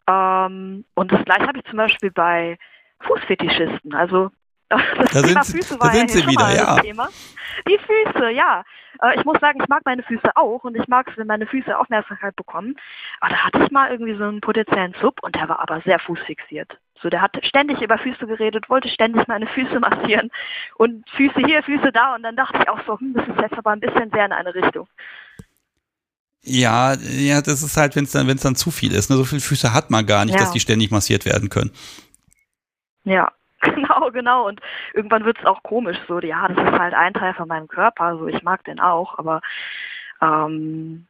Ähm, 0.09 0.85
und 0.95 1.13
das 1.13 1.25
gleiche 1.25 1.47
habe 1.47 1.59
ich 1.59 1.65
zum 1.65 1.79
Beispiel 1.79 2.11
bei 2.11 2.59
Fußfetischisten. 3.01 3.95
Also 3.95 4.31
das 4.69 4.81
da 5.13 5.23
Thema 5.23 5.45
sind, 5.45 5.57
Füße 5.57 5.81
war 5.81 5.89
da 5.89 5.95
sind 5.95 6.11
ja 6.11 6.17
sie 6.17 6.27
wieder, 6.27 6.55
ja. 6.55 6.77
Thema. 6.77 7.09
Die 7.69 7.79
Füße, 7.79 8.31
ja. 8.31 8.65
Äh, 9.01 9.19
ich 9.19 9.25
muss 9.25 9.39
sagen, 9.41 9.61
ich 9.63 9.69
mag 9.69 9.83
meine 9.85 10.03
Füße 10.03 10.37
auch 10.37 10.65
und 10.65 10.77
ich 10.77 10.87
mag 10.89 11.09
es, 11.09 11.17
wenn 11.17 11.27
meine 11.27 11.47
Füße 11.47 11.77
Aufmerksamkeit 11.77 12.35
bekommen. 12.37 12.77
Aber 13.21 13.31
da 13.31 13.45
hatte 13.45 13.63
ich 13.63 13.71
mal 13.71 13.91
irgendwie 13.91 14.17
so 14.17 14.25
einen 14.25 14.41
potenziellen 14.41 14.95
Sub 15.01 15.23
und 15.23 15.35
der 15.35 15.49
war 15.49 15.61
aber 15.61 15.81
sehr 15.83 15.99
fußfixiert. 15.99 16.79
So, 17.03 17.09
der 17.09 17.23
hat 17.23 17.37
ständig 17.45 17.81
über 17.83 17.99
Füße 17.99 18.27
geredet, 18.27 18.69
wollte 18.69 18.89
ständig 18.89 19.27
meine 19.29 19.47
Füße 19.47 19.79
massieren 19.81 20.31
und 20.77 21.09
Füße 21.11 21.41
hier, 21.45 21.63
Füße 21.63 21.93
da 21.93 22.15
und 22.15 22.23
dann 22.23 22.37
dachte 22.37 22.59
ich 22.63 22.69
auch 22.69 22.81
so, 22.87 22.99
hm, 22.99 23.15
das 23.15 23.29
ist 23.29 23.41
jetzt 23.41 23.59
aber 23.59 23.71
ein 23.71 23.81
bisschen 23.81 24.11
sehr 24.11 24.27
in 24.27 24.33
eine 24.33 24.55
Richtung. 24.55 24.89
Ja, 26.43 26.95
ja, 26.95 27.43
das 27.43 27.63
ist 27.63 27.77
halt, 27.77 27.97
wenn 27.97 28.05
es 28.05 28.13
dann, 28.13 28.29
wenn 28.29 28.37
es 28.37 28.43
dann 28.43 28.55
zu 28.55 28.71
viel 28.71 28.95
ist. 28.95 29.11
Ne? 29.11 29.17
So 29.17 29.25
viele 29.25 29.41
Füße 29.41 29.75
hat 29.75 29.91
man 29.91 30.07
gar 30.07 30.25
nicht, 30.25 30.35
ja. 30.35 30.41
dass 30.41 30.53
die 30.53 30.61
ständig 30.61 30.93
massiert 30.93 31.27
werden 31.27 31.49
können. 31.49 31.73
Ja, 33.03 33.33
Genau, 33.75 34.11
genau. 34.11 34.47
Und 34.47 34.61
irgendwann 34.95 35.25
wird 35.25 35.39
es 35.39 35.47
auch 35.47 35.63
komisch. 35.63 35.99
So, 36.09 36.21
ja, 36.21 36.49
das 36.49 36.59
ist 36.59 36.79
halt 36.79 36.95
ein 36.95 37.15
Teil 37.15 37.35
von 37.35 37.49
meinem 37.49 37.69
Körper. 37.69 38.17
So, 38.19 38.29
ich 38.29 38.43
mag 38.43 38.65
den 38.65 38.81
auch, 38.81 39.19
aber 39.19 39.41
ähm, 40.23 41.07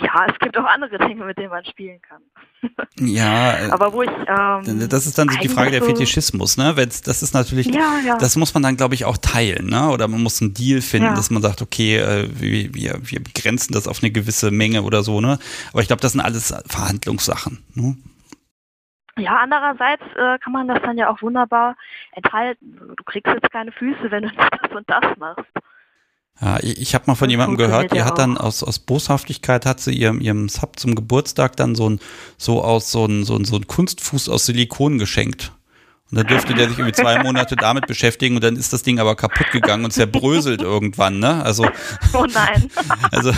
ja, 0.00 0.26
es 0.26 0.38
gibt 0.38 0.56
auch 0.56 0.64
andere 0.64 0.98
Dinge, 0.98 1.24
mit 1.24 1.36
denen 1.36 1.50
man 1.50 1.64
spielen 1.64 2.00
kann. 2.02 2.22
Ja, 2.98 3.54
äh, 3.54 3.70
aber 3.70 3.92
wo 3.92 4.02
ich 4.02 4.10
ähm, 4.10 4.88
das 4.88 5.06
ist 5.06 5.18
dann 5.18 5.28
so 5.28 5.38
die 5.38 5.48
Frage 5.48 5.70
der 5.72 5.82
Fetischismus, 5.82 6.56
ne? 6.56 6.76
Wenn's, 6.76 7.02
das 7.02 7.22
ist 7.22 7.34
natürlich, 7.34 7.66
ja, 7.66 7.98
ja. 8.04 8.18
das 8.18 8.36
muss 8.36 8.54
man 8.54 8.62
dann 8.62 8.76
glaube 8.76 8.94
ich 8.94 9.04
auch 9.04 9.16
teilen, 9.16 9.66
ne? 9.66 9.88
Oder 9.88 10.06
man 10.08 10.22
muss 10.22 10.40
einen 10.40 10.54
Deal 10.54 10.80
finden, 10.80 11.08
ja. 11.08 11.14
dass 11.14 11.30
man 11.30 11.42
sagt, 11.42 11.62
okay, 11.62 11.96
äh, 11.96 12.28
wir, 12.30 12.74
wir, 12.74 12.98
wir 13.02 13.22
begrenzen 13.22 13.72
das 13.72 13.88
auf 13.88 14.02
eine 14.02 14.12
gewisse 14.12 14.50
Menge 14.50 14.82
oder 14.82 15.02
so, 15.02 15.20
ne? 15.20 15.38
Aber 15.72 15.80
ich 15.80 15.88
glaube, 15.88 16.02
das 16.02 16.12
sind 16.12 16.20
alles 16.20 16.54
Verhandlungssachen. 16.68 17.64
Ne? 17.74 17.96
Ja, 19.18 19.38
andererseits 19.42 20.04
äh, 20.14 20.38
kann 20.38 20.52
man 20.52 20.68
das 20.68 20.80
dann 20.82 20.96
ja 20.96 21.10
auch 21.10 21.20
wunderbar 21.22 21.76
enthalten. 22.12 22.94
Du 22.96 23.04
kriegst 23.04 23.32
jetzt 23.32 23.50
keine 23.50 23.72
Füße, 23.72 24.10
wenn 24.10 24.24
du 24.24 24.30
das 24.36 24.70
und 24.70 24.88
das 24.88 25.16
machst. 25.18 25.44
Ja, 26.40 26.58
ich, 26.60 26.94
habe 26.94 27.04
mal 27.06 27.14
von 27.14 27.28
das 27.28 27.32
jemandem 27.32 27.56
gehört, 27.56 27.92
die 27.92 28.02
hat 28.02 28.18
dann 28.18 28.36
aus, 28.36 28.64
aus 28.64 28.80
Boshaftigkeit 28.80 29.64
hat 29.64 29.80
sie 29.80 29.92
ihrem, 29.92 30.20
ihrem 30.20 30.48
Sub 30.48 30.78
zum 30.78 30.96
Geburtstag 30.96 31.56
dann 31.56 31.76
so 31.76 31.88
ein, 31.88 32.00
so 32.36 32.62
aus, 32.64 32.90
so 32.90 33.04
ein, 33.04 33.24
so 33.24 33.36
ein, 33.36 33.44
so 33.44 33.56
ein 33.56 33.66
Kunstfuß 33.66 34.28
aus 34.28 34.46
Silikon 34.46 34.98
geschenkt. 34.98 35.52
Und 36.12 36.18
dann 36.18 36.26
dürfte 36.26 36.52
der 36.52 36.68
sich 36.68 36.78
irgendwie 36.78 37.00
zwei 37.00 37.18
Monate 37.22 37.56
damit 37.56 37.86
beschäftigen 37.86 38.34
und 38.34 38.44
dann 38.44 38.56
ist 38.56 38.70
das 38.72 38.82
Ding 38.82 38.98
aber 38.98 39.16
kaputt 39.16 39.50
gegangen 39.50 39.84
und 39.84 39.92
zerbröselt 39.92 40.60
irgendwann, 40.60 41.18
ne? 41.18 41.42
Also. 41.42 41.66
Oh 42.12 42.26
nein. 42.26 42.70
Also, 43.10 43.32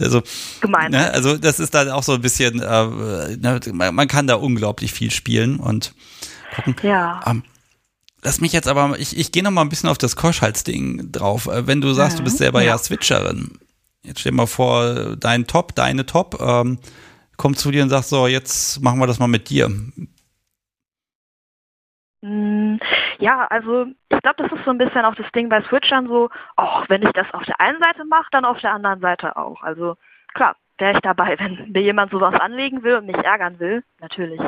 also, 0.00 0.22
Gemein. 0.60 0.90
Ne? 0.90 1.10
also 1.12 1.38
das 1.38 1.60
ist 1.60 1.74
dann 1.74 1.90
auch 1.90 2.02
so 2.02 2.14
ein 2.14 2.20
bisschen, 2.20 2.60
äh, 2.60 3.36
ne, 3.36 3.60
man 3.72 4.08
kann 4.08 4.26
da 4.26 4.34
unglaublich 4.34 4.92
viel 4.92 5.10
spielen 5.10 5.58
und 5.58 5.94
gucken. 6.54 6.76
Ja. 6.82 7.20
Ähm, 7.26 7.44
Lass 8.24 8.40
mich 8.40 8.52
jetzt 8.52 8.68
aber, 8.68 8.98
ich, 8.98 9.18
ich 9.18 9.32
gehe 9.32 9.42
noch 9.42 9.50
mal 9.50 9.62
ein 9.62 9.68
bisschen 9.68 9.88
auf 9.88 9.98
das 9.98 10.14
Koschhals-Ding 10.14 11.10
drauf. 11.10 11.46
Äh, 11.46 11.66
wenn 11.66 11.80
du 11.80 11.92
sagst, 11.92 12.16
mhm. 12.16 12.18
du 12.18 12.24
bist 12.24 12.38
selber 12.38 12.60
ja. 12.62 12.72
ja 12.72 12.78
Switcherin, 12.78 13.58
jetzt 14.02 14.20
stell 14.20 14.32
mal 14.32 14.46
vor, 14.46 15.16
dein 15.16 15.46
Top, 15.46 15.74
deine 15.74 16.06
Top, 16.06 16.40
ähm, 16.40 16.78
kommt 17.36 17.58
zu 17.58 17.72
dir 17.72 17.82
und 17.82 17.90
sagt 17.90 18.04
so, 18.04 18.28
jetzt 18.28 18.80
machen 18.80 19.00
wir 19.00 19.08
das 19.08 19.18
mal 19.18 19.26
mit 19.26 19.50
dir. 19.50 19.68
Mm, 22.20 22.76
ja, 23.18 23.46
also 23.48 23.86
ich 23.86 24.20
glaube, 24.20 24.36
das 24.42 24.52
ist 24.52 24.64
so 24.64 24.70
ein 24.70 24.78
bisschen 24.78 25.04
auch 25.04 25.16
das 25.16 25.30
Ding 25.32 25.48
bei 25.48 25.60
Switchern 25.62 26.06
so, 26.06 26.30
auch 26.54 26.88
wenn 26.88 27.02
ich 27.02 27.10
das 27.12 27.26
auf 27.32 27.42
der 27.44 27.60
einen 27.60 27.82
Seite 27.82 28.04
mache, 28.04 28.28
dann 28.30 28.44
auf 28.44 28.60
der 28.60 28.72
anderen 28.72 29.00
Seite 29.00 29.36
auch. 29.36 29.60
Also 29.62 29.96
klar, 30.34 30.54
wäre 30.78 30.92
ich 30.94 31.00
dabei, 31.00 31.36
wenn 31.40 31.72
mir 31.72 31.82
jemand 31.82 32.12
sowas 32.12 32.34
anlegen 32.34 32.84
will 32.84 32.96
und 32.96 33.06
mich 33.06 33.16
ärgern 33.16 33.58
will, 33.58 33.82
natürlich. 34.00 34.40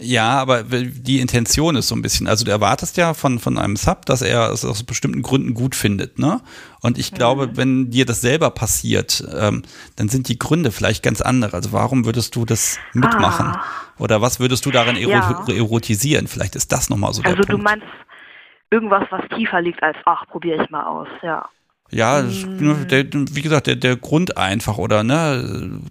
Ja, 0.00 0.38
aber 0.38 0.62
die 0.62 1.18
Intention 1.18 1.74
ist 1.74 1.88
so 1.88 1.96
ein 1.96 2.02
bisschen, 2.02 2.28
also 2.28 2.44
du 2.44 2.52
erwartest 2.52 2.96
ja 2.96 3.14
von, 3.14 3.40
von 3.40 3.58
einem 3.58 3.74
Sub, 3.74 4.06
dass 4.06 4.22
er 4.22 4.52
es 4.52 4.64
aus 4.64 4.84
bestimmten 4.84 5.22
Gründen 5.22 5.54
gut 5.54 5.74
findet, 5.74 6.20
ne? 6.20 6.40
Und 6.82 6.98
ich 6.98 7.12
glaube, 7.12 7.48
mhm. 7.48 7.56
wenn 7.56 7.90
dir 7.90 8.06
das 8.06 8.20
selber 8.20 8.50
passiert, 8.50 9.24
ähm, 9.36 9.62
dann 9.96 10.08
sind 10.08 10.28
die 10.28 10.38
Gründe 10.38 10.70
vielleicht 10.70 11.02
ganz 11.02 11.20
andere. 11.20 11.56
Also 11.56 11.72
warum 11.72 12.04
würdest 12.04 12.36
du 12.36 12.44
das 12.44 12.78
mitmachen? 12.94 13.46
Ah. 13.46 13.64
Oder 13.98 14.22
was 14.22 14.38
würdest 14.38 14.64
du 14.66 14.70
darin 14.70 14.94
ero 14.94 15.10
ja. 15.10 15.44
erotisieren? 15.48 16.28
Vielleicht 16.28 16.54
ist 16.54 16.70
das 16.70 16.90
nochmal 16.90 17.12
so 17.12 17.22
also 17.22 17.34
der 17.34 17.42
Punkt. 17.42 17.50
Also 17.50 17.56
du 17.56 17.62
meinst 17.64 17.86
irgendwas, 18.70 19.02
was 19.10 19.22
tiefer 19.36 19.60
liegt 19.60 19.82
als, 19.82 19.96
ach, 20.04 20.26
probiere 20.28 20.62
ich 20.62 20.70
mal 20.70 20.84
aus, 20.84 21.08
ja. 21.24 21.48
Ja, 21.90 22.22
mhm. 22.22 22.86
der, 22.86 23.06
wie 23.12 23.42
gesagt, 23.42 23.66
der, 23.66 23.74
der 23.74 23.96
Grund 23.96 24.36
einfach, 24.36 24.78
oder, 24.78 25.02
ne? 25.02 25.82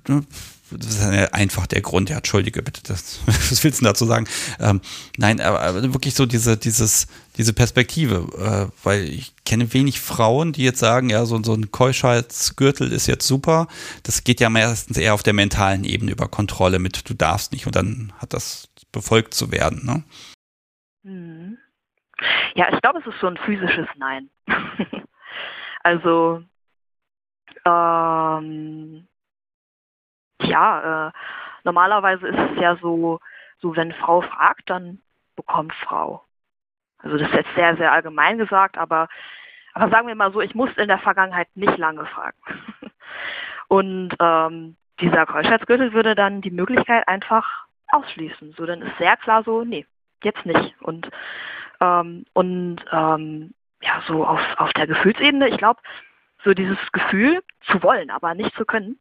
Das 0.71 0.95
ist 0.95 1.33
einfach 1.33 1.67
der 1.67 1.81
Grund, 1.81 2.09
ja, 2.09 2.17
entschuldige 2.17 2.61
bitte, 2.61 2.81
das, 2.83 3.19
was 3.25 3.63
willst 3.63 3.81
du 3.81 3.85
dazu 3.85 4.05
sagen? 4.05 4.27
Ähm, 4.59 4.81
nein, 5.17 5.39
aber, 5.41 5.61
aber, 5.61 5.93
wirklich 5.93 6.13
so 6.13 6.25
diese, 6.25 6.57
dieses, 6.57 7.07
diese 7.37 7.53
Perspektive, 7.53 8.27
äh, 8.37 8.71
weil 8.83 9.03
ich 9.03 9.33
kenne 9.45 9.73
wenig 9.73 9.99
Frauen, 9.99 10.53
die 10.53 10.63
jetzt 10.63 10.79
sagen, 10.79 11.09
ja, 11.09 11.25
so, 11.25 11.41
so 11.43 11.53
ein 11.53 11.71
Keuschheitsgürtel 11.71 12.91
ist 12.91 13.07
jetzt 13.07 13.27
super. 13.27 13.67
Das 14.03 14.23
geht 14.23 14.39
ja 14.39 14.49
meistens 14.49 14.97
eher 14.97 15.13
auf 15.13 15.23
der 15.23 15.33
mentalen 15.33 15.83
Ebene 15.83 16.11
über 16.11 16.27
Kontrolle 16.27 16.79
mit, 16.79 17.09
du 17.09 17.13
darfst 17.13 17.51
nicht 17.51 17.65
und 17.65 17.75
dann 17.75 18.13
hat 18.17 18.33
das 18.33 18.69
befolgt 18.91 19.33
zu 19.33 19.51
werden, 19.51 19.85
ne? 19.85 20.03
Mhm. 21.03 21.57
Ja, 22.55 22.73
ich 22.73 22.81
glaube, 22.81 22.99
es 22.99 23.05
ist 23.05 23.19
so 23.21 23.27
ein 23.27 23.37
physisches 23.37 23.87
Nein. 23.97 24.29
also, 25.83 26.43
ähm, 27.65 29.06
ja, 30.41 31.07
äh, 31.07 31.11
normalerweise 31.63 32.27
ist 32.27 32.51
es 32.51 32.61
ja 32.61 32.75
so, 32.77 33.19
so 33.59 33.75
wenn 33.75 33.93
Frau 33.93 34.21
fragt, 34.21 34.69
dann 34.69 35.01
bekommt 35.35 35.73
Frau. 35.73 36.23
Also 36.99 37.17
das 37.17 37.29
ist 37.29 37.35
jetzt 37.35 37.55
sehr, 37.55 37.75
sehr 37.77 37.91
allgemein 37.91 38.37
gesagt, 38.37 38.77
aber, 38.77 39.07
aber 39.73 39.89
sagen 39.89 40.07
wir 40.07 40.15
mal 40.15 40.31
so, 40.31 40.41
ich 40.41 40.55
musste 40.55 40.81
in 40.81 40.87
der 40.87 40.99
Vergangenheit 40.99 41.47
nicht 41.55 41.77
lange 41.77 42.05
fragen. 42.05 42.37
Und 43.67 44.15
ähm, 44.19 44.75
dieser 44.99 45.25
Keuschheitsgürtel 45.25 45.93
würde 45.93 46.15
dann 46.15 46.41
die 46.41 46.51
Möglichkeit 46.51 47.07
einfach 47.07 47.65
ausschließen. 47.89 48.53
So, 48.57 48.65
dann 48.65 48.81
ist 48.81 48.97
sehr 48.97 49.17
klar 49.17 49.43
so, 49.43 49.63
nee, 49.63 49.85
jetzt 50.23 50.45
nicht. 50.45 50.75
Und, 50.81 51.09
ähm, 51.79 52.25
und 52.33 52.77
ähm, 52.91 53.53
ja, 53.81 54.01
so 54.07 54.25
auf, 54.25 54.41
auf 54.57 54.73
der 54.73 54.87
Gefühlsebene, 54.87 55.49
ich 55.49 55.57
glaube, 55.57 55.81
so 56.43 56.53
dieses 56.53 56.77
Gefühl 56.91 57.43
zu 57.61 57.81
wollen, 57.83 58.09
aber 58.09 58.33
nicht 58.33 58.55
zu 58.55 58.65
können, 58.65 58.97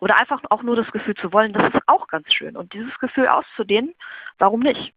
oder 0.00 0.16
einfach 0.16 0.40
auch 0.50 0.62
nur 0.62 0.76
das 0.76 0.90
Gefühl 0.92 1.14
zu 1.14 1.32
wollen, 1.32 1.52
das 1.52 1.74
ist 1.74 1.80
auch 1.86 2.08
ganz 2.08 2.32
schön. 2.32 2.56
Und 2.56 2.72
dieses 2.72 2.96
Gefühl 2.98 3.28
auszudehnen, 3.28 3.94
warum 4.38 4.60
nicht? 4.60 4.92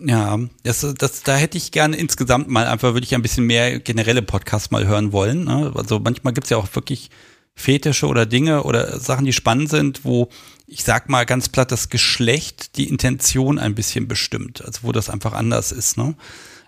Ja, 0.00 0.38
das, 0.62 0.94
das, 0.96 1.22
da 1.24 1.34
hätte 1.34 1.58
ich 1.58 1.72
gerne 1.72 1.96
insgesamt 1.96 2.48
mal 2.48 2.66
einfach, 2.66 2.94
würde 2.94 3.04
ich 3.04 3.14
ein 3.14 3.22
bisschen 3.22 3.46
mehr 3.46 3.80
generelle 3.80 4.22
Podcasts 4.22 4.70
mal 4.70 4.86
hören 4.86 5.12
wollen. 5.12 5.44
Ne? 5.44 5.72
Also 5.74 5.98
manchmal 5.98 6.34
gibt 6.34 6.44
es 6.44 6.50
ja 6.50 6.56
auch 6.56 6.72
wirklich 6.74 7.10
Fetische 7.54 8.06
oder 8.06 8.24
Dinge 8.24 8.62
oder 8.62 9.00
Sachen, 9.00 9.24
die 9.24 9.32
spannend 9.32 9.68
sind, 9.68 10.04
wo 10.04 10.28
ich 10.68 10.84
sag 10.84 11.08
mal 11.08 11.26
ganz 11.26 11.48
platt, 11.48 11.72
das 11.72 11.88
Geschlecht 11.88 12.76
die 12.76 12.88
Intention 12.88 13.58
ein 13.58 13.74
bisschen 13.74 14.06
bestimmt, 14.06 14.64
also 14.64 14.80
wo 14.82 14.92
das 14.92 15.10
einfach 15.10 15.32
anders 15.32 15.72
ist. 15.72 15.96
Ne? 15.96 16.14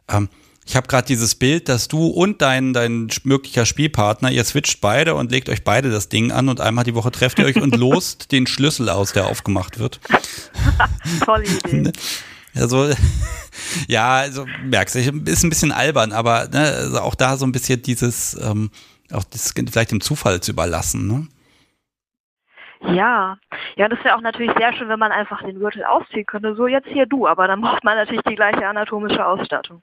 Ähm, 0.09 0.29
ich 0.67 0.77
habe 0.77 0.87
gerade 0.87 1.07
dieses 1.07 1.35
Bild, 1.35 1.69
dass 1.69 1.89
du 1.89 2.07
und 2.07 2.43
dein, 2.43 2.73
dein 2.73 3.09
möglicher 3.25 3.67
Spielpartner, 3.67 4.31
ihr 4.31 4.45
switcht 4.45 4.81
beide 4.81 5.15
und 5.15 5.33
legt 5.33 5.49
euch 5.49 5.65
beide 5.65 5.91
das 5.91 6.09
Ding 6.09 6.33
an 6.33 6.49
und 6.49 6.61
einmal 6.61 6.85
die 6.85 6.95
Woche 6.95 7.11
trefft 7.11 7.39
ihr 7.39 7.47
euch 7.47 7.57
und 7.57 7.77
lost 7.77 8.31
den 8.33 8.47
Schlüssel 8.47 8.89
aus, 8.89 9.13
der 9.13 9.27
aufgemacht 9.27 9.79
wird. 9.79 10.01
Tolle 11.25 11.45
Idee. 11.45 11.93
Also, 12.55 12.91
ja, 13.89 14.17
also 14.17 14.47
merkst 14.65 14.95
du, 14.95 15.01
ist 15.01 15.45
ein 15.45 15.51
bisschen 15.51 15.73
albern, 15.73 16.13
aber 16.13 16.49
ne, 16.49 16.61
also 16.61 17.01
auch 17.01 17.15
da 17.15 17.37
so 17.37 17.47
ein 17.47 17.53
bisschen 17.53 17.83
dieses, 17.83 18.37
ähm, 18.41 18.71
auch 19.13 19.25
das 19.25 19.53
vielleicht 19.71 19.91
dem 19.91 20.01
Zufall 20.01 20.41
zu 20.41 20.53
überlassen, 20.53 21.07
ne? 21.07 21.27
Ja, 22.83 23.37
ja, 23.77 23.89
das 23.89 24.03
wäre 24.03 24.17
auch 24.17 24.23
natürlich 24.23 24.53
sehr 24.59 24.73
schön, 24.73 24.89
wenn 24.89 24.99
man 24.99 25.13
einfach 25.13 25.43
den 25.43 25.59
Gürtel 25.59 25.85
ausziehen 25.85 26.25
könnte. 26.25 26.55
So 26.55 26.67
jetzt 26.67 26.89
hier 26.89 27.05
du, 27.05 27.27
aber 27.27 27.47
dann 27.47 27.61
braucht 27.61 27.85
man 27.85 27.97
natürlich 27.97 28.23
die 28.23 28.35
gleiche 28.35 28.67
anatomische 28.67 29.25
Ausstattung. 29.25 29.83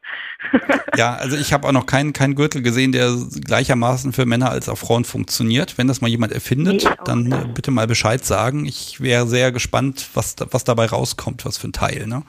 ja, 0.96 1.14
also 1.14 1.38
ich 1.38 1.54
habe 1.54 1.68
auch 1.68 1.72
noch 1.72 1.86
keinen, 1.86 2.12
keinen 2.12 2.34
Gürtel 2.34 2.64
gesehen, 2.64 2.92
der 2.92 3.12
gleichermaßen 3.46 4.14
für 4.14 4.26
Männer 4.26 4.50
als 4.50 4.68
auch 4.68 4.78
Frauen 4.78 5.06
funktioniert. 5.06 5.78
Wenn 5.78 5.88
das 5.88 6.02
mal 6.02 6.08
jemand 6.08 6.32
erfindet, 6.32 6.86
nee, 6.86 6.96
dann 7.06 7.24
nicht. 7.24 7.46
Äh, 7.46 7.48
bitte 7.54 7.70
mal 7.70 7.86
Bescheid 7.86 8.26
sagen. 8.26 8.66
Ich 8.66 9.00
wäre 9.00 9.28
sehr 9.28 9.52
gespannt, 9.52 10.10
was, 10.16 10.36
was 10.52 10.64
dabei 10.64 10.88
rauskommt, 10.88 11.46
was 11.46 11.60
für 11.60 11.68
ein 11.68 11.74
Teil. 11.74 12.08
Ne? 12.08 12.24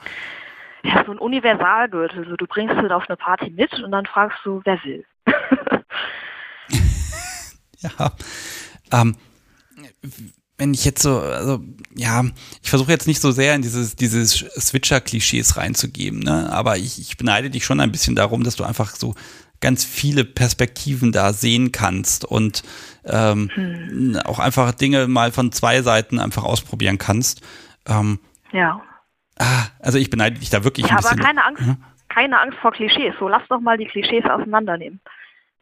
Ja, 0.83 1.03
so 1.03 1.11
ein 1.11 1.17
Universalgürtel. 1.17 2.27
So, 2.29 2.35
du 2.35 2.45
bringst 2.45 2.75
ihn 2.75 2.91
auf 2.91 3.09
eine 3.09 3.17
Party 3.17 3.49
mit 3.49 3.73
und 3.79 3.91
dann 3.91 4.05
fragst 4.05 4.37
du, 4.43 4.61
wer 4.65 4.79
will. 4.83 5.03
Ja. 7.81 8.11
Ähm, 8.91 9.15
wenn 10.59 10.73
ich 10.73 10.85
jetzt 10.85 11.01
so, 11.01 11.19
also 11.19 11.63
ja, 11.95 12.23
ich 12.61 12.69
versuche 12.69 12.91
jetzt 12.91 13.07
nicht 13.07 13.21
so 13.21 13.31
sehr 13.31 13.55
in 13.55 13.61
dieses, 13.61 13.95
dieses 13.95 14.33
Switcher-Klischees 14.37 15.57
reinzugeben, 15.57 16.19
ne? 16.19 16.51
Aber 16.51 16.77
ich, 16.77 16.99
ich 16.99 17.17
beneide 17.17 17.49
dich 17.49 17.65
schon 17.65 17.79
ein 17.79 17.91
bisschen 17.91 18.15
darum, 18.15 18.43
dass 18.43 18.57
du 18.57 18.65
einfach 18.65 18.95
so 18.95 19.15
ganz 19.61 19.83
viele 19.85 20.25
Perspektiven 20.25 21.11
da 21.11 21.33
sehen 21.33 21.71
kannst 21.71 22.25
und 22.25 22.63
ähm, 23.05 23.49
hm. 23.53 24.19
auch 24.25 24.39
einfach 24.39 24.73
Dinge 24.73 25.07
mal 25.07 25.31
von 25.31 25.51
zwei 25.51 25.81
Seiten 25.81 26.19
einfach 26.19 26.43
ausprobieren 26.43 26.97
kannst. 26.97 27.41
Ähm, 27.87 28.19
ja. 28.51 28.81
Ah, 29.37 29.67
also 29.79 29.97
ich 29.97 30.09
beneide 30.09 30.39
dich 30.39 30.49
da 30.49 30.63
wirklich 30.63 30.87
ja, 30.87 30.91
ein 30.91 30.97
bisschen. 30.97 31.19
aber 31.19 31.23
keine 31.23 31.45
Angst, 31.45 31.63
ja? 31.65 31.77
keine 32.09 32.39
Angst 32.39 32.57
vor 32.61 32.71
Klischees. 32.71 33.15
So, 33.19 33.27
lass 33.29 33.43
doch 33.49 33.61
mal 33.61 33.77
die 33.77 33.85
Klischees 33.85 34.25
auseinandernehmen. 34.25 34.99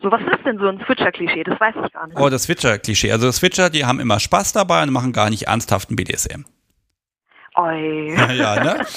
So, 0.01 0.11
was 0.11 0.21
ist 0.21 0.45
denn 0.45 0.59
so 0.59 0.67
ein 0.67 0.79
Switcher-Klischee? 0.85 1.43
Das 1.43 1.59
weiß 1.59 1.73
ich 1.83 1.93
gar 1.93 2.07
nicht. 2.07 2.19
Oh, 2.19 2.29
das 2.29 2.43
Switcher-Klischee. 2.43 3.11
Also 3.11 3.31
Switcher, 3.31 3.69
die 3.69 3.85
haben 3.85 3.99
immer 3.99 4.19
Spaß 4.19 4.53
dabei 4.53 4.83
und 4.83 4.91
machen 4.91 5.11
gar 5.11 5.29
nicht 5.29 5.43
ernsthaften 5.47 5.95
BDSM. 5.95 6.45
Oi. 7.55 8.15
ja, 8.35 8.63
ne? 8.63 8.85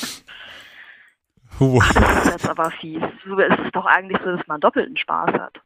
Ach, 1.60 1.92
das 1.92 2.24
ist 2.24 2.32
jetzt 2.32 2.48
aber 2.48 2.70
fies. 2.70 3.02
Es 3.02 3.64
ist 3.64 3.74
doch 3.74 3.86
eigentlich 3.86 4.18
so, 4.24 4.36
dass 4.36 4.46
man 4.46 4.60
doppelten 4.60 4.96
Spaß 4.96 5.32
hat. 5.32 5.60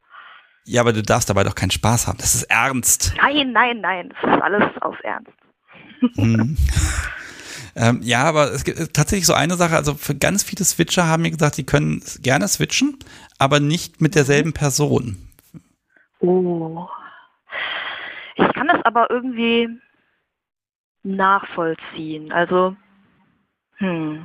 Ja, 0.66 0.80
aber 0.80 0.92
du 0.92 1.02
darfst 1.02 1.28
dabei 1.28 1.44
doch 1.44 1.54
keinen 1.54 1.70
Spaß 1.70 2.06
haben. 2.06 2.18
Das 2.18 2.34
ist 2.34 2.44
ernst. 2.44 3.14
Nein, 3.20 3.52
nein, 3.52 3.80
nein. 3.80 4.12
Das 4.20 4.34
ist 4.34 4.42
alles 4.42 4.62
aus 4.80 4.96
Ernst. 5.02 5.30
Mhm. 6.16 6.56
ähm, 7.76 8.00
ja, 8.02 8.24
aber 8.24 8.50
es 8.52 8.64
gibt 8.64 8.94
tatsächlich 8.94 9.26
so 9.26 9.34
eine 9.34 9.56
Sache. 9.56 9.76
Also 9.76 9.94
für 9.94 10.14
ganz 10.14 10.42
viele 10.42 10.64
Switcher 10.64 11.06
haben 11.06 11.22
mir 11.22 11.30
gesagt, 11.30 11.56
sie 11.56 11.64
können 11.64 12.02
gerne 12.22 12.48
switchen, 12.48 12.98
aber 13.44 13.60
nicht 13.60 14.00
mit 14.00 14.14
derselben 14.14 14.52
Person. 14.52 15.28
Oh. 16.20 16.88
Ich 18.36 18.52
kann 18.54 18.68
das 18.68 18.82
aber 18.84 19.10
irgendwie 19.10 19.68
nachvollziehen. 21.02 22.32
Also, 22.32 22.74
hm. 23.76 24.24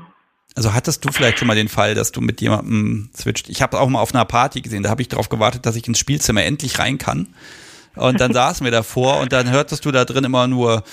Also 0.55 0.73
hattest 0.73 1.05
du 1.05 1.11
vielleicht 1.11 1.37
schon 1.37 1.47
mal 1.47 1.55
den 1.55 1.67
Fall, 1.67 1.93
dass 1.95 2.11
du 2.11 2.21
mit 2.21 2.41
jemandem 2.41 3.09
switcht? 3.15 3.49
Ich 3.49 3.61
habe 3.61 3.79
auch 3.79 3.87
mal 3.87 3.99
auf 4.01 4.15
einer 4.15 4.25
Party 4.25 4.61
gesehen, 4.61 4.83
da 4.83 4.89
habe 4.89 5.01
ich 5.01 5.07
darauf 5.07 5.29
gewartet, 5.29 5.65
dass 5.65 5.75
ich 5.75 5.87
ins 5.87 5.99
Spielzimmer 5.99 6.43
endlich 6.43 6.79
rein 6.79 6.97
kann. 6.97 7.27
Und 7.95 8.19
dann 8.19 8.33
saßen 8.39 8.63
wir 8.63 8.71
davor 8.71 9.19
und 9.19 9.31
dann 9.31 9.51
hörtest 9.51 9.85
du 9.85 9.91
da 9.91 10.05
drin 10.05 10.23
immer 10.23 10.47
nur 10.47 10.83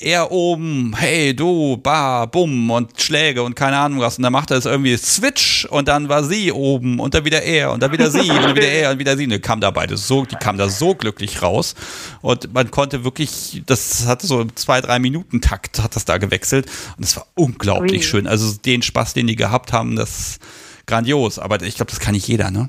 er 0.00 0.30
oben, 0.30 0.94
hey 0.96 1.34
du, 1.34 1.76
ba, 1.76 2.26
bumm 2.26 2.70
und 2.70 3.00
Schläge 3.00 3.42
und 3.42 3.54
keine 3.56 3.76
Ahnung 3.78 4.00
was. 4.00 4.16
Und 4.16 4.22
dann 4.22 4.32
machte 4.32 4.54
es 4.54 4.64
irgendwie 4.64 4.96
Switch 4.96 5.64
und 5.66 5.88
dann 5.88 6.08
war 6.08 6.22
sie 6.22 6.52
oben 6.52 7.00
und 7.00 7.14
dann 7.14 7.24
wieder 7.24 7.42
er 7.42 7.72
und 7.72 7.82
dann 7.82 7.90
wieder 7.90 8.10
sie 8.10 8.30
und 8.30 8.42
dann 8.42 8.54
wieder 8.54 8.68
er 8.68 8.92
und 8.92 8.98
wieder 8.98 9.16
sie. 9.16 9.24
Und 9.24 9.32
die 9.32 9.40
kam 9.40 9.60
da 9.60 9.70
beide 9.70 9.96
so, 9.96 10.24
die 10.24 10.36
kam 10.36 10.56
da 10.56 10.68
so 10.68 10.94
glücklich 10.94 11.42
raus. 11.42 11.74
Und 12.20 12.52
man 12.54 12.70
konnte 12.70 13.02
wirklich, 13.02 13.62
das 13.66 14.06
hatte 14.06 14.26
so 14.26 14.44
zwei, 14.54 14.80
drei 14.80 14.98
Minuten 15.00 15.40
Takt 15.40 15.82
hat 15.82 15.96
das 15.96 16.04
da 16.04 16.18
gewechselt. 16.18 16.66
Und 16.96 17.04
es 17.04 17.16
war 17.16 17.26
unglaublich 17.34 18.02
Ui. 18.02 18.06
schön. 18.06 18.26
Also 18.26 18.56
den 18.56 18.82
Spaß, 18.82 19.14
den 19.14 19.26
die 19.26 19.36
gehabt 19.36 19.72
haben, 19.72 19.96
das 19.96 20.38
grandios. 20.86 21.38
Aber 21.40 21.60
ich 21.62 21.74
glaube, 21.74 21.90
das 21.90 21.98
kann 21.98 22.14
nicht 22.14 22.28
jeder, 22.28 22.50
ne? 22.50 22.68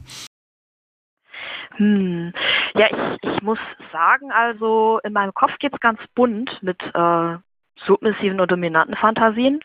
Hm. 1.80 2.34
Ja, 2.76 2.88
ich, 2.88 3.30
ich 3.30 3.42
muss 3.42 3.60
sagen, 3.94 4.32
also 4.34 5.00
in 5.06 5.14
meinem 5.14 5.34
Kopf 5.34 5.58
geht 5.60 5.74
es 5.74 5.80
ganz 5.80 6.00
bunt 6.14 6.62
mit 6.62 6.82
äh, 6.94 7.38
submissiven 7.86 8.42
und 8.42 8.52
dominanten 8.52 8.98
Fantasien. 8.98 9.62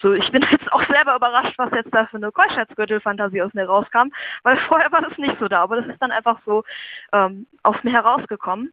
So, 0.00 0.14
ich 0.14 0.32
bin 0.32 0.42
jetzt 0.50 0.72
auch 0.72 0.82
selber 0.84 1.14
überrascht, 1.14 1.58
was 1.58 1.70
jetzt 1.72 1.94
da 1.94 2.06
für 2.06 2.16
eine 2.16 2.32
Keuschheitsgürtel-Fantasie 2.32 3.42
aus 3.42 3.52
mir 3.52 3.66
rauskam, 3.66 4.08
weil 4.42 4.56
vorher 4.68 4.90
war 4.90 5.02
das 5.02 5.16
nicht 5.18 5.38
so 5.38 5.48
da, 5.48 5.62
aber 5.62 5.76
das 5.76 5.86
ist 5.88 6.00
dann 6.00 6.12
einfach 6.12 6.40
so 6.46 6.64
ähm, 7.12 7.46
aus 7.62 7.76
mir 7.82 7.92
herausgekommen. 7.92 8.72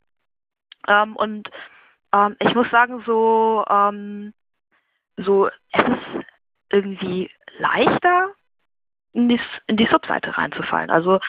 Ähm, 0.87 1.17
und 1.17 1.49
ähm, 2.13 2.37
ich 2.39 2.55
muss 2.55 2.69
sagen, 2.69 3.03
so, 3.05 3.65
ähm, 3.69 4.33
so, 5.17 5.49
es 5.73 5.83
ist 5.83 6.25
irgendwie 6.69 7.29
leichter, 7.59 8.29
in 9.11 9.27
die, 9.27 9.41
in 9.65 9.75
die 9.75 9.87
Subseite 9.87 10.37
reinzufallen. 10.37 10.89
Also 10.89 11.19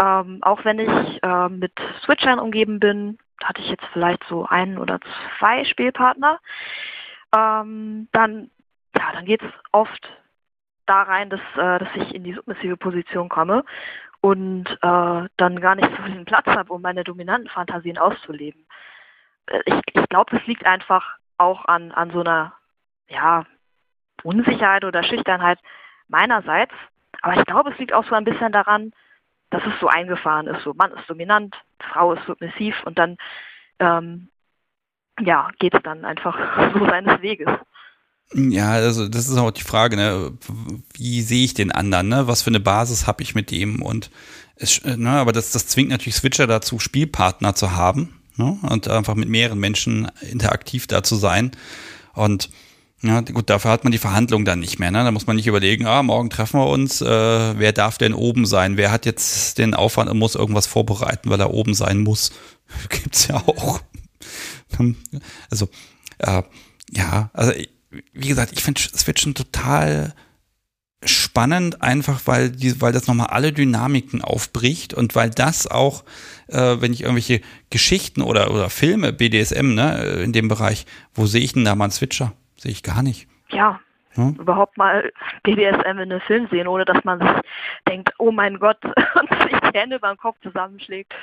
ähm, 0.00 0.38
auch 0.42 0.64
wenn 0.64 0.78
ich 0.78 1.22
äh, 1.22 1.48
mit 1.48 1.72
Switchern 2.04 2.38
umgeben 2.38 2.80
bin, 2.80 3.18
hatte 3.44 3.60
ich 3.60 3.68
jetzt 3.68 3.84
vielleicht 3.92 4.24
so 4.24 4.46
einen 4.46 4.78
oder 4.78 4.98
zwei 5.38 5.64
Spielpartner, 5.64 6.40
ähm, 7.36 8.08
dann, 8.12 8.50
ja, 8.96 9.12
dann 9.12 9.24
geht 9.24 9.42
es 9.42 9.52
oft 9.72 10.08
da 10.86 11.02
rein, 11.02 11.30
dass, 11.30 11.40
äh, 11.56 11.78
dass 11.78 11.88
ich 11.94 12.14
in 12.14 12.24
die 12.24 12.32
submissive 12.32 12.76
Position 12.76 13.28
komme 13.28 13.64
und 14.20 14.66
äh, 14.70 15.28
dann 15.36 15.60
gar 15.60 15.74
nicht 15.74 15.90
so 15.96 16.02
viel 16.02 16.24
Platz 16.24 16.46
habe, 16.46 16.72
um 16.72 16.82
meine 16.82 17.04
dominanten 17.04 17.50
Fantasien 17.50 17.98
auszuleben. 17.98 18.66
Äh, 19.46 19.60
ich, 19.66 19.80
ich 19.94 20.08
glaube, 20.08 20.36
das 20.36 20.46
liegt 20.46 20.66
einfach 20.66 21.16
auch 21.38 21.64
an, 21.66 21.92
an 21.92 22.10
so 22.10 22.20
einer 22.20 22.54
ja, 23.08 23.44
Unsicherheit 24.22 24.84
oder 24.84 25.02
Schüchternheit 25.02 25.58
meinerseits. 26.08 26.72
Aber 27.22 27.34
ich 27.34 27.44
glaube, 27.44 27.70
es 27.70 27.78
liegt 27.78 27.92
auch 27.92 28.04
so 28.04 28.14
ein 28.14 28.24
bisschen 28.24 28.52
daran, 28.52 28.92
dass 29.50 29.62
es 29.66 29.78
so 29.80 29.88
eingefahren 29.88 30.46
ist. 30.46 30.62
So 30.62 30.74
Mann 30.74 30.92
ist 30.92 31.08
dominant, 31.08 31.54
Frau 31.92 32.14
ist 32.14 32.24
submissiv 32.26 32.74
und 32.84 32.98
dann 32.98 33.16
ähm, 33.78 34.28
ja, 35.20 35.50
geht 35.58 35.74
es 35.74 35.82
dann 35.82 36.04
einfach 36.04 36.36
so 36.74 36.86
seines 36.86 37.20
Weges. 37.20 37.48
Ja, 38.32 38.70
also 38.70 39.08
das 39.08 39.28
ist 39.28 39.36
auch 39.36 39.50
die 39.50 39.64
Frage, 39.64 39.96
ne? 39.96 40.32
wie 40.94 41.20
sehe 41.20 41.44
ich 41.44 41.54
den 41.54 41.72
anderen, 41.72 42.08
ne? 42.08 42.28
was 42.28 42.42
für 42.42 42.50
eine 42.50 42.60
Basis 42.60 43.08
habe 43.08 43.22
ich 43.22 43.34
mit 43.34 43.50
dem 43.50 43.82
und 43.82 44.10
es, 44.54 44.84
ne? 44.84 45.10
aber 45.10 45.32
das, 45.32 45.50
das 45.50 45.66
zwingt 45.66 45.90
natürlich 45.90 46.14
Switcher 46.14 46.46
dazu, 46.46 46.78
Spielpartner 46.78 47.56
zu 47.56 47.72
haben 47.72 48.20
ne? 48.36 48.56
und 48.62 48.86
einfach 48.86 49.16
mit 49.16 49.28
mehreren 49.28 49.58
Menschen 49.58 50.08
interaktiv 50.20 50.86
da 50.86 51.02
zu 51.02 51.16
sein 51.16 51.50
und 52.14 52.50
ja, 53.02 53.20
gut, 53.22 53.48
dafür 53.48 53.70
hat 53.70 53.84
man 53.84 53.92
die 53.92 53.98
Verhandlung 53.98 54.44
dann 54.44 54.60
nicht 54.60 54.78
mehr. 54.78 54.90
Ne? 54.90 55.02
Da 55.02 55.10
muss 55.10 55.26
man 55.26 55.36
nicht 55.36 55.46
überlegen, 55.46 55.86
ah, 55.86 56.02
morgen 56.02 56.28
treffen 56.28 56.60
wir 56.60 56.68
uns, 56.68 57.00
äh, 57.00 57.06
wer 57.06 57.72
darf 57.72 57.96
denn 57.96 58.12
oben 58.12 58.44
sein? 58.44 58.76
Wer 58.76 58.90
hat 58.90 59.06
jetzt 59.06 59.56
den 59.56 59.74
Aufwand 59.74 60.10
und 60.10 60.18
muss 60.18 60.34
irgendwas 60.34 60.66
vorbereiten, 60.66 61.30
weil 61.30 61.40
er 61.40 61.54
oben 61.54 61.74
sein 61.74 62.00
muss? 62.00 62.30
Gibt's 62.88 63.28
ja 63.28 63.36
auch. 63.36 63.80
Also, 65.50 65.68
äh, 66.18 66.42
ja, 66.92 67.30
also 67.32 67.52
wie 68.12 68.28
gesagt, 68.28 68.52
ich 68.52 68.62
finde 68.62 68.80
Switchen 68.80 69.34
total 69.34 70.14
spannend, 71.04 71.82
einfach 71.82 72.22
weil 72.26 72.50
die, 72.50 72.80
weil 72.80 72.92
das 72.92 73.06
nochmal 73.06 73.28
alle 73.28 73.52
Dynamiken 73.52 74.22
aufbricht 74.22 74.94
und 74.94 75.14
weil 75.14 75.30
das 75.30 75.66
auch, 75.66 76.04
äh, 76.48 76.76
wenn 76.80 76.92
ich 76.92 77.02
irgendwelche 77.02 77.40
Geschichten 77.70 78.22
oder, 78.22 78.52
oder 78.52 78.70
Filme, 78.70 79.12
BDSM, 79.12 79.74
ne, 79.74 80.22
in 80.22 80.32
dem 80.32 80.48
Bereich, 80.48 80.86
wo 81.14 81.26
sehe 81.26 81.42
ich 81.42 81.54
denn 81.54 81.64
da 81.64 81.74
mal 81.74 81.86
einen 81.86 81.92
Switcher? 81.92 82.32
Sehe 82.60 82.72
ich 82.72 82.82
gar 82.82 83.02
nicht. 83.02 83.26
Ja, 83.48 83.80
hm? 84.10 84.34
überhaupt 84.34 84.76
mal 84.76 85.10
BDSM 85.44 85.98
in 85.98 85.98
einem 85.98 86.20
Film 86.20 86.46
sehen, 86.50 86.68
ohne 86.68 86.84
dass 86.84 87.02
man 87.04 87.20
sich 87.20 87.30
denkt, 87.88 88.10
oh 88.18 88.30
mein 88.30 88.58
Gott, 88.58 88.76
und 88.84 89.42
sich 89.42 89.58
die 89.72 89.78
Hände 89.78 89.98
beim 89.98 90.18
Kopf 90.18 90.36
zusammenschlägt. 90.42 91.14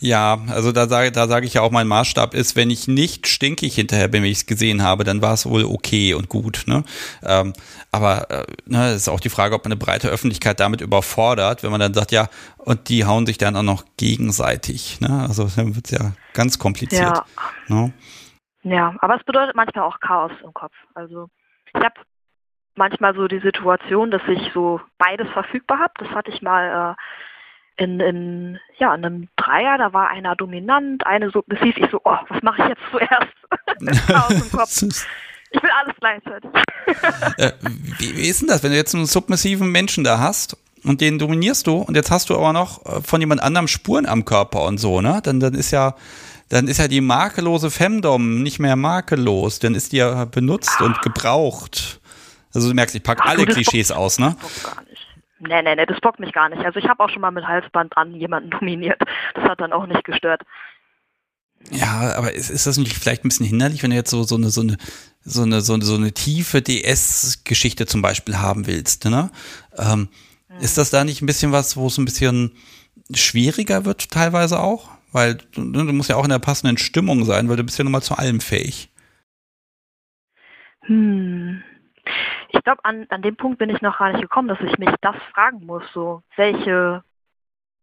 Ja, 0.00 0.40
also 0.48 0.72
da 0.72 0.88
sage 0.88 1.12
da 1.12 1.28
sage 1.28 1.46
ich 1.46 1.54
ja 1.54 1.62
auch, 1.62 1.70
mein 1.70 1.86
Maßstab 1.86 2.34
ist, 2.34 2.56
wenn 2.56 2.70
ich 2.70 2.88
nicht 2.88 3.28
stinkig 3.28 3.76
hinterher 3.76 4.08
bin, 4.08 4.24
wenn 4.24 4.30
ich 4.30 4.38
es 4.38 4.46
gesehen 4.46 4.82
habe, 4.82 5.04
dann 5.04 5.22
war 5.22 5.34
es 5.34 5.46
wohl 5.46 5.64
okay 5.64 6.14
und 6.14 6.28
gut. 6.28 6.64
Ne? 6.66 6.82
Ähm, 7.24 7.52
aber 7.92 8.30
äh, 8.30 8.46
ne, 8.66 8.92
ist 8.94 9.08
auch 9.08 9.20
die 9.20 9.28
Frage, 9.28 9.54
ob 9.54 9.64
man 9.64 9.72
eine 9.72 9.78
breite 9.78 10.08
Öffentlichkeit 10.08 10.58
damit 10.58 10.80
überfordert, 10.80 11.62
wenn 11.62 11.70
man 11.70 11.80
dann 11.80 11.94
sagt, 11.94 12.10
ja, 12.10 12.28
und 12.58 12.88
die 12.88 13.04
hauen 13.04 13.26
sich 13.26 13.38
dann 13.38 13.56
auch 13.56 13.62
noch 13.62 13.84
gegenseitig. 13.96 15.00
Ne? 15.00 15.26
Also 15.28 15.48
dann 15.56 15.74
wird 15.76 15.86
es 15.86 15.92
ja 15.92 16.12
ganz 16.32 16.58
kompliziert. 16.58 17.02
Ja. 17.02 17.24
Ne? 17.68 17.92
Ja, 18.70 18.94
aber 19.00 19.16
es 19.16 19.24
bedeutet 19.24 19.56
manchmal 19.56 19.84
auch 19.84 20.00
Chaos 20.00 20.32
im 20.42 20.52
Kopf. 20.52 20.74
Also 20.94 21.28
ich 21.74 21.80
habe 21.80 21.94
manchmal 22.76 23.14
so 23.14 23.28
die 23.28 23.40
Situation, 23.40 24.10
dass 24.10 24.22
ich 24.28 24.50
so 24.52 24.80
beides 24.98 25.28
verfügbar 25.32 25.78
habe. 25.78 25.92
Das 25.98 26.08
hatte 26.10 26.30
ich 26.30 26.42
mal 26.42 26.96
äh, 27.78 27.82
in, 27.82 28.00
in, 28.00 28.58
ja, 28.78 28.94
in 28.94 29.04
einem 29.04 29.28
Dreier, 29.36 29.78
da 29.78 29.92
war 29.92 30.08
einer 30.08 30.36
dominant, 30.36 31.06
eine 31.06 31.30
submissiv. 31.30 31.76
Ich 31.76 31.90
so, 31.90 32.00
oh, 32.04 32.16
was 32.28 32.42
mache 32.42 32.62
ich 32.62 32.68
jetzt 32.68 32.82
zuerst? 32.90 34.06
Chaos 34.06 34.30
im 34.30 34.50
Kopf. 34.50 34.82
Ich 35.50 35.62
will 35.62 35.70
alles 35.70 35.96
gleichzeitig. 35.98 36.50
äh, 37.38 37.52
wie, 37.98 38.16
wie 38.16 38.28
ist 38.28 38.42
denn 38.42 38.48
das, 38.48 38.62
wenn 38.62 38.70
du 38.70 38.76
jetzt 38.76 38.94
einen 38.94 39.06
submissiven 39.06 39.70
Menschen 39.70 40.04
da 40.04 40.18
hast 40.18 40.56
und 40.84 41.00
den 41.00 41.18
dominierst 41.18 41.66
du 41.66 41.78
und 41.78 41.94
jetzt 41.94 42.10
hast 42.10 42.30
du 42.30 42.34
aber 42.34 42.52
noch 42.52 42.84
äh, 42.84 43.00
von 43.02 43.20
jemand 43.20 43.42
anderem 43.42 43.68
Spuren 43.68 44.06
am 44.06 44.24
Körper 44.24 44.64
und 44.64 44.78
so, 44.78 45.00
ne? 45.00 45.20
Dann, 45.22 45.40
dann 45.40 45.54
ist 45.54 45.70
ja 45.70 45.94
dann 46.48 46.68
ist 46.68 46.78
ja 46.78 46.88
die 46.88 47.00
makellose 47.00 47.70
Femdom 47.70 48.42
nicht 48.42 48.58
mehr 48.58 48.76
makellos, 48.76 49.58
dann 49.58 49.74
ist 49.74 49.92
die 49.92 49.98
ja 49.98 50.24
benutzt 50.24 50.80
und 50.80 51.00
gebraucht. 51.02 52.00
Also 52.54 52.68
du 52.68 52.74
merkst, 52.74 52.94
ich 52.94 53.02
packe 53.02 53.24
alle 53.24 53.44
Klischees 53.46 53.90
aus, 53.90 54.18
ne? 54.18 54.36
Nee, 55.40 55.62
nee, 55.62 55.76
nee, 55.76 55.86
das 55.86 56.00
bockt 56.00 56.18
mich 56.18 56.32
gar 56.32 56.48
nicht. 56.48 56.64
Also 56.64 56.78
ich 56.78 56.88
habe 56.88 57.04
auch 57.04 57.10
schon 57.10 57.20
mal 57.20 57.30
mit 57.30 57.46
Halsband 57.46 57.96
an 57.96 58.14
jemanden 58.14 58.50
dominiert. 58.58 59.00
Das 59.34 59.44
hat 59.44 59.60
dann 59.60 59.72
auch 59.72 59.86
nicht 59.86 60.04
gestört. 60.04 60.42
Ja, 61.70 62.14
aber 62.16 62.32
ist, 62.34 62.50
ist 62.50 62.66
das 62.66 62.78
nicht 62.78 62.96
vielleicht 62.96 63.24
ein 63.24 63.28
bisschen 63.28 63.46
hinderlich, 63.46 63.82
wenn 63.82 63.90
du 63.90 63.96
jetzt 63.96 64.10
so, 64.10 64.22
so 64.22 64.36
eine, 64.36 64.50
so 64.50 64.62
eine, 64.62 64.76
so 65.22 65.42
eine, 65.42 65.60
so 65.60 65.74
eine, 65.74 65.84
so 65.84 65.96
eine 65.96 66.12
tiefe 66.12 66.62
DS-Geschichte 66.62 67.86
zum 67.86 68.00
Beispiel 68.00 68.38
haben 68.38 68.66
willst, 68.66 69.04
ne? 69.04 69.30
Ähm, 69.76 70.08
hm. 70.48 70.60
Ist 70.60 70.78
das 70.78 70.90
da 70.90 71.04
nicht 71.04 71.20
ein 71.20 71.26
bisschen 71.26 71.52
was, 71.52 71.76
wo 71.76 71.88
es 71.88 71.98
ein 71.98 72.04
bisschen 72.04 72.52
schwieriger 73.12 73.84
wird, 73.84 74.10
teilweise 74.10 74.60
auch? 74.60 74.88
Weil 75.12 75.36
du, 75.52 75.62
ne, 75.62 75.86
du 75.86 75.92
musst 75.92 76.10
ja 76.10 76.16
auch 76.16 76.24
in 76.24 76.30
der 76.30 76.38
passenden 76.38 76.78
Stimmung 76.78 77.24
sein, 77.24 77.48
weil 77.48 77.56
du 77.56 77.64
bist 77.64 77.78
ja 77.78 77.84
nun 77.84 77.92
mal 77.92 78.02
zu 78.02 78.14
allem 78.14 78.40
fähig. 78.40 78.90
Hm. 80.82 81.62
Ich 82.50 82.62
glaube, 82.64 82.84
an, 82.84 83.06
an 83.10 83.22
dem 83.22 83.36
Punkt 83.36 83.58
bin 83.58 83.70
ich 83.70 83.82
noch 83.82 83.98
gar 83.98 84.12
nicht 84.12 84.22
gekommen, 84.22 84.48
dass 84.48 84.60
ich 84.60 84.78
mich 84.78 84.90
das 85.00 85.16
fragen 85.32 85.66
muss, 85.66 85.82
so 85.92 86.22
welche 86.36 87.02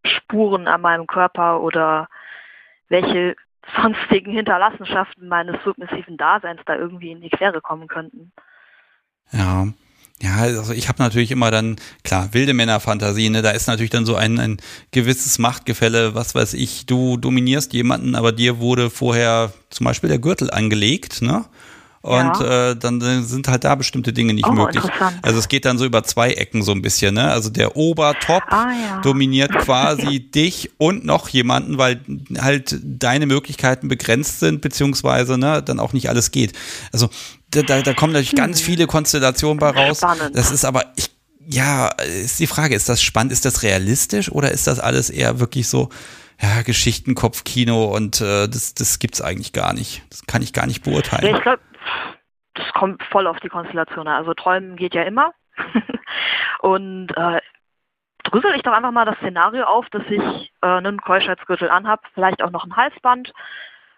Spuren 0.04 0.68
an 0.68 0.82
meinem 0.82 1.08
Körper 1.08 1.62
oder 1.62 2.08
welche 2.90 3.36
sonstigen 3.76 4.32
Hinterlassenschaften 4.32 5.28
meines 5.28 5.64
submissiven 5.64 6.18
Daseins 6.18 6.62
da 6.66 6.76
irgendwie 6.76 7.12
in 7.12 7.22
die 7.22 7.30
Quere 7.30 7.62
kommen 7.62 7.88
könnten. 7.88 8.32
Ja. 9.32 9.68
Ja, 10.22 10.38
also 10.38 10.72
ich 10.72 10.88
habe 10.88 11.04
natürlich 11.04 11.32
immer 11.32 11.52
dann, 11.52 11.76
klar, 12.04 12.30
wilde 12.32 12.54
Männerfantasie, 12.54 13.30
ne? 13.30 13.42
Da 13.42 13.52
ist 13.52 13.68
natürlich 13.68 13.92
dann 13.92 14.06
so 14.06 14.16
ein, 14.16 14.40
ein 14.40 14.58
gewisses 14.92 15.40
Machtgefälle, 15.40 16.16
was 16.16 16.34
weiß 16.34 16.54
ich, 16.54 16.86
du 16.86 17.18
dominierst 17.18 17.74
jemanden, 17.74 18.16
aber 18.16 18.32
dir 18.32 18.60
wurde 18.60 18.90
vorher 18.90 19.52
zum 19.70 19.84
Beispiel 19.84 20.08
der 20.08 20.20
Gürtel 20.20 20.50
angelegt, 20.52 21.22
ne? 21.22 21.46
Und 22.06 22.40
ja. 22.40 22.70
äh, 22.70 22.76
dann 22.76 23.02
sind 23.24 23.48
halt 23.48 23.64
da 23.64 23.74
bestimmte 23.74 24.14
Dinge 24.14 24.36
nicht 24.36 24.48
oh, 24.48 24.52
möglich. 24.52 24.84
Also 25.24 25.40
es 25.40 25.48
geht 25.48 25.66
dann 25.66 25.80
so 25.80 25.86
über 25.86 26.04
zwei 26.04 26.34
Ecken 26.34 26.62
so 26.62 26.72
ein 26.72 26.84
bisschen, 26.84 27.16
ne? 27.16 27.32
Also 27.32 27.50
der 27.50 27.76
Obertop 27.76 28.44
ah, 28.50 28.68
ja. 28.72 29.02
dominiert 29.02 29.52
quasi 29.58 30.20
dich 30.20 30.70
und 30.78 31.04
noch 31.04 31.30
jemanden, 31.30 31.80
weil 31.80 32.00
halt 32.38 32.80
deine 32.84 33.26
Möglichkeiten 33.26 33.88
begrenzt 33.88 34.40
sind, 34.40 34.62
beziehungsweise 34.62 35.40
ne, 35.40 35.64
dann 35.64 35.80
auch 35.80 35.94
nicht 35.94 36.08
alles 36.08 36.30
geht. 36.30 36.54
Also 36.92 37.10
da, 37.64 37.82
da, 37.82 37.94
kommen 37.94 38.14
natürlich 38.14 38.36
ganz 38.36 38.62
viele 38.62 38.88
Konstellationen 38.88 39.60
bei 39.60 39.70
raus. 39.70 40.00
Spannend. 40.00 40.36
Das 40.36 40.52
ist 40.52 40.66
aber, 40.66 40.84
ich, 40.96 41.12
ja, 41.48 41.88
ist 41.88 42.40
die 42.40 42.48
Frage, 42.48 42.76
ist 42.76 42.90
das 42.90 43.02
spannend, 43.02 43.32
ist 43.32 43.46
das 43.46 43.64
realistisch 43.64 44.32
oder 44.32 44.52
ist 44.52 44.68
das 44.68 44.80
alles 44.80 45.10
eher 45.10 45.40
wirklich 45.40 45.68
so, 45.68 45.90
ja, 46.42 46.62
Geschichtenkopfkino 46.64 47.86
und 47.86 48.22
äh, 48.22 48.48
das, 48.48 48.74
das 48.74 49.00
gibt's 49.00 49.22
eigentlich 49.22 49.54
gar 49.54 49.74
nicht. 49.74 50.04
Das 50.10 50.26
kann 50.26 50.42
ich 50.42 50.54
gar 50.54 50.66
nicht 50.66 50.84
beurteilen. 50.84 51.26
Ja, 51.26 51.38
ich 51.38 51.44
glaube, 51.44 51.62
das 52.56 52.68
kommt 52.74 53.02
voll 53.04 53.28
auf 53.28 53.40
die 53.40 53.50
Konstellation 53.50 54.08
an. 54.08 54.16
Also 54.16 54.34
träumen 54.34 54.76
geht 54.76 54.96
ja 54.96 55.04
immer. 55.04 55.34
und 56.60 57.12
äh, 57.16 57.40
drüssel 58.24 58.54
ich 58.56 58.64
doch 58.64 58.74
einfach 58.74 58.92
mal 58.92 59.06
das 59.06 59.18
Szenario 59.18 59.64
auf, 59.66 59.88
dass 59.90 60.04
ich 60.10 60.52
äh, 60.62 60.68
einen 60.68 61.00
Keuschheitsgürtel 61.00 61.70
anhab, 61.70 62.02
vielleicht 62.14 62.42
auch 62.42 62.52
noch 62.52 62.66
ein 62.66 62.76
Halsband 62.76 63.32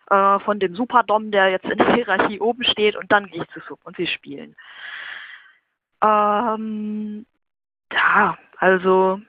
äh, 0.09 0.39
von 0.39 0.59
dem 0.59 0.75
Superdom, 0.75 1.31
der 1.31 1.49
jetzt 1.49 1.65
in 1.65 1.77
der 1.77 1.93
Hierarchie 1.93 2.39
oben 2.39 2.63
steht 2.63 2.95
und 2.95 3.11
dann 3.11 3.27
gehe 3.27 3.43
ich 3.43 3.49
zu 3.49 3.59
Sub 3.61 3.79
und 3.83 3.97
wir 3.97 4.07
spielen. 4.07 4.55
Ähm, 6.01 7.25
ja, 7.91 8.37
also 8.57 9.21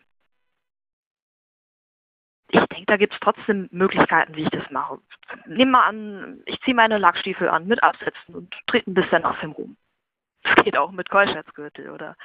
ich 2.50 2.60
denke, 2.66 2.86
da 2.86 2.96
gibt 2.96 3.12
es 3.12 3.20
trotzdem 3.20 3.68
Möglichkeiten, 3.72 4.34
wie 4.34 4.42
ich 4.42 4.50
das 4.50 4.70
mache. 4.70 4.98
Nehmen 5.46 5.72
wir 5.72 5.84
an, 5.84 6.42
ich 6.46 6.60
ziehe 6.62 6.74
meine 6.74 6.98
Lackstiefel 6.98 7.48
an 7.48 7.66
mit 7.66 7.82
Absätzen 7.82 8.34
und 8.34 8.54
trete 8.66 8.90
ein 8.90 8.94
bisschen 8.94 9.24
aus 9.24 9.36
dem 9.42 9.52
Ruhm. 9.52 9.76
Das 10.42 10.64
geht 10.64 10.78
auch 10.78 10.90
mit 10.92 11.10
Keuschheitsgürtel 11.10 11.90
oder 11.90 12.16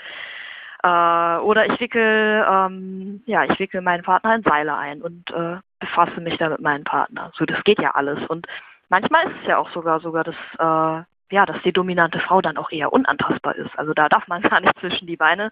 äh, 0.84 1.38
oder 1.40 1.66
ich 1.66 1.80
wickel, 1.80 2.46
ähm, 2.50 3.22
ja, 3.26 3.46
ich 3.46 3.58
wickel 3.58 3.82
meinen 3.82 4.04
Partner 4.04 4.36
in 4.36 4.44
Seile 4.44 4.76
ein 4.76 5.02
und 5.02 5.32
äh, 5.32 5.58
befasse 5.80 6.20
mich 6.20 6.38
da 6.38 6.50
mit 6.50 6.62
meinem 6.62 6.84
Partner. 6.84 7.32
So, 7.38 7.46
das 7.46 7.64
geht 7.64 7.80
ja 7.80 7.92
alles. 7.92 8.20
Und 8.28 8.48
manchmal 8.90 9.28
ist 9.28 9.36
es 9.42 9.48
ja 9.48 9.58
auch 9.58 9.72
sogar 9.72 10.02
sogar 10.02 10.26
das, 10.26 10.36
äh, 10.60 11.34
ja, 11.34 11.46
dass 11.46 11.62
die 11.64 11.72
dominante 11.72 12.20
Frau 12.20 12.42
dann 12.42 12.58
auch 12.58 12.70
eher 12.70 12.92
unantastbar 12.92 13.56
ist. 13.56 13.72
Also 13.78 13.94
da 13.94 14.10
darf 14.10 14.28
man 14.28 14.42
gar 14.50 14.60
nicht 14.60 14.78
zwischen 14.80 15.08
die 15.08 15.18
Beine, 15.18 15.52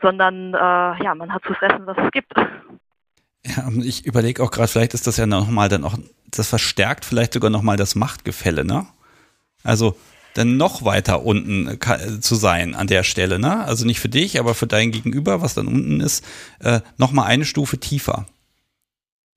sondern 0.00 0.54
äh, 0.54 1.04
ja, 1.04 1.14
man 1.14 1.32
hat 1.32 1.44
zu 1.44 1.52
fressen, 1.52 1.86
was 1.86 1.98
es 1.98 2.10
gibt. 2.10 2.32
Ja, 3.44 3.68
ich 3.82 4.06
überlege 4.06 4.42
auch 4.42 4.50
gerade, 4.50 4.68
vielleicht 4.68 4.94
ist 4.94 5.06
das 5.06 5.18
ja 5.18 5.26
nochmal 5.26 5.68
dann 5.68 5.84
auch, 5.84 5.98
das 6.30 6.48
verstärkt 6.48 7.04
vielleicht 7.04 7.34
sogar 7.34 7.50
nochmal 7.50 7.76
das 7.76 7.94
Machtgefälle, 7.94 8.64
ne? 8.64 8.86
Also 9.64 9.96
dann 10.34 10.56
noch 10.56 10.84
weiter 10.84 11.24
unten 11.24 11.78
zu 12.20 12.34
sein 12.34 12.74
an 12.74 12.86
der 12.86 13.02
Stelle, 13.02 13.38
ne? 13.38 13.64
Also 13.64 13.86
nicht 13.86 14.00
für 14.00 14.08
dich, 14.08 14.38
aber 14.38 14.54
für 14.54 14.66
dein 14.66 14.90
Gegenüber, 14.90 15.42
was 15.42 15.54
dann 15.54 15.66
unten 15.66 16.00
ist, 16.00 16.24
äh, 16.60 16.80
nochmal 16.96 17.26
eine 17.26 17.44
Stufe 17.44 17.78
tiefer. 17.78 18.26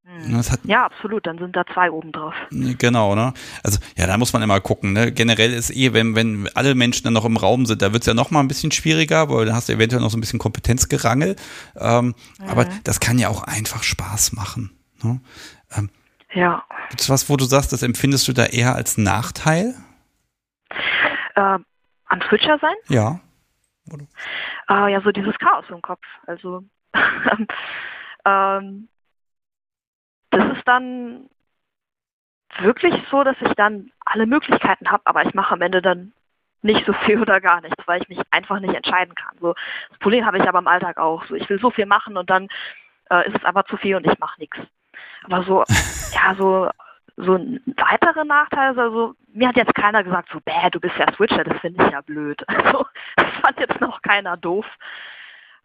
Mhm. 0.06 0.38
Hat, 0.38 0.60
ja, 0.64 0.86
absolut. 0.86 1.26
Dann 1.26 1.38
sind 1.38 1.56
da 1.56 1.64
zwei 1.74 1.92
oben 1.92 2.12
drauf. 2.12 2.34
Genau, 2.52 3.16
ne? 3.16 3.34
Also 3.64 3.80
ja, 3.98 4.08
da 4.08 4.18
muss 4.18 4.34
man 4.34 4.42
immer 4.42 4.60
gucken. 4.62 4.94
Ne? 4.94 5.12
Generell 5.12 5.54
ist 5.54 5.72
eh, 5.72 5.94
wenn, 5.94 6.16
wenn 6.16 6.50
alle 6.54 6.76
Menschen 6.76 7.04
dann 7.04 7.14
noch 7.14 7.26
im 7.26 7.38
Raum 7.38 7.66
sind, 7.66 7.82
da 7.82 7.92
wird 7.94 8.04
es 8.04 8.08
ja 8.08 8.14
noch 8.14 8.32
mal 8.32 8.40
ein 8.40 8.48
bisschen 8.48 8.72
schwieriger, 8.72 9.30
weil 9.30 9.46
dann 9.46 9.56
hast 9.56 9.70
du 9.70 9.74
eventuell 9.74 10.02
noch 10.02 10.10
so 10.10 10.18
ein 10.18 10.22
bisschen 10.22 10.40
Kompetenzgerangel. 10.40 11.36
Ähm, 11.78 12.16
mhm. 12.40 12.48
Aber 12.48 12.66
das 12.84 13.00
kann 13.00 13.20
ja 13.20 13.30
auch 13.30 13.44
einfach 13.44 13.84
Spaß 13.84 14.34
machen. 14.34 14.72
Ne? 15.04 15.22
Ähm, 15.76 15.90
ja. 16.34 16.64
Gibt 16.90 17.02
es 17.02 17.10
was, 17.10 17.30
wo 17.30 17.38
du 17.38 17.46
sagst, 17.46 17.74
das 17.74 17.82
empfindest 17.82 18.28
du 18.28 18.34
da 18.34 18.46
eher 18.46 18.76
als 18.76 18.98
Nachteil? 18.98 19.76
Äh, 21.36 21.60
am 22.08 22.22
Switcher 22.30 22.60
sein? 22.60 22.76
Ja. 22.88 23.20
Äh, 24.70 24.92
ja, 24.92 25.02
so 25.02 25.12
dieses 25.12 25.38
Chaos 25.38 25.66
im 25.70 25.82
Kopf. 25.82 26.04
Also 26.26 26.64
ähm, 28.26 28.90
das 30.30 30.58
ist 30.58 30.68
dann 30.68 31.30
wirklich 32.60 32.96
so, 33.10 33.24
dass 33.24 33.36
ich 33.42 33.54
dann 33.54 33.92
alle 34.06 34.26
Möglichkeiten 34.26 34.90
habe, 34.90 35.04
aber 35.06 35.26
ich 35.26 35.34
mache 35.34 35.54
am 35.54 35.62
Ende 35.62 35.82
dann 35.82 36.14
nicht 36.62 36.86
so 36.86 36.94
viel 36.94 37.22
oder 37.22 37.42
gar 37.42 37.62
nichts, 37.62 37.82
weil 37.88 38.02
ich 38.02 38.10
mich 38.10 38.20
einfach 38.32 38.60
nicht 38.60 38.74
entscheiden 38.74 39.16
kann. 39.16 39.38
So, 39.40 39.54
das 39.90 40.00
Problem 40.00 40.26
habe 40.26 40.38
ich 40.38 40.48
aber 40.48 40.60
im 40.60 40.68
Alltag 40.68 40.98
auch. 40.98 41.26
So, 41.26 41.36
ich 41.36 41.50
will 41.50 41.60
so 41.60 41.70
viel 41.72 41.86
machen 41.86 42.18
und 42.18 42.30
dann 42.30 42.48
äh, 43.10 43.28
ist 43.28 43.38
es 43.38 43.44
aber 43.44 43.66
zu 43.66 43.78
viel 43.78 43.96
und 43.96 44.06
ich 44.06 44.18
mache 44.20 44.40
nichts. 44.40 44.58
Aber 45.24 45.44
so, 45.44 45.64
ja, 46.14 46.36
so, 46.36 46.70
so 47.18 47.36
ein 47.36 47.62
weiterer 47.78 48.26
Nachteil, 48.26 48.78
also 48.78 49.16
mir 49.34 49.48
hat 49.48 49.56
jetzt 49.56 49.76
keiner 49.76 50.04
gesagt, 50.04 50.30
so, 50.32 50.40
bäh, 50.42 50.70
du 50.72 50.80
bist 50.80 50.96
ja 50.98 51.12
Switcher, 51.14 51.44
das 51.44 51.60
finde 51.60 51.86
ich 51.86 51.92
ja 51.92 52.02
blöd. 52.02 52.44
Also, 52.48 52.86
das 53.16 53.28
fand 53.42 53.60
jetzt 53.60 53.82
noch 53.82 54.02
keiner 54.02 54.38
doof. 54.38 54.66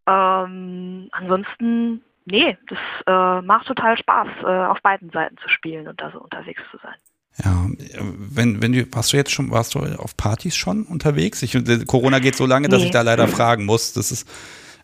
Ähm, 0.07 1.09
ansonsten 1.13 2.03
nee, 2.31 2.57
das 2.69 2.79
äh, 3.07 3.43
macht 3.43 3.67
total 3.67 3.97
Spaß, 3.97 4.29
äh, 4.43 4.47
auf 4.47 4.81
beiden 4.83 5.11
Seiten 5.11 5.37
zu 5.39 5.49
spielen 5.49 5.89
und 5.89 6.01
da 6.01 6.11
so 6.11 6.21
unterwegs 6.21 6.63
zu 6.71 6.79
sein. 6.79 6.95
Ja, 7.43 7.67
wenn, 8.01 8.61
wenn 8.61 8.73
du, 8.73 8.85
warst 8.93 9.13
du 9.13 9.17
jetzt 9.17 9.33
schon, 9.33 9.51
warst 9.51 9.75
du 9.75 9.81
auf 9.81 10.17
Partys 10.17 10.57
schon 10.57 10.85
unterwegs? 10.85 11.43
Ich, 11.43 11.57
Corona 11.87 12.19
geht 12.19 12.35
so 12.35 12.45
lange, 12.45 12.69
dass 12.69 12.81
nee. 12.81 12.87
ich 12.87 12.91
da 12.91 13.03
leider 13.03 13.29
fragen 13.29 13.65
muss. 13.67 13.93
Das 13.93 14.11
ist, 14.11 14.29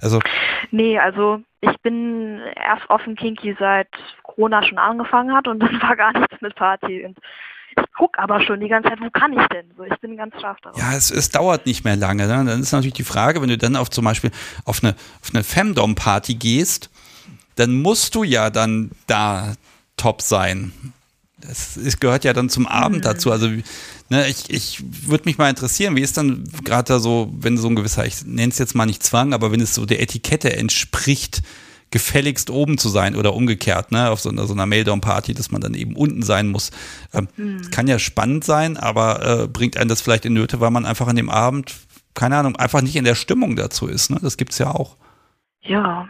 also. 0.01 0.21
Nee, 0.71 0.99
also 0.99 1.43
ich 1.61 1.77
bin 1.83 2.41
erst 2.55 2.89
offen 2.89 3.17
kinky 3.17 3.57
seit 3.59 3.89
Corona 4.37 4.63
schon 4.63 4.79
angefangen 4.79 5.35
hat 5.35 5.49
und 5.49 5.59
dann 5.61 5.81
war 5.83 5.97
gar 5.97 6.13
nichts 6.13 6.41
mit 6.41 6.55
Party. 6.55 7.05
Und 7.05 7.19
ich 7.77 7.93
gucke 7.97 8.19
aber 8.19 8.41
schon 8.41 8.61
die 8.61 8.69
ganze 8.69 8.91
Zeit, 8.91 9.01
wo 9.01 9.11
kann 9.11 9.33
ich 9.33 9.47
denn? 9.49 9.67
So, 9.77 9.85
ich 9.85 9.99
bin 10.01 10.17
ganz 10.17 10.35
scharf 10.41 10.59
darauf. 10.63 10.79
Ja, 10.79 10.95
es, 10.95 11.11
es 11.11 11.31
dauert 11.31 11.67
nicht 11.67 11.85
mehr 11.85 11.97
lange. 11.97 12.27
Ne? 12.27 12.45
Dann 12.45 12.61
ist 12.61 12.73
natürlich 12.73 12.95
die 12.95 13.05
Frage, 13.05 13.43
wenn 13.43 13.49
du 13.49 13.59
dann 13.59 13.77
auf 13.77 13.91
zum 13.91 14.05
Beispiel 14.05 14.31
auf 14.65 14.83
eine, 14.83 14.95
auf 15.23 15.31
eine 15.33 15.43
Femdom-Party 15.43 16.35
gehst, 16.35 16.91
dann 17.57 17.83
musst 17.83 18.15
du 18.15 18.23
ja 18.23 18.51
dann 18.51 18.91
da 19.07 19.55
top 19.97 20.23
sein. 20.23 20.73
Das 21.39 21.77
ist, 21.77 22.01
gehört 22.01 22.25
ja 22.25 22.33
dann 22.33 22.49
zum 22.49 22.67
Abend 22.67 22.99
mhm. 22.99 23.03
dazu. 23.03 23.31
Also 23.31 23.49
ne, 24.09 24.29
ich, 24.29 24.51
ich 24.51 24.83
würde 25.09 25.25
mich 25.27 25.39
mal 25.39 25.51
interessieren, 25.51 25.97
wie 25.97 26.03
ist 26.03 26.17
dann 26.17 26.45
gerade 26.65 26.95
da 26.95 26.99
so, 26.99 27.31
wenn 27.33 27.59
so 27.59 27.69
ein 27.69 27.77
gewisser, 27.77 28.07
ich 28.07 28.25
nenne 28.25 28.51
es 28.51 28.59
jetzt 28.59 28.75
mal 28.75 28.87
nicht 28.87 29.03
Zwang, 29.03 29.33
aber 29.33 29.53
wenn 29.53 29.61
es 29.61 29.75
so 29.75 29.87
der 29.87 30.01
Etikette 30.01 30.55
entspricht, 30.57 31.43
gefälligst 31.91 32.51
oben 32.51 32.79
zu 32.79 32.89
sein 32.89 33.17
oder 33.17 33.35
umgekehrt, 33.35 33.93
ne, 33.93 34.11
auf 34.11 34.21
so 34.21 34.31
einer, 34.31 34.47
so 34.47 34.55
einer 34.55 34.67
Maildown-Party, 34.67 35.35
dass 35.35 35.51
man 35.51 35.61
dann 35.61 35.75
eben 35.75 35.97
unten 35.97 36.23
sein 36.23 36.49
muss. 36.49 36.71
Ähm, 37.15 37.29
mhm. 37.37 37.71
Kann 37.71 37.87
ja 37.87 37.99
spannend 37.99 38.45
sein, 38.45 38.77
aber 38.77 39.45
äh, 39.45 39.49
bringt 39.49 39.77
einen 39.77 39.89
das 39.89 40.03
vielleicht 40.03 40.25
in 40.25 40.35
Nöte, 40.35 40.61
weil 40.61 40.71
man 40.71 40.85
einfach 40.85 41.07
an 41.07 41.17
dem 41.17 41.31
Abend, 41.31 41.75
keine 42.15 42.37
Ahnung, 42.37 42.57
einfach 42.57 42.83
nicht 42.83 42.97
in 42.97 43.05
der 43.05 43.15
Stimmung 43.15 43.57
dazu 43.57 43.87
ist. 43.87 44.11
Ne? 44.11 44.19
Das 44.21 44.37
es 44.39 44.59
ja 44.59 44.71
auch. 44.71 44.97
Ja, 45.63 46.09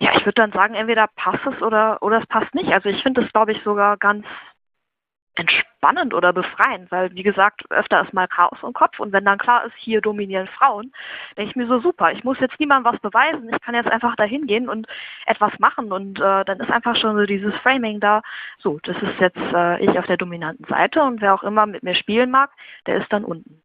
ja, 0.00 0.10
ich 0.16 0.24
würde 0.24 0.34
dann 0.34 0.52
sagen, 0.52 0.74
entweder 0.74 1.08
passt 1.16 1.44
es 1.46 1.62
oder, 1.62 1.98
oder 2.02 2.20
es 2.20 2.26
passt 2.26 2.54
nicht. 2.54 2.70
Also 2.72 2.88
ich 2.88 3.02
finde 3.02 3.22
es, 3.22 3.32
glaube 3.32 3.52
ich, 3.52 3.62
sogar 3.62 3.96
ganz 3.96 4.24
entspannend 5.36 6.14
oder 6.14 6.32
befreiend, 6.32 6.90
weil 6.90 7.14
wie 7.14 7.22
gesagt, 7.22 7.70
öfter 7.70 8.02
ist 8.02 8.12
mal 8.12 8.26
Chaos 8.26 8.58
im 8.62 8.72
Kopf 8.72 8.98
und 8.98 9.12
wenn 9.12 9.24
dann 9.24 9.38
klar 9.38 9.64
ist, 9.64 9.74
hier 9.76 10.00
dominieren 10.00 10.48
Frauen, 10.48 10.92
denke 11.36 11.50
ich 11.50 11.56
mir 11.56 11.66
so 11.66 11.80
super, 11.80 12.10
ich 12.12 12.24
muss 12.24 12.40
jetzt 12.40 12.58
niemandem 12.58 12.92
was 12.92 13.00
beweisen, 13.00 13.48
ich 13.50 13.60
kann 13.60 13.74
jetzt 13.74 13.90
einfach 13.90 14.16
dahin 14.16 14.46
gehen 14.46 14.68
und 14.68 14.86
etwas 15.26 15.52
machen 15.58 15.92
und 15.92 16.18
äh, 16.18 16.44
dann 16.44 16.60
ist 16.60 16.70
einfach 16.70 16.96
schon 16.96 17.16
so 17.16 17.24
dieses 17.24 17.54
Framing 17.56 18.00
da, 18.00 18.22
so, 18.58 18.78
das 18.82 18.96
ist 18.96 19.20
jetzt 19.20 19.36
äh, 19.36 19.84
ich 19.84 19.98
auf 19.98 20.06
der 20.06 20.16
dominanten 20.16 20.66
Seite 20.66 21.02
und 21.02 21.20
wer 21.20 21.34
auch 21.34 21.42
immer 21.42 21.66
mit 21.66 21.82
mir 21.82 21.94
spielen 21.94 22.30
mag, 22.30 22.50
der 22.86 22.96
ist 23.02 23.12
dann 23.12 23.24
unten. 23.24 23.62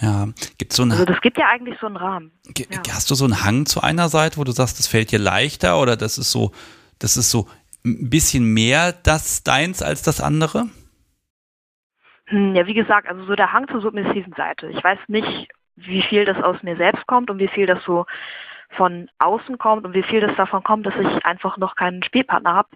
Ja, 0.00 0.28
gibt 0.58 0.72
so 0.72 0.82
eine. 0.82 0.94
Also 0.94 1.04
das 1.04 1.20
gibt 1.20 1.38
ja 1.38 1.46
eigentlich 1.46 1.78
so 1.80 1.86
einen 1.86 1.96
Rahmen. 1.96 2.32
Ja. 2.56 2.80
Hast 2.90 3.10
du 3.10 3.14
so 3.14 3.24
einen 3.24 3.44
Hang 3.44 3.66
zu 3.66 3.80
einer 3.80 4.08
Seite, 4.08 4.38
wo 4.38 4.44
du 4.44 4.50
sagst, 4.50 4.78
das 4.80 4.88
fällt 4.88 5.12
dir 5.12 5.20
leichter 5.20 5.80
oder 5.80 5.96
das 5.96 6.18
ist 6.18 6.32
so, 6.32 6.50
das 6.98 7.16
ist 7.16 7.30
so 7.30 7.48
ein 7.84 8.10
bisschen 8.10 8.44
mehr 8.44 8.92
das 8.92 9.44
deins 9.44 9.82
als 9.82 10.02
das 10.02 10.20
andere? 10.20 10.66
Hm, 12.26 12.54
ja, 12.54 12.66
wie 12.66 12.74
gesagt, 12.74 13.08
also 13.08 13.24
so 13.24 13.34
der 13.34 13.52
Hang 13.52 13.68
zur 13.68 13.80
submissiven 13.80 14.32
Seite. 14.34 14.68
Ich 14.68 14.82
weiß 14.82 14.98
nicht, 15.08 15.48
wie 15.76 16.02
viel 16.02 16.24
das 16.24 16.42
aus 16.42 16.62
mir 16.62 16.76
selbst 16.76 17.06
kommt 17.06 17.30
und 17.30 17.38
wie 17.38 17.48
viel 17.48 17.66
das 17.66 17.82
so 17.84 18.06
von 18.70 19.08
außen 19.18 19.58
kommt 19.58 19.84
und 19.84 19.94
wie 19.94 20.02
viel 20.02 20.20
das 20.20 20.34
davon 20.36 20.62
kommt, 20.62 20.86
dass 20.86 20.94
ich 20.96 21.24
einfach 21.24 21.56
noch 21.58 21.76
keinen 21.76 22.02
Spielpartner 22.02 22.54
habe, 22.54 22.68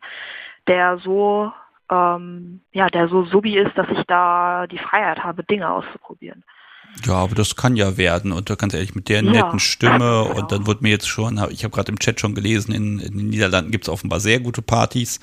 der 0.66 0.98
so 0.98 1.52
ähm, 1.90 2.60
ja, 2.72 2.88
der 2.88 3.08
so 3.08 3.24
subi 3.24 3.56
ist, 3.56 3.76
dass 3.76 3.88
ich 3.90 4.02
da 4.06 4.66
die 4.66 4.78
Freiheit 4.78 5.24
habe, 5.24 5.44
Dinge 5.44 5.70
auszuprobieren. 5.70 6.44
Ja, 7.04 7.14
aber 7.14 7.34
das 7.34 7.56
kann 7.56 7.76
ja 7.76 7.96
werden. 7.96 8.32
Und 8.32 8.56
ganz 8.58 8.74
ehrlich, 8.74 8.94
mit 8.94 9.08
der 9.08 9.22
netten 9.22 9.52
ja, 9.52 9.58
Stimme 9.58 9.98
genau. 10.28 10.34
und 10.34 10.52
dann 10.52 10.66
wird 10.66 10.82
mir 10.82 10.90
jetzt 10.90 11.08
schon, 11.08 11.40
ich 11.50 11.64
habe 11.64 11.74
gerade 11.74 11.92
im 11.92 11.98
Chat 11.98 12.20
schon 12.20 12.34
gelesen, 12.34 12.72
in, 12.72 12.98
in 12.98 13.18
den 13.18 13.28
Niederlanden 13.28 13.70
gibt 13.70 13.84
es 13.84 13.88
offenbar 13.88 14.20
sehr 14.20 14.40
gute 14.40 14.62
Partys. 14.62 15.20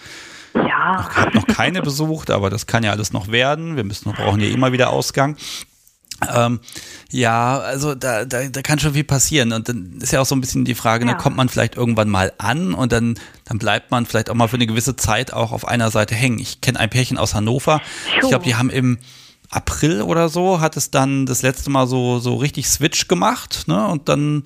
Ja. 0.56 1.07
Ich 1.10 1.18
habe 1.18 1.36
noch 1.36 1.48
keine 1.48 1.82
besucht, 1.82 2.32
aber 2.32 2.49
das 2.49 2.68
kann 2.68 2.84
ja 2.84 2.91
alles 2.91 3.14
noch 3.14 3.30
werden. 3.30 3.76
Wir 3.76 3.84
müssen, 3.84 4.11
brauchen 4.14 4.40
ja 4.40 4.48
immer 4.48 4.72
wieder 4.72 4.90
Ausgang. 4.90 5.38
Ähm, 6.34 6.61
ja, 7.11 7.60
also 7.60 7.94
da, 7.94 8.23
da, 8.23 8.48
da 8.48 8.61
kann 8.61 8.80
schon 8.80 8.94
viel 8.94 9.03
passieren. 9.03 9.52
Und 9.52 9.68
dann 9.68 9.99
ist 10.02 10.14
ja 10.14 10.22
auch 10.22 10.26
so 10.26 10.36
ein 10.36 10.41
bisschen 10.41 10.64
die 10.64 10.76
Frage, 10.76 11.06
ne, 11.06 11.11
ja. 11.11 11.18
ne, 11.18 11.22
kommt 11.22 11.36
man 11.36 11.49
vielleicht 11.49 11.76
irgendwann 11.76 12.10
mal 12.10 12.32
an 12.38 12.73
und 12.73 12.91
dann, 12.91 13.19
dann 13.44 13.57
bleibt 13.57 13.91
man 13.91 14.06
vielleicht 14.06 14.30
auch 14.30 14.36
mal 14.36 14.48
für 14.48 14.56
eine 14.56 14.68
gewisse 14.68 14.95
Zeit 14.95 15.34
auch 15.34 15.52
auf 15.52 15.68
einer 15.68 15.91
Seite 15.91 16.15
hängen. 16.15 16.40
Ich 16.40 16.61
kenne 16.61 16.80
ein 16.80 16.90
Pärchen 16.90 17.18
aus 17.18 17.34
Hannover. 17.34 17.82
Ich 18.22 18.30
glaube, 18.30 18.45
die 18.45 18.56
haben 18.56 18.69
im 18.69 18.98
April 19.49 20.02
oder 20.02 20.30
so, 20.30 20.60
hat 20.60 20.77
es 20.77 20.90
dann 20.90 21.26
das 21.26 21.41
letzte 21.41 21.69
Mal 21.69 21.88
so, 21.88 22.19
so 22.19 22.36
richtig 22.36 22.68
Switch 22.68 23.07
gemacht, 23.07 23.64
ne? 23.68 23.88
Und 23.88 24.10
dann 24.10 24.44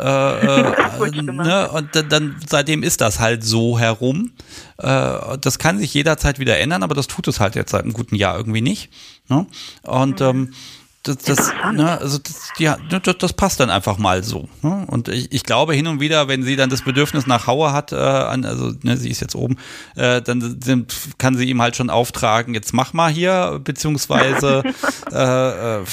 äh, 0.00 1.06
äh, 1.06 1.22
ne? 1.22 1.70
Und 1.70 1.90
dann, 2.08 2.36
seitdem 2.48 2.82
ist 2.82 3.00
das 3.00 3.20
halt 3.20 3.44
so 3.44 3.78
herum. 3.78 4.32
Äh, 4.78 5.38
das 5.40 5.58
kann 5.58 5.78
sich 5.78 5.92
jederzeit 5.94 6.38
wieder 6.38 6.58
ändern, 6.58 6.82
aber 6.82 6.94
das 6.94 7.06
tut 7.06 7.28
es 7.28 7.40
halt 7.40 7.54
jetzt 7.54 7.70
seit 7.70 7.82
einem 7.82 7.92
guten 7.92 8.14
Jahr 8.14 8.36
irgendwie 8.36 8.62
nicht. 8.62 8.90
Ne? 9.28 9.46
Und 9.82 10.20
mhm. 10.20 10.26
ähm, 10.26 10.54
das, 11.02 11.16
das, 11.16 11.52
ne, 11.72 11.98
also 11.98 12.18
das, 12.18 12.50
ja, 12.58 12.76
das, 12.90 13.16
das, 13.16 13.32
passt 13.32 13.58
dann 13.58 13.70
einfach 13.70 13.96
mal 13.96 14.22
so. 14.22 14.50
Ne? 14.60 14.84
Und 14.86 15.08
ich, 15.08 15.32
ich, 15.32 15.44
glaube 15.44 15.72
hin 15.74 15.86
und 15.86 15.98
wieder, 15.98 16.28
wenn 16.28 16.42
sie 16.42 16.56
dann 16.56 16.68
das 16.68 16.82
Bedürfnis 16.82 17.26
nach 17.26 17.46
Hauer 17.46 17.72
hat, 17.72 17.92
äh, 17.92 17.96
an, 17.96 18.44
also 18.44 18.72
ne, 18.82 18.98
sie 18.98 19.08
ist 19.08 19.20
jetzt 19.20 19.34
oben, 19.34 19.56
äh, 19.96 20.20
dann 20.20 20.60
sind, 20.62 20.94
kann 21.16 21.36
sie 21.36 21.48
ihm 21.48 21.62
halt 21.62 21.74
schon 21.74 21.88
auftragen, 21.88 22.52
jetzt 22.52 22.74
mach 22.74 22.92
mal 22.92 23.10
hier, 23.10 23.60
beziehungsweise 23.64 24.62
äh, 25.12 25.78
äh 25.80 25.84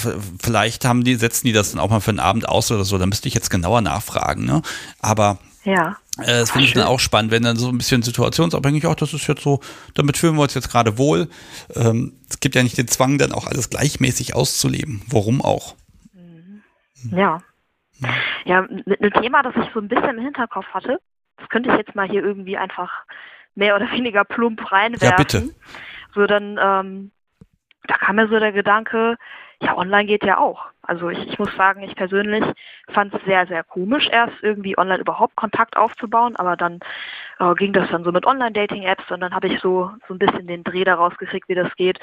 vielleicht 0.44 0.84
haben 0.84 1.06
die, 1.06 1.16
setzen 1.16 1.48
die 1.48 1.54
das 1.54 1.72
dann 1.72 1.80
auch 1.80 1.90
mal 1.90 2.02
für 2.02 2.12
einen 2.12 2.20
Abend 2.20 2.50
aus 2.50 2.70
oder 2.70 2.84
so, 2.84 2.98
da 2.98 3.06
müsste 3.06 3.30
ich 3.30 3.34
jetzt 3.34 3.50
genauer 3.50 3.80
nachfragen. 3.80 4.44
Ne? 4.44 4.62
Aber 5.00 5.38
ja. 5.64 5.98
Äh, 6.20 6.40
das 6.40 6.52
finde 6.52 6.68
ich 6.68 6.74
dann 6.74 6.84
auch 6.84 7.00
spannend, 7.00 7.32
wenn 7.32 7.44
dann 7.44 7.58
so 7.58 7.70
ein 7.70 7.78
bisschen 7.78 8.02
situationsabhängig, 8.02 8.86
auch 8.86 8.96
das 8.96 9.14
ist 9.14 9.28
jetzt 9.28 9.42
so, 9.42 9.60
damit 9.94 10.18
fühlen 10.18 10.36
wir 10.36 10.44
uns 10.44 10.54
jetzt 10.54 10.70
gerade 10.70 10.98
wohl. 10.98 11.28
Ähm, 11.76 12.20
es 12.30 12.40
gibt 12.40 12.56
ja 12.56 12.64
nicht 12.64 12.78
den 12.78 12.88
Zwang, 12.88 13.18
dann 13.18 13.32
auch 13.32 13.48
alles 13.48 13.70
gleichmäßig 13.70 14.36
auszuleben. 14.36 15.02
Warum 15.08 15.42
auch? 15.42 15.76
Mhm. 16.14 16.64
Ja. 17.12 17.42
Ja, 18.46 18.62
mit 18.62 19.02
einem 19.02 19.14
Thema, 19.14 19.42
das 19.42 19.56
ich 19.56 19.74
so 19.74 19.80
ein 19.80 19.88
bisschen 19.88 20.18
im 20.18 20.24
Hinterkopf 20.24 20.68
hatte, 20.68 21.00
das 21.38 21.50
könnte 21.50 21.72
ich 21.72 21.78
jetzt 21.78 21.96
mal 21.96 22.08
hier 22.08 22.24
irgendwie 22.24 22.58
einfach 22.58 22.92
mehr 23.56 23.76
oder 23.76 23.92
weniger 23.92 24.24
plump 24.24 24.72
reinwerfen. 24.72 25.10
Ja, 25.10 25.16
bitte. 25.16 25.50
So 26.14 26.28
dann, 26.28 26.60
ähm, 26.62 27.12
da 27.88 27.98
kam 27.98 28.18
mir 28.18 28.28
so 28.28 28.40
der 28.40 28.52
Gedanke, 28.52 29.18
ja, 29.62 29.76
online 29.76 30.06
geht 30.06 30.24
ja 30.24 30.38
auch. 30.38 30.66
Also 30.88 31.10
ich, 31.10 31.20
ich 31.28 31.38
muss 31.38 31.54
sagen, 31.56 31.84
ich 31.84 31.96
persönlich 31.96 32.44
fand 32.90 33.14
es 33.14 33.22
sehr, 33.26 33.46
sehr 33.48 33.64
komisch, 33.64 34.08
erst 34.12 34.36
irgendwie 34.42 34.78
online 34.78 35.02
überhaupt 35.02 35.36
Kontakt 35.36 35.76
aufzubauen, 35.76 36.36
aber 36.38 36.56
dann 36.56 36.80
äh, 37.40 37.54
ging 37.56 37.74
das 37.74 37.90
dann 37.90 38.04
so 38.04 38.12
mit 38.12 38.26
Online-Dating-Apps 38.26 39.12
und 39.12 39.20
dann 39.20 39.34
habe 39.34 39.48
ich 39.48 39.60
so, 39.60 39.92
so 40.08 40.14
ein 40.14 40.20
bisschen 40.20 40.48
den 40.48 40.64
Dreh 40.64 40.84
daraus 40.84 41.16
gekriegt, 41.18 41.50
wie 41.50 41.56
das 41.56 41.74
geht. 41.76 42.00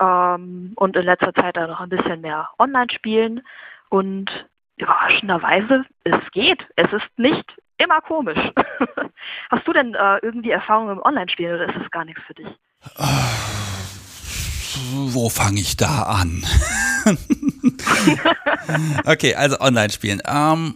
Ähm, 0.00 0.72
und 0.76 0.96
in 0.96 1.04
letzter 1.04 1.32
Zeit 1.32 1.56
dann 1.56 1.70
noch 1.70 1.80
ein 1.80 1.88
bisschen 1.88 2.20
mehr 2.20 2.48
online 2.58 2.90
spielen 2.92 3.42
und 3.88 4.30
überraschenderweise, 4.76 5.84
es 6.04 6.30
geht. 6.32 6.66
Es 6.76 6.92
ist 6.92 7.08
nicht 7.16 7.44
immer 7.78 8.00
komisch. 8.00 8.38
Hast 9.50 9.66
du 9.66 9.72
denn 9.72 9.94
äh, 9.94 10.18
irgendwie 10.22 10.50
Erfahrungen 10.50 10.96
im 10.96 11.02
Online-Spielen 11.02 11.54
oder 11.54 11.68
ist 11.68 11.80
das 11.80 11.90
gar 11.90 12.04
nichts 12.04 12.22
für 12.26 12.34
dich? 12.34 12.48
wo 14.90 15.28
fange 15.28 15.60
ich 15.60 15.76
da 15.76 16.02
an? 16.02 16.44
okay, 19.04 19.34
also 19.34 19.60
Online-Spielen. 19.60 20.22
Ähm, 20.26 20.74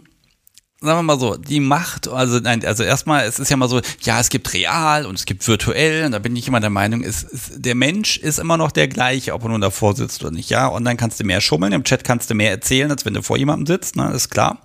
sagen 0.83 0.99
wir 0.99 1.03
mal 1.03 1.19
so, 1.19 1.37
die 1.37 1.61
Macht, 1.61 2.09
also 2.09 2.39
nein, 2.39 2.65
also 2.65 2.83
erstmal, 2.83 3.25
es 3.25 3.39
ist 3.39 3.49
ja 3.49 3.55
mal 3.55 3.69
so, 3.69 3.79
ja, 4.01 4.19
es 4.19 4.29
gibt 4.29 4.53
real 4.53 5.05
und 5.05 5.17
es 5.17 5.25
gibt 5.25 5.47
virtuell 5.47 6.05
und 6.05 6.11
da 6.11 6.19
bin 6.19 6.35
ich 6.35 6.47
immer 6.47 6.59
der 6.59 6.69
Meinung, 6.69 7.03
es, 7.03 7.23
es, 7.23 7.51
der 7.55 7.75
Mensch 7.75 8.17
ist 8.17 8.37
immer 8.37 8.57
noch 8.57 8.71
der 8.71 8.89
gleiche, 8.89 9.33
ob 9.33 9.43
er 9.43 9.49
nun 9.49 9.61
davor 9.61 9.95
sitzt 9.95 10.21
oder 10.21 10.31
nicht. 10.31 10.49
Ja, 10.49 10.69
online 10.69 10.97
kannst 10.97 11.19
du 11.19 11.23
mehr 11.23 11.39
schummeln, 11.39 11.71
im 11.71 11.85
Chat 11.85 12.03
kannst 12.03 12.29
du 12.29 12.35
mehr 12.35 12.51
erzählen, 12.51 12.91
als 12.91 13.05
wenn 13.05 13.13
du 13.13 13.23
vor 13.23 13.37
jemandem 13.37 13.65
sitzt, 13.65 13.95
ne, 13.95 14.11
ist 14.11 14.29
klar. 14.29 14.61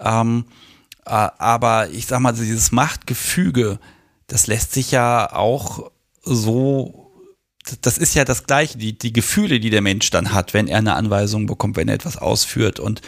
Ähm, 0.00 0.46
äh, 1.04 1.10
aber 1.10 1.90
ich 1.90 2.06
sag 2.06 2.20
mal, 2.20 2.32
dieses 2.32 2.72
Machtgefüge, 2.72 3.78
das 4.28 4.46
lässt 4.46 4.72
sich 4.72 4.92
ja 4.92 5.30
auch 5.30 5.90
so 6.22 7.09
das 7.82 7.98
ist 7.98 8.14
ja 8.14 8.24
das 8.24 8.44
Gleiche, 8.46 8.78
die, 8.78 8.96
die 8.96 9.12
Gefühle, 9.12 9.60
die 9.60 9.70
der 9.70 9.82
Mensch 9.82 10.10
dann 10.10 10.32
hat, 10.32 10.54
wenn 10.54 10.68
er 10.68 10.78
eine 10.78 10.94
Anweisung 10.94 11.46
bekommt, 11.46 11.76
wenn 11.76 11.88
er 11.88 11.94
etwas 11.94 12.16
ausführt. 12.16 12.80
Und 12.80 13.02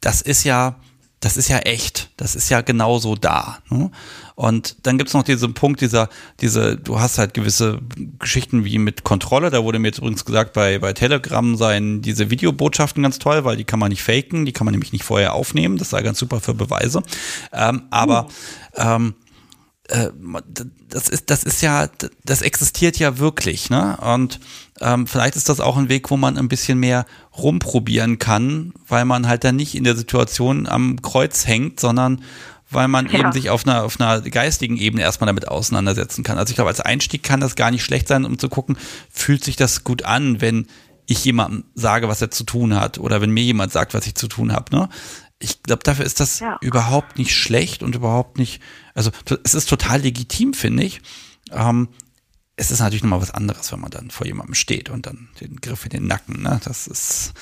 das 0.00 0.22
ist 0.22 0.44
ja, 0.44 0.76
das 1.20 1.36
ist 1.36 1.48
ja 1.48 1.58
echt. 1.58 2.10
Das 2.16 2.34
ist 2.34 2.48
ja 2.48 2.62
genauso 2.62 3.14
da. 3.14 3.58
Ne? 3.70 3.90
Und 4.34 4.86
dann 4.86 4.98
gibt's 4.98 5.12
noch 5.12 5.22
diesen 5.22 5.54
Punkt, 5.54 5.80
dieser, 5.80 6.08
diese, 6.40 6.76
du 6.76 6.98
hast 6.98 7.18
halt 7.18 7.34
gewisse 7.34 7.80
Geschichten 8.18 8.64
wie 8.64 8.78
mit 8.78 9.04
Kontrolle. 9.04 9.50
Da 9.50 9.62
wurde 9.62 9.78
mir 9.78 9.88
jetzt 9.88 9.98
übrigens 9.98 10.24
gesagt, 10.24 10.52
bei, 10.52 10.78
bei 10.78 10.94
Telegram 10.94 11.56
seien 11.56 12.02
diese 12.02 12.30
Videobotschaften 12.30 13.02
ganz 13.02 13.18
toll, 13.20 13.44
weil 13.44 13.56
die 13.56 13.64
kann 13.64 13.78
man 13.78 13.90
nicht 13.90 14.02
faken, 14.02 14.46
die 14.46 14.52
kann 14.52 14.64
man 14.64 14.72
nämlich 14.72 14.92
nicht 14.92 15.04
vorher 15.04 15.34
aufnehmen. 15.34 15.76
Das 15.76 15.90
sei 15.90 16.02
ganz 16.02 16.18
super 16.18 16.40
für 16.40 16.54
Beweise. 16.54 17.02
Ähm, 17.52 17.82
aber 17.90 18.26
uh. 18.76 18.80
ähm, 18.80 19.14
äh, 19.92 20.10
das 20.88 21.08
ist, 21.08 21.30
das 21.30 21.44
ist 21.44 21.60
ja, 21.60 21.88
das 22.24 22.42
existiert 22.42 22.98
ja 22.98 23.18
wirklich, 23.18 23.68
ne? 23.68 23.98
Und 23.98 24.40
ähm, 24.80 25.06
vielleicht 25.06 25.36
ist 25.36 25.48
das 25.48 25.60
auch 25.60 25.76
ein 25.76 25.90
Weg, 25.90 26.10
wo 26.10 26.16
man 26.16 26.38
ein 26.38 26.48
bisschen 26.48 26.78
mehr 26.78 27.04
rumprobieren 27.36 28.18
kann, 28.18 28.72
weil 28.88 29.04
man 29.04 29.28
halt 29.28 29.44
dann 29.44 29.56
nicht 29.56 29.74
in 29.74 29.84
der 29.84 29.96
Situation 29.96 30.66
am 30.66 31.00
Kreuz 31.02 31.46
hängt, 31.46 31.78
sondern 31.78 32.22
weil 32.70 32.88
man 32.88 33.06
ja. 33.10 33.20
eben 33.20 33.32
sich 33.32 33.50
auf 33.50 33.66
einer, 33.66 33.84
auf 33.84 34.00
einer 34.00 34.22
geistigen 34.22 34.78
Ebene 34.78 35.02
erstmal 35.02 35.26
damit 35.26 35.48
auseinandersetzen 35.48 36.24
kann. 36.24 36.38
Also 36.38 36.50
ich 36.50 36.54
glaube, 36.54 36.70
als 36.70 36.80
Einstieg 36.80 37.22
kann 37.22 37.40
das 37.40 37.54
gar 37.54 37.70
nicht 37.70 37.84
schlecht 37.84 38.08
sein, 38.08 38.24
um 38.24 38.38
zu 38.38 38.48
gucken, 38.48 38.78
fühlt 39.10 39.44
sich 39.44 39.56
das 39.56 39.84
gut 39.84 40.04
an, 40.04 40.40
wenn 40.40 40.66
ich 41.06 41.24
jemandem 41.24 41.64
sage, 41.74 42.08
was 42.08 42.22
er 42.22 42.30
zu 42.30 42.44
tun 42.44 42.74
hat 42.74 42.98
oder 42.98 43.20
wenn 43.20 43.30
mir 43.30 43.42
jemand 43.42 43.72
sagt, 43.72 43.92
was 43.92 44.06
ich 44.06 44.14
zu 44.14 44.28
tun 44.28 44.52
habe. 44.52 44.74
Ne? 44.74 44.88
Ich 45.42 45.62
glaube, 45.62 45.82
dafür 45.82 46.04
ist 46.04 46.20
das 46.20 46.40
ja. 46.40 46.58
überhaupt 46.60 47.18
nicht 47.18 47.34
schlecht 47.34 47.82
und 47.82 47.94
überhaupt 47.94 48.38
nicht, 48.38 48.62
also 48.94 49.10
es 49.44 49.54
ist 49.54 49.68
total 49.68 50.00
legitim, 50.00 50.54
finde 50.54 50.84
ich. 50.84 51.00
Ähm, 51.52 51.88
es 52.56 52.70
ist 52.70 52.80
natürlich 52.80 53.02
nochmal 53.02 53.22
was 53.22 53.34
anderes, 53.34 53.72
wenn 53.72 53.80
man 53.80 53.90
dann 53.90 54.10
vor 54.10 54.26
jemandem 54.26 54.54
steht 54.54 54.90
und 54.90 55.06
dann 55.06 55.28
den 55.40 55.56
Griff 55.56 55.84
in 55.84 55.90
den 55.90 56.06
Nacken, 56.06 56.42
ne? 56.42 56.60
Das 56.64 56.86
ist. 56.86 57.34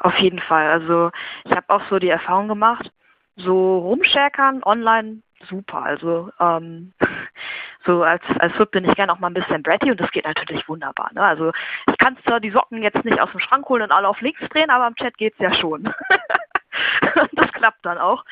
Auf 0.00 0.16
jeden 0.18 0.40
Fall. 0.40 0.70
Also 0.70 1.10
ich 1.44 1.52
habe 1.52 1.68
auch 1.68 1.82
so 1.90 1.98
die 1.98 2.08
Erfahrung 2.08 2.48
gemacht, 2.48 2.90
so 3.36 3.78
rumschäkern 3.78 4.62
online 4.64 5.22
super. 5.48 5.82
Also 5.82 6.30
ähm, 6.40 6.92
so 7.86 8.02
als, 8.02 8.22
als 8.38 8.56
Sub 8.56 8.70
bin 8.70 8.84
ich 8.84 8.94
gerne 8.94 9.12
auch 9.12 9.18
mal 9.18 9.28
ein 9.28 9.34
bisschen 9.34 9.62
bratty 9.62 9.90
und 9.90 10.00
das 10.00 10.10
geht 10.10 10.24
natürlich 10.24 10.66
wunderbar. 10.68 11.10
Ne? 11.14 11.22
Also 11.22 11.52
ich 11.88 11.98
kann 11.98 12.16
zwar 12.26 12.40
die 12.40 12.50
Socken 12.50 12.82
jetzt 12.82 13.04
nicht 13.04 13.20
aus 13.20 13.30
dem 13.30 13.40
Schrank 13.40 13.68
holen 13.68 13.82
und 13.82 13.92
alle 13.92 14.08
auf 14.08 14.20
links 14.20 14.40
drehen, 14.50 14.70
aber 14.70 14.86
im 14.86 14.94
Chat 14.94 15.18
geht 15.18 15.34
es 15.34 15.40
ja 15.40 15.52
schon. 15.54 15.92
das 17.32 17.52
klappt 17.52 17.84
dann 17.84 17.98
auch. 17.98 18.24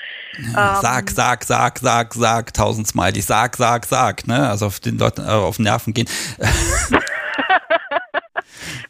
Sag, 0.53 1.09
ähm, 1.09 1.09
sag, 1.09 1.45
sag, 1.45 1.79
sag, 1.79 2.15
sag, 2.15 2.55
tausend 2.55 2.87
Smileys, 2.87 3.27
sag, 3.27 3.57
sag, 3.57 3.85
sag, 3.85 4.27
ne? 4.27 4.49
Also 4.49 4.67
auf 4.67 4.81
den 4.81 4.99
Leuten 4.99 5.23
äh, 5.23 5.31
auf 5.31 5.59
Nerven 5.59 5.95
gehen. 5.95 6.09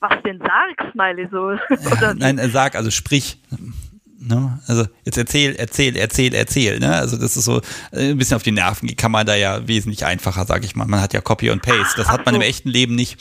Was 0.00 0.22
denn 0.24 0.40
sag, 0.40 0.90
Smiley 0.92 1.28
so? 1.30 1.52
Ja, 1.52 2.14
nein, 2.14 2.38
äh, 2.38 2.48
sag, 2.48 2.74
also 2.74 2.90
sprich. 2.90 3.38
Ne? 4.24 4.60
Also 4.66 4.86
jetzt 5.04 5.18
erzähl, 5.18 5.56
erzähl, 5.56 5.96
erzähl, 5.96 6.34
erzähl. 6.34 6.78
Ne? 6.78 6.94
Also 6.94 7.16
das 7.16 7.36
ist 7.36 7.44
so 7.44 7.60
äh, 7.90 8.10
ein 8.10 8.18
bisschen 8.18 8.36
auf 8.36 8.42
die 8.42 8.52
Nerven 8.52 8.94
kann 8.96 9.10
man 9.10 9.26
da 9.26 9.34
ja 9.34 9.66
wesentlich 9.66 10.04
einfacher, 10.04 10.44
sag 10.46 10.64
ich 10.64 10.76
mal. 10.76 10.86
Man 10.86 11.00
hat 11.00 11.12
ja 11.12 11.20
Copy 11.20 11.50
und 11.50 11.62
Paste. 11.62 11.96
Das 11.96 12.08
hat 12.08 12.24
man 12.24 12.34
so. 12.34 12.40
im 12.40 12.46
echten 12.46 12.68
Leben 12.68 12.94
nicht. 12.94 13.18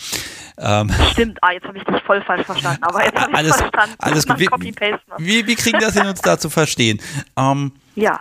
Ähm, 0.57 0.91
Stimmt, 1.11 1.39
ah, 1.41 1.51
jetzt 1.53 1.65
habe 1.65 1.77
ich 1.77 1.83
dich 1.83 2.01
voll 2.03 2.21
falsch 2.23 2.45
verstanden. 2.45 2.83
Aber 2.83 3.03
jetzt 3.03 3.19
habe 3.19 3.31
ich 3.31 3.37
alles, 3.37 3.55
verstanden. 3.55 3.95
Alles 3.97 4.27
gut. 4.27 4.39
Wie, 4.39 5.47
wie, 5.47 5.55
kriegen 5.55 5.79
das 5.79 5.93
hin, 5.93 6.05
uns 6.05 6.21
da 6.21 6.37
zu 6.37 6.49
verstehen? 6.49 7.01
Ähm, 7.35 7.71
ja. 7.95 8.19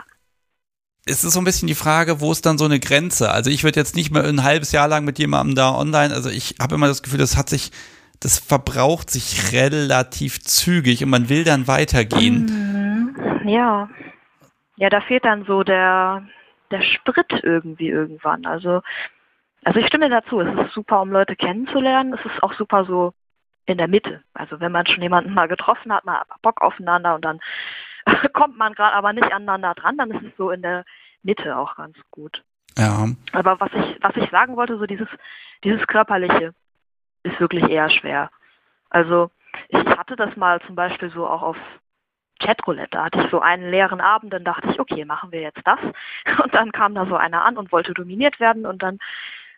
Es 1.05 1.25
ist 1.25 1.33
so 1.33 1.41
ein 1.41 1.45
bisschen 1.45 1.69
die 1.69 1.75
Frage, 1.75 2.21
wo 2.21 2.33
ist 2.33 2.47
dann 2.47 2.57
so 2.57 2.65
eine 2.65 2.81
Grenze? 2.81 3.31
Also 3.31 3.51
ich 3.51 3.65
würde 3.65 3.81
jetzt 3.81 3.97
nicht 3.97 4.11
mehr 4.11 4.25
ein 4.25 4.43
halbes 4.43 4.73
Jahr 4.73 4.89
lang 4.89 5.05
mit 5.05 5.19
jemandem 5.19 5.55
da 5.55 5.75
online, 5.75 6.15
also 6.15 6.31
ich 6.31 6.57
habe 6.61 6.75
immer 6.75 6.87
das 6.87 7.03
Gefühl, 7.03 7.19
das 7.19 7.37
hat 7.37 7.49
sich 7.49 7.73
das 8.21 8.39
verbraucht 8.39 9.11
sich 9.11 9.53
relativ 9.53 10.41
zügig 10.41 11.03
und 11.03 11.11
man 11.11 11.29
will 11.29 11.45
dann 11.45 11.67
weitergehen. 11.67 13.15
Mhm. 13.43 13.49
Ja. 13.49 13.89
Ja, 14.77 14.89
da 14.91 15.01
fehlt 15.01 15.25
dann 15.25 15.45
so 15.45 15.63
der, 15.63 16.27
der 16.71 16.83
Sprit 16.83 17.33
irgendwie 17.43 17.89
irgendwann. 17.89 18.47
Also, 18.47 18.83
also 19.65 19.81
ich 19.81 19.87
stimme 19.87 20.09
dazu, 20.09 20.41
es 20.41 20.67
ist 20.67 20.75
super, 20.75 21.01
um 21.01 21.11
Leute 21.11 21.37
kennenzulernen. 21.37 22.15
Es 22.15 22.25
ist 22.25 22.43
auch 22.43 22.53
super 22.55 22.85
so 22.85 23.13
in 23.67 23.79
der 23.79 23.89
Mitte. 23.89 24.23
Also 24.35 24.61
wenn 24.61 24.73
man 24.73 24.87
schon 24.87 25.03
jemanden 25.03 25.33
mal 25.33 25.49
getroffen 25.49 25.93
hat, 25.93 26.05
man 26.05 26.17
hat 26.17 26.29
Bock 26.43 26.61
aufeinander 26.61 27.15
und 27.15 27.25
dann 27.25 27.41
kommt 28.33 28.57
man 28.59 28.75
gerade 28.75 28.95
aber 28.95 29.13
nicht 29.13 29.33
aneinander 29.33 29.75
dran, 29.75 29.97
dann 29.97 30.11
ist 30.11 30.23
es 30.23 30.37
so 30.37 30.51
in 30.51 30.63
der 30.63 30.85
Mitte 31.23 31.57
auch 31.57 31.77
ganz 31.77 31.97
gut. 32.11 32.43
Ja. 32.77 33.09
Aber 33.33 33.61
was 33.61 33.71
ich, 33.73 33.99
was 34.03 34.17
ich 34.17 34.31
sagen 34.31 34.57
wollte, 34.57 34.79
so 34.79 34.87
dieses, 34.87 35.09
dieses 35.65 35.87
Körperliche 35.87 36.55
ist 37.23 37.41
wirklich 37.41 37.69
eher 37.69 37.91
schwer. 37.91 38.31
Also 38.89 39.31
ich 39.69 39.85
hatte 39.87 40.17
das 40.17 40.37
mal 40.37 40.61
zum 40.63 40.75
Beispiel 40.75 41.11
so 41.11 41.27
auch 41.27 41.43
auf 41.43 41.57
Chatroulette. 42.41 42.91
Da 42.93 43.05
hatte 43.05 43.23
ich 43.23 43.31
so 43.31 43.41
einen 43.41 43.71
leeren 43.71 44.01
Abend, 44.01 44.33
dann 44.33 44.45
dachte 44.45 44.69
ich, 44.71 44.81
okay, 44.81 45.05
machen 45.05 45.31
wir 45.31 45.41
jetzt 45.41 45.61
das. 45.65 45.79
Und 46.43 46.55
dann 46.55 46.73
kam 46.73 46.95
da 46.95 47.07
so 47.07 47.17
einer 47.17 47.45
an 47.45 47.57
und 47.57 47.71
wollte 47.71 47.93
dominiert 47.95 48.41
werden 48.41 48.67
und 48.67 48.83
dann, 48.83 48.99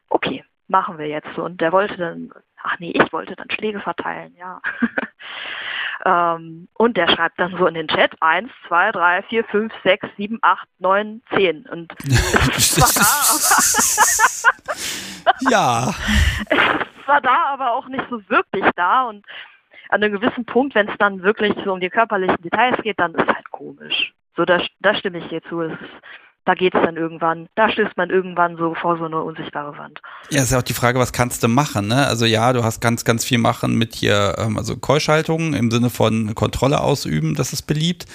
okay, 0.09 0.45
machen 0.69 0.99
wir 0.99 1.07
jetzt 1.07 1.29
so. 1.37 1.45
Und 1.45 1.61
der 1.61 1.73
wollte 1.73 1.97
dann, 1.97 2.33
ach 2.63 2.79
nee, 2.79 2.91
ich 2.91 3.13
wollte 3.13 3.37
dann 3.37 3.51
Schläge 3.51 3.81
verteilen, 3.81 4.35
ja. 4.37 4.61
ähm, 6.35 6.69
und 6.75 6.97
der 6.97 7.09
schreibt 7.09 7.39
dann 7.39 7.57
so 7.57 7.67
in 7.67 7.75
den 7.75 7.89
Chat 7.89 8.21
1, 8.21 8.51
2, 8.69 8.93
3, 8.93 9.23
4, 9.23 9.45
5, 9.45 9.73
6, 9.85 10.09
7, 10.17 10.39
8, 10.43 10.69
9, 10.79 11.23
10. 11.35 11.67
Und 11.67 11.93
es 12.09 12.81
war 12.81 12.91
da, 12.95 13.05
aber 15.39 15.51
ja. 15.51 15.95
Es 17.13 17.15
war 17.15 17.21
da, 17.21 17.53
aber 17.53 17.73
auch 17.73 17.89
nicht 17.89 18.05
so 18.11 18.21
wirklich 18.29 18.65
da. 18.77 19.05
Und 19.05 19.25
an 19.89 20.03
einem 20.03 20.13
gewissen 20.13 20.45
Punkt, 20.45 20.75
wenn 20.75 20.89
es 20.89 20.97
dann 20.99 21.23
wirklich 21.23 21.55
so 21.65 21.73
um 21.73 21.81
die 21.81 21.91
körperlichen 21.91 22.41
Details 22.43 22.81
geht, 22.83 22.99
dann 22.99 23.15
ist 23.15 23.29
halt 23.29 23.51
komisch. 23.51 24.13
So, 24.37 24.45
da, 24.45 24.61
da 24.81 24.95
stimme 24.95 25.19
ich 25.19 25.29
dir 25.29 25.43
zu. 25.43 25.61
Ist, 25.61 25.79
da 26.45 26.55
geht 26.55 26.75
es 26.75 26.83
dann 26.83 26.97
irgendwann, 26.97 27.49
da 27.55 27.71
stößt 27.71 27.97
man 27.97 28.11
irgendwann 28.11 28.57
so 28.57 28.75
vor 28.75 28.99
so 28.99 29.05
eine 29.05 29.23
unsichtbare 29.23 29.79
Wand. 29.79 30.01
Ja, 30.31 30.43
ist 30.43 30.51
ja 30.51 30.59
auch 30.59 30.63
die 30.63 30.73
Frage, 30.73 30.99
was 30.99 31.13
kannst 31.13 31.43
du 31.45 31.49
machen, 31.49 31.87
ne? 31.87 32.07
Also 32.07 32.25
ja, 32.25 32.53
du 32.53 32.65
hast 32.65 32.81
ganz, 32.81 33.05
ganz 33.05 33.25
viel 33.25 33.39
machen 33.39 33.77
mit 33.77 33.95
hier, 33.95 34.35
ähm, 34.39 34.59
also 34.59 34.77
Keuschaltung 34.77 35.55
im 35.55 35.71
Sinne 35.71 35.89
von 35.91 36.35
Kontrolle 36.35 36.81
ausüben, 36.81 37.35
das 37.37 37.53
ist 37.53 37.63
beliebt. 37.63 38.07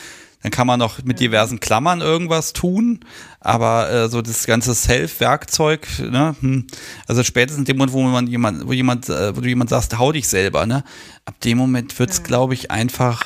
Dann 0.44 0.52
kann 0.52 0.68
man 0.68 0.80
noch 0.80 1.04
mit 1.04 1.20
diversen 1.20 1.60
Klammern 1.60 2.02
irgendwas 2.02 2.54
tun, 2.54 3.00
aber 3.40 3.90
äh, 3.90 4.10
so 4.10 4.22
das 4.22 4.46
ganze 4.46 4.76
Self-Werkzeug, 4.76 5.88
ne? 6.00 6.36
Hm. 6.40 6.68
Also 7.08 7.24
spätestens 7.24 7.62
in 7.62 7.66
dem 7.66 7.78
Moment, 7.78 7.94
wo 7.94 8.04
man 8.04 8.28
jemand, 8.28 8.68
wo 8.68 8.72
jemand, 8.72 9.10
äh, 9.10 9.36
wo 9.36 9.42
du 9.42 9.50
jemand 9.50 9.72
sagst, 9.72 9.98
hau 9.98 10.12
dich 10.12 10.28
selber, 10.28 10.66
ne? 10.66 10.84
Ab 11.26 11.40
dem 11.42 11.58
Moment 11.58 11.98
wird's, 11.98 12.20
mhm. 12.20 12.24
glaube 12.26 12.54
ich, 12.54 12.70
einfach 12.70 13.26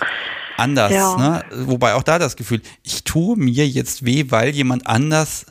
anders. 0.57 0.93
Ja. 0.93 1.17
Ne? 1.17 1.43
Wobei 1.65 1.95
auch 1.95 2.03
da 2.03 2.19
das 2.19 2.35
Gefühl, 2.35 2.61
ich 2.83 3.03
tue 3.03 3.35
mir 3.35 3.67
jetzt 3.67 4.05
weh, 4.05 4.25
weil 4.29 4.49
jemand 4.51 4.87
anders 4.87 5.47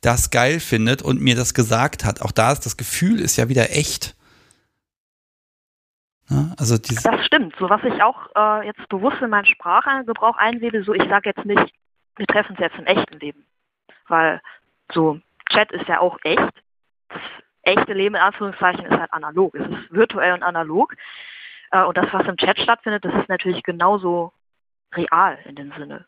das 0.00 0.30
geil 0.30 0.60
findet 0.60 1.02
und 1.02 1.20
mir 1.20 1.36
das 1.36 1.54
gesagt 1.54 2.04
hat. 2.04 2.20
Auch 2.22 2.32
da 2.32 2.52
ist 2.52 2.66
das 2.66 2.76
Gefühl 2.76 3.20
ist 3.20 3.36
ja 3.36 3.48
wieder 3.48 3.70
echt. 3.74 4.14
Ne? 6.28 6.54
Also 6.58 6.76
das 6.78 7.26
stimmt. 7.26 7.54
So 7.58 7.68
was 7.68 7.82
ich 7.84 8.02
auch 8.02 8.28
äh, 8.34 8.66
jetzt 8.66 8.88
bewusst 8.88 9.20
in 9.20 9.30
meinen 9.30 9.46
Sprachgebrauch 9.46 10.36
einwähle, 10.36 10.82
so 10.82 10.94
ich 10.94 11.04
sage 11.08 11.30
jetzt 11.30 11.44
nicht, 11.44 11.74
wir 12.16 12.26
treffen 12.26 12.52
uns 12.52 12.60
jetzt 12.60 12.78
im 12.78 12.86
echten 12.86 13.18
Leben. 13.18 13.44
Weil 14.08 14.40
so 14.92 15.20
Chat 15.50 15.72
ist 15.72 15.88
ja 15.88 16.00
auch 16.00 16.18
echt. 16.24 16.52
Das 17.08 17.20
echte 17.62 17.92
Leben 17.92 18.14
in 18.14 18.20
Anführungszeichen 18.20 18.84
ist 18.86 18.98
halt 18.98 19.12
analog. 19.12 19.54
Es 19.54 19.66
ist 19.66 19.92
virtuell 19.92 20.32
und 20.32 20.42
analog. 20.42 20.94
Äh, 21.70 21.84
und 21.84 21.96
das, 21.96 22.12
was 22.12 22.26
im 22.26 22.36
Chat 22.36 22.58
stattfindet, 22.58 23.04
das 23.04 23.14
ist 23.14 23.28
natürlich 23.28 23.62
genauso 23.62 24.32
real 24.94 25.38
in 25.44 25.56
dem 25.56 25.72
Sinne. 25.72 26.06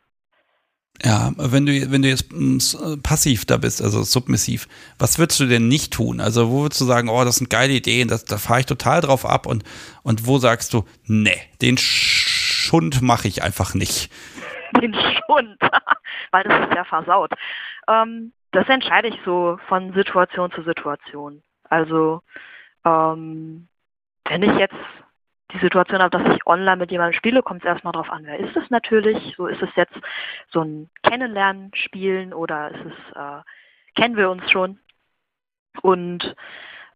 Ja, 1.04 1.32
wenn 1.36 1.66
du, 1.66 1.90
wenn 1.90 2.02
du 2.02 2.08
jetzt 2.08 2.32
mm, 2.32 2.58
passiv 3.02 3.44
da 3.44 3.58
bist, 3.58 3.82
also 3.82 4.02
submissiv, 4.02 4.66
was 4.98 5.18
würdest 5.18 5.40
du 5.40 5.46
denn 5.46 5.68
nicht 5.68 5.92
tun? 5.92 6.20
Also, 6.20 6.50
wo 6.50 6.62
würdest 6.62 6.80
du 6.80 6.84
sagen, 6.86 7.08
oh, 7.08 7.24
das 7.24 7.36
sind 7.36 7.50
geile 7.50 7.74
Ideen, 7.74 8.08
das, 8.08 8.24
da 8.24 8.38
fahre 8.38 8.60
ich 8.60 8.66
total 8.66 9.02
drauf 9.02 9.26
ab 9.26 9.46
und, 9.46 9.62
und 10.02 10.26
wo 10.26 10.38
sagst 10.38 10.72
du, 10.72 10.84
nee, 11.04 11.38
den 11.60 11.76
Schund 11.78 13.02
mache 13.02 13.28
ich 13.28 13.42
einfach 13.42 13.74
nicht? 13.74 14.10
Den 14.80 14.94
Schund, 14.94 15.58
weil 16.30 16.44
das 16.44 16.68
ist 16.68 16.74
ja 16.74 16.84
versaut. 16.84 17.32
Ähm, 17.88 18.32
das 18.52 18.68
entscheide 18.68 19.08
ich 19.08 19.18
so 19.24 19.58
von 19.68 19.92
Situation 19.92 20.50
zu 20.52 20.62
Situation. 20.62 21.42
Also, 21.68 22.22
ähm, 22.84 23.68
wenn 24.28 24.42
ich 24.42 24.58
jetzt 24.58 24.74
die 25.56 25.64
Situation 25.64 26.00
habe, 26.00 26.16
dass 26.16 26.34
ich 26.34 26.46
online 26.46 26.76
mit 26.76 26.90
jemandem 26.90 27.16
spiele, 27.16 27.42
kommt 27.42 27.62
es 27.62 27.68
erstmal 27.68 27.92
darauf 27.92 28.10
an, 28.10 28.24
wer 28.24 28.38
ist 28.38 28.56
es 28.56 28.68
natürlich. 28.70 29.34
So 29.36 29.46
ist 29.46 29.62
es 29.62 29.70
jetzt 29.76 29.94
so 30.50 30.62
ein 30.62 30.90
Kennenlernen, 31.02 31.70
Spielen 31.74 32.32
oder 32.32 32.70
ist 32.70 32.84
es, 32.84 33.16
äh, 33.16 33.42
kennen 33.94 34.16
wir 34.16 34.30
uns 34.30 34.50
schon. 34.50 34.78
Und 35.82 36.34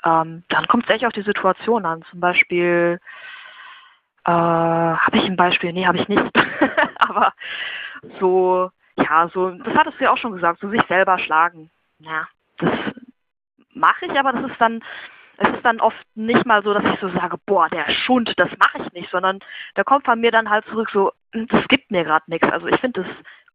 ähm, 0.05 0.45
dann 0.49 0.66
kommt 0.69 0.85
es 0.85 0.91
echt 0.91 1.05
auf 1.05 1.12
die 1.12 1.23
Situation 1.23 1.85
an. 1.85 2.03
Zum 2.11 2.20
Beispiel, 2.20 3.01
äh, 4.24 4.31
habe 4.31 5.16
ich 5.16 5.24
ein 5.24 5.37
Beispiel? 5.37 5.73
Nee, 5.73 5.87
habe 5.87 5.99
ich 5.99 6.09
nicht. 6.09 6.23
Aber 6.99 7.32
so, 8.19 8.70
ja, 8.97 9.28
so, 9.32 9.51
das 9.51 9.74
hattest 9.74 9.99
du 9.99 10.05
ja 10.05 10.12
auch 10.12 10.19
schon 10.19 10.32
gesagt, 10.32 10.61
so 10.61 10.70
sich 10.70 10.82
selber 10.89 11.19
schlagen. 11.19 11.70
Ja, 11.99 12.28
das 12.59 12.70
mache 13.74 14.07
ich, 14.07 14.19
aber 14.19 14.32
das 14.32 14.51
ist 14.51 14.61
dann 14.61 14.82
es 15.41 15.49
ist 15.49 15.65
dann 15.65 15.81
oft 15.81 15.97
nicht 16.15 16.45
mal 16.45 16.62
so, 16.62 16.75
dass 16.75 16.85
ich 16.85 17.01
so 17.01 17.09
sage, 17.09 17.39
boah, 17.47 17.69
der 17.71 17.91
Schund, 17.91 18.35
das 18.37 18.51
mache 18.59 18.85
ich 18.85 18.93
nicht, 18.93 19.11
sondern 19.11 19.39
da 19.75 19.85
kommt 19.85 20.05
von 20.05 20.21
mir 20.21 20.31
dann 20.31 20.51
halt 20.51 20.67
zurück 20.67 20.91
so, 20.93 21.12
hm, 21.33 21.47
das 21.49 21.67
gibt 21.69 21.91
mir 21.91 22.05
gerade 22.05 22.25
nichts. 22.29 22.47
Also 22.53 22.67
ich 22.67 22.79
finde 22.79 23.01
es 23.01 23.07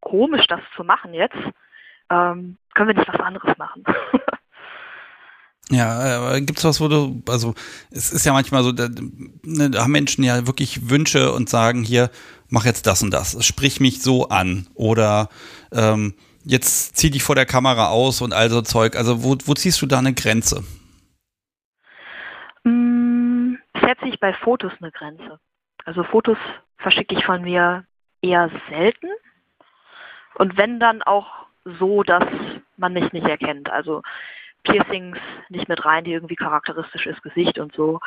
komisch, 0.02 0.48
das 0.48 0.62
zu 0.76 0.84
machen 0.84 1.14
jetzt. 1.14 1.38
Ähm, 2.10 2.58
können 2.74 2.88
wir 2.90 2.96
nicht 2.96 3.08
was 3.08 3.20
anderes 3.20 3.58
machen? 3.58 3.84
Ja, 5.72 6.36
äh, 6.36 6.46
es 6.56 6.64
was, 6.64 6.80
wo 6.80 6.88
du, 6.88 7.24
also 7.28 7.56
es 7.90 8.14
ist 8.14 8.24
ja 8.24 8.34
manchmal 8.34 8.62
so, 8.62 8.72
da, 8.72 8.88
ne, 9.42 9.72
da 9.72 9.82
haben 9.82 9.94
Menschen 9.94 10.24
ja 10.24 10.46
wirklich 10.46 10.92
Wünsche 10.92 11.32
und 11.32 11.50
sagen 11.50 11.84
hier, 11.84 12.12
mach 12.50 12.66
jetzt 12.66 12.86
das 12.86 13.02
und 13.02 13.10
das, 13.10 13.44
sprich 13.44 13.80
mich 13.80 14.00
so 14.04 14.30
an 14.30 14.68
oder 14.76 15.28
ähm, 15.72 16.14
jetzt 16.44 16.96
zieh 16.98 17.10
dich 17.10 17.24
vor 17.24 17.34
der 17.34 17.48
Kamera 17.48 17.88
aus 17.88 18.22
und 18.22 18.32
all 18.32 18.52
so 18.52 18.62
Zeug. 18.62 18.96
Also 18.96 19.24
wo, 19.24 19.38
wo 19.44 19.56
ziehst 19.56 19.82
du 19.82 19.88
da 19.88 19.98
eine 19.98 20.14
Grenze? 20.14 20.64
Setze 23.82 24.08
ich 24.08 24.20
bei 24.20 24.34
Fotos 24.34 24.72
eine 24.82 24.92
Grenze. 24.92 25.40
Also 25.86 26.04
Fotos 26.04 26.38
verschicke 26.78 27.16
ich 27.16 27.26
von 27.26 27.42
mir 27.42 27.86
eher 28.22 28.50
selten. 28.70 29.08
Und 30.36 30.58
wenn 30.58 30.80
dann 30.80 31.02
auch 31.04 31.46
so, 31.66 32.04
dass 32.04 32.24
man 32.78 32.94
mich 32.94 33.12
nicht 33.14 33.28
erkennt. 33.28 33.70
Also 33.70 34.02
Piercings 34.64 35.18
nicht 35.50 35.68
mit 35.68 35.84
rein, 35.86 36.04
die 36.04 36.14
irgendwie 36.14 36.36
charakteristisch 36.36 37.06
ist, 37.06 37.22
Gesicht 37.24 37.58
und 37.60 37.74
so. 37.74 38.00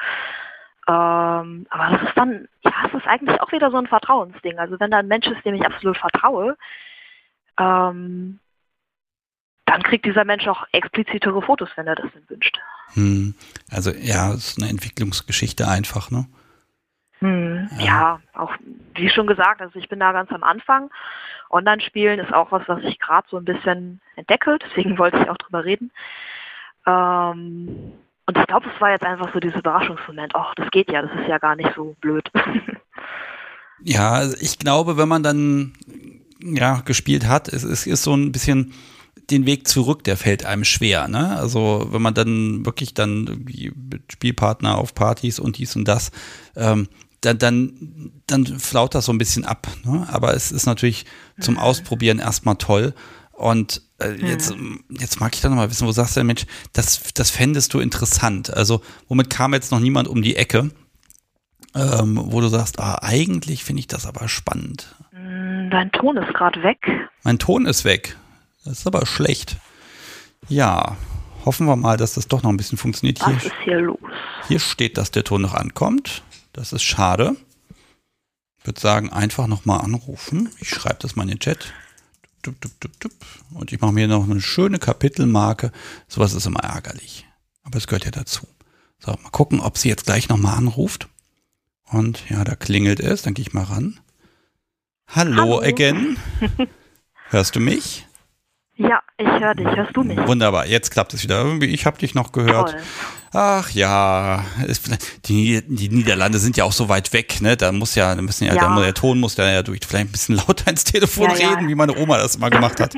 Ähm, 0.88 1.66
aber 1.70 1.90
das 1.92 2.02
ist 2.02 2.16
dann, 2.16 2.48
ja, 2.62 2.72
es 2.86 2.94
ist 2.94 3.06
eigentlich 3.06 3.40
auch 3.40 3.52
wieder 3.52 3.70
so 3.70 3.76
ein 3.76 3.86
Vertrauensding. 3.86 4.58
Also 4.58 4.78
wenn 4.80 4.90
da 4.90 4.98
ein 4.98 5.08
Mensch 5.08 5.26
ist, 5.26 5.44
dem 5.44 5.54
ich 5.54 5.64
absolut 5.64 5.96
vertraue, 5.96 6.56
ähm, 7.58 8.40
dann 9.66 9.82
kriegt 9.82 10.06
dieser 10.06 10.24
Mensch 10.24 10.46
auch 10.48 10.66
explizitere 10.72 11.42
Fotos, 11.42 11.68
wenn 11.76 11.86
er 11.86 11.96
das 11.96 12.10
denn 12.12 12.28
wünscht. 12.28 12.58
Hm. 12.94 13.34
Also 13.70 13.90
ja, 13.90 14.32
es 14.32 14.50
ist 14.50 14.62
eine 14.62 14.70
Entwicklungsgeschichte 14.70 15.68
einfach, 15.68 16.10
ne? 16.10 16.26
Hm, 17.20 17.68
ja. 17.78 17.84
ja. 17.84 18.20
auch 18.34 18.52
wie 18.94 19.10
schon 19.10 19.26
gesagt, 19.26 19.60
also 19.60 19.78
ich 19.78 19.88
bin 19.88 20.00
da 20.00 20.12
ganz 20.12 20.30
am 20.30 20.44
Anfang. 20.44 20.90
Online-Spielen 21.50 22.20
ist 22.20 22.32
auch 22.32 22.52
was, 22.52 22.62
was 22.66 22.82
ich 22.84 22.98
gerade 22.98 23.26
so 23.30 23.38
ein 23.38 23.44
bisschen 23.44 24.00
entdecke, 24.16 24.58
deswegen 24.64 24.98
wollte 24.98 25.18
ich 25.18 25.28
auch 25.28 25.38
drüber 25.38 25.64
reden. 25.64 25.90
Ähm, 26.86 27.92
und 28.26 28.36
ich 28.36 28.46
glaube, 28.46 28.68
es 28.74 28.80
war 28.80 28.90
jetzt 28.90 29.04
einfach 29.04 29.32
so 29.32 29.40
dieser 29.40 29.58
Überraschungsmoment. 29.58 30.34
Ach, 30.34 30.54
das 30.54 30.70
geht 30.70 30.90
ja, 30.90 31.02
das 31.02 31.10
ist 31.12 31.28
ja 31.28 31.38
gar 31.38 31.56
nicht 31.56 31.70
so 31.74 31.96
blöd. 32.00 32.30
ja, 33.80 34.30
ich 34.40 34.58
glaube, 34.58 34.98
wenn 34.98 35.08
man 35.08 35.22
dann 35.22 35.72
ja 36.40 36.82
gespielt 36.84 37.26
hat, 37.26 37.48
es, 37.48 37.64
es 37.64 37.86
ist 37.86 38.02
so 38.02 38.14
ein 38.14 38.30
bisschen 38.30 38.74
den 39.30 39.46
Weg 39.46 39.68
zurück, 39.68 40.04
der 40.04 40.16
fällt 40.16 40.44
einem 40.44 40.64
schwer. 40.64 41.08
Ne? 41.08 41.36
Also 41.36 41.88
wenn 41.90 42.02
man 42.02 42.14
dann 42.14 42.64
wirklich 42.64 42.94
dann 42.94 43.44
mit 43.44 44.12
Spielpartner 44.12 44.78
auf 44.78 44.94
Partys 44.94 45.38
und 45.38 45.58
dies 45.58 45.76
und 45.76 45.86
das, 45.86 46.10
ähm, 46.56 46.88
dann, 47.20 47.38
dann, 47.38 48.12
dann 48.26 48.46
flaut 48.46 48.94
das 48.94 49.06
so 49.06 49.12
ein 49.12 49.18
bisschen 49.18 49.44
ab. 49.44 49.66
Ne? 49.84 50.06
Aber 50.10 50.34
es 50.34 50.52
ist 50.52 50.66
natürlich 50.66 51.04
zum 51.40 51.54
mhm. 51.54 51.60
Ausprobieren 51.60 52.18
erstmal 52.20 52.56
toll. 52.56 52.94
Und 53.32 53.82
äh, 54.00 54.14
jetzt, 54.14 54.54
jetzt 54.88 55.20
mag 55.20 55.34
ich 55.34 55.40
da 55.40 55.48
nochmal 55.48 55.70
wissen, 55.70 55.86
wo 55.86 55.92
sagst 55.92 56.16
du 56.16 56.20
denn, 56.20 56.26
Mensch, 56.26 56.46
das, 56.72 57.12
das 57.14 57.30
fändest 57.30 57.74
du 57.74 57.80
interessant. 57.80 58.52
Also 58.52 58.80
womit 59.08 59.30
kam 59.30 59.54
jetzt 59.54 59.70
noch 59.70 59.80
niemand 59.80 60.08
um 60.08 60.22
die 60.22 60.36
Ecke, 60.36 60.70
ähm, 61.74 62.20
wo 62.20 62.40
du 62.40 62.48
sagst, 62.48 62.80
ah, 62.80 62.98
eigentlich 63.02 63.62
finde 63.64 63.80
ich 63.80 63.86
das 63.86 64.06
aber 64.06 64.28
spannend. 64.28 64.96
Mm, 65.12 65.70
dein 65.70 65.92
Ton 65.92 66.16
ist 66.16 66.32
gerade 66.34 66.62
weg. 66.62 66.78
Mein 67.22 67.38
Ton 67.38 67.66
ist 67.66 67.84
weg. 67.84 68.16
Das 68.68 68.80
ist 68.80 68.86
aber 68.86 69.06
schlecht. 69.06 69.56
Ja, 70.46 70.98
hoffen 71.46 71.66
wir 71.66 71.76
mal, 71.76 71.96
dass 71.96 72.12
das 72.12 72.28
doch 72.28 72.42
noch 72.42 72.50
ein 72.50 72.58
bisschen 72.58 72.76
funktioniert. 72.76 73.18
Was 73.22 73.28
hier, 73.28 73.36
ist 73.46 73.56
hier 73.64 73.80
los? 73.80 73.98
Hier 74.46 74.60
steht, 74.60 74.98
dass 74.98 75.10
der 75.10 75.24
Ton 75.24 75.40
noch 75.40 75.54
ankommt. 75.54 76.22
Das 76.52 76.74
ist 76.74 76.82
schade. 76.82 77.34
Ich 78.58 78.66
würde 78.66 78.78
sagen, 78.78 79.10
einfach 79.10 79.46
nochmal 79.46 79.80
anrufen. 79.80 80.50
Ich 80.60 80.68
schreibe 80.68 80.98
das 81.00 81.16
mal 81.16 81.22
in 81.22 81.30
den 81.30 81.38
Chat. 81.38 81.72
Und 83.54 83.72
ich 83.72 83.80
mache 83.80 83.92
mir 83.92 84.06
noch 84.06 84.24
eine 84.24 84.42
schöne 84.42 84.78
Kapitelmarke. 84.78 85.72
Sowas 86.06 86.34
ist 86.34 86.46
immer 86.46 86.60
ärgerlich. 86.60 87.26
Aber 87.62 87.78
es 87.78 87.86
gehört 87.86 88.04
ja 88.04 88.10
dazu. 88.10 88.46
So, 88.98 89.12
mal 89.12 89.30
gucken, 89.30 89.60
ob 89.60 89.78
sie 89.78 89.88
jetzt 89.88 90.04
gleich 90.04 90.28
nochmal 90.28 90.58
anruft. 90.58 91.08
Und 91.86 92.28
ja, 92.28 92.44
da 92.44 92.54
klingelt 92.54 93.00
es. 93.00 93.22
Dann 93.22 93.32
gehe 93.32 93.46
ich 93.46 93.54
mal 93.54 93.64
ran. 93.64 93.98
Hallo, 95.06 95.36
Hallo. 95.36 95.62
again. 95.62 96.18
Hörst 97.30 97.56
du 97.56 97.60
mich? 97.60 98.07
Ja, 98.78 99.02
ich 99.16 99.26
höre 99.26 99.56
dich. 99.56 99.66
Hörst 99.66 99.96
du 99.96 100.04
mich? 100.04 100.16
Wunderbar, 100.28 100.64
jetzt 100.66 100.90
klappt 100.90 101.12
es 101.12 101.24
wieder. 101.24 101.40
Irgendwie, 101.40 101.66
ich 101.66 101.84
habe 101.84 101.98
dich 101.98 102.14
noch 102.14 102.30
gehört. 102.30 102.70
Toll. 102.70 102.80
Ach 103.32 103.70
ja, 103.70 104.44
die, 105.26 105.62
die 105.66 105.88
Niederlande 105.88 106.38
sind 106.38 106.56
ja 106.56 106.64
auch 106.64 106.72
so 106.72 106.88
weit 106.88 107.12
weg, 107.12 107.40
ne? 107.40 107.56
Da 107.56 107.72
muss 107.72 107.96
ja, 107.96 108.14
da 108.14 108.22
müssen 108.22 108.46
ja, 108.46 108.54
ja. 108.54 108.74
Der, 108.74 108.84
der, 108.84 108.94
Ton 108.94 109.18
muss 109.18 109.36
ja 109.36 109.62
durch 109.62 109.80
vielleicht 109.86 110.08
ein 110.08 110.12
bisschen 110.12 110.36
lauter 110.36 110.70
ins 110.70 110.84
Telefon 110.84 111.24
ja, 111.24 111.32
reden, 111.32 111.62
ja. 111.64 111.68
wie 111.68 111.74
meine 111.74 111.96
Oma 111.98 112.18
das 112.18 112.36
immer 112.36 112.50
gemacht 112.50 112.78
hat. 112.80 112.94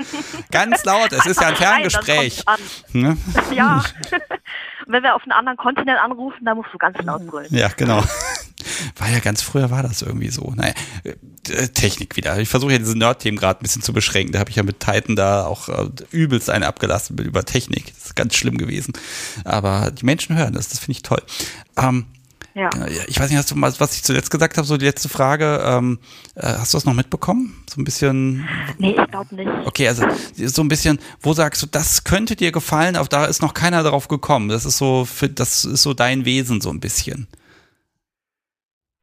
Ganz 0.52 0.84
laut, 0.84 1.12
es 1.12 1.24
ist 1.24 1.40
ja 1.40 1.48
ein 1.48 1.56
Ferngespräch. 1.56 2.44
Ne? 2.92 3.16
Ja. 3.52 3.82
wenn 4.86 5.02
wir 5.02 5.14
auf 5.14 5.22
einen 5.22 5.32
anderen 5.32 5.56
Kontinent 5.56 5.98
anrufen, 5.98 6.44
dann 6.44 6.58
musst 6.58 6.70
du 6.72 6.78
ganz 6.78 6.98
laut 7.02 7.26
brüllen. 7.26 7.48
Ja, 7.50 7.68
genau. 7.74 8.04
War 8.96 9.08
ja 9.08 9.20
ganz 9.20 9.42
früher 9.42 9.70
war 9.70 9.82
das 9.82 10.02
irgendwie 10.02 10.28
so. 10.28 10.52
Naja, 10.54 10.74
Technik 11.68 12.16
wieder. 12.16 12.38
Ich 12.38 12.48
versuche 12.48 12.72
ja 12.72 12.78
diese 12.78 12.96
Nerd-Themen 12.96 13.38
gerade 13.38 13.60
ein 13.60 13.62
bisschen 13.62 13.82
zu 13.82 13.92
beschränken. 13.92 14.32
Da 14.32 14.38
habe 14.38 14.50
ich 14.50 14.56
ja 14.56 14.62
mit 14.62 14.80
Titan 14.80 15.16
da 15.16 15.46
auch 15.46 15.68
äh, 15.68 15.88
übelst 16.10 16.50
eine 16.50 16.66
abgelassen 16.66 17.18
über 17.18 17.44
Technik. 17.44 17.92
Das 17.94 18.06
ist 18.06 18.16
ganz 18.16 18.34
schlimm 18.34 18.58
gewesen. 18.58 18.92
Aber 19.44 19.90
die 19.90 20.04
Menschen 20.04 20.36
hören 20.36 20.54
das, 20.54 20.68
das 20.68 20.78
finde 20.78 20.92
ich 20.92 21.02
toll. 21.02 21.22
Ähm, 21.76 22.06
ja. 22.54 22.68
Ich 23.06 23.20
weiß 23.20 23.30
nicht, 23.30 23.38
hast 23.38 23.50
du 23.50 23.54
mal, 23.54 23.72
was 23.78 23.94
ich 23.94 24.02
zuletzt 24.02 24.30
gesagt 24.30 24.56
habe, 24.56 24.66
so 24.66 24.76
die 24.76 24.84
letzte 24.84 25.08
Frage, 25.08 25.62
ähm, 25.64 25.98
äh, 26.34 26.46
hast 26.46 26.74
du 26.74 26.76
das 26.76 26.84
noch 26.84 26.94
mitbekommen? 26.94 27.62
So 27.68 27.80
ein 27.80 27.84
bisschen. 27.84 28.48
Nee, 28.78 28.96
ich 28.98 29.10
glaube 29.10 29.34
nicht. 29.34 29.48
Okay, 29.64 29.86
also 29.86 30.04
so 30.36 30.62
ein 30.62 30.68
bisschen, 30.68 30.98
wo 31.20 31.32
sagst 31.32 31.62
du, 31.62 31.66
das 31.66 32.02
könnte 32.02 32.34
dir 32.34 32.50
gefallen, 32.50 32.96
auf 32.96 33.08
da 33.08 33.26
ist 33.26 33.40
noch 33.40 33.54
keiner 33.54 33.84
drauf 33.84 34.08
gekommen. 34.08 34.48
Das 34.48 34.64
ist 34.64 34.78
so, 34.78 35.04
für, 35.04 35.28
das 35.28 35.64
ist 35.64 35.82
so 35.82 35.94
dein 35.94 36.24
Wesen 36.24 36.60
so 36.60 36.70
ein 36.70 36.80
bisschen. 36.80 37.28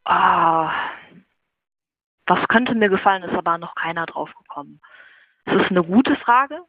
Ah, 0.03 0.69
was 2.27 2.47
könnte 2.49 2.75
mir 2.75 2.89
gefallen, 2.89 3.23
ist 3.23 3.33
aber 3.33 3.57
noch 3.57 3.73
keiner 3.75 4.05
drauf 4.05 4.29
gekommen. 4.37 4.79
Das 5.45 5.61
ist 5.61 5.71
eine 5.71 5.83
gute 5.83 6.15
Frage. 6.17 6.59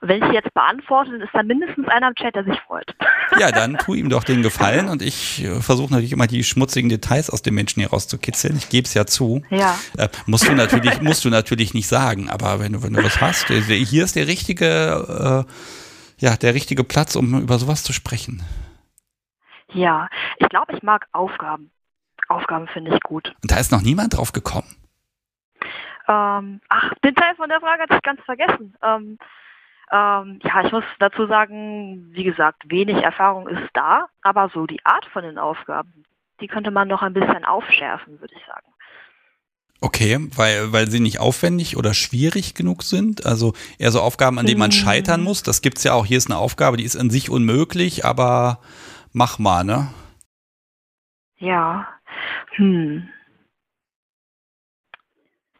Wenn 0.00 0.22
ich 0.22 0.32
jetzt 0.32 0.54
beantworte, 0.54 1.10
dann 1.10 1.22
ist 1.22 1.34
da 1.34 1.42
mindestens 1.42 1.88
einer 1.88 2.08
im 2.08 2.14
Chat, 2.14 2.36
der 2.36 2.44
sich 2.44 2.60
freut. 2.60 2.94
Ja, 3.40 3.50
dann 3.52 3.78
tu 3.78 3.94
ihm 3.94 4.10
doch 4.10 4.22
den 4.22 4.42
Gefallen 4.42 4.88
und 4.88 5.02
ich 5.02 5.42
äh, 5.42 5.60
versuche 5.60 5.90
natürlich 5.90 6.12
immer 6.12 6.28
die 6.28 6.44
schmutzigen 6.44 6.88
Details 6.88 7.30
aus 7.30 7.42
den 7.42 7.54
Menschen 7.54 7.80
hier 7.80 7.90
rauszukitzeln. 7.90 8.56
Ich 8.56 8.68
gebe 8.68 8.86
es 8.86 8.94
ja 8.94 9.06
zu. 9.06 9.42
Ja. 9.50 9.76
Äh, 9.96 10.08
musst 10.26 10.46
du 10.46 10.52
natürlich, 10.52 11.00
musst 11.02 11.24
du 11.24 11.30
natürlich 11.30 11.74
nicht 11.74 11.88
sagen, 11.88 12.30
aber 12.30 12.60
wenn 12.60 12.74
du, 12.74 12.82
wenn 12.84 12.92
du 12.92 13.02
was 13.02 13.20
hast, 13.20 13.50
äh, 13.50 13.60
hier 13.60 14.04
ist 14.04 14.14
der 14.14 14.28
richtige, 14.28 15.46
äh, 15.48 16.24
ja, 16.24 16.36
der 16.36 16.54
richtige 16.54 16.84
Platz, 16.84 17.16
um 17.16 17.40
über 17.40 17.58
sowas 17.58 17.82
zu 17.82 17.92
sprechen. 17.92 18.44
Ja, 19.72 20.08
ich 20.38 20.48
glaube, 20.48 20.74
ich 20.76 20.82
mag 20.82 21.06
Aufgaben. 21.12 21.72
Aufgaben 22.28 22.68
finde 22.68 22.94
ich 22.94 23.00
gut. 23.02 23.34
Und 23.42 23.50
da 23.50 23.58
ist 23.58 23.72
noch 23.72 23.82
niemand 23.82 24.16
drauf 24.16 24.32
gekommen. 24.32 24.76
Ähm, 26.08 26.60
ach, 26.68 26.94
den 27.04 27.14
Teil 27.14 27.34
von 27.36 27.48
der 27.48 27.60
Frage 27.60 27.82
hatte 27.82 27.96
ich 27.96 28.02
ganz 28.02 28.20
vergessen. 28.22 28.76
Ähm, 28.82 29.18
ähm, 29.90 30.40
ja, 30.42 30.64
ich 30.64 30.72
muss 30.72 30.84
dazu 30.98 31.26
sagen, 31.26 32.08
wie 32.12 32.24
gesagt, 32.24 32.62
wenig 32.66 32.96
Erfahrung 32.96 33.48
ist 33.48 33.68
da, 33.74 34.06
aber 34.22 34.50
so 34.52 34.66
die 34.66 34.84
Art 34.84 35.06
von 35.12 35.22
den 35.22 35.38
Aufgaben, 35.38 36.04
die 36.40 36.46
könnte 36.46 36.70
man 36.70 36.88
noch 36.88 37.02
ein 37.02 37.14
bisschen 37.14 37.44
aufschärfen, 37.44 38.20
würde 38.20 38.34
ich 38.34 38.46
sagen. 38.46 38.66
Okay, 39.80 40.18
weil, 40.34 40.72
weil 40.72 40.90
sie 40.90 40.98
nicht 40.98 41.20
aufwendig 41.20 41.76
oder 41.76 41.94
schwierig 41.94 42.54
genug 42.54 42.82
sind? 42.82 43.24
Also 43.26 43.52
eher 43.78 43.92
so 43.92 44.00
Aufgaben, 44.00 44.38
an 44.38 44.46
denen 44.46 44.58
man 44.58 44.72
scheitern 44.72 45.22
muss. 45.22 45.44
Das 45.44 45.62
gibt's 45.62 45.84
ja 45.84 45.92
auch. 45.92 46.04
Hier 46.04 46.18
ist 46.18 46.28
eine 46.28 46.38
Aufgabe, 46.38 46.76
die 46.76 46.84
ist 46.84 46.96
an 46.96 47.10
sich 47.10 47.30
unmöglich, 47.30 48.04
aber 48.04 48.58
mach 49.12 49.38
mal, 49.38 49.62
ne? 49.62 49.88
Ja. 51.36 51.86
Hm. 52.58 53.08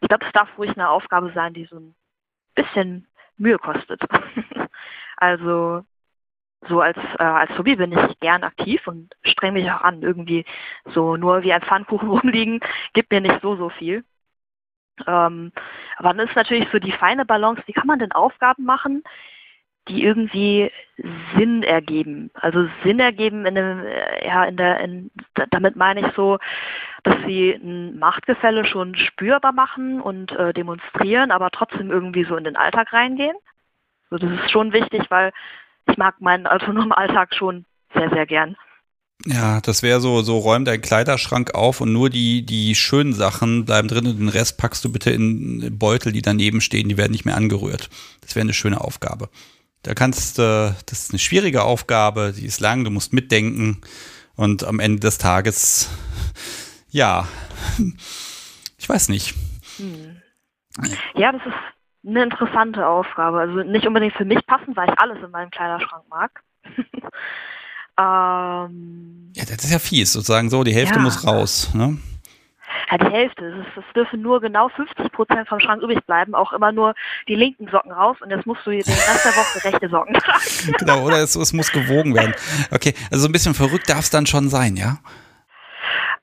Ich 0.01 0.09
glaube, 0.09 0.27
es 0.27 0.33
darf 0.33 0.49
ruhig 0.59 0.71
eine 0.71 0.91
Aufgabe 0.91 1.33
sein, 1.35 1.55
die 1.55 1.65
so 1.67 1.77
ein 1.77 1.95
bisschen 2.55 3.07
Mühe 3.37 3.59
kostet. 3.59 4.01
also 5.17 5.85
so 6.69 6.81
als, 6.81 6.99
äh, 7.19 7.23
als 7.23 7.57
Hobby 7.57 7.77
bin 7.77 7.93
ich 7.93 8.21
gern 8.21 8.43
aktiv 8.43 8.87
und 8.87 9.15
strenge 9.23 9.61
mich 9.61 9.71
auch 9.71 9.83
an. 9.83 10.03
Irgendwie 10.03 10.45
so 10.87 11.17
nur 11.17 11.43
wie 11.43 11.53
ein 11.53 11.63
Pfannkuchen 11.63 12.09
rumliegen, 12.11 12.61
gibt 12.95 13.13
mir 13.13 13.21
nicht 13.21 13.41
so, 13.43 13.57
so 13.57 13.69
viel. 13.71 14.05
Ähm, 15.07 15.53
aber 15.97 16.15
dann 16.15 16.27
ist 16.27 16.35
natürlich 16.35 16.69
so 16.73 16.81
die 16.81 16.93
feine 16.93 17.25
Balance, 17.25 17.63
wie 17.67 17.73
kann 17.73 17.87
man 17.87 18.01
denn 18.01 18.13
Aufgaben 18.13 18.65
machen, 18.65 19.05
die 19.89 20.03
irgendwie 20.03 20.71
Sinn 21.37 21.63
ergeben. 21.63 22.31
Also 22.35 22.69
Sinn 22.85 23.01
ergeben 23.01 23.47
in 23.47 23.55
dem, 23.55 23.85
äh, 23.85 24.27
ja, 24.27 24.45
in 24.45 24.57
der, 24.57 24.81
in, 24.81 25.11
damit 25.51 25.77
meine 25.77 26.01
ich 26.01 26.15
so, 26.15 26.39
dass 27.05 27.17
sie 27.27 27.53
ein 27.53 27.99
Machtgefälle 27.99 28.65
schon 28.67 28.95
spürbar 28.97 29.53
machen 29.53 30.01
und 30.01 30.33
äh, 30.33 30.53
demonstrieren, 30.53 31.31
aber 31.31 31.51
trotzdem 31.51 31.91
irgendwie 31.91 32.25
so 32.25 32.37
in 32.37 32.45
den 32.45 32.57
Alltag 32.57 32.93
reingehen. 32.93 33.37
So, 34.11 34.19
das 34.19 34.31
ist 34.31 34.51
schon 34.51 34.73
wichtig, 34.73 35.03
weil 35.11 35.33
ich 35.89 35.97
mag 35.97 36.21
meinen 36.21 36.47
autonomen 36.47 36.93
Alltag 36.93 37.35
schon 37.35 37.65
sehr, 37.95 38.11
sehr 38.11 38.27
gern. 38.27 38.57
Ja, 39.27 39.61
das 39.61 39.83
wäre 39.83 40.01
so, 40.01 40.23
so 40.23 40.39
räum 40.39 40.65
deinen 40.65 40.81
Kleiderschrank 40.81 41.55
auf 41.55 41.81
und 41.81 41.93
nur 41.93 42.09
die, 42.09 42.47
die 42.47 42.75
schönen 42.77 43.13
Sachen 43.13 43.65
bleiben 43.65 43.89
drin 43.89 44.07
und 44.07 44.19
den 44.19 44.29
Rest 44.29 44.59
packst 44.59 44.85
du 44.85 44.93
bitte 44.93 45.11
in 45.11 45.77
Beutel, 45.77 46.13
die 46.13 46.23
daneben 46.23 46.61
stehen, 46.61 46.89
die 46.89 46.97
werden 46.97 47.13
nicht 47.13 47.25
mehr 47.25 47.37
angerührt. 47.37 47.91
Das 48.21 48.37
wäre 48.37 48.45
eine 48.45 48.55
schöne 48.55 48.81
Aufgabe. 48.81 49.29
Da 49.89 49.95
kannst 49.95 50.37
du, 50.37 50.77
das 50.85 51.05
ist 51.05 51.13
eine 51.13 51.19
schwierige 51.19 51.63
Aufgabe, 51.63 52.35
die 52.37 52.45
ist 52.45 52.61
lang, 52.61 52.85
du 52.85 52.91
musst 52.91 53.15
mitdenken 53.15 53.81
und 54.37 54.63
am 54.63 54.81
Ende 54.81 55.01
des 55.01 55.17
Tages, 55.17 55.89
ja, 56.91 57.27
ich 58.77 58.87
weiß 58.87 59.09
nicht. 59.09 59.35
Hm. 59.79 60.21
Ja, 61.15 61.33
das 61.33 61.41
ist 61.41 61.55
eine 62.07 62.23
interessante 62.23 62.87
Aufgabe. 62.87 63.41
Also 63.41 63.63
nicht 63.63 63.87
unbedingt 63.87 64.13
für 64.13 64.27
mich 64.27 64.45
passend, 64.45 64.77
weil 64.77 64.91
ich 64.91 64.99
alles 64.99 65.25
in 65.25 65.31
meinem 65.31 65.51
Kleiderschrank 65.51 66.05
mag. 66.11 66.43
ähm, 67.99 69.33
ja, 69.35 69.45
das 69.47 69.65
ist 69.65 69.73
ja 69.73 69.79
fies, 69.79 70.13
sozusagen 70.13 70.51
so, 70.51 70.65
die 70.65 70.75
Hälfte 70.75 70.97
ja. 70.97 71.03
muss 71.03 71.27
raus. 71.27 71.73
Ne? 71.73 71.97
Ja, 72.91 72.99
die 72.99 73.11
Hälfte. 73.11 73.65
Es, 73.77 73.85
es 73.85 73.93
dürfen 73.95 74.23
nur 74.23 74.41
genau 74.41 74.69
50 74.69 75.13
Prozent 75.13 75.49
vom 75.49 75.61
Schrank 75.61 75.83
übrig 75.83 76.05
bleiben, 76.07 76.35
auch 76.35 76.53
immer 76.53 76.73
nur 76.73 76.95
die 77.29 77.35
linken 77.35 77.69
Socken 77.69 77.93
raus 77.93 78.17
und 78.21 78.31
jetzt 78.31 78.47
musst 78.47 78.67
du 78.67 78.71
den 78.71 78.81
Rest 78.81 79.25
der 79.25 79.33
Woche 79.33 79.65
rechte 79.65 79.89
Socken 79.89 80.15
tragen. 80.15 80.75
genau, 80.79 81.05
oder 81.05 81.23
es, 81.23 81.35
es 81.35 81.53
muss 81.53 81.71
gewogen 81.73 82.15
werden. 82.15 82.35
Okay, 82.71 82.95
also 83.11 83.23
so 83.23 83.29
ein 83.29 83.33
bisschen 83.33 83.55
verrückt 83.55 83.89
darf 83.89 84.01
es 84.01 84.11
dann 84.11 84.27
schon 84.27 84.49
sein, 84.49 84.77
ja? 84.77 84.99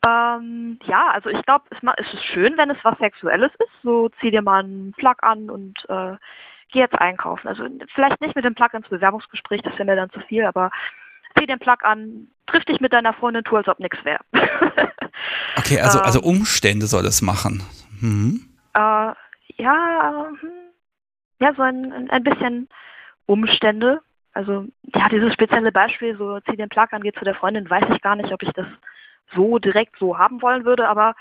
Ähm, 0.06 0.80
ja, 0.86 1.08
also 1.12 1.30
ich 1.30 1.42
glaube, 1.46 1.66
es, 1.72 1.78
es, 1.98 2.14
ist 2.14 2.26
schön, 2.26 2.58
wenn 2.58 2.70
es 2.70 2.78
was 2.84 2.98
Sexuelles 3.00 3.52
ist. 3.60 3.72
So 3.84 4.10
zieh 4.20 4.32
dir 4.32 4.42
mal 4.42 4.64
einen 4.64 4.94
Plug 4.94 5.16
an 5.22 5.50
und 5.50 5.78
äh, 5.90 6.16
geh 6.72 6.80
jetzt 6.80 6.96
einkaufen. 6.96 7.48
Also 7.48 7.64
vielleicht 7.94 8.22
nicht 8.22 8.36
mit 8.36 8.46
dem 8.46 8.56
Plug 8.56 8.70
ins 8.74 8.90
Bewerbungsgespräch, 8.90 9.62
das 9.62 9.74
wäre 9.74 9.86
mir 9.86 9.96
dann 9.96 10.12
zu 10.12 10.20
viel, 10.22 10.46
aber 10.46 10.72
zieh 11.38 11.48
den 11.48 11.60
Plug 11.60 11.78
an, 11.82 12.28
triff 12.48 12.66
dich 12.66 12.80
mit 12.80 12.94
deiner 12.94 13.14
Freundin, 13.14 13.44
tu, 13.44 13.56
als 13.56 13.68
ob 13.68 13.80
nichts 13.80 14.04
wäre. 14.04 14.20
okay, 15.58 15.80
also, 15.80 16.00
also 16.00 16.20
ähm, 16.20 16.26
Umstände 16.26 16.88
soll 16.88 17.06
es 17.06 17.22
machen. 17.22 17.64
Hm. 18.00 18.50
Äh, 18.74 19.14
ja, 19.58 20.28
hm, 20.40 20.52
ja, 21.40 21.54
so 21.56 21.62
ein, 21.62 22.10
ein 22.10 22.24
bisschen 22.24 22.70
Umstände. 23.26 24.02
Also, 24.34 24.66
ja, 24.94 25.08
dieses 25.10 25.34
spezielle 25.34 25.72
Beispiel, 25.72 26.18
so 26.18 26.40
zieh 26.42 26.58
den 26.58 26.70
Plug 26.70 26.88
an, 26.92 27.02
geh 27.02 27.14
zu 27.14 27.24
der 27.24 27.36
Freundin, 27.36 27.70
weiß 27.70 27.86
ich 27.94 28.02
gar 28.02 28.16
nicht, 28.16 28.32
ob 28.32 28.44
ich 28.44 28.52
das 28.52 28.68
so 29.34 29.60
direkt 29.60 29.98
so 29.98 30.18
haben 30.18 30.42
wollen 30.42 30.66
würde, 30.66 30.88
aber 30.88 31.16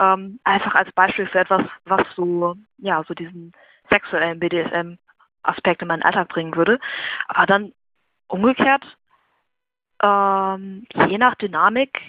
ähm, 0.00 0.40
einfach 0.44 0.74
als 0.74 0.90
Beispiel 0.92 1.26
für 1.26 1.40
etwas, 1.40 1.62
was 1.84 2.02
so, 2.14 2.56
ja, 2.78 3.04
so 3.06 3.14
diesen 3.14 3.52
sexuellen 3.90 4.40
BDSM-Aspekt 4.40 5.82
in 5.82 5.88
meinen 5.88 6.02
Alltag 6.02 6.28
bringen 6.28 6.56
würde. 6.56 6.78
Aber 7.28 7.46
dann 7.46 7.72
umgekehrt, 8.28 8.84
ähm, 10.02 10.86
je 11.08 11.18
nach 11.18 11.34
Dynamik 11.36 12.00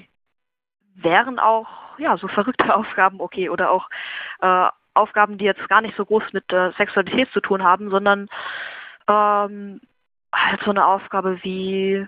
wären 0.95 1.39
auch, 1.39 1.67
ja, 1.97 2.17
so 2.17 2.27
verrückte 2.27 2.75
Aufgaben 2.75 3.19
okay 3.19 3.49
oder 3.49 3.71
auch 3.71 3.89
äh, 4.41 4.67
Aufgaben, 4.93 5.37
die 5.37 5.45
jetzt 5.45 5.67
gar 5.69 5.81
nicht 5.81 5.95
so 5.95 6.05
groß 6.05 6.23
mit 6.33 6.51
äh, 6.51 6.71
Sexualität 6.77 7.31
zu 7.31 7.39
tun 7.39 7.63
haben, 7.63 7.89
sondern 7.89 8.29
ähm, 9.07 9.79
halt 10.33 10.61
so 10.63 10.71
eine 10.71 10.85
Aufgabe 10.85 11.39
wie, 11.43 12.05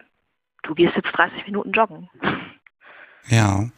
du 0.63 0.75
gehst 0.75 0.95
jetzt 0.95 1.11
30 1.11 1.45
Minuten 1.45 1.71
joggen. 1.71 2.09
Ja. 3.27 3.69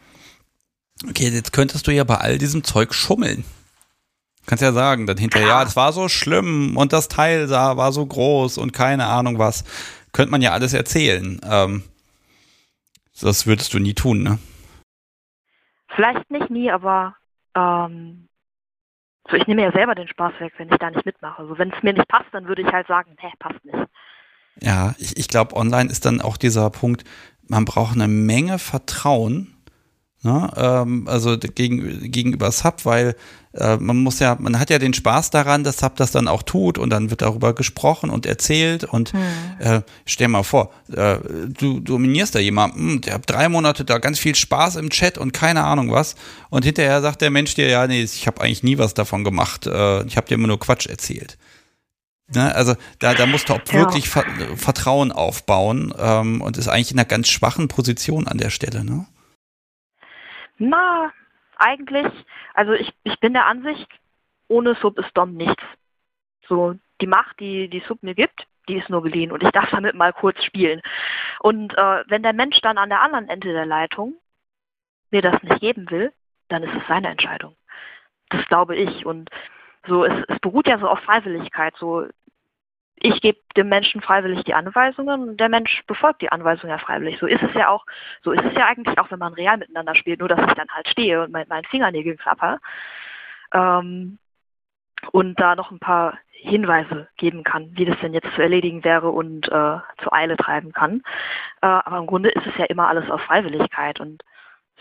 Okay, 1.08 1.30
jetzt 1.30 1.52
könntest 1.52 1.88
du 1.88 1.92
ja 1.92 2.04
bei 2.04 2.16
all 2.16 2.38
diesem 2.38 2.64
Zeug 2.64 2.94
schummeln. 2.94 3.44
Kannst 4.46 4.64
ja 4.64 4.72
sagen, 4.72 5.08
dann 5.08 5.18
hinterher, 5.18 5.48
ja, 5.48 5.64
das 5.64 5.76
war 5.76 5.94
so 5.94 6.10
schlimm 6.10 6.76
und 6.78 6.94
das 6.94 7.08
Teil 7.08 7.48
da 7.48 7.78
war 7.78 7.92
so 7.92 8.06
groß 8.06 8.58
und 8.58 8.74
keine 8.74 9.06
Ahnung 9.06 9.38
was. 9.38 9.64
Könnte 10.14 10.32
man 10.32 10.42
ja 10.42 10.52
alles 10.52 10.74
erzählen. 10.74 11.40
Ähm, 11.44 11.84
das 13.28 13.48
würdest 13.48 13.74
du 13.74 13.80
nie 13.80 13.94
tun, 13.94 14.24
ne? 14.24 14.40
Vielleicht 15.96 16.30
nicht 16.32 16.50
nie, 16.50 16.72
aber 16.72 17.16
ähm, 17.56 18.30
so 19.30 19.36
ich 19.36 19.48
nehme 19.48 19.64
ja 19.64 19.72
selber 19.72 19.96
den 19.96 20.08
Spaß 20.08 20.34
weg, 20.40 20.54
wenn 20.58 20.70
ich 20.70 20.78
da 20.78 20.90
nicht 20.90 21.06
mitmache. 21.06 21.42
Also 21.42 21.58
wenn 21.58 21.72
es 21.72 21.84
mir 21.84 21.94
nicht 21.94 22.08
passt, 22.08 22.28
dann 22.32 22.48
würde 22.48 22.62
ich 22.62 22.72
halt 22.72 22.88
sagen, 22.88 23.16
hä, 23.20 23.32
passt 23.40 23.64
nicht. 23.66 23.78
Ja, 24.60 24.96
ich, 24.98 25.18
ich 25.18 25.28
glaube, 25.28 25.56
online 25.56 25.90
ist 25.90 26.06
dann 26.06 26.22
auch 26.22 26.38
dieser 26.38 26.70
Punkt, 26.70 27.04
man 27.48 27.66
braucht 27.66 27.96
eine 27.96 28.08
Menge 28.08 28.60
Vertrauen, 28.60 29.51
Ne? 30.24 30.52
Ähm, 30.56 31.08
also 31.08 31.38
gegen, 31.38 32.12
gegenüber 32.12 32.52
Sub, 32.52 32.86
weil 32.86 33.16
äh, 33.54 33.78
man 33.78 33.98
muss 33.98 34.20
ja, 34.20 34.38
man 34.40 34.60
hat 34.60 34.70
ja 34.70 34.78
den 34.78 34.94
Spaß 34.94 35.32
daran, 35.32 35.64
dass 35.64 35.80
Sub 35.80 35.96
das 35.96 36.12
dann 36.12 36.28
auch 36.28 36.44
tut 36.44 36.78
und 36.78 36.92
dann 36.92 37.10
wird 37.10 37.24
darüber 37.24 37.56
gesprochen 37.56 38.12
und 38.12 38.28
erzählt 38.28 38.84
und 38.84 39.14
hm. 39.14 39.20
äh, 39.60 39.82
stell 40.06 40.28
mal 40.28 40.44
vor, 40.44 40.72
äh, 40.94 41.18
du 41.48 41.80
dominierst 41.80 42.36
da 42.36 42.40
jemanden, 42.40 43.02
der 43.02 43.16
hat 43.16 43.30
drei 43.30 43.50
Monate 43.50 43.84
da 43.84 43.98
ganz 43.98 44.20
viel 44.20 44.36
Spaß 44.36 44.76
im 44.76 44.92
Chat 44.92 45.18
und 45.18 45.34
keine 45.34 45.64
Ahnung 45.64 45.92
was 45.92 46.16
und 46.52 46.66
hinterher 46.66 47.02
sagt 47.02 47.22
der 47.22 47.32
Mensch 47.32 47.56
dir, 47.56 47.68
ja, 47.68 47.88
nee, 47.88 48.04
ich 48.04 48.28
habe 48.28 48.42
eigentlich 48.42 48.62
nie 48.62 48.78
was 48.78 48.94
davon 48.94 49.24
gemacht, 49.24 49.66
äh, 49.66 50.04
ich 50.06 50.18
habe 50.18 50.28
dir 50.28 50.36
immer 50.36 50.48
nur 50.48 50.60
Quatsch 50.60 50.86
erzählt. 50.86 51.40
Ne? 52.34 52.54
Also 52.54 52.76
da, 53.00 53.16
da 53.16 53.26
musst 53.26 53.50
du 53.50 53.54
auch 53.54 53.62
wirklich 53.72 54.08
Ver 54.08 54.24
Vertrauen 54.56 55.12
aufbauen 55.12 55.94
ähm, 55.98 56.42
und 56.42 56.58
ist 56.58 56.68
eigentlich 56.68 56.92
in 56.92 57.00
einer 57.00 57.06
ganz 57.06 57.28
schwachen 57.28 57.68
Position 57.68 58.28
an 58.28 58.38
der 58.38 58.52
Stelle, 58.52 58.86
ne? 58.86 59.08
Na, 60.64 61.12
eigentlich, 61.58 62.06
also 62.54 62.74
ich, 62.74 62.94
ich 63.04 63.20
bin 63.20 63.34
der 63.34 63.48
Ansicht, 63.48 63.88
ohne 64.48 64.76
Sub 64.76 65.00
ist 65.00 65.10
Dom 65.18 65.34
nichts. 65.34 65.64
So, 66.48 66.76
die 67.02 67.08
Macht, 67.08 67.40
die 67.40 67.68
die 67.68 67.80
Sub 67.88 68.04
mir 68.04 68.14
gibt, 68.14 68.46
die 68.70 68.78
ist 68.78 68.88
nur 68.88 69.02
geliehen 69.02 69.32
und 69.32 69.42
ich 69.42 69.50
darf 69.50 69.70
damit 69.72 69.96
mal 69.96 70.14
kurz 70.14 70.44
spielen. 70.44 70.82
Und 71.40 71.76
äh, 71.76 72.04
wenn 72.10 72.22
der 72.22 72.34
Mensch 72.34 72.62
dann 72.62 72.78
an 72.78 72.90
der 72.90 73.02
anderen 73.02 73.28
Ende 73.28 73.54
der 73.54 73.66
Leitung 73.66 74.14
mir 75.10 75.24
das 75.24 75.42
nicht 75.42 75.62
geben 75.62 75.90
will, 75.90 76.14
dann 76.48 76.62
ist 76.62 76.76
es 76.76 76.88
seine 76.88 77.10
Entscheidung. 77.10 77.56
Das 78.30 78.46
glaube 78.46 78.76
ich. 78.76 79.04
Und 79.04 79.32
so, 79.88 80.06
es, 80.06 80.14
es 80.28 80.40
beruht 80.42 80.68
ja 80.68 80.78
so 80.78 80.88
auf 80.88 81.00
Freiwilligkeit. 81.00 81.76
So, 81.78 82.06
ich 83.04 83.22
gebe 83.22 83.40
dem 83.58 83.70
Menschen 83.70 84.02
freiwillig 84.02 84.44
die 84.44 84.54
Anweisungen 84.54 85.30
und 85.30 85.38
der 85.38 85.50
Mensch 85.50 85.84
befolgt 85.88 86.22
die 86.22 86.32
Anweisungen 86.32 86.72
ja 86.72 86.78
freiwillig. 86.78 87.18
So 87.20 87.26
ist 87.26 87.42
es 87.42 87.54
ja 87.54 87.70
auch, 87.70 87.86
so 88.24 88.32
ist 88.32 88.44
es 88.44 88.54
ja 88.54 88.68
eigentlich 88.68 88.98
auch, 89.00 89.10
wenn 89.12 89.20
man 89.20 89.34
real 89.34 89.58
miteinander 89.58 89.96
spielt, 89.96 90.20
nur 90.20 90.30
dass 90.30 90.40
ich 90.48 90.54
dann 90.54 90.70
halt 90.70 90.88
stehe 90.88 91.24
und 91.24 91.32
mein, 91.32 91.48
meinen 91.48 91.66
Fingernägel 91.66 92.18
klapper. 92.18 92.60
Ähm, 93.54 94.20
und 95.12 95.40
da 95.40 95.56
noch 95.56 95.72
ein 95.72 95.80
paar 95.80 96.20
Hinweise 96.30 97.08
geben 97.18 97.44
kann, 97.44 97.72
wie 97.74 97.86
das 97.86 98.00
denn 98.02 98.14
jetzt 98.14 98.34
zu 98.36 98.42
erledigen 98.42 98.84
wäre 98.84 99.10
und 99.10 99.48
äh, 99.48 99.78
zur 100.04 100.14
Eile 100.14 100.38
treiben 100.38 100.72
kann. 100.72 101.02
Äh, 101.62 101.68
aber 101.68 101.98
im 101.98 102.08
Grunde 102.08 102.30
ist 102.30 102.46
es 102.46 102.58
ja 102.58 102.66
immer 102.66 102.88
alles 102.88 103.10
auf 103.10 103.22
Freiwilligkeit 103.22 104.00
und 104.00 104.24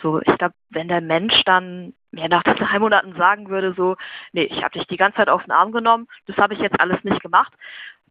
so, 0.02 0.20
ich 0.20 0.38
glaube, 0.38 0.54
wenn 0.70 0.88
der 0.88 1.00
Mensch 1.00 1.42
dann 1.44 1.94
mir 2.10 2.28
nach 2.28 2.42
drei 2.42 2.78
Monaten 2.78 3.14
sagen 3.16 3.48
würde, 3.50 3.74
so, 3.74 3.96
nee, 4.32 4.44
ich 4.44 4.62
habe 4.62 4.78
dich 4.78 4.86
die 4.88 4.96
ganze 4.96 5.18
Zeit 5.18 5.28
auf 5.28 5.42
den 5.42 5.52
Arm 5.52 5.72
genommen, 5.72 6.08
das 6.26 6.36
habe 6.38 6.54
ich 6.54 6.60
jetzt 6.60 6.80
alles 6.80 7.02
nicht 7.04 7.22
gemacht, 7.22 7.52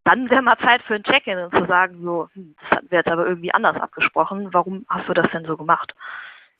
dann 0.03 0.30
wäre 0.30 0.41
mal 0.41 0.57
Zeit 0.59 0.81
für 0.84 0.95
ein 0.95 1.03
Check-in 1.03 1.38
und 1.38 1.53
zu 1.53 1.65
sagen, 1.65 2.01
so, 2.03 2.30
hm, 2.34 2.55
das 2.61 2.71
hatten 2.71 2.91
wir 2.91 2.97
jetzt 2.99 3.11
aber 3.11 3.27
irgendwie 3.27 3.53
anders 3.53 3.76
abgesprochen, 3.77 4.49
warum 4.51 4.85
hast 4.89 5.07
du 5.07 5.13
das 5.13 5.30
denn 5.31 5.45
so 5.45 5.57
gemacht? 5.57 5.93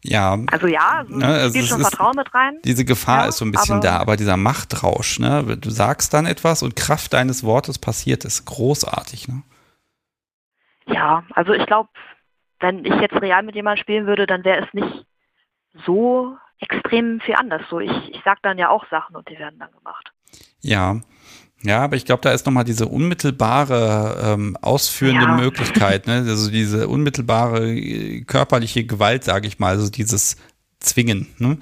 Ja. 0.04 0.38
Also 0.52 0.68
ja, 0.68 1.04
ne, 1.08 1.26
also 1.26 1.50
spielt 1.50 1.68
schon 1.68 1.82
Vertrauen 1.82 2.16
mit 2.16 2.34
rein. 2.34 2.60
Diese 2.64 2.86
Gefahr 2.86 3.24
ja, 3.24 3.30
ist 3.30 3.38
so 3.38 3.46
ein 3.46 3.52
bisschen 3.52 3.78
aber, 3.78 3.84
da, 3.86 3.98
aber 3.98 4.16
dieser 4.16 4.38
Machtrausch, 4.38 5.20
ne? 5.20 5.58
Du 5.58 5.70
sagst 5.70 6.14
dann 6.14 6.26
etwas 6.26 6.64
und 6.64 6.76
Kraft 6.76 7.14
deines 7.14 7.44
Wortes 7.44 7.80
passiert 7.80 8.24
ist 8.24 8.46
großartig, 8.46 9.28
ne? 9.28 9.44
Ja, 10.86 11.24
also 11.34 11.54
ich 11.54 11.66
glaube, 11.66 11.90
wenn 12.62 12.86
ich 12.86 12.96
jetzt 12.96 13.22
real 13.22 13.44
mit 13.44 13.56
jemandem 13.56 13.82
spielen 13.82 14.08
würde, 14.08 14.26
dann 14.26 14.44
wäre 14.44 14.66
es 14.66 14.74
nicht 14.74 15.06
so 15.86 16.38
extrem 16.60 17.20
viel 17.20 17.36
anders. 17.36 17.62
So, 17.70 17.80
ich, 17.80 17.92
ich 18.10 18.22
sag 18.24 18.42
dann 18.42 18.58
ja 18.58 18.70
auch 18.70 18.86
Sachen 18.90 19.16
und 19.16 19.30
die 19.30 19.38
werden 19.38 19.60
dann 19.60 19.72
gemacht. 19.72 20.12
Ja, 20.62 21.00
ja, 21.64 21.82
aber 21.82 21.98
ich 21.98 22.06
glaube, 22.06 22.22
da 22.22 22.32
ist 22.32 22.46
nochmal 22.46 22.64
diese 22.64 22.88
unmittelbare 22.88 24.22
ähm, 24.24 24.58
ausführende 24.62 25.26
ja. 25.26 25.36
Möglichkeit, 25.36 26.08
ne? 26.08 26.14
also 26.28 26.50
diese 26.50 26.88
unmittelbare 26.88 27.70
äh, 27.70 28.22
körperliche 28.22 28.86
Gewalt, 28.86 29.24
sage 29.24 29.48
ich 29.48 29.60
mal, 29.60 29.70
also 29.70 29.90
dieses 29.90 30.38
Zwingen. 30.80 31.28
Ne? 31.38 31.58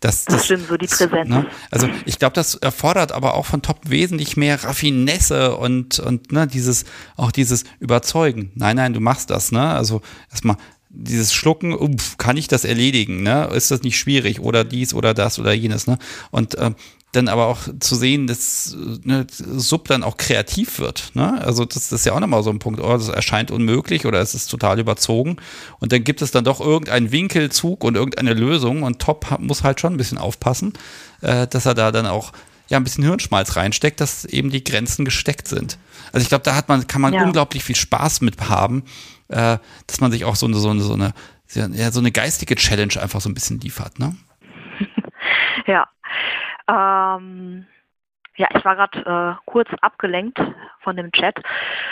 Das, 0.00 0.24
das, 0.24 0.34
das 0.34 0.44
stimmt, 0.46 0.68
so 0.68 0.76
die 0.76 0.86
Präsenz. 0.86 1.28
Ne? 1.28 1.46
Also 1.70 1.88
ich 2.06 2.18
glaube, 2.18 2.34
das 2.34 2.56
erfordert 2.56 3.12
aber 3.12 3.34
auch 3.34 3.46
von 3.46 3.62
Top 3.62 3.78
wesentlich 3.84 4.36
mehr 4.36 4.64
Raffinesse 4.64 5.56
und, 5.56 6.00
und 6.00 6.32
ne, 6.32 6.46
dieses, 6.46 6.86
auch 7.16 7.30
dieses 7.30 7.64
Überzeugen. 7.78 8.50
Nein, 8.54 8.76
nein, 8.76 8.94
du 8.94 9.00
machst 9.00 9.30
das, 9.30 9.52
ne? 9.52 9.62
Also 9.62 10.02
erstmal 10.28 10.56
dieses 10.88 11.32
Schlucken, 11.32 11.72
umpf, 11.72 12.16
kann 12.18 12.36
ich 12.36 12.48
das 12.48 12.64
erledigen, 12.64 13.22
ne? 13.22 13.48
Ist 13.54 13.70
das 13.70 13.82
nicht 13.82 13.96
schwierig 13.96 14.40
oder 14.40 14.64
dies 14.64 14.92
oder 14.92 15.14
das 15.14 15.38
oder 15.38 15.52
jenes, 15.52 15.86
ne? 15.86 15.98
Und 16.32 16.56
äh, 16.56 16.72
dann 17.12 17.28
aber 17.28 17.46
auch 17.46 17.60
zu 17.78 17.94
sehen, 17.94 18.26
dass 18.26 18.74
ne, 19.04 19.26
Sub 19.28 19.86
dann 19.86 20.02
auch 20.02 20.16
kreativ 20.16 20.78
wird. 20.78 21.10
Ne? 21.12 21.40
Also 21.42 21.66
das, 21.66 21.90
das 21.90 22.00
ist 22.00 22.06
ja 22.06 22.14
auch 22.14 22.20
nochmal 22.20 22.42
so 22.42 22.48
ein 22.48 22.58
Punkt, 22.58 22.80
oh, 22.80 22.92
das 22.92 23.08
erscheint 23.08 23.50
unmöglich 23.50 24.06
oder 24.06 24.20
es 24.20 24.34
ist 24.34 24.48
total 24.48 24.80
überzogen. 24.80 25.36
Und 25.78 25.92
dann 25.92 26.04
gibt 26.04 26.22
es 26.22 26.30
dann 26.30 26.44
doch 26.44 26.60
irgendeinen 26.60 27.12
Winkelzug 27.12 27.84
und 27.84 27.96
irgendeine 27.96 28.32
Lösung 28.32 28.82
und 28.82 28.98
Top 28.98 29.38
muss 29.40 29.62
halt 29.62 29.78
schon 29.78 29.92
ein 29.92 29.98
bisschen 29.98 30.16
aufpassen, 30.16 30.72
äh, 31.20 31.46
dass 31.46 31.66
er 31.66 31.74
da 31.74 31.92
dann 31.92 32.06
auch 32.06 32.32
ja 32.68 32.78
ein 32.78 32.84
bisschen 32.84 33.04
Hirnschmalz 33.04 33.56
reinsteckt, 33.56 34.00
dass 34.00 34.24
eben 34.24 34.48
die 34.48 34.64
Grenzen 34.64 35.04
gesteckt 35.04 35.46
sind. 35.46 35.78
Also 36.12 36.22
ich 36.22 36.30
glaube, 36.30 36.44
da 36.44 36.56
hat 36.56 36.70
man, 36.70 36.86
kann 36.86 37.02
man 37.02 37.12
ja. 37.12 37.24
unglaublich 37.24 37.62
viel 37.62 37.76
Spaß 37.76 38.22
mit 38.22 38.40
haben, 38.48 38.84
äh, 39.28 39.58
dass 39.86 40.00
man 40.00 40.10
sich 40.10 40.24
auch 40.24 40.36
so 40.36 40.46
eine, 40.46 40.56
so 40.56 40.70
eine, 40.70 40.80
so 40.80 40.94
eine, 40.94 41.12
ja, 41.54 41.92
so 41.92 42.00
eine 42.00 42.10
geistige 42.10 42.56
Challenge 42.56 42.94
einfach 43.02 43.20
so 43.20 43.28
ein 43.28 43.34
bisschen 43.34 43.60
liefert, 43.60 43.98
ne? 43.98 44.16
Ja, 45.66 45.86
ähm, 46.72 47.66
ja, 48.36 48.48
ich 48.56 48.64
war 48.64 48.76
gerade 48.76 49.36
äh, 49.38 49.42
kurz 49.44 49.68
abgelenkt 49.82 50.38
von 50.82 50.96
dem 50.96 51.12
Chat. 51.12 51.36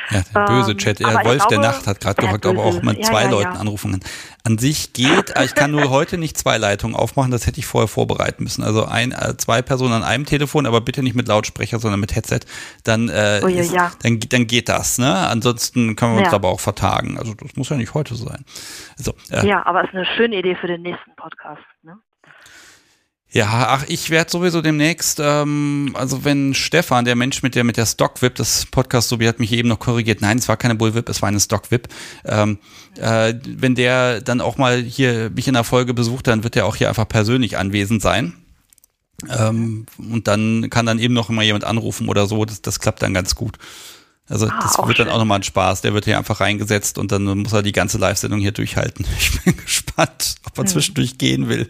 Ja, 0.09 0.23
der 0.35 0.47
böse 0.47 0.71
ähm, 0.73 0.79
Chat. 0.79 0.99
Der 0.99 1.09
Wolf 1.09 1.25
glaube, 1.25 1.49
der 1.51 1.59
Nacht 1.59 1.87
hat 1.87 2.01
gerade 2.01 2.23
gefragt, 2.23 2.47
ob 2.47 2.59
auch 2.59 2.83
mit 2.83 3.05
zwei 3.05 3.25
ja, 3.25 3.31
Leuten 3.31 3.59
anrufen 3.59 3.93
kann. 3.93 4.01
An 4.45 4.57
sich 4.57 4.95
geht, 4.95 5.35
ich 5.45 5.55
kann 5.55 5.71
nur 5.71 5.91
heute 5.91 6.17
nicht 6.17 6.39
zwei 6.39 6.57
Leitungen 6.57 6.97
aufmachen, 6.97 7.31
das 7.31 7.47
hätte 7.47 7.59
ich 7.59 7.67
vorher 7.67 7.89
vorbereiten 7.89 8.43
müssen. 8.43 8.65
Also 8.65 8.87
ein, 8.87 9.13
äh, 9.13 9.37
zwei 9.37 9.61
Personen 9.61 9.93
an 9.93 10.03
einem 10.03 10.25
Telefon, 10.25 10.65
aber 10.65 10.81
bitte 10.81 11.03
nicht 11.03 11.15
mit 11.15 11.29
Lautsprecher, 11.29 11.79
sondern 11.79 12.01
mit 12.01 12.17
Headset. 12.17 12.41
Dann, 12.85 13.11
äh, 13.11 13.43
Ui, 13.45 13.53
ist, 13.53 13.77
dann, 14.03 14.19
dann 14.19 14.47
geht 14.47 14.71
das. 14.71 14.97
Ne? 14.97 15.15
Ansonsten 15.15 15.95
können 15.95 16.17
wir 16.17 16.25
uns 16.25 16.33
aber 16.33 16.49
auch 16.49 16.61
vertagen. 16.61 17.19
Also 17.19 17.35
das 17.35 17.55
muss 17.57 17.69
ja 17.69 17.77
nicht 17.77 17.93
heute 17.93 18.15
sein. 18.15 18.47
So, 18.97 19.13
äh, 19.31 19.47
ja, 19.47 19.67
aber 19.67 19.83
es 19.83 19.91
ist 19.91 19.95
eine 19.95 20.07
schöne 20.07 20.37
Idee 20.37 20.57
für 20.57 20.69
den 20.69 20.81
nächsten 20.81 21.15
Podcast. 21.17 21.63
Ne? 21.83 21.99
Ja, 23.33 23.69
ach, 23.69 23.85
ich 23.87 24.11
werde 24.11 24.29
sowieso 24.29 24.61
demnächst, 24.61 25.21
ähm, 25.23 25.91
also 25.95 26.25
wenn 26.25 26.53
Stefan, 26.53 27.05
der 27.05 27.15
Mensch 27.15 27.45
mit 27.45 27.55
der 27.55 27.63
mit 27.63 27.77
der 27.77 27.87
Stock-Vip, 27.87 28.35
das 28.35 28.67
Podcast 28.67 29.09
so 29.09 29.21
hat 29.21 29.39
mich 29.39 29.53
eben 29.53 29.69
noch 29.69 29.79
korrigiert, 29.79 30.21
nein, 30.21 30.39
es 30.39 30.49
war 30.49 30.57
keine 30.57 30.75
Bull-Vip, 30.75 31.09
es 31.09 31.23
war 31.23 31.29
eine 31.29 31.39
Stock-Vip, 31.39 31.89
ähm, 32.25 32.59
äh, 32.99 33.35
wenn 33.47 33.77
der 33.77 34.21
dann 34.21 34.41
auch 34.41 34.59
mal 34.59 34.83
hier 34.83 35.31
mich 35.31 35.47
in 35.47 35.55
der 35.55 35.63
Folge 35.63 35.95
besucht, 35.95 36.27
dann 36.27 36.43
wird 36.43 36.57
er 36.57 36.67
auch 36.67 36.75
hier 36.75 36.89
einfach 36.89 37.07
persönlich 37.07 37.57
anwesend 37.57 38.03
sein. 38.03 38.33
Ähm, 39.29 39.87
und 39.99 40.27
dann 40.27 40.69
kann 40.71 40.87
dann 40.87 40.99
eben 40.99 41.15
noch 41.15 41.29
mal 41.29 41.45
jemand 41.45 41.65
anrufen 41.65 42.09
oder 42.09 42.27
so, 42.27 42.45
das, 42.45 42.63
das 42.63 42.81
klappt 42.81 43.03
dann 43.03 43.15
ganz 43.15 43.37
gut. 43.37 43.59
Also 44.29 44.47
ah, 44.47 44.59
das 44.63 44.79
wird 44.79 44.97
schön. 44.97 45.07
dann 45.07 45.15
auch 45.15 45.19
nochmal 45.19 45.41
ein 45.41 45.43
Spaß. 45.43 45.83
Der 45.83 45.93
wird 45.93 46.05
hier 46.05 46.17
einfach 46.17 46.41
reingesetzt 46.41 46.99
und 46.99 47.11
dann 47.11 47.25
muss 47.25 47.53
er 47.53 47.63
die 47.63 47.73
ganze 47.73 47.99
Live-Sendung 47.99 48.41
hier 48.41 48.53
durchhalten. 48.53 49.05
Ich 49.19 49.43
bin 49.43 49.57
gespannt, 49.57 50.37
ob 50.45 50.57
er 50.57 50.63
hm. 50.63 50.69
zwischendurch 50.69 51.19
gehen 51.19 51.49
will. 51.49 51.69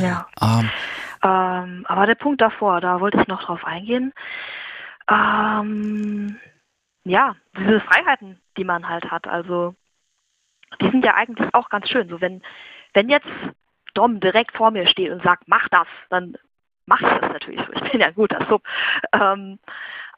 Ja. 0.00 0.26
Ähm. 0.40 0.70
Ähm, 1.22 1.86
aber 1.88 2.06
der 2.06 2.14
Punkt 2.14 2.40
davor, 2.40 2.80
da 2.80 3.00
wollte 3.00 3.20
ich 3.20 3.26
noch 3.26 3.42
drauf 3.42 3.64
eingehen. 3.64 4.12
Ähm, 5.10 6.38
ja, 7.04 7.34
diese 7.56 7.80
Freiheiten, 7.80 8.40
die 8.56 8.64
man 8.64 8.88
halt 8.88 9.10
hat, 9.10 9.26
also 9.26 9.74
die 10.80 10.90
sind 10.90 11.04
ja 11.04 11.14
eigentlich 11.14 11.52
auch 11.54 11.70
ganz 11.70 11.88
schön. 11.88 12.08
So 12.08 12.20
wenn, 12.20 12.42
wenn 12.92 13.08
jetzt 13.08 13.28
Dom 13.94 14.20
direkt 14.20 14.56
vor 14.56 14.70
mir 14.70 14.86
steht 14.86 15.10
und 15.10 15.22
sagt, 15.22 15.44
mach 15.46 15.68
das, 15.70 15.86
dann 16.10 16.36
mache 16.86 17.04
ich 17.04 17.20
das 17.20 17.32
natürlich 17.32 17.60
so. 17.60 17.72
Ich 17.72 17.90
bin 17.90 18.00
ja 18.00 18.08
ein 18.08 18.14
guter 18.14 18.46
Sub. 18.48 18.62
Ähm, 19.12 19.58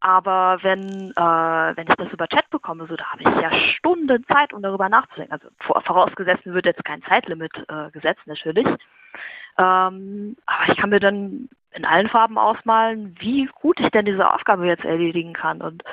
aber 0.01 0.59
wenn, 0.62 1.10
äh, 1.10 1.77
wenn 1.77 1.86
ich 1.89 1.94
das 1.94 2.12
über 2.12 2.27
Chat 2.27 2.48
bekomme, 2.51 2.86
so, 2.86 2.97
da 2.97 3.05
habe 3.12 3.22
ich 3.22 3.43
ja 3.43 3.52
Stunden 3.52 4.24
Zeit, 4.27 4.52
um 4.52 4.62
darüber 4.62 4.89
nachzudenken. 4.89 5.32
Also 5.32 5.48
vorausgesetzt 5.59 6.47
wird 6.47 6.66
jetzt 6.66 6.85
kein 6.85 7.02
Zeitlimit 7.02 7.52
äh, 7.68 7.90
gesetzt, 7.90 8.22
natürlich. 8.27 8.66
Ähm, 9.59 10.36
aber 10.47 10.72
ich 10.72 10.77
kann 10.78 10.90
mir 10.90 11.01
dann 11.01 11.48
in 11.72 11.85
allen 11.85 12.09
Farben 12.09 12.39
ausmalen, 12.39 13.14
wie 13.20 13.48
gut 13.60 13.78
ich 13.78 13.90
denn 13.90 14.06
diese 14.06 14.32
Aufgabe 14.32 14.66
jetzt 14.66 14.85
erledigen 14.85 15.35
kann 15.35 15.60
und 15.60 15.85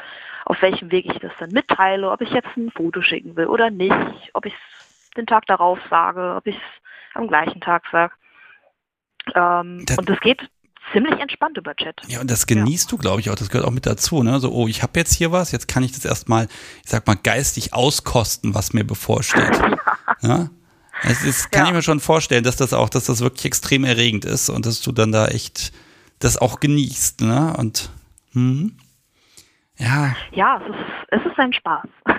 auf 0.46 0.62
welchem 0.62 0.92
Weg 0.92 1.06
ich 1.06 1.20
das 1.20 1.34
dann 1.40 1.52
mitteile, 1.52 2.10
ob 2.10 2.22
ich 2.22 2.32
jetzt 2.32 2.56
ein 2.56 2.72
Foto 2.72 3.02
schicken 3.02 3.36
will 3.36 3.48
oder 3.48 3.70
nicht, 3.70 3.94
ob 4.34 4.46
ich 4.46 4.54
es 4.54 5.12
den 5.12 5.28
Tag 5.28 5.46
darauf 5.46 5.80
sage, 5.90 6.36
ob 6.36 6.48
ich 6.48 6.56
es 6.56 7.16
am 7.16 7.28
gleichen 7.28 7.60
Tag 7.60 7.84
sage. 7.92 8.14
Ähm, 9.36 9.86
und 9.98 10.10
das 10.10 10.20
geht 10.22 10.50
ziemlich 10.92 11.20
entspannt 11.20 11.58
über 11.58 11.76
Chat. 11.76 11.96
Ja, 12.08 12.22
und 12.22 12.30
das 12.30 12.48
genießt 12.48 12.86
ja. 12.86 12.90
du, 12.92 12.98
glaube 12.98 13.22
ich, 13.22 13.30
auch. 13.30 13.36
Das 13.36 13.50
gehört 13.50 13.68
auch 13.68 13.72
mit 13.72 13.86
dazu. 13.86 14.24
Ne? 14.24 14.40
So, 14.40 14.52
oh, 14.52 14.68
ich 14.68 14.84
habe 14.84 15.00
jetzt 15.00 15.14
hier 15.14 15.32
was, 15.32 15.52
jetzt 15.52 15.68
kann 15.68 15.84
ich 15.84 15.92
das 15.92 16.06
erstmal, 16.06 16.48
ich 16.84 16.90
sag 16.90 17.06
mal, 17.08 17.16
geistig 17.16 17.74
auskosten, 17.74 18.54
was 18.54 18.74
mir 18.74 18.84
bevorsteht. 18.84 19.60
ja. 20.22 20.50
Das 21.04 21.24
ist, 21.24 21.52
kann 21.52 21.64
ja. 21.64 21.68
ich 21.68 21.74
mir 21.76 21.84
schon 21.84 22.00
vorstellen, 22.00 22.44
dass 22.44 22.56
das 22.56 22.74
auch, 22.74 22.90
dass 22.90 23.06
das 23.06 23.22
wirklich 23.22 23.46
extrem 23.46 23.84
erregend 23.84 24.26
ist 24.26 24.50
und 24.50 24.66
dass 24.66 24.82
du 24.82 24.92
dann 24.92 25.12
da 25.12 25.28
echt 25.28 25.72
das 26.20 26.38
auch 26.38 26.60
genießt, 26.60 27.22
ne? 27.22 27.54
Und 27.56 27.92
hm. 28.34 28.76
Ja. 29.78 30.16
Ja, 30.32 30.62
es 30.62 30.70
ist, 30.70 31.22
es 31.26 31.32
ist 31.32 31.40
ein 31.40 31.54
Spaß. 31.54 31.88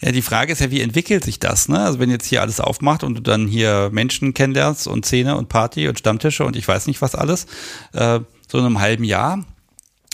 Ja, 0.00 0.12
die 0.12 0.22
Frage 0.22 0.52
ist 0.52 0.60
ja, 0.60 0.70
wie 0.70 0.82
entwickelt 0.82 1.24
sich 1.24 1.38
das? 1.38 1.70
Ne? 1.70 1.78
Also 1.78 1.98
wenn 1.98 2.10
jetzt 2.10 2.26
hier 2.26 2.42
alles 2.42 2.60
aufmacht 2.60 3.02
und 3.02 3.16
du 3.16 3.22
dann 3.22 3.46
hier 3.46 3.88
Menschen 3.92 4.34
kennenlernst 4.34 4.86
und 4.86 5.06
Szene 5.06 5.36
und 5.36 5.48
Party 5.48 5.88
und 5.88 5.98
Stammtische 5.98 6.44
und 6.44 6.54
ich 6.54 6.68
weiß 6.68 6.86
nicht 6.86 7.00
was 7.00 7.14
alles, 7.14 7.46
äh, 7.94 8.20
so 8.46 8.58
in 8.58 8.66
einem 8.66 8.80
halben 8.80 9.04
Jahr, 9.04 9.44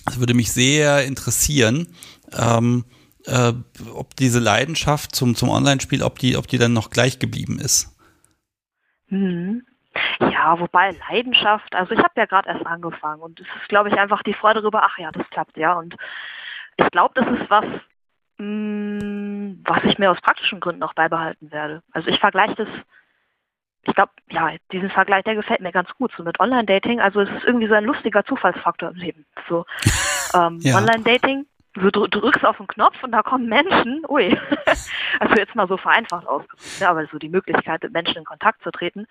das 0.04 0.20
würde 0.20 0.34
mich 0.34 0.52
sehr 0.52 1.04
interessieren, 1.04 1.88
ähm, 2.36 2.84
äh, 3.26 3.52
ob 3.92 4.14
diese 4.16 4.38
Leidenschaft 4.38 5.16
zum, 5.16 5.34
zum 5.34 5.48
Online-Spiel, 5.48 6.02
ob 6.02 6.18
die, 6.18 6.36
ob 6.36 6.46
die 6.46 6.58
dann 6.58 6.72
noch 6.72 6.90
gleich 6.90 7.18
geblieben 7.18 7.58
ist. 7.58 7.96
Hm. 9.08 9.62
Ja, 10.20 10.58
wobei 10.58 10.96
Leidenschaft, 11.10 11.74
also 11.74 11.92
ich 11.92 11.98
habe 11.98 12.12
ja 12.16 12.24
gerade 12.24 12.48
erst 12.48 12.66
angefangen 12.66 13.20
und 13.20 13.40
es 13.40 13.46
ist, 13.60 13.68
glaube 13.68 13.90
ich, 13.90 13.98
einfach 13.98 14.22
die 14.22 14.32
Freude 14.32 14.60
darüber, 14.60 14.82
ach 14.84 14.98
ja, 14.98 15.10
das 15.12 15.28
klappt 15.30 15.56
ja. 15.56 15.74
Und 15.74 15.96
ich 16.76 16.90
glaube, 16.90 17.14
das 17.14 17.40
ist 17.40 17.50
was, 17.50 17.64
mh, 18.38 19.00
hm, 19.00 19.62
was 19.64 19.84
ich 19.84 19.98
mir 19.98 20.10
aus 20.10 20.20
praktischen 20.20 20.60
Gründen 20.60 20.82
auch 20.82 20.94
beibehalten 20.94 21.50
werde. 21.50 21.82
Also 21.92 22.08
ich 22.08 22.18
vergleiche 22.18 22.54
das, 22.56 22.68
ich 23.82 23.94
glaube, 23.94 24.12
ja, 24.30 24.52
diesen 24.70 24.90
Vergleich, 24.90 25.24
der 25.24 25.34
gefällt 25.34 25.60
mir 25.60 25.72
ganz 25.72 25.90
gut, 25.94 26.12
so 26.16 26.22
mit 26.22 26.38
Online-Dating. 26.40 27.00
Also 27.00 27.20
es 27.20 27.30
ist 27.30 27.44
irgendwie 27.44 27.68
so 27.68 27.74
ein 27.74 27.84
lustiger 27.84 28.24
Zufallsfaktor 28.24 28.90
im 28.90 28.96
Leben. 28.96 29.26
So 29.48 29.64
ähm, 30.34 30.58
ja. 30.60 30.76
Online-Dating, 30.76 31.46
du 31.74 31.90
drückst 31.90 32.44
auf 32.44 32.58
den 32.58 32.66
Knopf 32.66 33.02
und 33.02 33.12
da 33.12 33.22
kommen 33.22 33.48
Menschen, 33.48 34.04
ui, 34.08 34.38
also 35.20 35.34
jetzt 35.34 35.54
mal 35.54 35.68
so 35.68 35.76
vereinfacht 35.76 36.26
ausgedrückt, 36.26 36.80
ja, 36.80 36.90
aber 36.90 37.06
so 37.06 37.18
die 37.18 37.28
Möglichkeit, 37.28 37.82
mit 37.82 37.92
Menschen 37.92 38.18
in 38.18 38.24
Kontakt 38.24 38.62
zu 38.62 38.70
treten. 38.70 39.06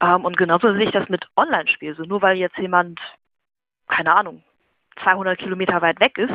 Ähm, 0.00 0.24
und 0.24 0.36
genauso 0.36 0.72
sehe 0.72 0.84
ich 0.84 0.92
das 0.92 1.08
mit 1.08 1.26
Online-Spiel. 1.36 1.94
So 1.96 2.02
nur 2.04 2.22
weil 2.22 2.36
jetzt 2.36 2.58
jemand, 2.58 3.00
keine 3.88 4.14
Ahnung, 4.14 4.42
200 5.02 5.38
Kilometer 5.38 5.80
weit 5.80 6.00
weg 6.00 6.18
ist, 6.18 6.32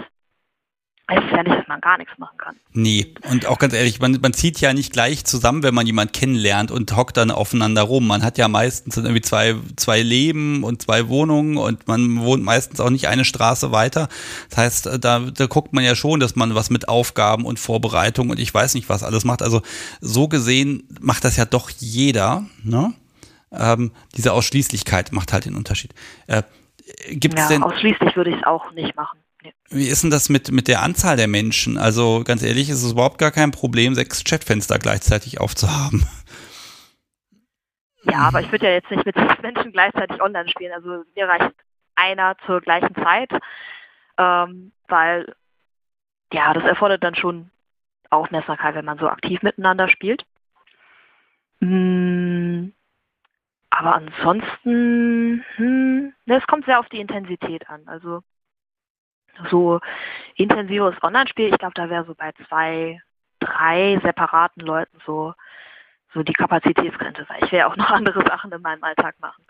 es 1.07 1.31
ja 1.31 1.43
nicht, 1.43 1.55
dass 1.55 1.67
man 1.67 1.81
gar 1.81 1.97
nichts 1.97 2.17
machen 2.17 2.37
kann. 2.37 2.55
Nee, 2.73 3.13
und 3.29 3.45
auch 3.45 3.59
ganz 3.59 3.73
ehrlich, 3.73 3.99
man, 3.99 4.17
man 4.21 4.33
zieht 4.33 4.59
ja 4.59 4.73
nicht 4.73 4.91
gleich 4.91 5.23
zusammen, 5.23 5.61
wenn 5.61 5.75
man 5.75 5.85
jemanden 5.85 6.13
kennenlernt 6.13 6.71
und 6.71 6.95
hockt 6.95 7.17
dann 7.17 7.29
aufeinander 7.29 7.83
rum. 7.83 8.07
Man 8.07 8.23
hat 8.23 8.37
ja 8.39 8.47
meistens 8.47 8.97
irgendwie 8.97 9.21
zwei, 9.21 9.55
zwei 9.75 10.01
Leben 10.01 10.63
und 10.63 10.81
zwei 10.81 11.07
Wohnungen 11.07 11.57
und 11.57 11.87
man 11.87 12.21
wohnt 12.21 12.43
meistens 12.43 12.79
auch 12.79 12.89
nicht 12.89 13.07
eine 13.07 13.23
Straße 13.23 13.71
weiter. 13.71 14.09
Das 14.49 14.57
heißt, 14.57 14.99
da, 14.99 15.19
da 15.19 15.45
guckt 15.45 15.73
man 15.73 15.83
ja 15.83 15.95
schon, 15.95 16.19
dass 16.19 16.35
man 16.35 16.55
was 16.55 16.71
mit 16.71 16.89
Aufgaben 16.89 17.45
und 17.45 17.59
Vorbereitung 17.59 18.31
und 18.31 18.39
ich 18.39 18.51
weiß 18.51 18.73
nicht, 18.73 18.89
was 18.89 19.03
alles 19.03 19.25
macht. 19.25 19.43
Also 19.43 19.61
so 20.01 20.27
gesehen 20.27 20.87
macht 21.01 21.23
das 21.23 21.37
ja 21.37 21.45
doch 21.45 21.69
jeder, 21.69 22.45
ne? 22.63 22.93
Ähm, 23.51 23.91
diese 24.17 24.33
Ausschließlichkeit 24.33 25.11
macht 25.11 25.31
halt 25.31 25.45
den 25.45 25.55
Unterschied. 25.55 25.93
Äh, 26.27 26.43
gibt's 27.11 27.41
ja, 27.41 27.47
denn, 27.47 27.63
ausschließlich 27.63 28.15
würde 28.15 28.31
ich 28.31 28.37
es 28.37 28.43
auch 28.43 28.71
nicht 28.73 28.95
machen. 28.95 29.19
Wie 29.69 29.87
ist 29.87 30.03
denn 30.03 30.11
das 30.11 30.29
mit, 30.29 30.51
mit 30.51 30.67
der 30.67 30.81
Anzahl 30.81 31.17
der 31.17 31.27
Menschen? 31.27 31.77
Also 31.77 32.23
ganz 32.23 32.43
ehrlich, 32.43 32.69
ist 32.69 32.83
es 32.83 32.91
überhaupt 32.91 33.17
gar 33.17 33.31
kein 33.31 33.51
Problem, 33.51 33.95
sechs 33.95 34.23
Chatfenster 34.23 34.79
gleichzeitig 34.79 35.39
aufzuhaben. 35.39 36.05
Ja, 38.03 38.19
aber 38.19 38.41
ich 38.41 38.51
würde 38.51 38.67
ja 38.67 38.73
jetzt 38.73 38.91
nicht 38.91 39.05
mit 39.05 39.15
sechs 39.15 39.41
Menschen 39.41 39.71
gleichzeitig 39.71 40.21
online 40.21 40.47
spielen. 40.49 40.73
Also 40.73 41.03
mir 41.15 41.27
reicht 41.27 41.55
einer 41.95 42.35
zur 42.45 42.61
gleichen 42.61 42.93
Zeit, 42.95 43.31
ähm, 44.17 44.71
weil 44.87 45.33
ja, 46.31 46.53
das 46.53 46.63
erfordert 46.63 47.03
dann 47.03 47.15
schon 47.15 47.49
Aufmerksamkeit, 48.09 48.75
wenn 48.75 48.85
man 48.85 48.99
so 48.99 49.07
aktiv 49.09 49.41
miteinander 49.41 49.89
spielt. 49.89 50.25
Hm, 51.59 52.73
aber 53.69 53.95
ansonsten, 53.95 55.43
hm, 55.55 56.13
ne, 56.25 56.37
es 56.37 56.47
kommt 56.47 56.65
sehr 56.65 56.79
auf 56.79 56.89
die 56.89 56.99
Intensität 56.99 57.67
an. 57.69 57.87
Also 57.87 58.21
so 59.49 59.79
intensives 60.35 60.95
Online-Spiel, 61.01 61.51
ich 61.51 61.57
glaube, 61.57 61.73
da 61.75 61.89
wäre 61.89 62.05
so 62.05 62.15
bei 62.15 62.31
zwei, 62.47 63.01
drei 63.39 63.99
separaten 64.03 64.61
Leuten 64.61 64.97
so, 65.05 65.33
so 66.13 66.23
die 66.23 66.33
Kapazitätsgrenze, 66.33 67.25
weil 67.27 67.43
ich 67.43 67.51
will 67.51 67.59
ja 67.59 67.67
auch 67.67 67.75
noch 67.77 67.89
andere 67.89 68.23
Sachen 68.25 68.51
in 68.51 68.61
meinem 68.61 68.83
Alltag 68.83 69.15
machen. 69.19 69.43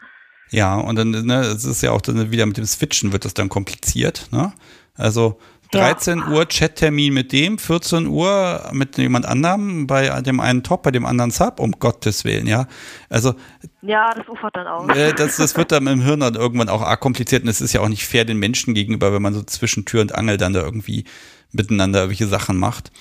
Ja, 0.52 0.76
und 0.76 0.96
dann, 0.96 1.10
ne, 1.10 1.40
es 1.40 1.66
ist 1.66 1.82
ja 1.82 1.92
auch 1.92 2.02
dann 2.02 2.32
wieder 2.32 2.46
mit 2.46 2.58
dem 2.58 2.66
Switchen 2.66 3.12
wird 3.12 3.26
das 3.26 3.34
dann 3.34 3.50
kompliziert, 3.50 4.28
ne? 4.32 4.54
Also 4.96 5.40
13 5.72 6.20
ja. 6.20 6.28
Uhr 6.28 6.46
Chattermin 6.46 7.14
mit 7.14 7.32
dem, 7.32 7.58
14 7.58 8.08
Uhr 8.08 8.70
mit 8.72 8.98
jemand 8.98 9.26
anderem, 9.26 9.88
bei 9.88 10.22
dem 10.22 10.40
einen 10.40 10.64
Top, 10.64 10.84
bei 10.84 10.92
dem 10.92 11.06
anderen 11.06 11.32
Sub, 11.32 11.60
um 11.60 11.72
Gottes 11.74 12.24
Willen, 12.24 12.48
ja. 12.48 12.68
Also. 13.10 13.36
Ja, 13.82 14.14
das 14.14 14.28
ufert 14.28 14.56
dann 14.56 14.68
auch. 14.68 14.88
Äh, 14.90 15.14
das, 15.14 15.38
das 15.38 15.58
wird 15.58 15.72
dann 15.72 15.88
im 15.88 16.02
Hirn 16.02 16.20
dann 16.22 16.36
irgendwann 16.36 16.70
auch 16.70 16.82
arg 16.82 17.00
kompliziert 17.00 17.44
und 17.44 17.50
es 17.50 17.62
ist 17.62 17.74
ja 17.74 17.82
auch 17.82 17.90
nicht 17.90 18.06
fair 18.06 18.26
den 18.26 18.38
Menschen 18.38 18.74
gegenüber, 18.74 19.14
wenn 19.14 19.22
man 19.22 19.34
so 19.34 19.44
zwischen 19.44 19.86
Tür 19.86 20.02
und 20.02 20.16
Angel 20.16 20.38
dann 20.38 20.54
da 20.54 20.62
irgendwie 20.62 21.06
miteinander 21.52 22.00
irgendwelche 22.00 22.28
Sachen 22.28 22.58
macht. 22.58 22.92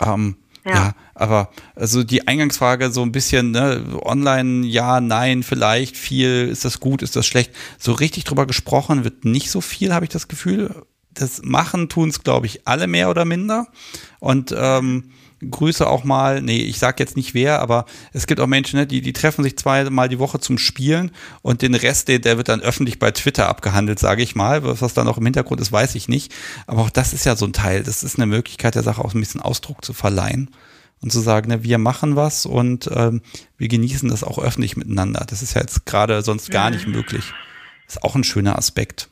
Ähm, 0.00 0.36
ja. 0.64 0.74
ja. 0.74 0.94
aber 1.14 1.50
also 1.74 2.04
die 2.04 2.26
Eingangsfrage 2.26 2.90
so 2.90 3.02
ein 3.02 3.12
bisschen, 3.12 3.52
ne, 3.52 3.84
online, 4.02 4.66
ja, 4.66 5.00
nein, 5.00 5.42
vielleicht, 5.42 5.96
viel, 5.96 6.48
ist 6.48 6.64
das 6.64 6.80
gut, 6.80 7.02
ist 7.02 7.16
das 7.16 7.26
schlecht? 7.26 7.52
So 7.78 7.92
richtig 7.92 8.24
drüber 8.24 8.46
gesprochen 8.46 9.04
wird 9.04 9.24
nicht 9.24 9.50
so 9.50 9.60
viel, 9.60 9.94
habe 9.94 10.04
ich 10.04 10.10
das 10.10 10.28
Gefühl 10.28 10.84
das 11.20 11.42
machen 11.42 11.88
tun 11.88 12.08
es, 12.08 12.22
glaube 12.22 12.46
ich, 12.46 12.66
alle 12.66 12.86
mehr 12.86 13.10
oder 13.10 13.24
minder. 13.24 13.66
Und 14.20 14.54
ähm, 14.56 15.10
Grüße 15.40 15.86
auch 15.86 16.02
mal, 16.02 16.42
nee, 16.42 16.62
ich 16.62 16.78
sag 16.78 16.98
jetzt 16.98 17.16
nicht 17.16 17.32
wer, 17.32 17.60
aber 17.60 17.84
es 18.12 18.26
gibt 18.26 18.40
auch 18.40 18.48
Menschen, 18.48 18.78
ne, 18.80 18.86
die, 18.86 19.00
die 19.00 19.12
treffen 19.12 19.44
sich 19.44 19.56
zweimal 19.56 20.08
die 20.08 20.18
Woche 20.18 20.40
zum 20.40 20.58
Spielen 20.58 21.12
und 21.42 21.62
den 21.62 21.74
Rest, 21.74 22.08
der, 22.08 22.18
der 22.18 22.36
wird 22.38 22.48
dann 22.48 22.60
öffentlich 22.60 22.98
bei 22.98 23.12
Twitter 23.12 23.48
abgehandelt, 23.48 24.00
sage 24.00 24.22
ich 24.22 24.34
mal. 24.34 24.64
Was 24.64 24.94
dann 24.94 25.06
auch 25.06 25.18
im 25.18 25.24
Hintergrund 25.24 25.60
ist, 25.60 25.70
weiß 25.70 25.94
ich 25.94 26.08
nicht. 26.08 26.34
Aber 26.66 26.82
auch 26.82 26.90
das 26.90 27.12
ist 27.12 27.24
ja 27.24 27.36
so 27.36 27.46
ein 27.46 27.52
Teil. 27.52 27.84
Das 27.84 28.02
ist 28.02 28.16
eine 28.16 28.26
Möglichkeit, 28.26 28.74
der 28.74 28.82
Sache 28.82 29.04
auch 29.04 29.14
ein 29.14 29.20
bisschen 29.20 29.40
Ausdruck 29.40 29.84
zu 29.84 29.92
verleihen 29.92 30.50
und 31.00 31.12
zu 31.12 31.20
sagen, 31.20 31.48
ne, 31.48 31.62
wir 31.62 31.78
machen 31.78 32.16
was 32.16 32.44
und 32.44 32.90
ähm, 32.92 33.22
wir 33.56 33.68
genießen 33.68 34.08
das 34.08 34.24
auch 34.24 34.38
öffentlich 34.38 34.76
miteinander. 34.76 35.24
Das 35.28 35.42
ist 35.42 35.54
ja 35.54 35.60
jetzt 35.60 35.86
gerade 35.86 36.22
sonst 36.22 36.50
gar 36.50 36.70
nicht 36.70 36.88
möglich. 36.88 37.32
ist 37.86 38.02
auch 38.02 38.16
ein 38.16 38.24
schöner 38.24 38.58
Aspekt. 38.58 39.08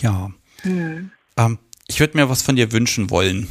Ja. 0.00 0.30
Hm. 0.62 1.10
Ähm, 1.36 1.58
ich 1.88 2.00
würde 2.00 2.16
mir 2.16 2.28
was 2.28 2.42
von 2.42 2.56
dir 2.56 2.72
wünschen 2.72 3.10
wollen. 3.10 3.48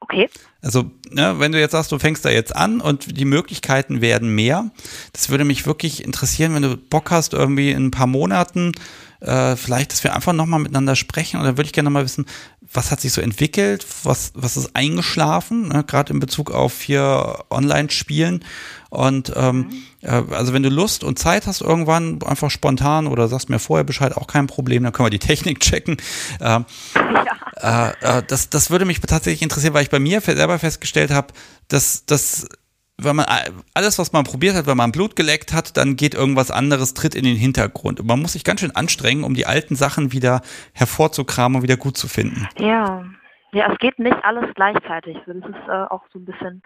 Okay. 0.00 0.28
Also, 0.62 0.90
ne, 1.10 1.38
wenn 1.38 1.52
du 1.52 1.58
jetzt 1.58 1.72
sagst, 1.72 1.90
du 1.90 1.98
fängst 1.98 2.24
da 2.24 2.30
jetzt 2.30 2.54
an 2.54 2.80
und 2.80 3.18
die 3.18 3.24
Möglichkeiten 3.24 4.00
werden 4.00 4.34
mehr, 4.34 4.70
das 5.12 5.30
würde 5.30 5.44
mich 5.44 5.66
wirklich 5.66 6.04
interessieren, 6.04 6.54
wenn 6.54 6.62
du 6.62 6.76
Bock 6.76 7.10
hast, 7.10 7.32
irgendwie 7.32 7.70
in 7.70 7.86
ein 7.86 7.90
paar 7.90 8.06
Monaten, 8.06 8.72
äh, 9.20 9.56
vielleicht, 9.56 9.92
dass 9.92 10.04
wir 10.04 10.14
einfach 10.14 10.32
nochmal 10.32 10.60
miteinander 10.60 10.94
sprechen. 10.94 11.38
Und 11.38 11.44
dann 11.44 11.56
würde 11.56 11.66
ich 11.66 11.72
gerne 11.72 11.90
mal 11.90 12.04
wissen, 12.04 12.26
was 12.72 12.90
hat 12.90 13.00
sich 13.00 13.12
so 13.12 13.20
entwickelt, 13.20 13.86
was, 14.02 14.32
was 14.34 14.56
ist 14.56 14.74
eingeschlafen, 14.74 15.68
ne, 15.68 15.84
gerade 15.84 16.12
in 16.12 16.20
Bezug 16.20 16.50
auf 16.50 16.82
hier 16.82 17.44
Online-Spielen 17.50 18.44
und 18.90 19.32
ähm, 19.36 19.70
mhm. 20.02 20.32
also 20.32 20.52
wenn 20.52 20.62
du 20.62 20.68
Lust 20.68 21.04
und 21.04 21.18
Zeit 21.18 21.46
hast 21.46 21.60
irgendwann, 21.60 22.22
einfach 22.22 22.50
spontan 22.50 23.06
oder 23.06 23.28
sagst 23.28 23.50
mir 23.50 23.58
vorher 23.58 23.84
Bescheid, 23.84 24.16
auch 24.16 24.26
kein 24.26 24.46
Problem, 24.46 24.82
dann 24.82 24.92
können 24.92 25.06
wir 25.06 25.10
die 25.10 25.18
Technik 25.26 25.60
checken. 25.60 25.96
Ähm, 26.40 26.64
ja. 26.94 27.92
äh, 28.00 28.18
äh, 28.18 28.22
das, 28.26 28.50
das 28.50 28.70
würde 28.70 28.84
mich 28.84 29.00
tatsächlich 29.00 29.42
interessieren, 29.42 29.74
weil 29.74 29.82
ich 29.82 29.90
bei 29.90 29.98
mir 29.98 30.20
selber 30.20 30.58
festgestellt 30.58 31.10
habe, 31.10 31.28
dass 31.68 32.04
das 32.06 32.48
wenn 32.98 33.16
man 33.16 33.26
alles, 33.74 33.98
was 33.98 34.12
man 34.12 34.24
probiert 34.24 34.56
hat, 34.56 34.66
wenn 34.66 34.76
man 34.76 34.92
Blut 34.92 35.16
geleckt 35.16 35.52
hat, 35.52 35.76
dann 35.76 35.96
geht 35.96 36.14
irgendwas 36.14 36.50
anderes, 36.50 36.94
tritt 36.94 37.14
in 37.14 37.24
den 37.24 37.36
Hintergrund. 37.36 38.00
Und 38.00 38.06
man 38.06 38.20
muss 38.20 38.32
sich 38.32 38.44
ganz 38.44 38.60
schön 38.60 38.74
anstrengen, 38.74 39.24
um 39.24 39.34
die 39.34 39.46
alten 39.46 39.76
Sachen 39.76 40.12
wieder 40.12 40.40
hervorzukramen 40.72 41.56
und 41.56 41.62
wieder 41.62 41.76
gut 41.76 41.96
zu 41.96 42.08
finden. 42.08 42.48
Ja, 42.58 43.04
ja, 43.52 43.70
es 43.70 43.78
geht 43.78 43.98
nicht 43.98 44.16
alles 44.22 44.46
gleichzeitig. 44.54 45.16
Das 45.26 45.36
ist 45.36 45.68
äh, 45.68 45.84
auch 45.90 46.02
so 46.12 46.18
ein 46.18 46.24
bisschen 46.24 46.62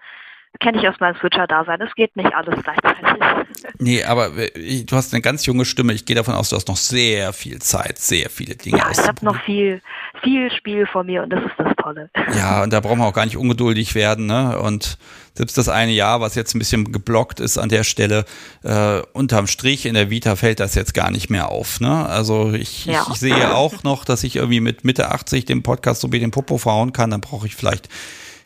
kenne 0.58 0.78
ich 0.78 0.88
aus 0.88 0.98
meinem 0.98 1.14
Switcher-Dasein. 1.16 1.80
Es 1.80 1.94
geht 1.94 2.16
nicht 2.16 2.34
alles 2.34 2.62
gleichzeitig. 2.62 3.06
Nee, 3.78 4.04
aber 4.04 4.36
äh, 4.36 4.84
du 4.84 4.96
hast 4.96 5.14
eine 5.14 5.22
ganz 5.22 5.46
junge 5.46 5.64
Stimme. 5.64 5.92
Ich 5.92 6.04
gehe 6.04 6.16
davon 6.16 6.34
aus, 6.34 6.50
du 6.50 6.56
hast 6.56 6.68
noch 6.68 6.76
sehr 6.76 7.32
viel 7.32 7.60
Zeit, 7.60 7.98
sehr 7.98 8.28
viele 8.28 8.54
Dinge 8.54 8.78
Ja, 8.78 8.90
ich 8.90 8.98
habe 8.98 9.24
noch 9.24 9.40
viel, 9.42 9.80
viel 10.22 10.50
Spiel 10.52 10.86
vor 10.86 11.04
mir 11.04 11.22
und 11.22 11.30
das 11.30 11.44
ist 11.44 11.54
das 11.58 11.72
Tolle. 11.82 12.10
Ja, 12.36 12.62
und 12.62 12.72
da 12.72 12.80
brauchen 12.80 12.98
wir 12.98 13.06
auch 13.06 13.12
gar 13.12 13.24
nicht 13.24 13.36
ungeduldig 13.36 13.94
werden. 13.94 14.26
Ne? 14.26 14.58
Und 14.58 14.98
selbst 15.34 15.58
das 15.58 15.68
eine 15.68 15.92
Jahr, 15.92 16.20
was 16.20 16.34
jetzt 16.34 16.54
ein 16.54 16.58
bisschen 16.58 16.92
geblockt 16.92 17.40
ist 17.40 17.58
an 17.58 17.68
der 17.68 17.84
Stelle, 17.84 18.24
äh, 18.62 19.00
unterm 19.12 19.46
Strich 19.46 19.86
in 19.86 19.94
der 19.94 20.10
Vita 20.10 20.36
fällt 20.36 20.60
das 20.60 20.74
jetzt 20.74 20.94
gar 20.94 21.10
nicht 21.10 21.28
mehr 21.28 21.48
auf. 21.48 21.80
Ne? 21.80 22.06
Also 22.06 22.52
ich, 22.52 22.86
ja. 22.86 23.02
ich, 23.02 23.14
ich 23.14 23.20
sehe 23.20 23.54
auch 23.54 23.82
noch, 23.82 24.04
dass 24.04 24.22
ich 24.22 24.36
irgendwie 24.36 24.60
mit 24.60 24.84
Mitte 24.84 25.10
80 25.10 25.44
den 25.44 25.62
Podcast 25.62 26.00
so 26.00 26.12
wie 26.12 26.20
den 26.20 26.30
Popo 26.30 26.58
verhauen 26.58 26.92
kann. 26.92 27.10
Dann 27.10 27.20
brauche 27.20 27.46
ich 27.46 27.56
vielleicht 27.56 27.88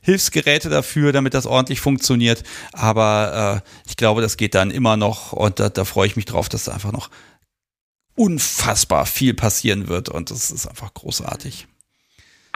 Hilfsgeräte 0.04 0.68
dafür, 0.68 1.12
damit 1.12 1.34
das 1.34 1.46
ordentlich 1.46 1.80
funktioniert. 1.80 2.42
Aber 2.72 3.62
äh, 3.64 3.88
ich 3.88 3.96
glaube, 3.96 4.20
das 4.20 4.36
geht 4.36 4.54
dann 4.54 4.70
immer 4.70 4.96
noch 4.96 5.32
und 5.32 5.60
da, 5.60 5.68
da 5.70 5.84
freue 5.84 6.06
ich 6.06 6.16
mich 6.16 6.26
drauf, 6.26 6.48
dass 6.48 6.64
da 6.64 6.72
einfach 6.72 6.92
noch 6.92 7.10
unfassbar 8.14 9.06
viel 9.06 9.34
passieren 9.34 9.88
wird 9.88 10.08
und 10.08 10.30
das 10.30 10.50
ist 10.50 10.66
einfach 10.66 10.92
großartig. 10.94 11.66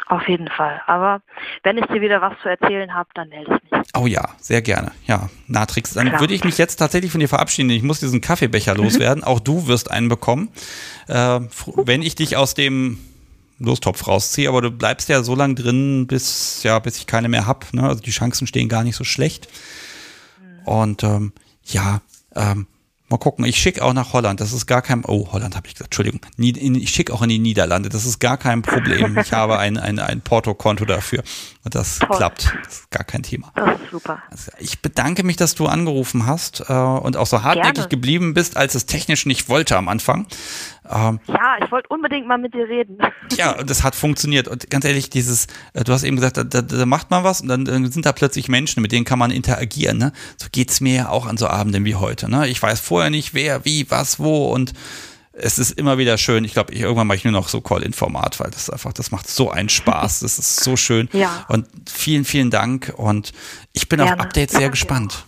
Auf 0.07 0.27
jeden 0.27 0.49
Fall. 0.49 0.81
Aber 0.87 1.21
wenn 1.65 1.77
ich 1.77 1.85
dir 1.87 2.01
wieder 2.01 2.23
was 2.23 2.33
zu 2.43 2.49
erzählen 2.49 2.95
habe, 2.95 3.11
dann 3.15 3.29
melde 3.29 3.61
ich 3.63 3.71
mich. 3.71 3.83
Oh 3.95 4.07
ja, 4.07 4.27
sehr 4.39 4.63
gerne. 4.63 4.93
Ja, 5.05 5.29
Natrix. 5.47 5.93
Dann 5.93 6.09
Klar. 6.09 6.21
würde 6.21 6.33
ich 6.33 6.45
mich 6.45 6.57
jetzt 6.57 6.77
tatsächlich 6.77 7.13
von 7.13 7.21
dir 7.21 7.29
verabschieden. 7.29 7.69
Ich 7.71 7.83
muss 7.83 8.01
diesen 8.01 8.23
Kaffeebecher 8.23 8.75
loswerden. 8.75 9.23
Auch 9.23 9.39
du 9.39 9.67
wirst 9.67 9.91
einen 9.91 10.09
bekommen. 10.09 10.49
Äh, 11.09 11.41
wenn 11.77 12.01
ich 12.01 12.15
dich 12.15 12.39
aus 12.39 12.55
dem 12.55 12.99
Lostopf 13.59 14.07
rausziehe, 14.07 14.49
aber 14.49 14.63
du 14.63 14.71
bleibst 14.71 15.11
ja 15.11 15.23
so 15.23 15.35
lange 15.35 15.57
drin, 15.57 16.07
bis, 16.07 16.63
ja, 16.63 16.79
bis 16.79 16.97
ich 16.97 17.07
keine 17.07 17.29
mehr 17.29 17.47
hab. 17.47 17.75
Ne? 17.75 17.83
Also 17.83 18.01
die 18.01 18.11
Chancen 18.11 18.47
stehen 18.47 18.71
gar 18.71 18.85
nicht 18.85 18.97
so 18.97 19.05
schlecht. 19.05 19.49
Und 20.65 21.03
ähm, 21.03 21.33
ja, 21.65 22.01
ähm, 22.35 22.67
Mal 23.11 23.17
gucken, 23.17 23.47
ich 23.47 23.57
schicke 23.57 23.83
auch 23.83 23.95
nach 23.95 24.13
Holland. 24.13 24.41
Das 24.41 24.53
ist 24.53 24.67
gar 24.67 24.83
kein. 24.83 25.03
Oh, 25.07 25.29
Holland 25.33 25.57
habe 25.57 25.67
ich 25.67 25.75
gesagt. 25.75 25.89
Entschuldigung. 25.89 26.21
Ich 26.37 26.91
schicke 26.91 27.13
auch 27.15 27.23
in 27.23 27.31
die 27.31 27.39
Niederlande. 27.39 27.89
Das 27.89 28.05
ist 28.05 28.19
gar 28.19 28.37
kein 28.37 28.61
Problem. 28.61 29.17
Ich 29.19 29.33
habe 29.33 29.59
ein, 29.59 29.79
ein, 29.79 29.99
ein 29.99 30.21
Porto-Konto 30.21 30.85
dafür. 30.85 31.23
Und 31.65 31.75
das 31.75 32.01
Toll. 32.01 32.17
klappt. 32.17 32.53
Das 32.65 32.75
ist 32.75 32.91
gar 32.91 33.05
kein 33.05 33.23
Thema. 33.23 33.51
Das 33.55 33.81
ist 33.81 33.91
super. 33.91 34.23
Also 34.31 34.51
ich 34.59 34.81
bedanke 34.83 35.23
mich, 35.23 35.37
dass 35.37 35.55
du 35.55 35.67
angerufen 35.67 36.27
hast 36.27 36.65
äh, 36.69 36.73
und 36.75 37.17
auch 37.17 37.27
so 37.27 37.43
hartnäckig 37.43 37.75
Gerne. 37.75 37.89
geblieben 37.89 38.35
bist, 38.35 38.59
als 38.59 38.75
es 38.75 38.85
technisch 38.85 39.25
nicht 39.25 39.49
wollte 39.49 39.79
am 39.79 39.89
Anfang. 39.89 40.27
Ähm, 40.91 41.21
ja, 41.27 41.57
ich 41.63 41.71
wollte 41.71 41.89
unbedingt 41.89 42.27
mal 42.27 42.39
mit 42.39 42.55
dir 42.55 42.69
reden. 42.69 42.99
Ja, 43.37 43.53
und 43.53 43.69
das 43.71 43.85
hat 43.85 43.95
funktioniert. 43.95 44.49
Und 44.49 44.69
ganz 44.71 44.85
ehrlich, 44.85 45.11
dieses, 45.11 45.47
äh, 45.75 45.85
du 45.85 45.93
hast 45.93 46.03
eben 46.03 46.17
gesagt, 46.17 46.39
da, 46.39 46.45
da, 46.45 46.63
da 46.63 46.87
macht 46.87 47.11
man 47.11 47.23
was 47.25 47.41
und 47.41 47.49
dann, 47.49 47.65
dann, 47.67 47.91
sind 47.93 48.07
da 48.07 48.13
plötzlich 48.13 48.49
Menschen, 48.49 48.83
mit 48.83 48.91
denen 48.91 49.05
kann 49.05 49.19
man 49.19 49.31
interagieren. 49.31 49.99
Ne? 49.99 50.13
So 50.39 50.49
geht's 50.51 50.81
mir 50.81 50.95
ja 50.95 51.09
auch 51.11 51.27
an 51.27 51.37
so 51.37 51.47
Abenden 51.47 51.85
wie 51.85 51.95
heute. 51.95 52.29
Ne? 52.29 52.49
Ich 52.49 52.61
weiß 52.61 52.81
vorher 52.81 53.11
nicht, 53.11 53.35
wer, 53.35 53.65
wie, 53.65 53.89
was, 53.91 54.19
wo 54.19 54.53
und 54.53 54.73
es 55.33 55.59
ist 55.59 55.73
immer 55.79 55.99
wieder 55.99 56.19
schön. 56.19 56.45
Ich 56.45 56.53
glaube, 56.53 56.75
irgendwann 56.75 57.07
mache 57.07 57.19
ich 57.19 57.25
nur 57.25 57.33
noch 57.33 57.49
so 57.49 57.61
Call-In-Format, 57.61 58.41
weil 58.41 58.51
das 58.51 58.71
einfach, 58.71 58.93
das 58.93 59.11
macht 59.11 59.29
so 59.29 59.51
einen 59.51 59.69
Spaß. 59.69 60.21
Das 60.29 60.39
ist 60.39 60.65
so 60.65 60.77
schön. 60.77 61.09
Ja. 61.13 61.47
Und 61.49 61.67
vielen, 61.89 62.25
vielen 62.25 62.51
Dank. 62.51 62.93
Und 62.97 63.33
ich 63.73 63.89
bin 63.89 63.99
Gerne. 63.99 64.15
auf 64.15 64.21
Updates 64.21 64.57
sehr 64.57 64.69
gespannt. 64.71 65.25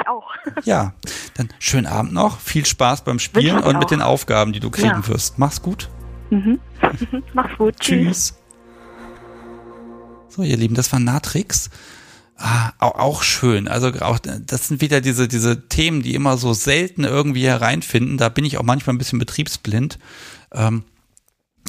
Ich 0.00 0.08
auch. 0.08 0.24
Ja, 0.64 0.92
dann 1.34 1.48
schönen 1.58 1.86
Abend 1.86 2.12
noch. 2.12 2.40
Viel 2.40 2.66
Spaß 2.66 3.02
beim 3.02 3.18
Spielen 3.18 3.58
und 3.58 3.76
auch. 3.76 3.80
mit 3.80 3.90
den 3.90 4.02
Aufgaben, 4.02 4.52
die 4.52 4.60
du 4.60 4.70
kriegen 4.70 4.88
ja. 4.88 5.08
wirst. 5.08 5.38
Mach's 5.38 5.62
gut. 5.62 5.88
Mhm. 6.30 6.60
Mach's 7.34 7.56
gut. 7.58 7.76
Tschüss. 7.80 8.34
So, 10.28 10.42
ihr 10.42 10.56
Lieben, 10.56 10.74
das 10.74 10.92
war 10.92 11.00
Natrix. 11.00 11.70
Ah, 12.38 12.72
auch, 12.78 12.96
auch 12.96 13.22
schön. 13.22 13.66
Also 13.66 13.88
auch 14.00 14.18
das 14.18 14.68
sind 14.68 14.82
wieder 14.82 15.00
diese 15.00 15.26
diese 15.26 15.68
Themen, 15.68 16.02
die 16.02 16.14
immer 16.14 16.36
so 16.36 16.52
selten 16.52 17.04
irgendwie 17.04 17.46
hereinfinden. 17.46 18.18
Da 18.18 18.28
bin 18.28 18.44
ich 18.44 18.58
auch 18.58 18.62
manchmal 18.62 18.94
ein 18.94 18.98
bisschen 18.98 19.18
betriebsblind. 19.18 19.98
Ähm, 20.52 20.84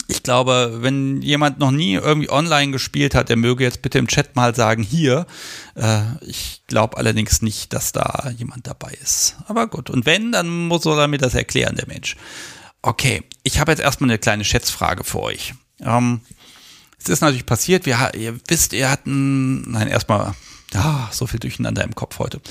ich 0.07 0.23
glaube, 0.23 0.79
wenn 0.81 1.21
jemand 1.21 1.59
noch 1.59 1.71
nie 1.71 1.93
irgendwie 1.93 2.29
online 2.29 2.71
gespielt 2.71 3.15
hat, 3.15 3.29
der 3.29 3.37
möge 3.37 3.63
jetzt 3.63 3.81
bitte 3.81 3.97
im 3.97 4.07
Chat 4.07 4.35
mal 4.35 4.55
sagen, 4.55 4.83
hier. 4.83 5.25
Äh, 5.75 6.03
ich 6.21 6.63
glaube 6.67 6.97
allerdings 6.97 7.41
nicht, 7.41 7.73
dass 7.73 7.91
da 7.91 8.31
jemand 8.37 8.67
dabei 8.67 8.91
ist. 9.01 9.37
Aber 9.47 9.67
gut. 9.67 9.89
Und 9.89 10.05
wenn, 10.05 10.31
dann 10.31 10.67
muss 10.67 10.85
er 10.85 11.07
mir 11.07 11.17
das 11.17 11.33
erklären, 11.33 11.75
der 11.75 11.87
Mensch. 11.87 12.15
Okay, 12.81 13.23
ich 13.43 13.59
habe 13.59 13.71
jetzt 13.71 13.81
erstmal 13.81 14.09
eine 14.09 14.19
kleine 14.19 14.45
Schätzfrage 14.45 15.03
für 15.03 15.21
euch. 15.21 15.53
Ähm, 15.81 16.21
es 16.99 17.09
ist 17.09 17.21
natürlich 17.21 17.45
passiert, 17.45 17.85
wir, 17.85 18.11
ihr 18.15 18.39
wisst, 18.47 18.73
ihr 18.73 18.89
hatten, 18.89 19.71
nein, 19.71 19.87
erstmal, 19.87 20.33
ah, 20.75 21.07
so 21.11 21.27
viel 21.27 21.39
Durcheinander 21.39 21.83
im 21.83 21.95
Kopf 21.95 22.19
heute. 22.19 22.41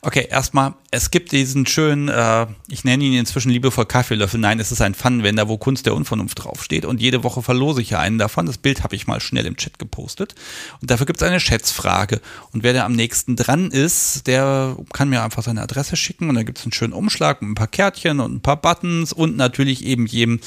Okay, 0.00 0.28
erstmal, 0.30 0.74
es 0.92 1.10
gibt 1.10 1.32
diesen 1.32 1.66
schönen, 1.66 2.08
äh, 2.08 2.46
ich 2.68 2.84
nenne 2.84 3.02
ihn 3.02 3.14
inzwischen 3.14 3.50
liebevoll 3.50 3.84
Kaffeelöffel. 3.84 4.38
Nein, 4.38 4.60
es 4.60 4.70
ist 4.70 4.80
ein 4.80 4.94
Pfannenwender, 4.94 5.48
wo 5.48 5.58
Kunst 5.58 5.86
der 5.86 5.94
Unvernunft 5.94 6.44
draufsteht. 6.44 6.84
Und 6.84 7.00
jede 7.00 7.24
Woche 7.24 7.42
verlose 7.42 7.82
ich 7.82 7.90
ja 7.90 7.98
einen 7.98 8.18
davon. 8.18 8.46
Das 8.46 8.58
Bild 8.58 8.84
habe 8.84 8.94
ich 8.94 9.08
mal 9.08 9.20
schnell 9.20 9.44
im 9.44 9.56
Chat 9.56 9.78
gepostet. 9.78 10.34
Und 10.80 10.90
dafür 10.90 11.06
gibt 11.06 11.20
es 11.20 11.26
eine 11.26 11.40
Schätzfrage. 11.40 12.20
Und 12.52 12.62
wer 12.62 12.74
da 12.74 12.84
am 12.84 12.92
nächsten 12.92 13.34
dran 13.34 13.70
ist, 13.72 14.28
der 14.28 14.76
kann 14.92 15.08
mir 15.08 15.22
einfach 15.22 15.42
seine 15.42 15.62
Adresse 15.62 15.96
schicken. 15.96 16.28
Und 16.28 16.36
dann 16.36 16.46
gibt 16.46 16.58
es 16.58 16.64
einen 16.64 16.72
schönen 16.72 16.92
Umschlag 16.92 17.42
mit 17.42 17.50
ein 17.50 17.54
paar 17.54 17.66
Kärtchen 17.66 18.20
und 18.20 18.36
ein 18.36 18.40
paar 18.40 18.60
Buttons 18.60 19.12
und 19.12 19.36
natürlich 19.36 19.84
eben 19.84 20.06
jedem 20.06 20.40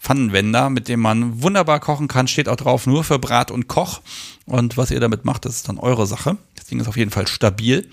Pfannenwender, 0.00 0.70
mit 0.70 0.88
dem 0.88 1.00
man 1.00 1.42
wunderbar 1.42 1.80
kochen 1.80 2.08
kann. 2.08 2.28
Steht 2.28 2.48
auch 2.48 2.56
drauf, 2.56 2.86
nur 2.86 3.04
für 3.04 3.18
Brat 3.18 3.50
und 3.50 3.68
Koch. 3.68 4.00
Und 4.46 4.76
was 4.76 4.90
ihr 4.90 5.00
damit 5.00 5.24
macht, 5.24 5.44
das 5.44 5.56
ist 5.56 5.68
dann 5.68 5.78
eure 5.78 6.06
Sache. 6.06 6.36
Ding 6.68 6.80
ist 6.80 6.88
auf 6.88 6.96
jeden 6.96 7.10
Fall 7.10 7.26
stabil. 7.26 7.88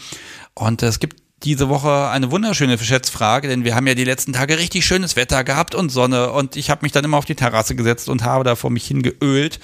Und 0.53 0.84
es 0.84 0.99
gibt 0.99 1.22
diese 1.43 1.69
Woche 1.69 2.10
eine 2.10 2.31
wunderschöne 2.31 2.77
Schätzfrage, 2.77 3.47
denn 3.47 3.64
wir 3.64 3.76
haben 3.76 3.88
ja 3.88 3.93
die 3.93 4.03
letzten 4.03 4.34
Tage 4.34 4.57
richtig 4.57 4.85
schönes 4.85 5.15
Wetter 5.15 5.43
gehabt 5.43 5.76
und 5.76 5.89
Sonne 5.89 6.31
und 6.31 6.56
ich 6.56 6.69
habe 6.69 6.81
mich 6.84 6.91
dann 6.91 7.03
immer 7.03 7.18
auf 7.18 7.26
die 7.26 7.35
Terrasse 7.35 7.76
gesetzt 7.76 8.10
und 8.10 8.23
habe 8.23 8.43
da 8.43 8.56
vor 8.56 8.72
mich 8.72 8.88
hingeölt 8.88 9.60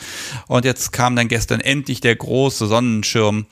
und 0.48 0.66
jetzt 0.66 0.92
kam 0.92 1.16
dann 1.16 1.28
gestern 1.28 1.60
endlich 1.60 2.02
der 2.02 2.16
große 2.16 2.68
Sonnenschirm 2.68 3.48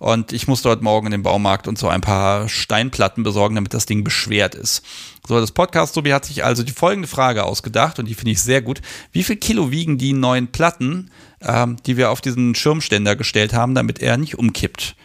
und 0.00 0.32
ich 0.32 0.48
musste 0.48 0.70
heute 0.70 0.82
Morgen 0.82 1.06
in 1.08 1.12
den 1.12 1.22
Baumarkt 1.22 1.68
und 1.68 1.78
so 1.78 1.88
ein 1.88 2.00
paar 2.00 2.48
Steinplatten 2.48 3.22
besorgen, 3.22 3.54
damit 3.54 3.74
das 3.74 3.84
Ding 3.86 4.02
beschwert 4.02 4.54
ist. 4.54 4.82
So, 5.28 5.38
das 5.38 5.52
Podcast 5.52 5.92
Sobi 5.92 6.10
hat 6.10 6.24
sich 6.24 6.42
also 6.42 6.62
die 6.62 6.72
folgende 6.72 7.06
Frage 7.06 7.44
ausgedacht 7.44 7.98
und 7.98 8.08
die 8.08 8.14
finde 8.14 8.32
ich 8.32 8.40
sehr 8.40 8.62
gut. 8.62 8.80
Wie 9.12 9.22
viel 9.22 9.36
Kilo 9.36 9.70
wiegen 9.70 9.98
die 9.98 10.14
neuen 10.14 10.48
Platten, 10.48 11.10
ähm, 11.42 11.76
die 11.86 11.96
wir 11.96 12.10
auf 12.10 12.20
diesen 12.20 12.54
Schirmständer 12.54 13.16
gestellt 13.16 13.52
haben, 13.52 13.74
damit 13.74 14.00
er 14.00 14.16
nicht 14.16 14.38
umkippt? 14.38 14.96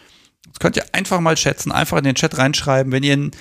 Das 0.47 0.59
könnt 0.59 0.77
ihr 0.77 0.85
einfach 0.93 1.19
mal 1.19 1.35
schätzen, 1.35 1.71
einfach 1.71 1.97
in 1.97 2.05
den 2.05 2.15
Chat 2.15 2.37
reinschreiben. 2.37 2.91
Wenn 2.91 3.03
ihr 3.03 3.31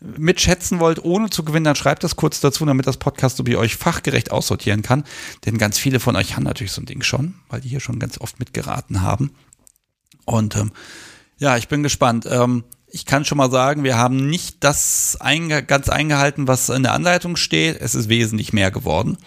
mitschätzen 0.00 0.80
wollt, 0.80 1.04
ohne 1.04 1.30
zu 1.30 1.44
gewinnen, 1.44 1.64
dann 1.64 1.76
schreibt 1.76 2.02
das 2.02 2.16
kurz 2.16 2.40
dazu, 2.40 2.64
damit 2.64 2.86
das 2.86 2.96
Podcast 2.96 3.36
so 3.36 3.46
wie 3.46 3.56
euch 3.56 3.76
fachgerecht 3.76 4.30
aussortieren 4.32 4.82
kann. 4.82 5.04
Denn 5.44 5.58
ganz 5.58 5.78
viele 5.78 6.00
von 6.00 6.16
euch 6.16 6.34
haben 6.34 6.44
natürlich 6.44 6.72
so 6.72 6.80
ein 6.80 6.86
Ding 6.86 7.02
schon, 7.02 7.34
weil 7.48 7.60
die 7.60 7.68
hier 7.68 7.80
schon 7.80 7.98
ganz 7.98 8.18
oft 8.18 8.38
mitgeraten 8.38 9.02
haben. 9.02 9.34
Und 10.24 10.56
ähm, 10.56 10.72
ja, 11.38 11.56
ich 11.56 11.68
bin 11.68 11.82
gespannt. 11.82 12.26
Ähm, 12.30 12.64
ich 12.86 13.06
kann 13.06 13.24
schon 13.24 13.38
mal 13.38 13.50
sagen, 13.50 13.84
wir 13.84 13.96
haben 13.96 14.28
nicht 14.28 14.62
das 14.64 15.16
einge 15.20 15.62
ganz 15.62 15.88
eingehalten, 15.88 16.46
was 16.46 16.68
in 16.68 16.82
der 16.82 16.92
Anleitung 16.92 17.36
steht. 17.36 17.80
Es 17.80 17.94
ist 17.94 18.08
wesentlich 18.08 18.52
mehr 18.52 18.70
geworden. 18.70 19.18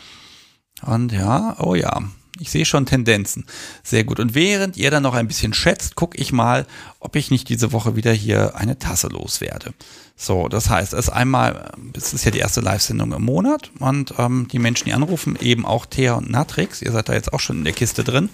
Und 0.82 1.12
ja, 1.12 1.56
oh 1.60 1.74
ja, 1.74 2.04
ich 2.40 2.50
sehe 2.50 2.66
schon 2.66 2.86
Tendenzen. 2.86 3.46
Sehr 3.84 4.04
gut. 4.04 4.20
Und 4.20 4.36
während 4.36 4.78
ihr 4.78 4.92
dann 4.92 5.04
noch 5.04 5.14
ein 5.14 5.28
bisschen 5.28 5.54
schätzt, 5.54 5.96
gucke 5.96 6.18
ich 6.18 6.32
mal, 6.32 6.66
ob 7.00 7.16
ich 7.16 7.32
nicht 7.32 7.50
diese 7.50 7.72
Woche 7.72 7.96
wieder 7.96 8.12
hier 8.12 8.56
eine 8.56 8.78
Tasse 8.78 9.08
loswerde. 9.08 9.74
So, 10.18 10.48
das 10.48 10.70
heißt, 10.70 10.94
es 10.94 11.08
ist 11.08 11.10
einmal, 11.10 11.72
es 11.94 12.14
ist 12.14 12.24
ja 12.24 12.32
die 12.32 12.40
erste 12.40 12.62
Live-Sendung 12.62 13.12
im 13.12 13.24
Monat 13.24 13.72
und 13.80 14.14
ähm, 14.18 14.48
die 14.50 14.60
Menschen, 14.60 14.86
die 14.86 14.94
anrufen, 14.94 15.38
eben 15.42 15.66
auch 15.66 15.86
Thea 15.86 16.14
und 16.14 16.30
Natrix, 16.30 16.82
ihr 16.82 16.94
seid 16.94 17.10
da 17.10 17.14
jetzt 17.14 17.34
auch 17.34 17.42
schon 17.42 17.58
in 17.58 17.64
der 17.66 17.74
Kiste 17.74 18.06
drin. 18.06 18.30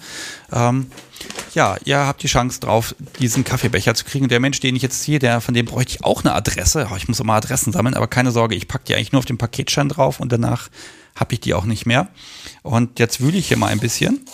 Ähm, 0.52 0.86
ja, 1.54 1.76
ihr 1.84 1.98
habt 1.98 2.22
die 2.22 2.28
Chance 2.28 2.60
drauf, 2.60 2.94
diesen 3.18 3.42
Kaffeebecher 3.42 3.94
zu 3.94 4.04
kriegen. 4.04 4.24
Und 4.24 4.32
der 4.32 4.40
Mensch, 4.40 4.60
den 4.60 4.76
ich 4.76 4.82
jetzt 4.82 5.02
ziehe, 5.02 5.18
der, 5.18 5.40
von 5.40 5.54
dem 5.54 5.66
bräuchte 5.66 5.96
ich 5.96 6.04
auch 6.04 6.24
eine 6.24 6.34
Adresse. 6.34 6.88
Oh, 6.90 6.96
ich 6.96 7.08
muss 7.08 7.22
mal 7.22 7.36
Adressen 7.36 7.72
sammeln, 7.72 7.94
aber 7.94 8.06
keine 8.06 8.30
Sorge, 8.30 8.54
ich 8.54 8.68
packe 8.68 8.84
die 8.86 8.94
eigentlich 8.94 9.12
nur 9.12 9.18
auf 9.18 9.26
den 9.26 9.38
Paketschein 9.38 9.88
drauf 9.88 10.20
und 10.20 10.30
danach 10.30 10.68
habe 11.16 11.34
ich 11.34 11.40
die 11.40 11.54
auch 11.54 11.64
nicht 11.64 11.84
mehr. 11.84 12.08
Und 12.62 12.98
jetzt 12.98 13.20
wühle 13.20 13.38
ich 13.38 13.48
hier 13.48 13.56
mal 13.56 13.68
ein 13.68 13.80
bisschen 13.80 14.24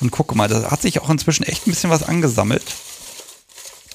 und 0.00 0.10
gucke 0.10 0.36
mal, 0.36 0.48
da 0.48 0.70
hat 0.70 0.82
sich 0.82 1.00
auch 1.00 1.10
inzwischen 1.10 1.44
echt 1.44 1.66
ein 1.66 1.70
bisschen 1.70 1.90
was 1.90 2.02
angesammelt. 2.02 2.64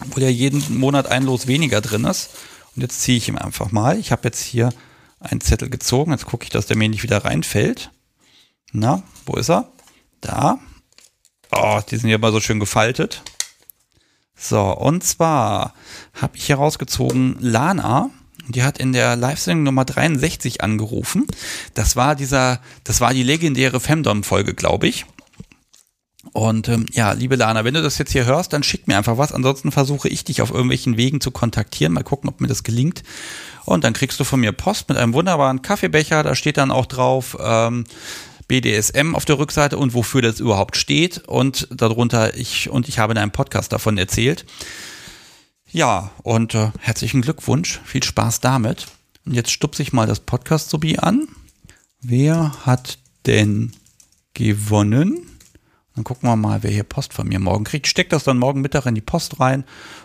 Obwohl 0.01 0.23
ja 0.23 0.29
jeden 0.29 0.77
Monat 0.77 1.07
ein 1.07 1.23
Los 1.23 1.47
weniger 1.47 1.81
drin 1.81 2.05
ist. 2.05 2.31
Und 2.75 2.81
jetzt 2.81 3.01
ziehe 3.01 3.17
ich 3.17 3.27
ihm 3.27 3.37
einfach 3.37 3.71
mal. 3.71 3.99
Ich 3.99 4.11
habe 4.11 4.23
jetzt 4.23 4.43
hier 4.43 4.73
einen 5.19 5.41
Zettel 5.41 5.69
gezogen. 5.69 6.11
Jetzt 6.11 6.25
gucke 6.25 6.43
ich, 6.43 6.49
dass 6.49 6.65
der 6.65 6.77
mir 6.77 6.89
nicht 6.89 7.03
wieder 7.03 7.23
reinfällt. 7.23 7.91
Na, 8.71 9.03
wo 9.25 9.35
ist 9.35 9.49
er? 9.49 9.71
Da. 10.21 10.59
Oh, 11.51 11.79
die 11.89 11.97
sind 11.97 12.09
ja 12.09 12.17
mal 12.17 12.31
so 12.31 12.39
schön 12.39 12.59
gefaltet. 12.59 13.21
So, 14.35 14.75
und 14.75 15.03
zwar 15.03 15.75
habe 16.13 16.35
ich 16.35 16.47
hier 16.47 16.55
rausgezogen 16.55 17.37
Lana. 17.39 18.09
Die 18.47 18.63
hat 18.63 18.77
in 18.77 18.91
der 18.91 19.15
Live-Sendung 19.15 19.63
Nummer 19.63 19.85
63 19.85 20.61
angerufen. 20.61 21.27
Das 21.73 21.95
war 21.95 22.15
dieser, 22.15 22.59
das 22.83 22.99
war 23.01 23.13
die 23.13 23.23
legendäre 23.23 23.79
Femdom-Folge, 23.79 24.53
glaube 24.53 24.87
ich. 24.87 25.05
Und 26.31 26.67
ähm, 26.67 26.85
ja, 26.91 27.11
liebe 27.11 27.35
Lana, 27.35 27.63
wenn 27.63 27.73
du 27.73 27.81
das 27.81 27.97
jetzt 27.97 28.11
hier 28.11 28.25
hörst, 28.25 28.53
dann 28.53 28.63
schick 28.63 28.87
mir 28.87 28.97
einfach 28.97 29.17
was. 29.17 29.31
Ansonsten 29.31 29.71
versuche 29.71 30.09
ich 30.09 30.23
dich 30.23 30.41
auf 30.41 30.51
irgendwelchen 30.51 30.97
Wegen 30.97 31.21
zu 31.21 31.31
kontaktieren. 31.31 31.93
Mal 31.93 32.03
gucken, 32.03 32.29
ob 32.29 32.41
mir 32.41 32.47
das 32.47 32.63
gelingt. 32.63 33.03
Und 33.65 33.83
dann 33.83 33.93
kriegst 33.93 34.19
du 34.19 34.23
von 34.23 34.39
mir 34.39 34.51
Post 34.51 34.89
mit 34.89 34.97
einem 34.97 35.13
wunderbaren 35.13 35.61
Kaffeebecher. 35.61 36.23
Da 36.23 36.35
steht 36.35 36.57
dann 36.57 36.71
auch 36.71 36.85
drauf 36.85 37.37
ähm, 37.39 37.85
BDSM 38.47 39.15
auf 39.15 39.25
der 39.25 39.37
Rückseite 39.37 39.77
und 39.77 39.93
wofür 39.93 40.21
das 40.21 40.39
überhaupt 40.39 40.75
steht. 40.75 41.27
Und 41.27 41.67
darunter 41.71 42.35
ich 42.35 42.69
und 42.69 42.87
ich 42.87 42.99
habe 42.99 43.13
in 43.13 43.19
einem 43.19 43.31
Podcast 43.31 43.71
davon 43.71 43.97
erzählt. 43.97 44.45
Ja, 45.73 46.11
und 46.21 46.53
äh, 46.53 46.71
herzlichen 46.79 47.23
Glückwunsch. 47.23 47.81
Viel 47.83 48.03
Spaß 48.03 48.41
damit. 48.41 48.85
Und 49.25 49.33
jetzt 49.33 49.49
stupse 49.49 49.81
ich 49.81 49.91
mal 49.91 50.05
das 50.05 50.19
Podcast-Sobi 50.19 50.99
an. 50.99 51.27
Wer 51.99 52.51
hat 52.63 52.99
denn 53.25 53.71
gewonnen? 54.35 55.25
Dann 55.95 56.03
gucken 56.03 56.29
wir 56.29 56.35
mal, 56.35 56.61
wer 56.61 56.69
hier 56.69 56.83
Post 56.83 57.15
von 57.15 57.27
mir 57.27 57.39
morgen 57.39 57.63
kriegt. 57.63 57.87
Ich 57.87 57.89
steck 57.89 58.11
das 58.11 58.23
dann 58.23 58.37
morgen 58.37 58.61
Mittag 58.61 58.85
in 58.85 58.93
die 58.93 59.01
Post 59.01 59.39
rein 59.39 59.63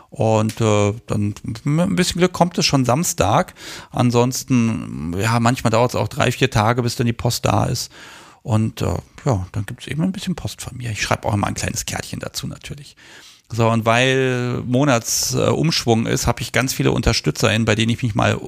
und 0.09 0.59
äh, 0.62 0.95
dann 1.07 1.35
mit 1.45 1.66
ein 1.66 1.97
bisschen 1.97 2.19
Glück 2.19 2.32
kommt 2.32 2.57
es 2.57 2.65
schon 2.65 2.86
Samstag. 2.86 3.53
Ansonsten, 3.90 5.15
ja, 5.19 5.39
manchmal 5.39 5.70
dauert 5.70 5.90
es 5.90 5.97
auch 5.97 6.09
drei, 6.09 6.32
vier 6.32 6.51
Tage, 6.51 6.82
bis 6.82 6.97
dann 6.97 7.07
die 7.07 7.12
Post 7.12 7.45
da 7.45 7.66
ist. 7.66 7.93
Und 8.43 8.81
äh, 8.81 8.97
ja, 9.27 9.47
dann 9.53 9.66
gibt 9.66 9.82
es 9.82 9.86
eben 9.86 10.03
ein 10.03 10.12
bisschen 10.12 10.35
Post 10.35 10.62
von 10.62 10.78
mir. 10.78 10.90
Ich 10.93 11.03
schreibe 11.03 11.28
auch 11.28 11.35
immer 11.35 11.47
ein 11.47 11.55
kleines 11.55 11.85
Kärtchen 11.85 12.20
dazu 12.20 12.47
natürlich. 12.47 12.97
So, 13.51 13.69
und 13.69 13.87
weil 13.87 14.62
Monatsumschwung 14.66 16.07
ist, 16.07 16.27
habe 16.27 16.43
ich 16.43 16.53
ganz 16.53 16.75
viele 16.75 16.93
UnterstützerInnen, 16.93 17.65
bei 17.65 17.75
denen 17.75 17.91
ich 17.91 18.03
mich 18.03 18.15
mal 18.15 18.39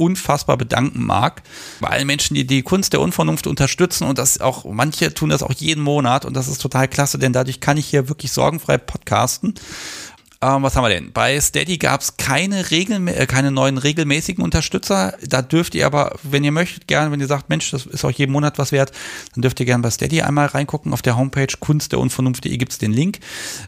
unfassbar 0.00 0.56
bedanken 0.56 1.04
mag. 1.04 1.42
Bei 1.80 1.88
allen 1.88 2.06
Menschen, 2.06 2.34
die 2.34 2.46
die 2.46 2.62
Kunst 2.62 2.94
der 2.94 3.00
Unvernunft 3.00 3.46
unterstützen 3.46 4.04
und 4.04 4.18
das 4.18 4.40
auch, 4.40 4.64
manche 4.64 5.12
tun 5.12 5.28
das 5.28 5.42
auch 5.42 5.52
jeden 5.52 5.84
Monat 5.84 6.24
und 6.24 6.34
das 6.34 6.48
ist 6.48 6.62
total 6.62 6.88
klasse, 6.88 7.18
denn 7.18 7.34
dadurch 7.34 7.60
kann 7.60 7.76
ich 7.76 7.86
hier 7.86 8.08
wirklich 8.08 8.32
sorgenfrei 8.32 8.78
podcasten. 8.78 9.54
Ähm, 10.42 10.62
was 10.62 10.74
haben 10.74 10.84
wir 10.84 10.88
denn? 10.88 11.12
Bei 11.12 11.38
Steady 11.38 11.76
gab 11.76 12.00
es 12.00 12.16
keine, 12.16 12.70
Regel, 12.70 13.06
äh, 13.08 13.26
keine 13.26 13.50
neuen 13.50 13.76
regelmäßigen 13.76 14.42
Unterstützer. 14.42 15.14
Da 15.28 15.42
dürft 15.42 15.74
ihr 15.74 15.84
aber, 15.84 16.18
wenn 16.22 16.44
ihr 16.44 16.52
möchtet, 16.52 16.86
gerne, 16.86 17.12
wenn 17.12 17.20
ihr 17.20 17.26
sagt, 17.26 17.50
Mensch, 17.50 17.70
das 17.70 17.84
ist 17.84 18.06
auch 18.06 18.10
jeden 18.10 18.32
Monat 18.32 18.58
was 18.58 18.72
wert, 18.72 18.90
dann 19.34 19.42
dürft 19.42 19.60
ihr 19.60 19.66
gerne 19.66 19.82
bei 19.82 19.90
Steady 19.90 20.22
einmal 20.22 20.46
reingucken. 20.46 20.94
Auf 20.94 21.02
der 21.02 21.18
Homepage 21.18 21.54
Kunst 21.60 21.92
der 21.92 21.98
Unvernunft.de 21.98 22.56
gibt 22.56 22.72
es 22.72 22.78
den 22.78 22.92
Link. 22.92 23.18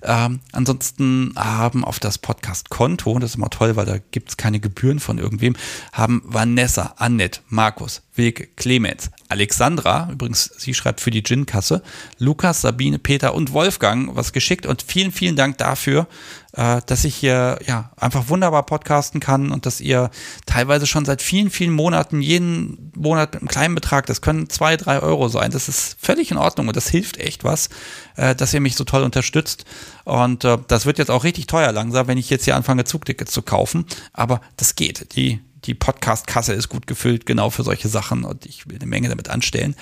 Ähm, 0.02 0.40
ansonsten 0.52 1.34
haben 1.36 1.84
auf 1.84 2.00
das 2.00 2.16
Podcast-Konto, 2.16 3.18
das 3.18 3.32
ist 3.32 3.36
immer 3.36 3.50
toll, 3.50 3.76
weil 3.76 3.84
da 3.84 3.98
gibt 4.10 4.30
es 4.30 4.38
keine 4.38 4.58
Gebühren 4.58 4.98
von 4.98 5.18
irgendwem, 5.18 5.56
haben 5.92 6.22
Vanessa, 6.24 6.94
Annette, 6.96 7.40
Markus, 7.48 8.00
Wilke, 8.14 8.46
Clemens, 8.56 9.10
Alexandra, 9.28 10.08
übrigens, 10.12 10.50
sie 10.58 10.74
schreibt 10.74 11.00
für 11.00 11.10
die 11.10 11.22
Gin-Kasse, 11.22 11.82
Lukas, 12.18 12.60
Sabine, 12.60 12.98
Peter 12.98 13.34
und 13.34 13.52
Wolfgang 13.52 14.14
was 14.14 14.32
geschickt 14.32 14.66
und 14.66 14.82
vielen, 14.82 15.12
vielen 15.12 15.36
Dank 15.36 15.56
dafür, 15.58 16.06
äh, 16.52 16.80
dass 16.86 17.04
ich 17.04 17.14
hier 17.14 17.58
ja 17.66 17.90
einfach 17.96 18.28
wunderbar 18.28 18.64
podcasten 18.64 19.20
kann 19.20 19.50
und 19.50 19.66
dass 19.66 19.80
ihr 19.80 20.10
teilweise 20.46 20.86
schon 20.86 21.04
seit 21.04 21.22
vielen, 21.22 21.50
vielen 21.50 21.72
Monaten 21.72 22.20
jeden 22.20 22.92
Monat 22.96 23.32
mit 23.32 23.42
einem 23.42 23.48
kleinen 23.48 23.74
Betrag, 23.74 24.06
das 24.06 24.20
können 24.20 24.48
zwei, 24.48 24.76
drei 24.76 25.00
Euro 25.00 25.28
sein, 25.28 25.50
das 25.50 25.68
ist 25.68 25.96
völlig 26.00 26.30
in 26.30 26.36
Ordnung 26.36 26.68
und 26.68 26.76
das 26.76 26.88
hilft 26.88 27.18
echt 27.18 27.44
was, 27.44 27.68
äh, 28.16 28.34
dass 28.34 28.54
ihr 28.54 28.60
mich 28.60 28.76
so 28.76 28.84
toll 28.84 29.02
unterstützt 29.02 29.64
und 30.04 30.44
äh, 30.44 30.58
das 30.68 30.86
wird 30.86 30.98
jetzt 30.98 31.10
auch 31.10 31.24
richtig 31.24 31.46
teuer 31.46 31.72
langsam, 31.72 32.06
wenn 32.06 32.18
ich 32.18 32.30
jetzt 32.30 32.44
hier 32.44 32.56
anfange, 32.56 32.84
Zugtickets 32.84 33.32
zu 33.32 33.42
kaufen, 33.42 33.86
aber 34.12 34.40
das 34.56 34.74
geht, 34.74 35.16
die 35.16 35.40
die 35.64 35.74
Podcast-Kasse 35.74 36.52
ist 36.54 36.68
gut 36.68 36.88
gefüllt, 36.88 37.24
genau 37.24 37.48
für 37.50 37.62
solche 37.62 37.88
Sachen 37.88 38.24
und 38.24 38.46
ich 38.46 38.68
will 38.68 38.76
eine 38.76 38.86
Menge 38.86 39.08
damit 39.08 39.28
anstellen. 39.28 39.76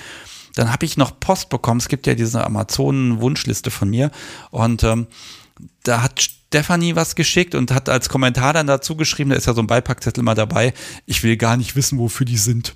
Dann 0.55 0.70
habe 0.70 0.84
ich 0.84 0.98
noch 0.98 1.18
Post 1.20 1.48
bekommen. 1.48 1.80
Es 1.80 1.88
gibt 1.88 2.06
ja 2.06 2.14
diese 2.14 2.44
Amazonen-Wunschliste 2.44 3.70
von 3.70 3.88
mir 3.88 4.10
und 4.51 4.84
ähm, 4.84 5.06
da 5.82 6.02
hat 6.02 6.30
Stefanie 6.52 6.97
was 6.97 7.14
geschickt 7.14 7.55
und 7.55 7.70
hat 7.70 7.89
als 7.89 8.09
Kommentar 8.09 8.52
dann 8.52 8.66
dazu 8.66 8.97
geschrieben, 8.97 9.31
da 9.31 9.36
ist 9.36 9.47
ja 9.47 9.55
so 9.55 9.62
ein 9.62 9.68
Beipackzettel 9.68 10.24
mal 10.24 10.35
dabei, 10.35 10.74
ich 11.06 11.22
will 11.22 11.36
gar 11.36 11.56
nicht 11.56 11.77
wissen, 11.77 11.97
wofür 11.97 12.27
die 12.27 12.36
sind. 12.36 12.74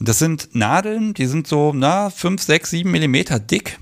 Und 0.00 0.08
das 0.08 0.18
sind 0.18 0.48
Nadeln, 0.56 1.14
die 1.14 1.26
sind 1.26 1.46
so, 1.46 1.72
na, 1.72 2.10
5, 2.10 2.42
6, 2.42 2.70
7 2.70 2.90
Millimeter 2.90 3.38
dick 3.38 3.78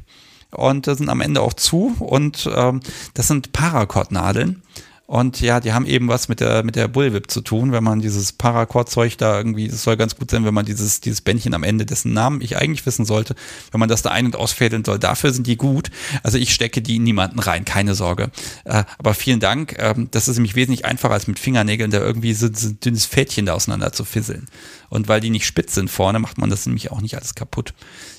und 0.51 0.85
sind 0.85 1.09
am 1.09 1.23
Ende 1.23 1.41
auch 1.41 1.55
zu 1.55 1.97
und 1.99 2.47
ähm, 2.55 2.81
das 3.15 3.29
sind 3.29 3.53
Paracord-Nadeln. 3.53 4.61
Und 5.07 5.41
ja, 5.41 5.61
die 5.61 5.73
haben 5.73 5.85
eben 5.85 6.09
was 6.09 6.29
mit 6.29 6.41
der, 6.41 6.63
mit 6.63 6.77
der 6.77 6.89
Bullwhip 6.89 7.31
zu 7.31 7.43
tun, 7.43 7.73
wenn 7.73 7.85
man 7.85 8.01
dieses 8.01 8.33
Paracord-Zeug 8.33 9.19
da 9.19 9.37
irgendwie, 9.37 9.69
das 9.69 9.83
soll 9.83 9.97
ganz 9.97 10.17
gut 10.17 10.31
sein, 10.31 10.45
wenn 10.45 10.55
man 10.55 10.65
dieses, 10.65 11.01
dieses 11.01 11.21
Bändchen 11.21 11.55
am 11.55 11.65
Ende, 11.65 11.85
dessen 11.85 12.13
Namen 12.13 12.41
ich 12.41 12.57
eigentlich 12.57 12.87
wissen 12.87 13.05
sollte, 13.05 13.35
wenn 13.73 13.81
man 13.81 13.89
das 13.89 14.03
da 14.03 14.11
ein- 14.11 14.27
und 14.27 14.37
ausfädeln 14.37 14.85
soll. 14.85 14.99
Dafür 14.99 15.33
sind 15.33 15.47
die 15.47 15.57
gut. 15.57 15.91
Also 16.23 16.39
ich 16.39 16.55
stecke 16.55 16.81
die 16.81 16.97
in 16.97 17.03
niemanden 17.03 17.41
rein, 17.41 17.65
keine 17.65 17.95
Sorge. 17.95 18.31
Äh, 18.65 18.85
aber 18.99 19.15
vielen 19.15 19.41
Dank. 19.41 19.77
Ähm, 19.79 20.09
das 20.13 20.29
ist 20.29 20.37
nämlich 20.37 20.55
wesentlich 20.55 20.85
einfacher 20.85 21.13
als 21.13 21.27
mit 21.27 21.39
Fingernägeln, 21.39 21.91
da 21.91 21.99
irgendwie 21.99 22.33
so, 22.33 22.49
so 22.53 22.69
ein 22.69 22.81
dünnes 22.81 23.05
Fädchen 23.05 23.45
da 23.45 23.55
auseinander 23.55 23.93
zu 23.93 24.05
fisseln. 24.05 24.47
Und 24.89 25.09
weil 25.09 25.21
die 25.21 25.31
nicht 25.31 25.47
spitz 25.47 25.75
sind 25.75 25.91
vorne, 25.91 26.21
macht 26.21 26.39
man 26.39 26.49
das 26.49 26.67
nämlich 26.67 26.91
auch 26.91 27.01
nicht 27.01 27.17
alles 27.17 27.35
kaputt. 27.35 27.75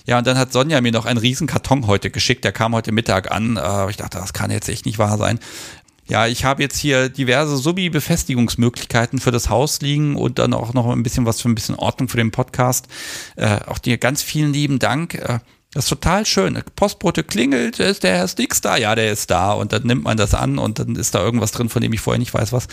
Ja, 0.06 0.18
und 0.18 0.28
dann 0.28 0.38
hat 0.38 0.52
Sonja 0.52 0.82
mir 0.82 0.92
noch 0.92 1.06
einen 1.06 1.20
riesen 1.20 1.48
Karton 1.48 1.88
heute 1.88 2.10
geschickt, 2.10 2.44
der 2.44 2.52
kam 2.52 2.76
heute 2.76 2.92
Mittag 2.92 3.32
an. 3.32 3.58
Äh, 3.58 3.90
ich 3.90 3.98
dachte, 3.98 4.18
das 4.18 4.34
kann 4.34 4.52
jetzt 4.52 4.70
echt 4.70 4.86
nicht 4.86 5.00
wahr 5.00 5.18
sein. 5.18 5.40
Ja, 6.08 6.28
ich 6.28 6.44
habe 6.44 6.62
jetzt 6.62 6.78
hier 6.78 7.10
diverse 7.10 7.56
Subi-Befestigungsmöglichkeiten 7.58 9.20
für 9.20 9.32
das 9.32 9.50
Haus 9.50 9.82
liegen 9.82 10.16
und 10.16 10.38
dann 10.38 10.54
auch 10.54 10.74
noch 10.74 10.90
ein 10.90 11.04
bisschen 11.04 11.26
was 11.26 11.42
für 11.42 11.50
ein 11.50 11.56
bisschen 11.56 11.76
Ordnung 11.76 12.10
für 12.10 12.18
den 12.18 12.32
Podcast. 12.32 12.88
Äh, 13.36 13.60
auch 13.68 13.78
dir 13.78 13.98
ganz 13.98 14.22
vielen 14.22 14.52
lieben 14.52 14.80
Dank. 14.80 15.14
Äh, 15.16 15.40
das 15.74 15.86
ist 15.86 15.90
total 15.90 16.26
schön. 16.26 16.62
Postbote 16.76 17.24
klingelt, 17.24 17.80
ist 17.80 18.04
der 18.04 18.18
Herr 18.18 18.28
Sticks 18.28 18.62
da? 18.62 18.78
Ja, 18.78 18.96
der 18.96 19.12
ist 19.12 19.32
da. 19.32 19.54
Und 19.54 19.72
dann 19.74 19.84
nimmt 19.84 20.04
man 20.04 20.18
das 20.18 20.36
an 20.36 20.60
und 20.60 20.80
dann 20.80 20.96
ist 20.96 21.16
da 21.16 21.24
irgendwas 21.24 21.52
drin, 21.52 21.70
von 21.70 21.82
dem 21.82 21.94
ich 21.94 22.02
vorher 22.02 22.20
nicht 22.20 22.34
weiß 22.34 22.52
was. 22.52 22.68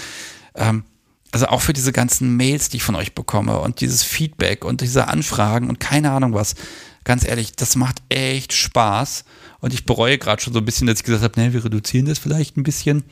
Ähm, 0.54 0.84
also 1.32 1.46
auch 1.46 1.60
für 1.60 1.72
diese 1.72 1.92
ganzen 1.92 2.36
Mails, 2.36 2.68
die 2.68 2.78
ich 2.78 2.82
von 2.82 2.96
euch 2.96 3.14
bekomme 3.14 3.60
und 3.60 3.80
dieses 3.80 4.02
Feedback 4.02 4.64
und 4.64 4.80
diese 4.80 5.06
Anfragen 5.06 5.68
und 5.68 5.78
keine 5.78 6.10
Ahnung 6.10 6.34
was. 6.34 6.56
Ganz 7.04 7.26
ehrlich, 7.26 7.52
das 7.52 7.76
macht 7.76 8.02
echt 8.08 8.52
Spaß. 8.52 9.24
Und 9.60 9.74
ich 9.74 9.84
bereue 9.84 10.18
gerade 10.18 10.42
schon 10.42 10.52
so 10.52 10.58
ein 10.58 10.64
bisschen, 10.64 10.86
dass 10.86 11.00
ich 11.00 11.04
gesagt 11.04 11.22
habe, 11.22 11.40
ne, 11.40 11.52
wir 11.52 11.64
reduzieren 11.64 12.06
das 12.06 12.18
vielleicht 12.18 12.56
ein 12.56 12.62
bisschen. 12.62 13.04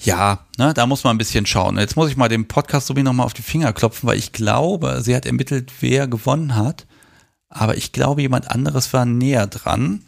Ja, 0.00 0.46
ne, 0.56 0.74
da 0.74 0.86
muss 0.86 1.04
man 1.04 1.16
ein 1.16 1.18
bisschen 1.18 1.46
schauen. 1.46 1.78
Jetzt 1.78 1.96
muss 1.96 2.10
ich 2.10 2.16
mal 2.16 2.28
dem 2.28 2.46
Podcast 2.46 2.86
so 2.86 2.94
nochmal 2.94 3.26
auf 3.26 3.34
die 3.34 3.42
Finger 3.42 3.72
klopfen, 3.72 4.08
weil 4.08 4.18
ich 4.18 4.32
glaube, 4.32 5.00
sie 5.02 5.16
hat 5.16 5.26
ermittelt, 5.26 5.72
wer 5.80 6.06
gewonnen 6.06 6.54
hat. 6.54 6.86
Aber 7.48 7.76
ich 7.76 7.92
glaube, 7.92 8.22
jemand 8.22 8.50
anderes 8.50 8.92
war 8.92 9.04
näher 9.04 9.46
dran. 9.46 10.02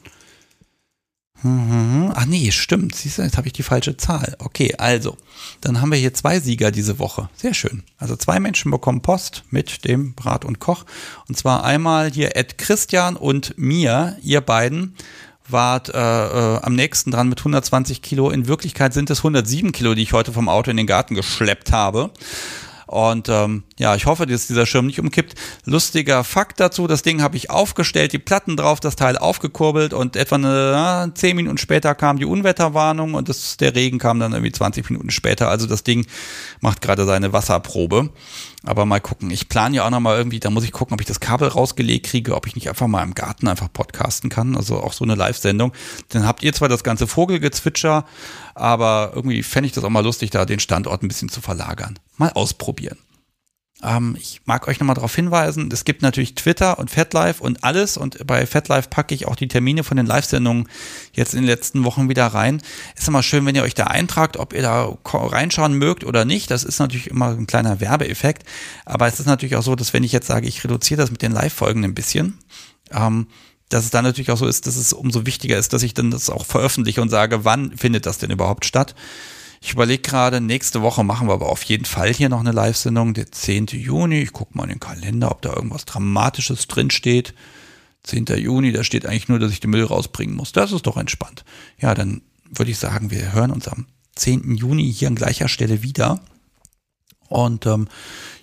Mhm. 1.43 2.13
Ach 2.15 2.27
nee, 2.27 2.51
stimmt. 2.51 2.95
Siehst 2.95 3.19
du, 3.19 3.23
jetzt 3.23 3.37
habe 3.37 3.47
ich 3.47 3.53
die 3.53 3.63
falsche 3.63 3.97
Zahl. 3.97 4.37
Okay, 4.39 4.75
also, 4.77 5.17
dann 5.61 5.81
haben 5.81 5.91
wir 5.91 5.99
hier 5.99 6.13
zwei 6.13 6.39
Sieger 6.39 6.71
diese 6.71 6.99
Woche. 6.99 7.31
Sehr 7.35 7.55
schön. 7.55 7.83
Also 7.97 8.15
zwei 8.17 8.41
Menschen 8.41 8.71
bekommen 8.71 9.01
Post 9.01 9.45
mit 9.51 9.85
dem 9.85 10.15
Brat 10.15 10.45
und 10.45 10.61
Koch. 10.61 10.85
Und 11.29 11.37
zwar 11.37 11.65
einmal 11.65 12.11
hier 12.11 12.37
Ed 12.37 12.59
Christian 12.59 13.17
und 13.17 13.55
mir, 13.57 14.19
ihr 14.23 14.43
beiden 14.43 14.97
wart 15.53 15.89
äh, 15.89 15.99
äh, 15.99 16.61
am 16.63 16.75
nächsten 16.75 17.11
dran 17.11 17.29
mit 17.29 17.41
120 17.41 18.03
Kilo. 18.03 18.31
In 18.31 18.49
Wirklichkeit 18.49 18.93
sind 18.93 19.11
es 19.11 19.19
107 19.19 19.73
Kilo, 19.73 19.95
die 19.95 20.03
ich 20.03 20.13
heute 20.13 20.33
vom 20.33 20.49
Auto 20.49 20.71
in 20.71 20.77
den 20.77 20.87
Garten 20.87 21.15
geschleppt 21.15 21.73
habe. 21.73 22.11
Und 22.91 23.29
ähm, 23.29 23.63
ja, 23.79 23.95
ich 23.95 24.07
hoffe, 24.07 24.27
dass 24.27 24.49
dieser 24.49 24.67
Schirm 24.67 24.87
nicht 24.87 24.99
umkippt. 24.99 25.37
Lustiger 25.65 26.25
Fakt 26.25 26.59
dazu, 26.59 26.89
das 26.89 27.03
Ding 27.03 27.23
habe 27.23 27.37
ich 27.37 27.49
aufgestellt, 27.49 28.13
die 28.13 28.19
Platten 28.19 28.57
drauf, 28.57 28.81
das 28.81 28.97
Teil 28.97 29.17
aufgekurbelt 29.17 29.93
und 29.95 30.17
etwa 30.17 30.35
eine, 30.35 31.13
zehn 31.15 31.37
Minuten 31.37 31.57
später 31.57 31.95
kam 31.95 32.19
die 32.19 32.25
Unwetterwarnung 32.25 33.15
und 33.15 33.29
das, 33.29 33.57
der 33.59 33.77
Regen 33.77 34.01
kam 34.01 34.19
dann 34.19 34.33
irgendwie 34.33 34.51
20 34.51 34.91
Minuten 34.91 35.11
später. 35.11 35.49
Also 35.49 35.69
das 35.69 35.85
Ding 35.85 36.05
macht 36.61 36.81
gerade 36.81 37.07
seine 37.07 37.33
Wasserprobe. 37.33 38.11
Aber 38.65 38.85
mal 38.85 39.01
gucken. 39.01 39.31
Ich 39.31 39.49
plane 39.49 39.77
ja 39.77 39.87
auch 39.87 39.91
noch 39.91 40.01
mal 40.01 40.17
irgendwie, 40.17 40.41
da 40.41 40.51
muss 40.51 40.65
ich 40.65 40.73
gucken, 40.73 40.95
ob 40.95 41.01
ich 41.01 41.07
das 41.07 41.21
Kabel 41.21 41.49
rausgelegt 41.49 42.07
kriege, 42.07 42.35
ob 42.35 42.47
ich 42.47 42.55
nicht 42.55 42.69
einfach 42.69 42.87
mal 42.87 43.03
im 43.03 43.15
Garten 43.15 43.49
einfach 43.49 43.73
podcasten 43.73 44.29
kann. 44.29 44.57
Also 44.57 44.81
auch 44.81 44.93
so 44.93 45.05
eine 45.05 45.15
Live-Sendung. 45.15 45.73
Dann 46.11 46.27
habt 46.27 46.43
ihr 46.43 46.53
zwar 46.53 46.69
das 46.69 46.85
ganze 46.85 47.07
Vogelgezwitscher, 47.07 48.05
aber 48.55 49.13
irgendwie 49.15 49.43
fände 49.43 49.67
ich 49.67 49.73
das 49.73 49.85
auch 49.85 49.91
mal 49.91 50.05
lustig, 50.05 50.31
da 50.31 50.45
den 50.45 50.61
Standort 50.61 51.03
ein 51.03 51.09
bisschen 51.09 51.31
zu 51.31 51.41
verlagern. 51.41 51.99
Mal 52.19 52.31
ausprobieren. 52.33 52.99
Ähm, 53.83 54.17
ich 54.19 54.43
mag 54.45 54.69
euch 54.69 54.79
nochmal 54.79 54.95
darauf 54.95 55.15
hinweisen, 55.15 55.71
es 55.73 55.85
gibt 55.85 56.03
natürlich 56.03 56.35
Twitter 56.35 56.79
und 56.79 56.91
FatLife 56.91 57.43
und 57.43 57.65
alles 57.65 57.97
und 57.97 58.27
bei 58.27 58.47
FatLife 58.47 58.89
packe 58.89 59.15
ich 59.15 59.27
auch 59.27 59.37
die 59.37 59.49
Termine 59.49 59.85
von 59.85 59.97
den 59.97 60.07
Live-Sendungen 60.07 60.69
jetzt 61.13 61.35
in 61.35 61.41
den 61.41 61.47
letzten 61.47 61.85
Wochen 61.85 62.09
wieder 62.09 62.27
rein. 62.27 62.63
Ist 62.97 63.09
immer 63.09 63.23
schön, 63.23 63.47
wenn 63.47 63.55
ihr 63.55 63.63
euch 63.63 63.75
da 63.75 63.85
eintragt, 63.85 64.37
ob 64.37 64.53
ihr 64.53 64.63
da 64.63 64.97
reinschauen 65.05 65.75
mögt 65.75 66.05
oder 66.05 66.25
nicht. 66.25 66.51
Das 66.51 66.65
ist 66.65 66.79
natürlich 66.79 67.09
immer 67.09 67.29
ein 67.31 67.47
kleiner 67.47 67.81
Werbeeffekt, 67.81 68.45
aber 68.85 69.07
es 69.07 69.19
ist 69.19 69.27
natürlich 69.27 69.57
auch 69.57 69.63
so, 69.63 69.75
dass 69.77 69.93
wenn 69.93 70.05
ich 70.05 70.13
jetzt 70.13 70.27
sage, 70.27 70.47
ich 70.47 70.63
reduziere 70.63 71.01
das 71.01 71.11
mit 71.11 71.23
den 71.23 71.33
Live-Folgen 71.33 71.85
ein 71.85 71.95
bisschen, 71.95 72.39
ähm, 72.93 73.29
dass 73.71 73.85
es 73.85 73.91
dann 73.91 74.05
natürlich 74.05 74.31
auch 74.31 74.37
so 74.37 74.47
ist, 74.47 74.67
dass 74.67 74.77
es 74.77 74.93
umso 74.93 75.25
wichtiger 75.27 75.57
ist, 75.57 75.73
dass 75.73 75.83
ich 75.83 75.95
dann 75.95 76.11
das 76.11 76.29
auch 76.29 76.45
veröffentliche 76.45 77.01
und 77.01 77.09
sage, 77.09 77.45
wann 77.45 77.77
findet 77.77 78.05
das 78.05 78.19
denn 78.19 78.31
überhaupt 78.31 78.65
statt. 78.65 78.95
Ich 79.63 79.75
überlege 79.75 80.03
gerade, 80.03 80.41
nächste 80.41 80.81
Woche 80.81 81.05
machen 81.05 81.29
wir 81.29 81.35
aber 81.35 81.51
auf 81.51 81.63
jeden 81.65 81.85
Fall 81.85 82.15
hier 82.15 82.31
noch 82.31 82.41
eine 82.41 82.53
Live-Sendung, 82.53 83.13
der 83.13 83.31
10. 83.31 83.67
Juni. 83.67 84.23
Ich 84.23 84.33
gucke 84.33 84.57
mal 84.57 84.65
in 84.65 84.71
den 84.71 84.81
Kalender, 84.81 85.31
ob 85.31 85.43
da 85.43 85.53
irgendwas 85.53 85.85
Dramatisches 85.85 86.67
drin 86.67 86.91
steht. 86.91 87.35
10. 88.05 88.25
Juni, 88.39 88.73
da 88.73 88.83
steht 88.83 89.05
eigentlich 89.05 89.29
nur, 89.29 89.39
dass 89.39 89.53
ich 89.53 89.61
den 89.61 89.71
Müll 89.71 89.85
rausbringen 89.85 90.35
muss. 90.35 90.53
Das 90.53 90.73
ist 90.73 90.87
doch 90.87 90.97
entspannt. 90.97 91.45
Ja, 91.79 91.95
dann 91.95 92.23
würde 92.49 92.71
ich 92.71 92.79
sagen, 92.79 93.11
wir 93.11 93.33
hören 93.33 93.51
uns 93.51 93.69
am 93.69 93.87
10. 94.17 94.55
Juni 94.55 94.91
hier 94.91 95.09
an 95.09 95.15
gleicher 95.15 95.49
Stelle 95.49 95.83
wieder. 95.83 96.21
Und 97.29 97.67
ähm, 97.67 97.87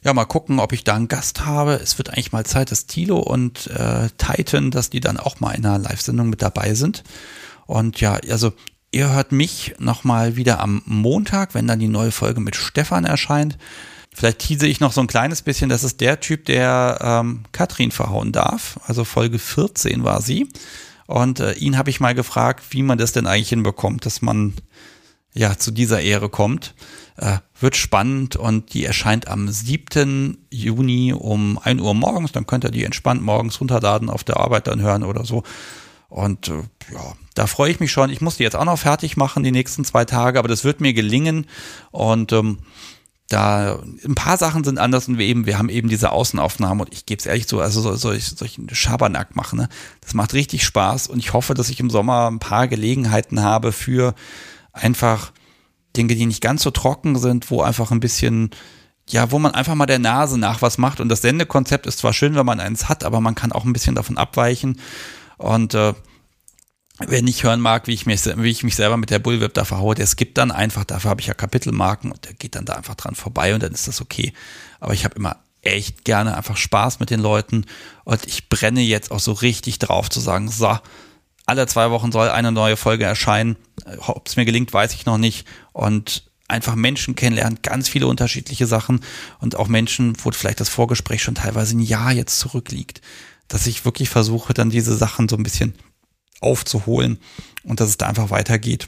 ja, 0.04 0.14
mal 0.14 0.26
gucken, 0.26 0.60
ob 0.60 0.72
ich 0.72 0.84
da 0.84 0.96
einen 0.96 1.08
Gast 1.08 1.46
habe. 1.46 1.74
Es 1.74 1.98
wird 1.98 2.12
eigentlich 2.12 2.32
mal 2.32 2.46
Zeit, 2.46 2.72
dass 2.72 2.86
Tilo 2.86 3.18
und 3.18 3.68
äh, 3.68 4.10
Titan, 4.18 4.70
dass 4.70 4.92
die 4.92 5.02
dann 5.02 5.18
auch 5.18 5.40
mal 5.40 5.54
in 5.54 5.66
einer 5.66 5.80
Live-Sendung 5.80 6.30
mit 6.30 6.44
dabei 6.44 6.76
sind. 6.76 7.04
Und 7.66 8.00
ja, 8.00 8.14
also 8.30 8.54
Ihr 8.92 9.10
hört 9.10 9.32
mich 9.32 9.76
nochmal 9.80 10.36
wieder 10.36 10.60
am 10.60 10.82
Montag, 10.86 11.54
wenn 11.54 11.68
dann 11.68 11.80
die 11.80 11.88
neue 11.88 12.12
Folge 12.12 12.40
mit 12.40 12.56
Stefan 12.56 13.06
erscheint. 13.06 13.58
Vielleicht 14.14 14.40
tease 14.40 14.66
ich 14.66 14.80
noch 14.80 14.94
so 14.94 15.02
ein 15.02 15.08
kleines 15.08 15.42
bisschen, 15.42 15.70
das 15.70 15.84
ist 15.84 16.02
der 16.02 16.20
Typ, 16.20 16.46
der 16.46 16.98
ähm, 17.02 17.44
Katrin 17.52 17.92
verhauen 17.92 18.32
darf. 18.32 18.80
Also 18.88 19.04
Folge 19.04 19.40
14 19.40 20.04
war 20.04 20.22
sie. 20.22 20.50
Und 21.06 21.40
äh, 21.40 21.54
ihn 21.54 21.78
habe 21.78 21.90
ich 21.90 22.00
mal 22.00 22.16
gefragt, 22.16 22.64
wie 22.72 22.82
man 22.82 22.98
das 22.98 23.12
denn 23.12 23.28
eigentlich 23.28 23.50
hinbekommt, 23.50 24.06
dass 24.06 24.22
man 24.22 24.54
ja 25.34 25.58
zu 25.58 25.72
dieser 25.72 26.02
Ehre 26.02 26.30
kommt. 26.30 26.74
Äh, 27.18 27.38
wird 27.60 27.76
spannend 27.76 28.36
und 28.36 28.74
die 28.74 28.86
erscheint 28.86 29.28
am 29.28 29.50
7. 29.50 30.48
Juni 30.50 31.14
um 31.14 31.60
1 31.62 31.82
Uhr 31.82 31.94
morgens. 31.94 32.32
Dann 32.32 32.48
könnt 32.48 32.64
ihr 32.64 32.72
die 32.72 32.86
entspannt 32.86 33.22
morgens 33.22 33.60
runterladen, 33.60 34.10
auf 34.10 34.24
der 34.24 34.38
Arbeit 34.38 34.68
dann 34.68 34.82
hören 34.82 35.04
oder 35.04 35.26
so. 35.26 35.44
Und 36.10 36.48
äh, 36.48 36.64
ja, 36.94 37.14
da 37.36 37.48
freue 37.48 37.72
ich 37.72 37.80
mich 37.80 37.92
schon. 37.92 38.10
Ich 38.10 38.22
muss 38.22 38.38
die 38.38 38.44
jetzt 38.44 38.56
auch 38.56 38.66
noch 38.66 38.80
fertig 38.80 39.18
machen, 39.18 39.44
die 39.44 39.52
nächsten 39.52 39.84
zwei 39.84 40.06
Tage, 40.06 40.40
aber 40.40 40.48
das 40.48 40.64
wird 40.64 40.82
mir 40.82 40.94
gelingen. 40.94 41.46
Und 41.92 42.32
ähm, 42.32 42.60
da 43.30 43.80
ein 44.06 44.16
paar 44.16 44.38
Sachen 44.38 44.64
sind 44.64 44.80
anders 44.80 45.08
und 45.10 45.18
wir 45.18 45.26
eben, 45.26 45.46
wir 45.46 45.58
haben 45.58 45.68
eben 45.68 45.90
diese 45.90 46.12
Außenaufnahmen 46.12 46.86
und 46.86 46.94
ich 46.94 47.06
gebe 47.06 47.20
es 47.20 47.26
ehrlich 47.26 47.48
so, 47.48 47.60
also 47.60 47.82
soll, 47.82 47.98
soll 47.98 48.16
ich, 48.16 48.26
soll 48.26 48.48
ich 48.48 48.58
einen 48.58 48.74
Schabernack 48.74 49.36
machen, 49.36 49.60
ne? 49.60 49.70
Das 50.00 50.14
macht 50.14 50.34
richtig 50.34 50.64
Spaß 50.64 51.08
und 51.08 51.20
ich 51.20 51.34
hoffe, 51.34 51.54
dass 51.54 51.70
ich 51.70 51.82
im 51.82 51.90
Sommer 51.90 52.32
ein 52.32 52.40
paar 52.40 52.70
Gelegenheiten 52.70 53.44
habe 53.44 53.74
für 53.74 54.16
einfach 54.72 55.34
Dinge, 55.98 56.16
die 56.16 56.26
nicht 56.26 56.42
ganz 56.42 56.64
so 56.64 56.72
trocken 56.72 57.18
sind, 57.18 57.52
wo 57.52 57.62
einfach 57.62 57.92
ein 57.92 58.00
bisschen, 58.00 58.52
ja, 59.10 59.30
wo 59.32 59.40
man 59.40 59.54
einfach 59.54 59.76
mal 59.76 59.88
der 59.88 60.00
Nase 60.00 60.38
nach 60.38 60.62
was 60.62 60.78
macht 60.78 61.02
und 61.02 61.10
das 61.10 61.22
Sendekonzept 61.22 61.86
ist 61.86 62.00
zwar 62.00 62.14
schön, 62.14 62.36
wenn 62.36 62.46
man 62.46 62.62
eins 62.62 62.88
hat, 62.88 63.04
aber 63.04 63.20
man 63.20 63.36
kann 63.36 63.52
auch 63.52 63.66
ein 63.66 63.74
bisschen 63.74 63.96
davon 63.96 64.18
abweichen 64.18 64.80
und 65.38 65.74
äh, 65.74 65.94
wer 67.00 67.22
nicht 67.22 67.44
hören 67.44 67.60
mag, 67.60 67.88
wie 67.88 67.94
ich, 67.94 68.06
mich, 68.06 68.26
wie 68.26 68.50
ich 68.50 68.64
mich 68.64 68.76
selber 68.76 68.98
mit 68.98 69.10
der 69.10 69.20
Bullwhip 69.20 69.54
da 69.54 69.66
verhaue, 69.66 69.96
der 69.96 70.08
skippt 70.08 70.38
dann 70.38 70.52
einfach, 70.52 70.84
dafür 70.84 71.12
habe 71.12 71.22
ich 71.22 71.28
ja 71.28 71.34
Kapitelmarken 71.34 72.12
und 72.12 72.26
der 72.26 72.34
geht 72.34 72.56
dann 72.56 72.66
da 72.66 72.74
einfach 72.74 72.96
dran 72.96 73.16
vorbei 73.16 73.54
und 73.54 73.64
dann 73.64 73.74
ist 73.74 73.88
das 73.88 74.02
okay. 74.02 74.34
Aber 74.80 74.94
ich 74.94 75.06
habe 75.06 75.16
immer 75.16 75.38
echt 75.62 76.06
gerne 76.06 76.36
einfach 76.36 76.58
Spaß 76.58 77.00
mit 77.00 77.10
den 77.10 77.20
Leuten 77.20 77.66
und 78.04 78.26
ich 78.26 78.50
brenne 78.50 78.82
jetzt 78.82 79.12
auch 79.12 79.20
so 79.20 79.32
richtig 79.34 79.80
drauf 79.80 80.10
zu 80.10 80.20
sagen, 80.20 80.50
so, 80.50 80.78
alle 81.48 81.66
zwei 81.66 81.90
Wochen 81.92 82.12
soll 82.12 82.30
eine 82.30 82.52
neue 82.52 82.78
Folge 82.78 83.06
erscheinen. 83.06 83.56
Ob 84.00 84.28
es 84.28 84.36
mir 84.36 84.46
gelingt, 84.46 84.74
weiß 84.74 84.94
ich 84.94 85.06
noch 85.06 85.18
nicht. 85.18 85.48
Und 85.72 86.30
einfach 86.50 86.76
Menschen 86.76 87.16
kennenlernen, 87.16 87.60
ganz 87.62 87.90
viele 87.90 88.08
unterschiedliche 88.08 88.68
Sachen 88.68 89.02
und 89.40 89.56
auch 89.56 89.68
Menschen, 89.68 90.16
wo 90.24 90.32
vielleicht 90.32 90.60
das 90.60 90.70
Vorgespräch 90.70 91.24
schon 91.24 91.36
teilweise 91.36 91.76
ein 91.76 91.82
Jahr 91.82 92.12
jetzt 92.12 92.40
zurückliegt, 92.40 93.02
dass 93.48 93.68
ich 93.68 93.86
wirklich 93.86 94.10
versuche, 94.10 94.54
dann 94.54 94.70
diese 94.70 94.96
Sachen 94.96 95.30
so 95.30 95.38
ein 95.38 95.44
bisschen 95.44 95.74
aufzuholen 96.42 97.20
und 97.64 97.80
dass 97.80 97.90
es 97.90 97.98
da 97.98 98.08
einfach 98.08 98.30
weitergeht. 98.30 98.88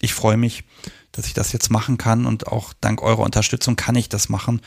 Ich 0.00 0.14
freue 0.14 0.36
mich, 0.36 0.64
dass 1.12 1.26
ich 1.26 1.34
das 1.34 1.52
jetzt 1.52 1.70
machen 1.70 1.98
kann 1.98 2.26
und 2.26 2.46
auch 2.46 2.72
dank 2.80 3.02
eurer 3.02 3.22
Unterstützung 3.22 3.76
kann 3.76 3.96
ich 3.96 4.08
das 4.08 4.28
machen. 4.28 4.60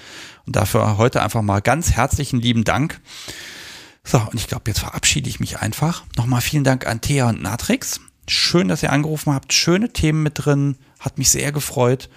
Und 0.45 0.56
dafür 0.56 0.97
heute 0.97 1.22
einfach 1.22 1.41
mal 1.41 1.61
ganz 1.61 1.91
herzlichen 1.91 2.41
lieben 2.41 2.64
Dank. 2.64 2.99
So, 4.03 4.18
und 4.18 4.35
ich 4.35 4.47
glaube, 4.47 4.64
jetzt 4.68 4.80
verabschiede 4.80 5.30
ich 5.30 5.39
mich 5.39 5.60
einfach. 5.60 6.03
Nochmal 6.18 6.41
vielen 6.41 6.64
Dank 6.64 6.88
an 6.88 7.01
Thea 7.01 7.30
und 7.30 7.41
Natrix. 7.41 8.01
Schön, 8.27 8.68
dass 8.68 8.84
ihr 8.84 8.91
angerufen 8.91 9.34
habt. 9.34 9.53
Schöne 9.53 9.93
Themen 9.93 10.23
mit 10.23 10.45
drin. 10.45 10.77
Hat 10.99 11.18
mich 11.18 11.30
sehr 11.30 11.51
gefreut. 11.51 12.10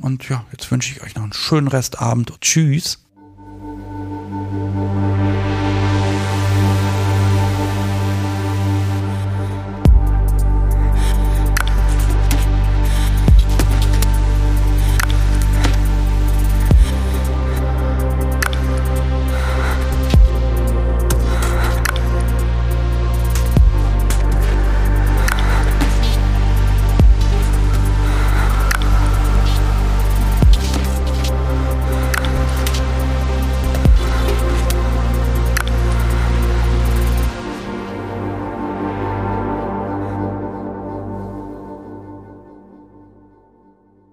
Und 0.00 0.28
ja, 0.28 0.44
jetzt 0.52 0.70
wünsche 0.70 0.92
ich 0.92 1.02
euch 1.02 1.14
noch 1.14 1.22
einen 1.22 1.32
schönen 1.32 1.68
Restabend 1.68 2.30
und 2.30 2.40
tschüss. 2.40 2.98